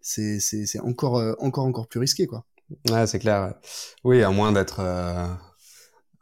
c'est, 0.00 0.40
c'est, 0.40 0.66
c'est 0.66 0.80
encore, 0.80 1.22
encore, 1.38 1.64
encore 1.64 1.86
plus 1.86 2.00
risqué, 2.00 2.26
quoi. 2.26 2.44
Ouais, 2.90 3.06
c'est 3.06 3.18
clair. 3.18 3.54
Oui, 4.02 4.22
à 4.22 4.30
moins 4.30 4.50
d'être 4.50 4.80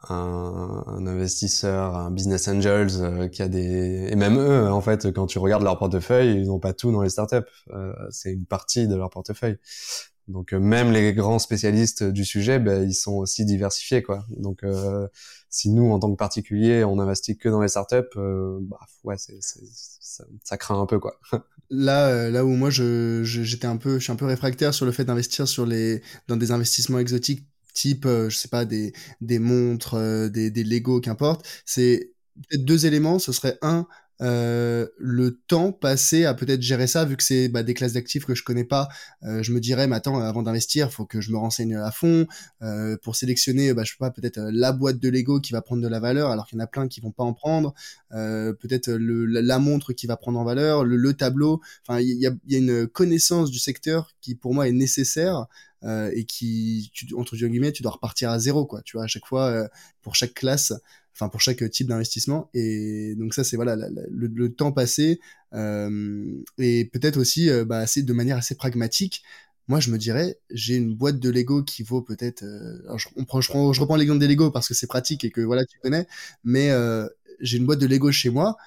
un, 0.09 0.83
un, 0.87 1.07
investisseur, 1.07 1.95
un 1.95 2.11
business 2.11 2.47
angels 2.47 3.01
euh, 3.01 3.27
qui 3.27 3.41
a 3.41 3.47
des 3.47 4.07
et 4.09 4.15
même 4.15 4.37
eux 4.39 4.69
en 4.71 4.81
fait 4.81 5.11
quand 5.13 5.27
tu 5.27 5.39
regardes 5.39 5.63
leur 5.63 5.77
portefeuille 5.77 6.41
ils 6.41 6.47
n'ont 6.47 6.59
pas 6.59 6.73
tout 6.73 6.91
dans 6.91 7.01
les 7.01 7.09
startups. 7.09 7.37
Euh, 7.71 7.93
c'est 8.09 8.31
une 8.31 8.45
partie 8.45 8.87
de 8.87 8.95
leur 8.95 9.09
portefeuille. 9.09 9.57
Donc 10.27 10.53
euh, 10.53 10.59
même 10.59 10.91
les 10.91 11.13
grands 11.13 11.39
spécialistes 11.39 12.03
du 12.03 12.25
sujet 12.25 12.59
ben, 12.59 12.87
ils 12.87 12.93
sont 12.93 13.13
aussi 13.13 13.45
diversifiés 13.45 14.01
quoi. 14.01 14.25
Donc 14.37 14.63
euh, 14.63 15.07
si 15.49 15.69
nous 15.69 15.91
en 15.91 15.99
tant 15.99 16.11
que 16.11 16.17
particulier 16.17 16.83
on 16.83 16.99
investit 16.99 17.37
que 17.37 17.49
dans 17.49 17.61
les 17.61 17.67
startups 17.67 18.15
bah 18.15 18.79
ouais 19.03 19.15
c'est, 19.17 19.37
ça, 19.41 20.23
ça, 20.43 20.57
craint 20.57 20.81
un 20.81 20.85
peu 20.85 20.99
quoi. 20.99 21.19
Là 21.69 22.29
là 22.29 22.43
où 22.43 22.49
moi 22.49 22.69
je, 22.69 23.21
j'étais 23.23 23.67
un 23.67 23.77
peu 23.77 23.97
je 23.97 24.03
suis 24.03 24.11
un 24.11 24.17
peu 24.17 24.25
réfractaire 24.25 24.73
sur 24.73 24.85
le 24.85 24.91
fait 24.91 25.05
d'investir 25.05 25.47
sur 25.47 25.65
les 25.65 26.01
dans 26.27 26.35
des 26.35 26.51
investissements 26.51 26.99
exotiques 26.99 27.45
type, 27.73 28.05
euh, 28.05 28.29
je 28.29 28.37
sais 28.37 28.47
pas, 28.47 28.65
des, 28.65 28.93
des 29.21 29.39
montres, 29.39 29.95
euh, 29.95 30.29
des, 30.29 30.51
des 30.51 30.63
Lego, 30.63 30.99
qu'importe. 30.99 31.45
C'est 31.65 32.11
peut-être 32.49 32.65
deux 32.65 32.85
éléments. 32.85 33.19
Ce 33.19 33.31
serait 33.31 33.57
un, 33.61 33.87
euh, 34.21 34.87
le 34.99 35.39
temps 35.47 35.71
passé 35.71 36.25
à 36.25 36.33
peut-être 36.35 36.61
gérer 36.61 36.85
ça, 36.85 37.05
vu 37.05 37.17
que 37.17 37.23
c'est 37.23 37.49
bah, 37.49 37.63
des 37.63 37.73
classes 37.73 37.93
d'actifs 37.93 38.25
que 38.25 38.35
je 38.35 38.43
connais 38.43 38.63
pas, 38.63 38.87
je 39.23 39.51
me 39.51 39.59
dirais, 39.59 39.87
mais 39.87 39.95
attends, 39.95 40.19
avant 40.19 40.43
d'investir, 40.43 40.91
faut 40.91 41.05
que 41.05 41.21
je 41.21 41.31
me 41.31 41.37
renseigne 41.37 41.75
à 41.75 41.91
fond 41.91 42.27
pour 43.01 43.15
sélectionner, 43.15 43.73
bah, 43.73 43.83
je 43.83 43.91
sais 43.91 43.97
pas, 43.97 44.11
peut-être 44.11 44.39
la 44.39 44.73
boîte 44.73 44.99
de 44.99 45.09
Lego 45.09 45.39
qui 45.39 45.53
va 45.53 45.63
prendre 45.63 45.81
de 45.81 45.87
la 45.87 45.99
valeur, 45.99 46.29
alors 46.29 46.45
qu'il 46.45 46.59
y 46.59 46.61
en 46.61 46.63
a 46.63 46.67
plein 46.67 46.87
qui 46.87 47.01
vont 47.01 47.11
pas 47.11 47.23
en 47.23 47.33
prendre, 47.33 47.73
peut-être 48.11 48.91
la, 48.91 49.57
montre 49.57 49.91
qui 49.93 50.05
va 50.05 50.17
prendre 50.17 50.39
en 50.39 50.43
valeur, 50.43 50.83
le, 50.83 51.13
tableau. 51.13 51.59
Enfin, 51.87 51.99
il 51.99 52.19
y 52.19 52.27
a, 52.27 52.31
y 52.47 52.55
a, 52.55 52.59
une 52.59 52.87
connaissance 52.87 53.49
du 53.49 53.57
secteur 53.57 54.11
qui 54.21 54.35
pour 54.35 54.53
moi 54.53 54.67
est 54.67 54.71
nécessaire. 54.71 55.47
Et 55.83 56.25
qui, 56.25 56.91
tu, 56.93 57.07
entre 57.15 57.35
guillemets, 57.35 57.71
tu 57.71 57.83
dois 57.83 57.93
repartir 57.93 58.29
à 58.29 58.39
zéro, 58.39 58.65
quoi. 58.65 58.81
Tu 58.83 58.97
vois, 58.97 59.05
à 59.05 59.07
chaque 59.07 59.25
fois, 59.25 59.67
pour 60.01 60.15
chaque 60.15 60.33
classe, 60.33 60.73
enfin 61.13 61.29
pour 61.29 61.41
chaque 61.41 61.69
type 61.69 61.87
d'investissement. 61.87 62.49
Et 62.53 63.15
donc 63.15 63.33
ça, 63.33 63.43
c'est 63.43 63.55
voilà 63.55 63.75
le, 63.75 64.53
temps 64.53 64.71
passé 64.71 65.19
euh, 65.53 66.43
et 66.57 66.85
peut-être 66.85 67.17
aussi 67.17 67.49
euh, 67.49 67.65
bah, 67.65 67.79
assez, 67.79 68.03
de 68.03 68.13
manière 68.13 68.37
assez 68.37 68.55
pragmatique. 68.55 69.23
Moi, 69.67 69.79
je 69.79 69.91
me 69.91 69.97
dirais, 69.97 70.37
j'ai 70.49 70.75
une 70.75 70.95
boîte 70.95 71.19
de 71.19 71.29
Lego 71.29 71.63
qui 71.63 71.83
vaut 71.83 72.01
peut-être. 72.01 72.43
Euh, 72.43 72.97
je, 72.97 73.07
on 73.15 73.25
prend, 73.25 73.41
je, 73.41 73.51
je, 73.51 73.79
reprends 73.79 73.95
l'exemple 73.95 74.19
des 74.19 74.27
Lego 74.27 74.51
parce 74.51 74.67
que 74.67 74.73
c'est 74.73 74.87
pratique 74.87 75.23
et 75.23 75.31
que 75.31 75.41
voilà, 75.41 75.65
tu 75.65 75.77
connais. 75.79 76.07
Mais 76.43 76.71
euh, 76.71 77.07
j'ai 77.39 77.57
une 77.57 77.65
boîte 77.65 77.79
de 77.79 77.87
Lego 77.87 78.11
chez 78.11 78.29
moi. 78.29 78.57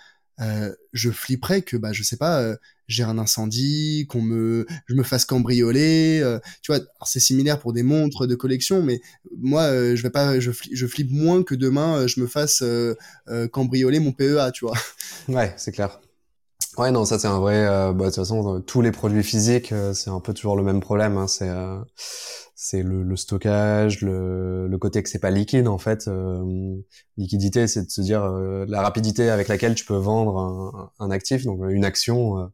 Euh, 0.41 0.75
je 0.93 1.11
flipperais 1.11 1.63
que 1.63 1.77
bah 1.77 1.93
je 1.93 2.03
sais 2.03 2.17
pas 2.17 2.41
euh, 2.41 2.57
j'ai 2.89 3.05
un 3.05 3.19
incendie 3.19 4.05
qu'on 4.09 4.21
me 4.21 4.67
je 4.87 4.95
me 4.97 5.05
fasse 5.05 5.25
cambrioler 5.25 6.21
euh, 6.25 6.41
tu 6.61 6.73
vois 6.73 6.81
c'est 7.05 7.21
similaire 7.21 7.61
pour 7.61 7.73
des 7.73 7.85
montres 7.85 8.27
de 8.27 8.35
collection 8.35 8.83
mais 8.83 9.01
moi 9.39 9.69
je 9.95 10.03
vais 10.03 10.11
pas 10.11 10.41
je, 10.41 10.51
je 10.73 10.87
flippe 10.89 11.13
moins 11.13 11.45
que 11.45 11.55
demain 11.55 12.09
je 12.09 12.19
me 12.19 12.27
fasse 12.27 12.65
cambrioler 13.53 14.01
mon 14.01 14.11
PEA 14.11 14.51
tu 14.53 14.65
vois. 14.65 14.77
Ouais 15.29 15.55
c'est 15.57 15.71
clair. 15.71 16.01
Ouais 16.79 16.91
non 16.91 17.05
ça 17.05 17.21
c'est 17.21 17.29
un 17.29 17.39
vrai 17.39 17.65
bah, 17.65 17.93
de 17.93 18.05
toute 18.07 18.17
façon 18.17 18.61
tous 18.61 18.83
les 18.83 18.91
produits 18.91 19.23
physiques 19.23 19.73
c'est 19.93 20.11
un 20.11 20.19
peu 20.19 20.35
toujours 20.35 20.57
le 20.57 20.65
même 20.65 20.81
problème 20.81 21.17
hein, 21.17 21.29
c'est 21.29 21.49
c'est 22.55 22.83
le, 22.83 23.03
le, 23.03 23.17
stockage, 23.17 24.01
le, 24.01 24.69
le, 24.69 24.79
côté 24.79 25.03
que 25.03 25.09
c'est 25.09 25.19
pas 25.19 25.31
liquide 25.31 25.67
en 25.67 25.79
fait. 25.79 26.07
Euh, 26.09 26.77
liquidité, 27.17 27.67
c'est 27.67 27.85
de 27.85 27.91
se 27.91 28.01
dire 28.01 28.23
euh, 28.23 28.65
la 28.69 28.81
rapidité 28.83 29.29
avec 29.31 29.49
laquelle 29.49 29.75
tu 29.75 29.85
peux 29.85 29.97
vendre 29.97 30.39
un, 30.39 30.93
un 31.01 31.11
actif, 31.11 31.45
donc 31.45 31.61
une 31.69 31.85
action, 31.85 32.39
euh, 32.39 32.47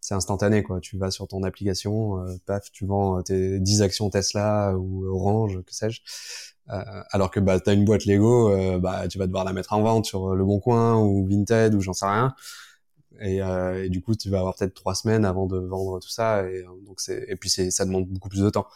c'est 0.00 0.14
instantané 0.14 0.62
quoi. 0.62 0.80
Tu 0.80 0.96
vas 0.98 1.10
sur 1.10 1.28
ton 1.28 1.42
application, 1.42 2.24
paf, 2.46 2.70
tu 2.72 2.86
vends 2.86 3.22
tes 3.22 3.60
10 3.60 3.82
actions 3.82 4.10
Tesla 4.10 4.74
ou 4.78 5.06
Orange, 5.06 5.62
que 5.66 5.74
sais-je. 5.74 6.00
alors 6.66 7.30
que 7.30 7.40
bah 7.40 7.60
t'as 7.60 7.74
une 7.74 7.84
boîte 7.84 8.06
Lego, 8.06 8.78
bah 8.80 9.08
tu 9.08 9.18
vas 9.18 9.26
devoir 9.26 9.44
la 9.44 9.52
mettre 9.52 9.72
en 9.74 9.82
vente 9.82 10.06
sur 10.06 10.34
Le 10.34 10.44
Bon 10.44 10.60
Coin 10.60 10.96
ou 10.98 11.26
Vinted 11.26 11.74
ou 11.74 11.80
j'en 11.80 11.92
sais 11.94 12.06
rien. 12.06 12.34
Et, 13.20 13.36
et, 13.38 13.88
du 13.90 14.02
coup 14.02 14.14
tu 14.16 14.28
vas 14.28 14.38
avoir 14.40 14.56
peut-être 14.56 14.74
trois 14.74 14.94
semaines 14.94 15.24
avant 15.24 15.46
de 15.46 15.56
vendre 15.58 16.00
tout 16.00 16.08
ça 16.08 16.48
et 16.50 16.64
donc 16.84 17.00
c'est 17.00 17.24
et 17.28 17.36
puis 17.36 17.48
c'est 17.48 17.70
ça 17.70 17.84
demande 17.84 18.06
beaucoup 18.08 18.28
plus 18.28 18.40
de 18.40 18.50
temps 18.50 18.66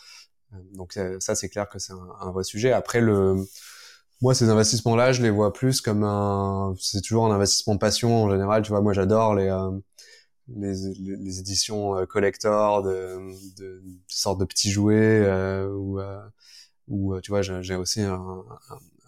donc 0.72 0.96
euh, 0.96 1.18
ça, 1.20 1.34
c'est 1.34 1.49
clair 1.49 1.68
que 1.68 1.78
c'est 1.78 1.92
un, 1.92 2.30
vrai 2.30 2.44
sujet. 2.44 2.72
Après, 2.72 3.01
le, 3.01 3.36
moi, 4.20 4.34
ces 4.34 4.49
investissements-là, 4.49 5.12
je 5.12 5.22
les 5.22 5.30
vois 5.30 5.53
plus 5.53 5.80
comme 5.80 6.05
un, 6.05 6.74
c'est 6.80 7.03
toujours 7.03 7.26
un 7.26 7.34
investissement 7.34 7.76
passion 7.78 8.24
en 8.24 8.30
général. 8.30 8.62
Tu 8.62 8.70
vois, 8.70 8.80
moi, 8.80 8.92
j'adore 8.92 9.34
les, 9.34 9.49
euh, 9.49 9.70
les, 10.49 10.74
les, 10.99 11.38
éditions 11.40 11.96
euh, 11.96 12.07
collector 12.07 12.82
de, 12.82 13.18
de, 13.59 13.80
de, 13.84 13.99
sortes 14.09 14.40
de 14.40 14.44
petits 14.46 14.70
jouets 14.70 15.22
euh, 15.24 15.68
ou, 15.70 16.01
ou 16.88 17.20
tu 17.20 17.30
vois, 17.30 17.42
j'ai 17.42 17.74
aussi 17.76 18.01
un, 18.03 18.44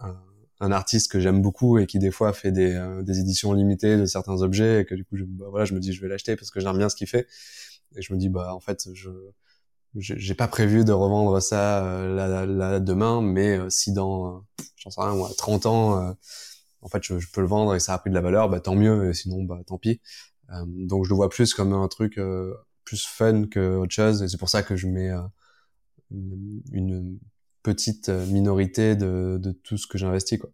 un, 0.00 0.16
un, 0.60 0.72
artiste 0.72 1.10
que 1.10 1.20
j'aime 1.20 1.40
beaucoup 1.40 1.78
et 1.78 1.86
qui 1.86 1.98
des 1.98 2.10
fois 2.10 2.32
fait 2.34 2.52
des, 2.52 2.78
des 3.02 3.20
éditions 3.20 3.54
limitées 3.54 3.96
de 3.96 4.04
certains 4.04 4.42
objets 4.42 4.82
et 4.82 4.84
que 4.84 4.94
du 4.94 5.04
coup, 5.04 5.16
je, 5.16 5.24
bah, 5.24 5.46
voilà, 5.48 5.64
je 5.64 5.74
me 5.74 5.80
dis, 5.80 5.92
je 5.92 6.00
vais 6.02 6.08
l'acheter 6.08 6.36
parce 6.36 6.50
que 6.50 6.60
j'aime 6.60 6.76
bien 6.76 6.88
ce 6.90 6.96
qu'il 6.96 7.08
fait. 7.08 7.26
Et 7.96 8.02
je 8.02 8.12
me 8.12 8.18
dis, 8.18 8.28
bah, 8.28 8.54
en 8.54 8.60
fait, 8.60 8.88
je 8.94 9.10
j'ai 9.96 10.34
pas 10.34 10.48
prévu 10.48 10.84
de 10.84 10.92
revendre 10.92 11.42
ça 11.42 11.84
euh, 11.84 12.14
là, 12.14 12.46
là, 12.46 12.80
demain, 12.80 13.20
mais 13.20 13.58
euh, 13.58 13.70
si 13.70 13.92
dans, 13.92 14.36
euh, 14.36 14.40
j'en 14.76 14.90
sais 14.90 15.00
rien, 15.00 15.14
moi, 15.14 15.30
30 15.36 15.66
ans, 15.66 16.16
en 16.82 16.88
fait, 16.88 17.02
je, 17.02 17.14
peux 17.32 17.40
le 17.40 17.46
vendre 17.46 17.74
et 17.74 17.80
ça 17.80 17.94
a 17.94 17.98
pris 17.98 18.10
de 18.10 18.14
la 18.14 18.20
valeur, 18.20 18.48
bah 18.48 18.60
tant 18.60 18.74
mieux, 18.74 19.10
et 19.10 19.14
sinon, 19.14 19.42
bah 19.42 19.58
tant 19.66 19.78
pis. 19.78 20.00
donc 20.66 21.04
je 21.04 21.10
le 21.10 21.16
vois 21.16 21.28
plus 21.28 21.54
comme 21.54 21.72
un 21.72 21.88
truc 21.88 22.18
plus 22.84 23.04
fun 23.04 23.46
que 23.46 23.76
autre 23.76 23.92
chose, 23.92 24.22
et 24.22 24.28
c'est 24.28 24.38
pour 24.38 24.48
ça 24.48 24.62
que 24.62 24.76
je 24.76 24.86
mets 24.86 25.10
une, 26.10 27.18
petite 27.62 28.08
minorité 28.08 28.96
de, 28.96 29.38
de 29.38 29.52
tout 29.52 29.76
ce 29.76 29.86
que 29.86 29.98
j'investis, 29.98 30.38
quoi. 30.38 30.48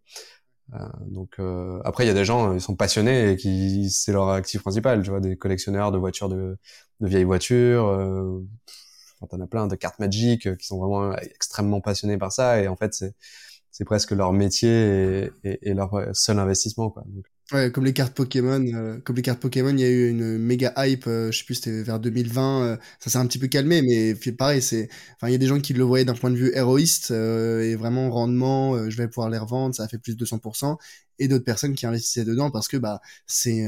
donc 1.05 1.39
après 1.85 2.03
il 2.03 2.07
y 2.07 2.09
a 2.09 2.13
des 2.13 2.25
gens 2.25 2.53
ils 2.53 2.59
sont 2.59 2.75
passionnés 2.75 3.31
et 3.31 3.37
qui 3.37 3.89
c'est 3.89 4.11
leur 4.11 4.27
actif 4.27 4.61
principal 4.61 5.01
tu 5.03 5.09
vois 5.09 5.21
des 5.21 5.37
collectionneurs 5.37 5.93
de 5.93 5.97
voitures 5.97 6.27
de, 6.27 6.57
de 6.99 7.07
vieilles 7.07 7.23
voitures 7.23 7.87
euh, 7.87 8.45
Enfin, 9.19 9.27
t'en 9.37 9.43
as 9.43 9.47
plein 9.47 9.67
de 9.67 9.75
cartes 9.75 9.99
magiques 9.99 10.47
euh, 10.47 10.55
qui 10.55 10.67
sont 10.67 10.79
vraiment 10.79 11.15
extrêmement 11.17 11.81
passionnés 11.81 12.17
par 12.17 12.31
ça 12.31 12.61
et 12.61 12.67
en 12.67 12.75
fait 12.75 12.93
c'est 13.71 13.85
presque 13.85 14.11
leur 14.11 14.33
métier 14.33 15.29
et, 15.43 15.73
leur 15.73 15.91
seul 16.13 16.39
investissement 16.39 16.89
quoi. 16.89 17.03
Ouais, 17.53 17.71
comme 17.71 17.85
les 17.85 17.93
cartes 17.93 18.13
Pokémon, 18.13 18.61
euh, 18.73 18.99
comme 18.99 19.15
les 19.15 19.21
cartes 19.21 19.39
Pokémon, 19.39 19.69
il 19.69 19.79
y 19.79 19.85
a 19.85 19.89
eu 19.89 20.09
une 20.09 20.37
méga 20.37 20.73
hype, 20.75 21.07
euh, 21.07 21.31
je 21.31 21.37
sais 21.37 21.45
plus, 21.45 21.55
c'était 21.55 21.81
vers 21.81 21.97
2020, 21.97 22.77
ça 22.99 23.09
s'est 23.09 23.17
un 23.17 23.25
petit 23.25 23.39
peu 23.39 23.47
calmé, 23.47 23.81
mais 23.81 24.15
pareil, 24.33 24.61
c'est, 24.61 24.89
enfin, 25.15 25.29
il 25.29 25.31
y 25.31 25.35
a 25.35 25.37
des 25.37 25.47
gens 25.47 25.61
qui 25.61 25.71
le 25.71 25.81
voyaient 25.85 26.03
d'un 26.03 26.13
point 26.13 26.29
de 26.29 26.35
vue 26.35 26.51
héroïste 26.53 27.11
et 27.11 27.75
vraiment 27.77 28.09
rendement, 28.09 28.89
je 28.89 28.97
vais 28.97 29.07
pouvoir 29.07 29.29
les 29.29 29.37
revendre, 29.37 29.73
ça 29.73 29.83
a 29.83 29.87
fait 29.87 29.97
plus 29.97 30.17
de 30.17 30.25
200%, 30.25 30.77
et 31.19 31.29
d'autres 31.29 31.45
personnes 31.45 31.73
qui 31.73 31.85
investissaient 31.85 32.25
dedans 32.25 32.51
parce 32.51 32.67
que 32.67 32.75
bah 32.75 32.99
c'est 33.27 33.65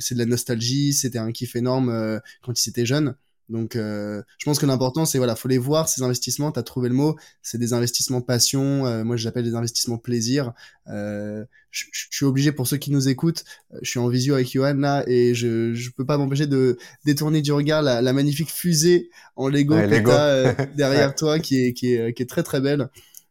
c'est 0.00 0.14
de 0.14 0.18
la 0.18 0.26
nostalgie, 0.26 0.92
c'était 0.92 1.18
un 1.18 1.30
kiff 1.30 1.54
énorme 1.54 2.20
quand 2.42 2.66
ils 2.66 2.68
étaient 2.68 2.86
jeunes. 2.86 3.14
Donc, 3.48 3.76
euh, 3.76 4.22
je 4.38 4.44
pense 4.44 4.58
que 4.58 4.66
l'important, 4.66 5.04
c'est 5.04 5.18
voilà, 5.18 5.36
faut 5.36 5.48
les 5.48 5.58
voir 5.58 5.88
ces 5.88 6.02
investissements. 6.02 6.50
T'as 6.50 6.62
trouvé 6.62 6.88
le 6.88 6.94
mot. 6.94 7.16
C'est 7.42 7.58
des 7.58 7.72
investissements 7.72 8.20
passion. 8.20 8.86
Euh, 8.86 9.04
moi, 9.04 9.16
j'appelle 9.16 9.44
des 9.44 9.54
investissements 9.54 9.98
plaisir. 9.98 10.52
Euh, 10.88 11.44
je, 11.70 11.86
suis 11.92 12.24
obligé 12.24 12.52
pour 12.52 12.66
ceux 12.66 12.76
qui 12.76 12.90
nous 12.90 13.08
écoutent. 13.08 13.44
Euh, 13.72 13.78
je 13.82 13.90
suis 13.90 13.98
en 13.98 14.08
visio 14.08 14.34
avec 14.34 14.50
Johan 14.50 14.74
là 14.74 15.02
et 15.06 15.34
je 15.34 15.72
je 15.74 15.90
peux 15.90 16.04
pas 16.04 16.18
m'empêcher 16.18 16.46
de 16.46 16.78
détourner 17.04 17.42
du 17.42 17.52
regard 17.52 17.82
la, 17.82 18.02
la 18.02 18.12
magnifique 18.12 18.50
fusée 18.50 19.10
en 19.36 19.48
Lego 19.48 19.74
que 19.74 20.04
t'as 20.04 20.28
euh, 20.28 20.52
derrière 20.76 21.14
toi, 21.14 21.38
qui 21.38 21.64
est 21.64 21.72
qui 21.72 21.94
est 21.94 22.12
qui 22.14 22.22
est 22.22 22.26
très 22.26 22.42
très 22.42 22.60
belle. 22.60 22.88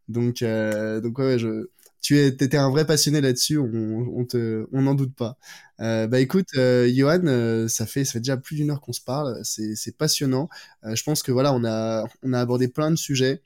Donc 0.09 0.43
donc 0.43 1.19
ouais, 1.19 1.39
je 1.39 1.69
tu 2.03 2.19
étais 2.19 2.57
un 2.57 2.69
vrai 2.69 2.85
passionné 2.85 3.21
là-dessus, 3.21 3.57
on, 3.57 4.27
n'en 4.73 4.93
doute 4.93 5.15
pas. 5.15 5.37
Euh, 5.79 6.05
bah 6.05 6.19
écoute, 6.19 6.49
euh, 6.57 6.91
Johan, 6.93 7.21
euh, 7.25 7.69
ça 7.69 7.85
fait, 7.85 8.03
ça 8.03 8.13
fait 8.13 8.19
déjà 8.19 8.35
plus 8.37 8.57
d'une 8.57 8.71
heure 8.71 8.81
qu'on 8.81 8.91
se 8.91 9.01
parle, 9.01 9.39
c'est, 9.43 9.97
passionnant. 9.97 10.49
Euh, 10.83 10.95
je 10.95 11.03
pense 11.03 11.23
que 11.23 11.31
voilà, 11.31 11.53
on 11.53 11.63
a 11.63 12.05
abordé 12.33 12.67
plein 12.67 12.91
de 12.91 12.97
sujets. 12.97 13.41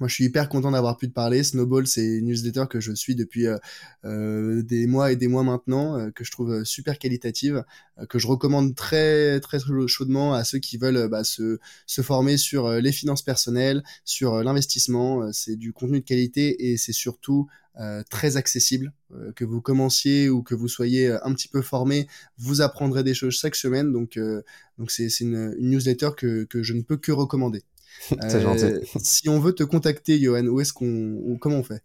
Moi, 0.00 0.08
je 0.08 0.14
suis 0.14 0.24
hyper 0.24 0.48
content 0.48 0.70
d'avoir 0.70 0.96
pu 0.96 1.08
te 1.08 1.12
parler. 1.12 1.42
Snowball, 1.42 1.86
c'est 1.88 2.04
une 2.04 2.26
newsletter 2.26 2.64
que 2.70 2.78
je 2.78 2.92
suis 2.92 3.16
depuis 3.16 3.46
euh, 3.48 3.58
euh, 4.04 4.62
des 4.62 4.86
mois 4.86 5.10
et 5.10 5.16
des 5.16 5.26
mois 5.26 5.42
maintenant, 5.42 5.98
euh, 5.98 6.10
que 6.10 6.22
je 6.22 6.30
trouve 6.30 6.62
super 6.64 6.98
qualitative, 6.98 7.64
que 8.08 8.18
je 8.20 8.28
recommande 8.28 8.76
très 8.76 9.40
très 9.40 9.58
chaudement 9.88 10.34
à 10.34 10.44
ceux 10.44 10.58
qui 10.58 10.76
veulent 10.76 11.08
bah, 11.08 11.24
se, 11.24 11.58
se 11.86 12.02
former 12.02 12.36
sur 12.36 12.70
les 12.70 12.92
finances 12.92 13.22
personnelles, 13.22 13.82
sur 14.04 14.44
l'investissement. 14.44 15.32
c'est 15.32 15.56
du 15.56 15.72
contenu 15.72 16.00
de 16.00 16.04
qualité 16.04 16.70
et 16.70 16.76
c'est 16.76 16.92
surtout 16.92 17.48
très 18.10 18.36
accessible. 18.36 18.92
que 19.34 19.44
vous 19.44 19.60
commenciez 19.60 20.28
ou 20.28 20.42
que 20.42 20.54
vous 20.54 20.68
soyez 20.68 21.10
un 21.10 21.32
petit 21.34 21.48
peu 21.48 21.62
formé, 21.62 22.06
vous 22.36 22.60
apprendrez 22.60 23.02
des 23.02 23.14
choses 23.14 23.34
chaque 23.34 23.56
semaine. 23.56 23.92
Donc 23.92 24.18
donc 24.78 24.90
c'est 24.92 25.08
une, 25.20 25.56
une 25.58 25.70
newsletter 25.70 26.10
que, 26.16 26.44
que 26.44 26.62
je 26.62 26.74
ne 26.74 26.82
peux 26.82 26.96
que 26.96 27.10
recommander. 27.10 27.64
C'est 28.28 28.40
gentil. 28.40 28.64
Euh, 28.64 28.80
si 29.02 29.28
on 29.28 29.40
veut 29.40 29.54
te 29.54 29.64
contacter, 29.64 30.18
Johan, 30.18 30.46
où 30.46 30.60
est-ce 30.60 30.72
qu'on, 30.72 31.36
comment 31.40 31.56
on 31.56 31.62
fait? 31.62 31.82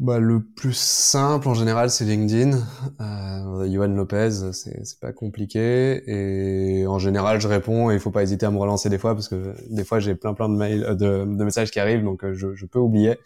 Bah, 0.00 0.18
le 0.18 0.42
plus 0.42 0.76
simple 0.76 1.46
en 1.48 1.54
général, 1.54 1.88
c'est 1.88 2.04
LinkedIn. 2.04 2.58
Euh, 3.00 3.70
Johan 3.70 3.86
Lopez, 3.88 4.52
c'est, 4.52 4.98
pas 5.00 5.12
compliqué. 5.12 6.02
Et 6.10 6.86
en 6.86 6.98
général, 6.98 7.40
je 7.40 7.46
réponds 7.46 7.92
et 7.92 7.94
il 7.94 8.00
faut 8.00 8.10
pas 8.10 8.24
hésiter 8.24 8.44
à 8.44 8.50
me 8.50 8.58
relancer 8.58 8.88
des 8.88 8.98
fois 8.98 9.14
parce 9.14 9.28
que 9.28 9.54
des 9.70 9.84
fois, 9.84 10.00
j'ai 10.00 10.16
plein 10.16 10.34
plein 10.34 10.48
de 10.48 10.56
mails, 10.56 10.82
euh, 10.84 10.94
de, 10.94 11.36
de 11.36 11.44
messages 11.44 11.70
qui 11.70 11.78
arrivent, 11.78 12.02
donc 12.02 12.24
euh, 12.24 12.34
je, 12.34 12.54
je 12.56 12.66
peux 12.66 12.80
oublier. 12.80 13.18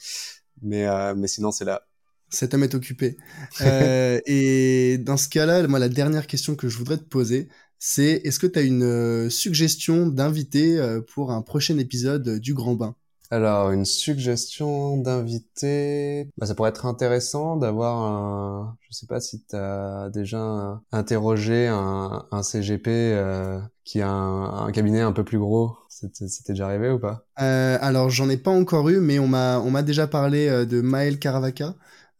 Mais, 0.62 0.87
euh, 0.87 1.14
mais 1.16 1.29
sinon, 1.29 1.53
c'est 1.53 1.64
là. 1.64 1.83
Cet 2.31 2.53
homme 2.53 2.64
est 2.64 2.74
occupé. 2.74 3.16
euh, 3.62 4.20
et 4.26 4.99
dans 4.99 5.16
ce 5.16 5.29
cas-là, 5.31 5.66
moi, 5.68 5.79
la 5.79 5.89
dernière 5.89 6.26
question 6.26 6.55
que 6.55 6.68
je 6.68 6.76
voudrais 6.76 6.99
te 6.99 7.05
poser, 7.05 7.49
c'est 7.79 8.20
est-ce 8.24 8.39
que 8.39 8.47
tu 8.47 8.59
as 8.59 8.62
une 8.62 8.83
euh, 8.83 9.31
suggestion 9.31 10.07
d'invité 10.07 10.79
euh, 10.79 11.01
pour 11.01 11.31
un 11.31 11.43
prochain 11.43 11.79
épisode 11.79 12.39
du 12.39 12.55
Grand 12.55 12.74
Bain? 12.74 12.95
Alors, 13.31 13.72
une 13.72 13.85
suggestion 13.85 14.97
d'invité, 14.97 16.31
bah, 16.39 16.47
ça 16.47 16.55
pourrait 16.55 16.70
être 16.70 16.87
intéressant 16.87 17.57
d'avoir 17.57 17.99
un... 18.03 18.76
Je 18.89 18.97
sais 18.97 19.07
pas 19.07 19.20
si 19.20 19.45
tu 19.45 19.55
as 19.55 20.09
déjà 20.09 20.81
interrogé 20.93 21.66
un, 21.66 22.24
un 22.31 22.43
CGP 22.43 22.89
euh, 22.89 23.61
qui 23.85 24.01
a 24.01 24.09
un, 24.09 24.66
un, 24.66 24.72
cabinet 24.72 25.03
un 25.03 25.12
peu 25.12 25.24
plus 25.24 25.39
gros. 25.39 25.76
C'était 25.91 26.53
déjà 26.55 26.66
arrivé 26.66 26.91
ou 26.91 26.99
pas? 26.99 27.26
Euh, 27.41 27.76
Alors, 27.83 28.09
j'en 28.09 28.31
ai 28.31 28.39
pas 28.39 28.51
encore 28.51 28.89
eu, 28.89 28.99
mais 28.99 29.18
on 29.18 29.29
m'a 29.29 29.83
déjà 29.83 30.07
parlé 30.07 30.64
de 30.64 30.81
Maël 30.81 31.18
Caravaka. 31.18 31.74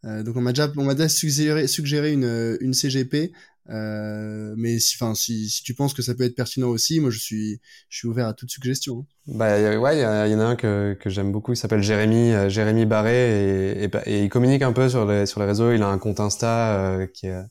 Euh, 0.05 0.23
donc 0.23 0.37
on 0.37 0.41
m'a 0.41 0.51
déjà 0.51 0.71
on 0.77 0.85
m'a 0.85 0.93
déjà 0.93 1.09
suggéré, 1.09 1.67
suggéré 1.67 2.13
une, 2.13 2.57
une 2.61 2.73
CGP 2.73 3.33
euh, 3.71 4.53
mais 4.57 4.79
si, 4.79 4.95
enfin, 4.95 5.13
si, 5.13 5.49
si 5.49 5.63
tu 5.63 5.73
penses 5.73 5.93
que 5.93 6.01
ça 6.01 6.15
peut 6.15 6.23
être 6.23 6.35
pertinent 6.35 6.69
aussi, 6.69 6.99
moi 6.99 7.09
je 7.09 7.19
suis, 7.19 7.59
je 7.89 7.97
suis 7.97 8.07
ouvert 8.07 8.27
à 8.27 8.33
toute 8.33 8.49
suggestion. 8.49 8.99
Hein. 8.99 9.05
Bah 9.27 9.77
ouais, 9.77 9.97
il 9.97 10.01
y, 10.01 10.35
en 10.35 10.39
a 10.39 10.45
un 10.45 10.55
que, 10.55 10.97
que 10.99 11.09
j'aime 11.09 11.31
beaucoup. 11.31 11.53
Il 11.53 11.55
s'appelle 11.55 11.83
Jérémy, 11.83 12.31
euh, 12.31 12.49
Jérémy 12.49 12.85
Barré 12.85 13.13
et, 13.13 13.83
et, 13.83 13.89
et, 14.05 14.23
il 14.23 14.29
communique 14.29 14.63
un 14.63 14.73
peu 14.73 14.89
sur 14.89 15.05
les 15.05 15.27
sur 15.27 15.39
les 15.39 15.45
réseaux. 15.45 15.71
Il 15.71 15.83
a 15.83 15.87
un 15.87 15.99
compte 15.99 16.19
Insta 16.19 16.79
euh, 16.79 17.05
qui 17.05 17.27
est 17.27 17.43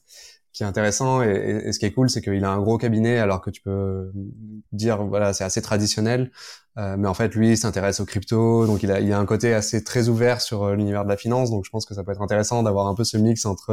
qui 0.59 0.65
est 0.65 0.67
intéressant 0.67 1.23
et, 1.23 1.73
ce 1.73 1.79
qui 1.79 1.87
est 1.87 1.93
cool, 1.93 2.11
c'est 2.11 2.21
qu'il 2.21 2.45
a 2.45 2.51
un 2.51 2.61
gros 2.61 2.79
cabinet 2.79 3.19
alors 3.19 3.41
que 3.41 3.51
tu 3.51 3.63
peux 3.63 4.11
dire 4.73 5.05
voilà 5.05 5.33
c'est 5.33 5.45
assez 5.45 5.63
traditionnel, 5.63 6.33
euh, 6.79 6.97
mais 6.99 7.07
en 7.07 7.15
fait 7.15 7.33
lui 7.37 7.51
il 7.51 7.57
s'intéresse 7.57 8.01
aux 8.01 8.05
crypto, 8.05 8.67
donc 8.67 8.83
il 8.83 8.91
a 8.91 9.01
il 9.01 9.13
a 9.13 9.21
un 9.21 9.25
côté 9.25 9.55
assez 9.55 9.85
très 9.85 10.09
ouvert 10.09 10.41
sur 10.41 10.65
euh, 10.65 10.75
l'univers 10.75 11.05
de 11.05 11.09
la 11.09 11.17
finance, 11.17 11.51
donc 11.51 11.65
je 11.65 11.71
pense 11.71 11.87
que 11.87 11.95
ça 11.95 12.03
peut 12.03 12.11
être 12.11 12.23
intéressant 12.23 12.65
d'avoir 12.65 12.89
un 12.89 12.97
peu 12.97 13.05
ce 13.05 13.17
mix 13.17 13.47
entre 13.47 13.71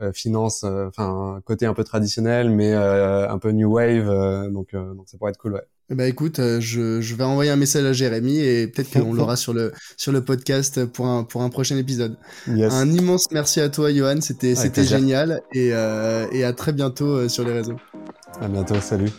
euh, 0.00 0.12
finance, 0.12 0.62
euh, 0.62 0.86
enfin 0.86 1.40
côté 1.44 1.66
un 1.66 1.74
peu 1.74 1.82
traditionnel 1.82 2.50
mais 2.50 2.72
un 2.72 3.38
peu 3.38 3.50
new 3.50 3.72
wave, 3.72 4.06
donc 4.52 4.74
donc 4.74 5.08
ça 5.08 5.18
pourrait 5.18 5.30
être 5.32 5.38
cool 5.38 5.54
ouais. 5.54 5.66
Bah 5.90 6.06
écoute, 6.06 6.38
euh, 6.38 6.60
je, 6.60 7.00
je, 7.00 7.14
vais 7.14 7.24
envoyer 7.24 7.50
un 7.50 7.56
message 7.56 7.86
à 7.86 7.94
Jérémy 7.94 8.40
et 8.40 8.66
peut-être 8.66 8.92
qu'on 8.92 9.12
l'aura 9.14 9.36
sur 9.36 9.54
le 9.54 9.72
sur 9.96 10.12
le 10.12 10.22
podcast 10.22 10.84
pour 10.84 11.06
un 11.06 11.24
pour 11.24 11.40
un 11.40 11.48
prochain 11.48 11.78
épisode. 11.78 12.18
Yes. 12.46 12.74
Un 12.74 12.90
immense 12.90 13.30
merci 13.32 13.58
à 13.60 13.70
toi, 13.70 13.90
Johan. 13.90 14.20
C'était 14.20 14.54
c'était 14.54 14.84
génial 14.84 15.40
et 15.54 15.70
euh, 15.72 16.26
et 16.30 16.44
à 16.44 16.52
très 16.52 16.74
bientôt 16.74 17.06
euh, 17.06 17.28
sur 17.30 17.42
les 17.42 17.52
réseaux. 17.52 17.76
À 18.38 18.48
bientôt, 18.48 18.78
salut. 18.82 19.10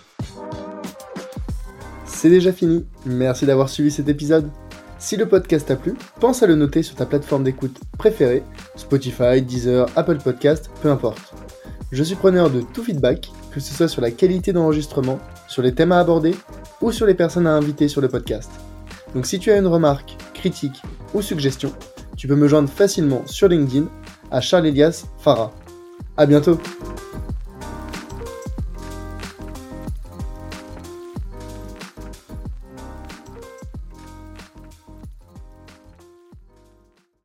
C'est 2.05 2.29
déjà 2.29 2.53
fini. 2.53 2.85
Merci 3.03 3.47
d'avoir 3.47 3.69
suivi 3.69 3.89
cet 3.89 4.07
épisode. 4.07 4.47
Si 4.99 5.17
le 5.17 5.27
podcast 5.27 5.67
t'a 5.67 5.75
plu, 5.75 5.95
pense 6.19 6.43
à 6.43 6.47
le 6.47 6.55
noter 6.55 6.83
sur 6.83 6.95
ta 6.95 7.07
plateforme 7.07 7.45
d'écoute 7.45 7.79
préférée, 7.97 8.43
Spotify, 8.75 9.41
Deezer, 9.41 9.87
Apple 9.95 10.19
Podcast, 10.23 10.69
peu 10.83 10.91
importe. 10.91 11.33
Je 11.91 12.03
suis 12.03 12.15
preneur 12.15 12.51
de 12.51 12.61
tout 12.61 12.83
feedback, 12.83 13.31
que 13.51 13.59
ce 13.59 13.73
soit 13.73 13.87
sur 13.87 14.01
la 14.01 14.11
qualité 14.11 14.53
d'enregistrement, 14.53 15.19
sur 15.47 15.61
les 15.61 15.73
thèmes 15.73 15.91
à 15.91 15.99
aborder 15.99 16.35
ou 16.81 16.91
sur 16.91 17.05
les 17.05 17.13
personnes 17.13 17.47
à 17.47 17.53
inviter 17.53 17.87
sur 17.87 18.01
le 18.01 18.09
podcast. 18.09 18.51
Donc 19.13 19.25
si 19.25 19.39
tu 19.39 19.51
as 19.51 19.57
une 19.57 19.67
remarque, 19.67 20.15
critique 20.33 20.81
ou 21.13 21.21
suggestion, 21.21 21.71
tu 22.15 22.27
peux 22.27 22.35
me 22.35 22.47
joindre 22.47 22.69
facilement 22.69 23.23
sur 23.25 23.47
LinkedIn 23.47 23.87
à 24.31 24.41
Charles 24.41 24.67
Elias 24.67 25.05
Farah. 25.19 25.51
À 26.17 26.25
bientôt! 26.25 26.59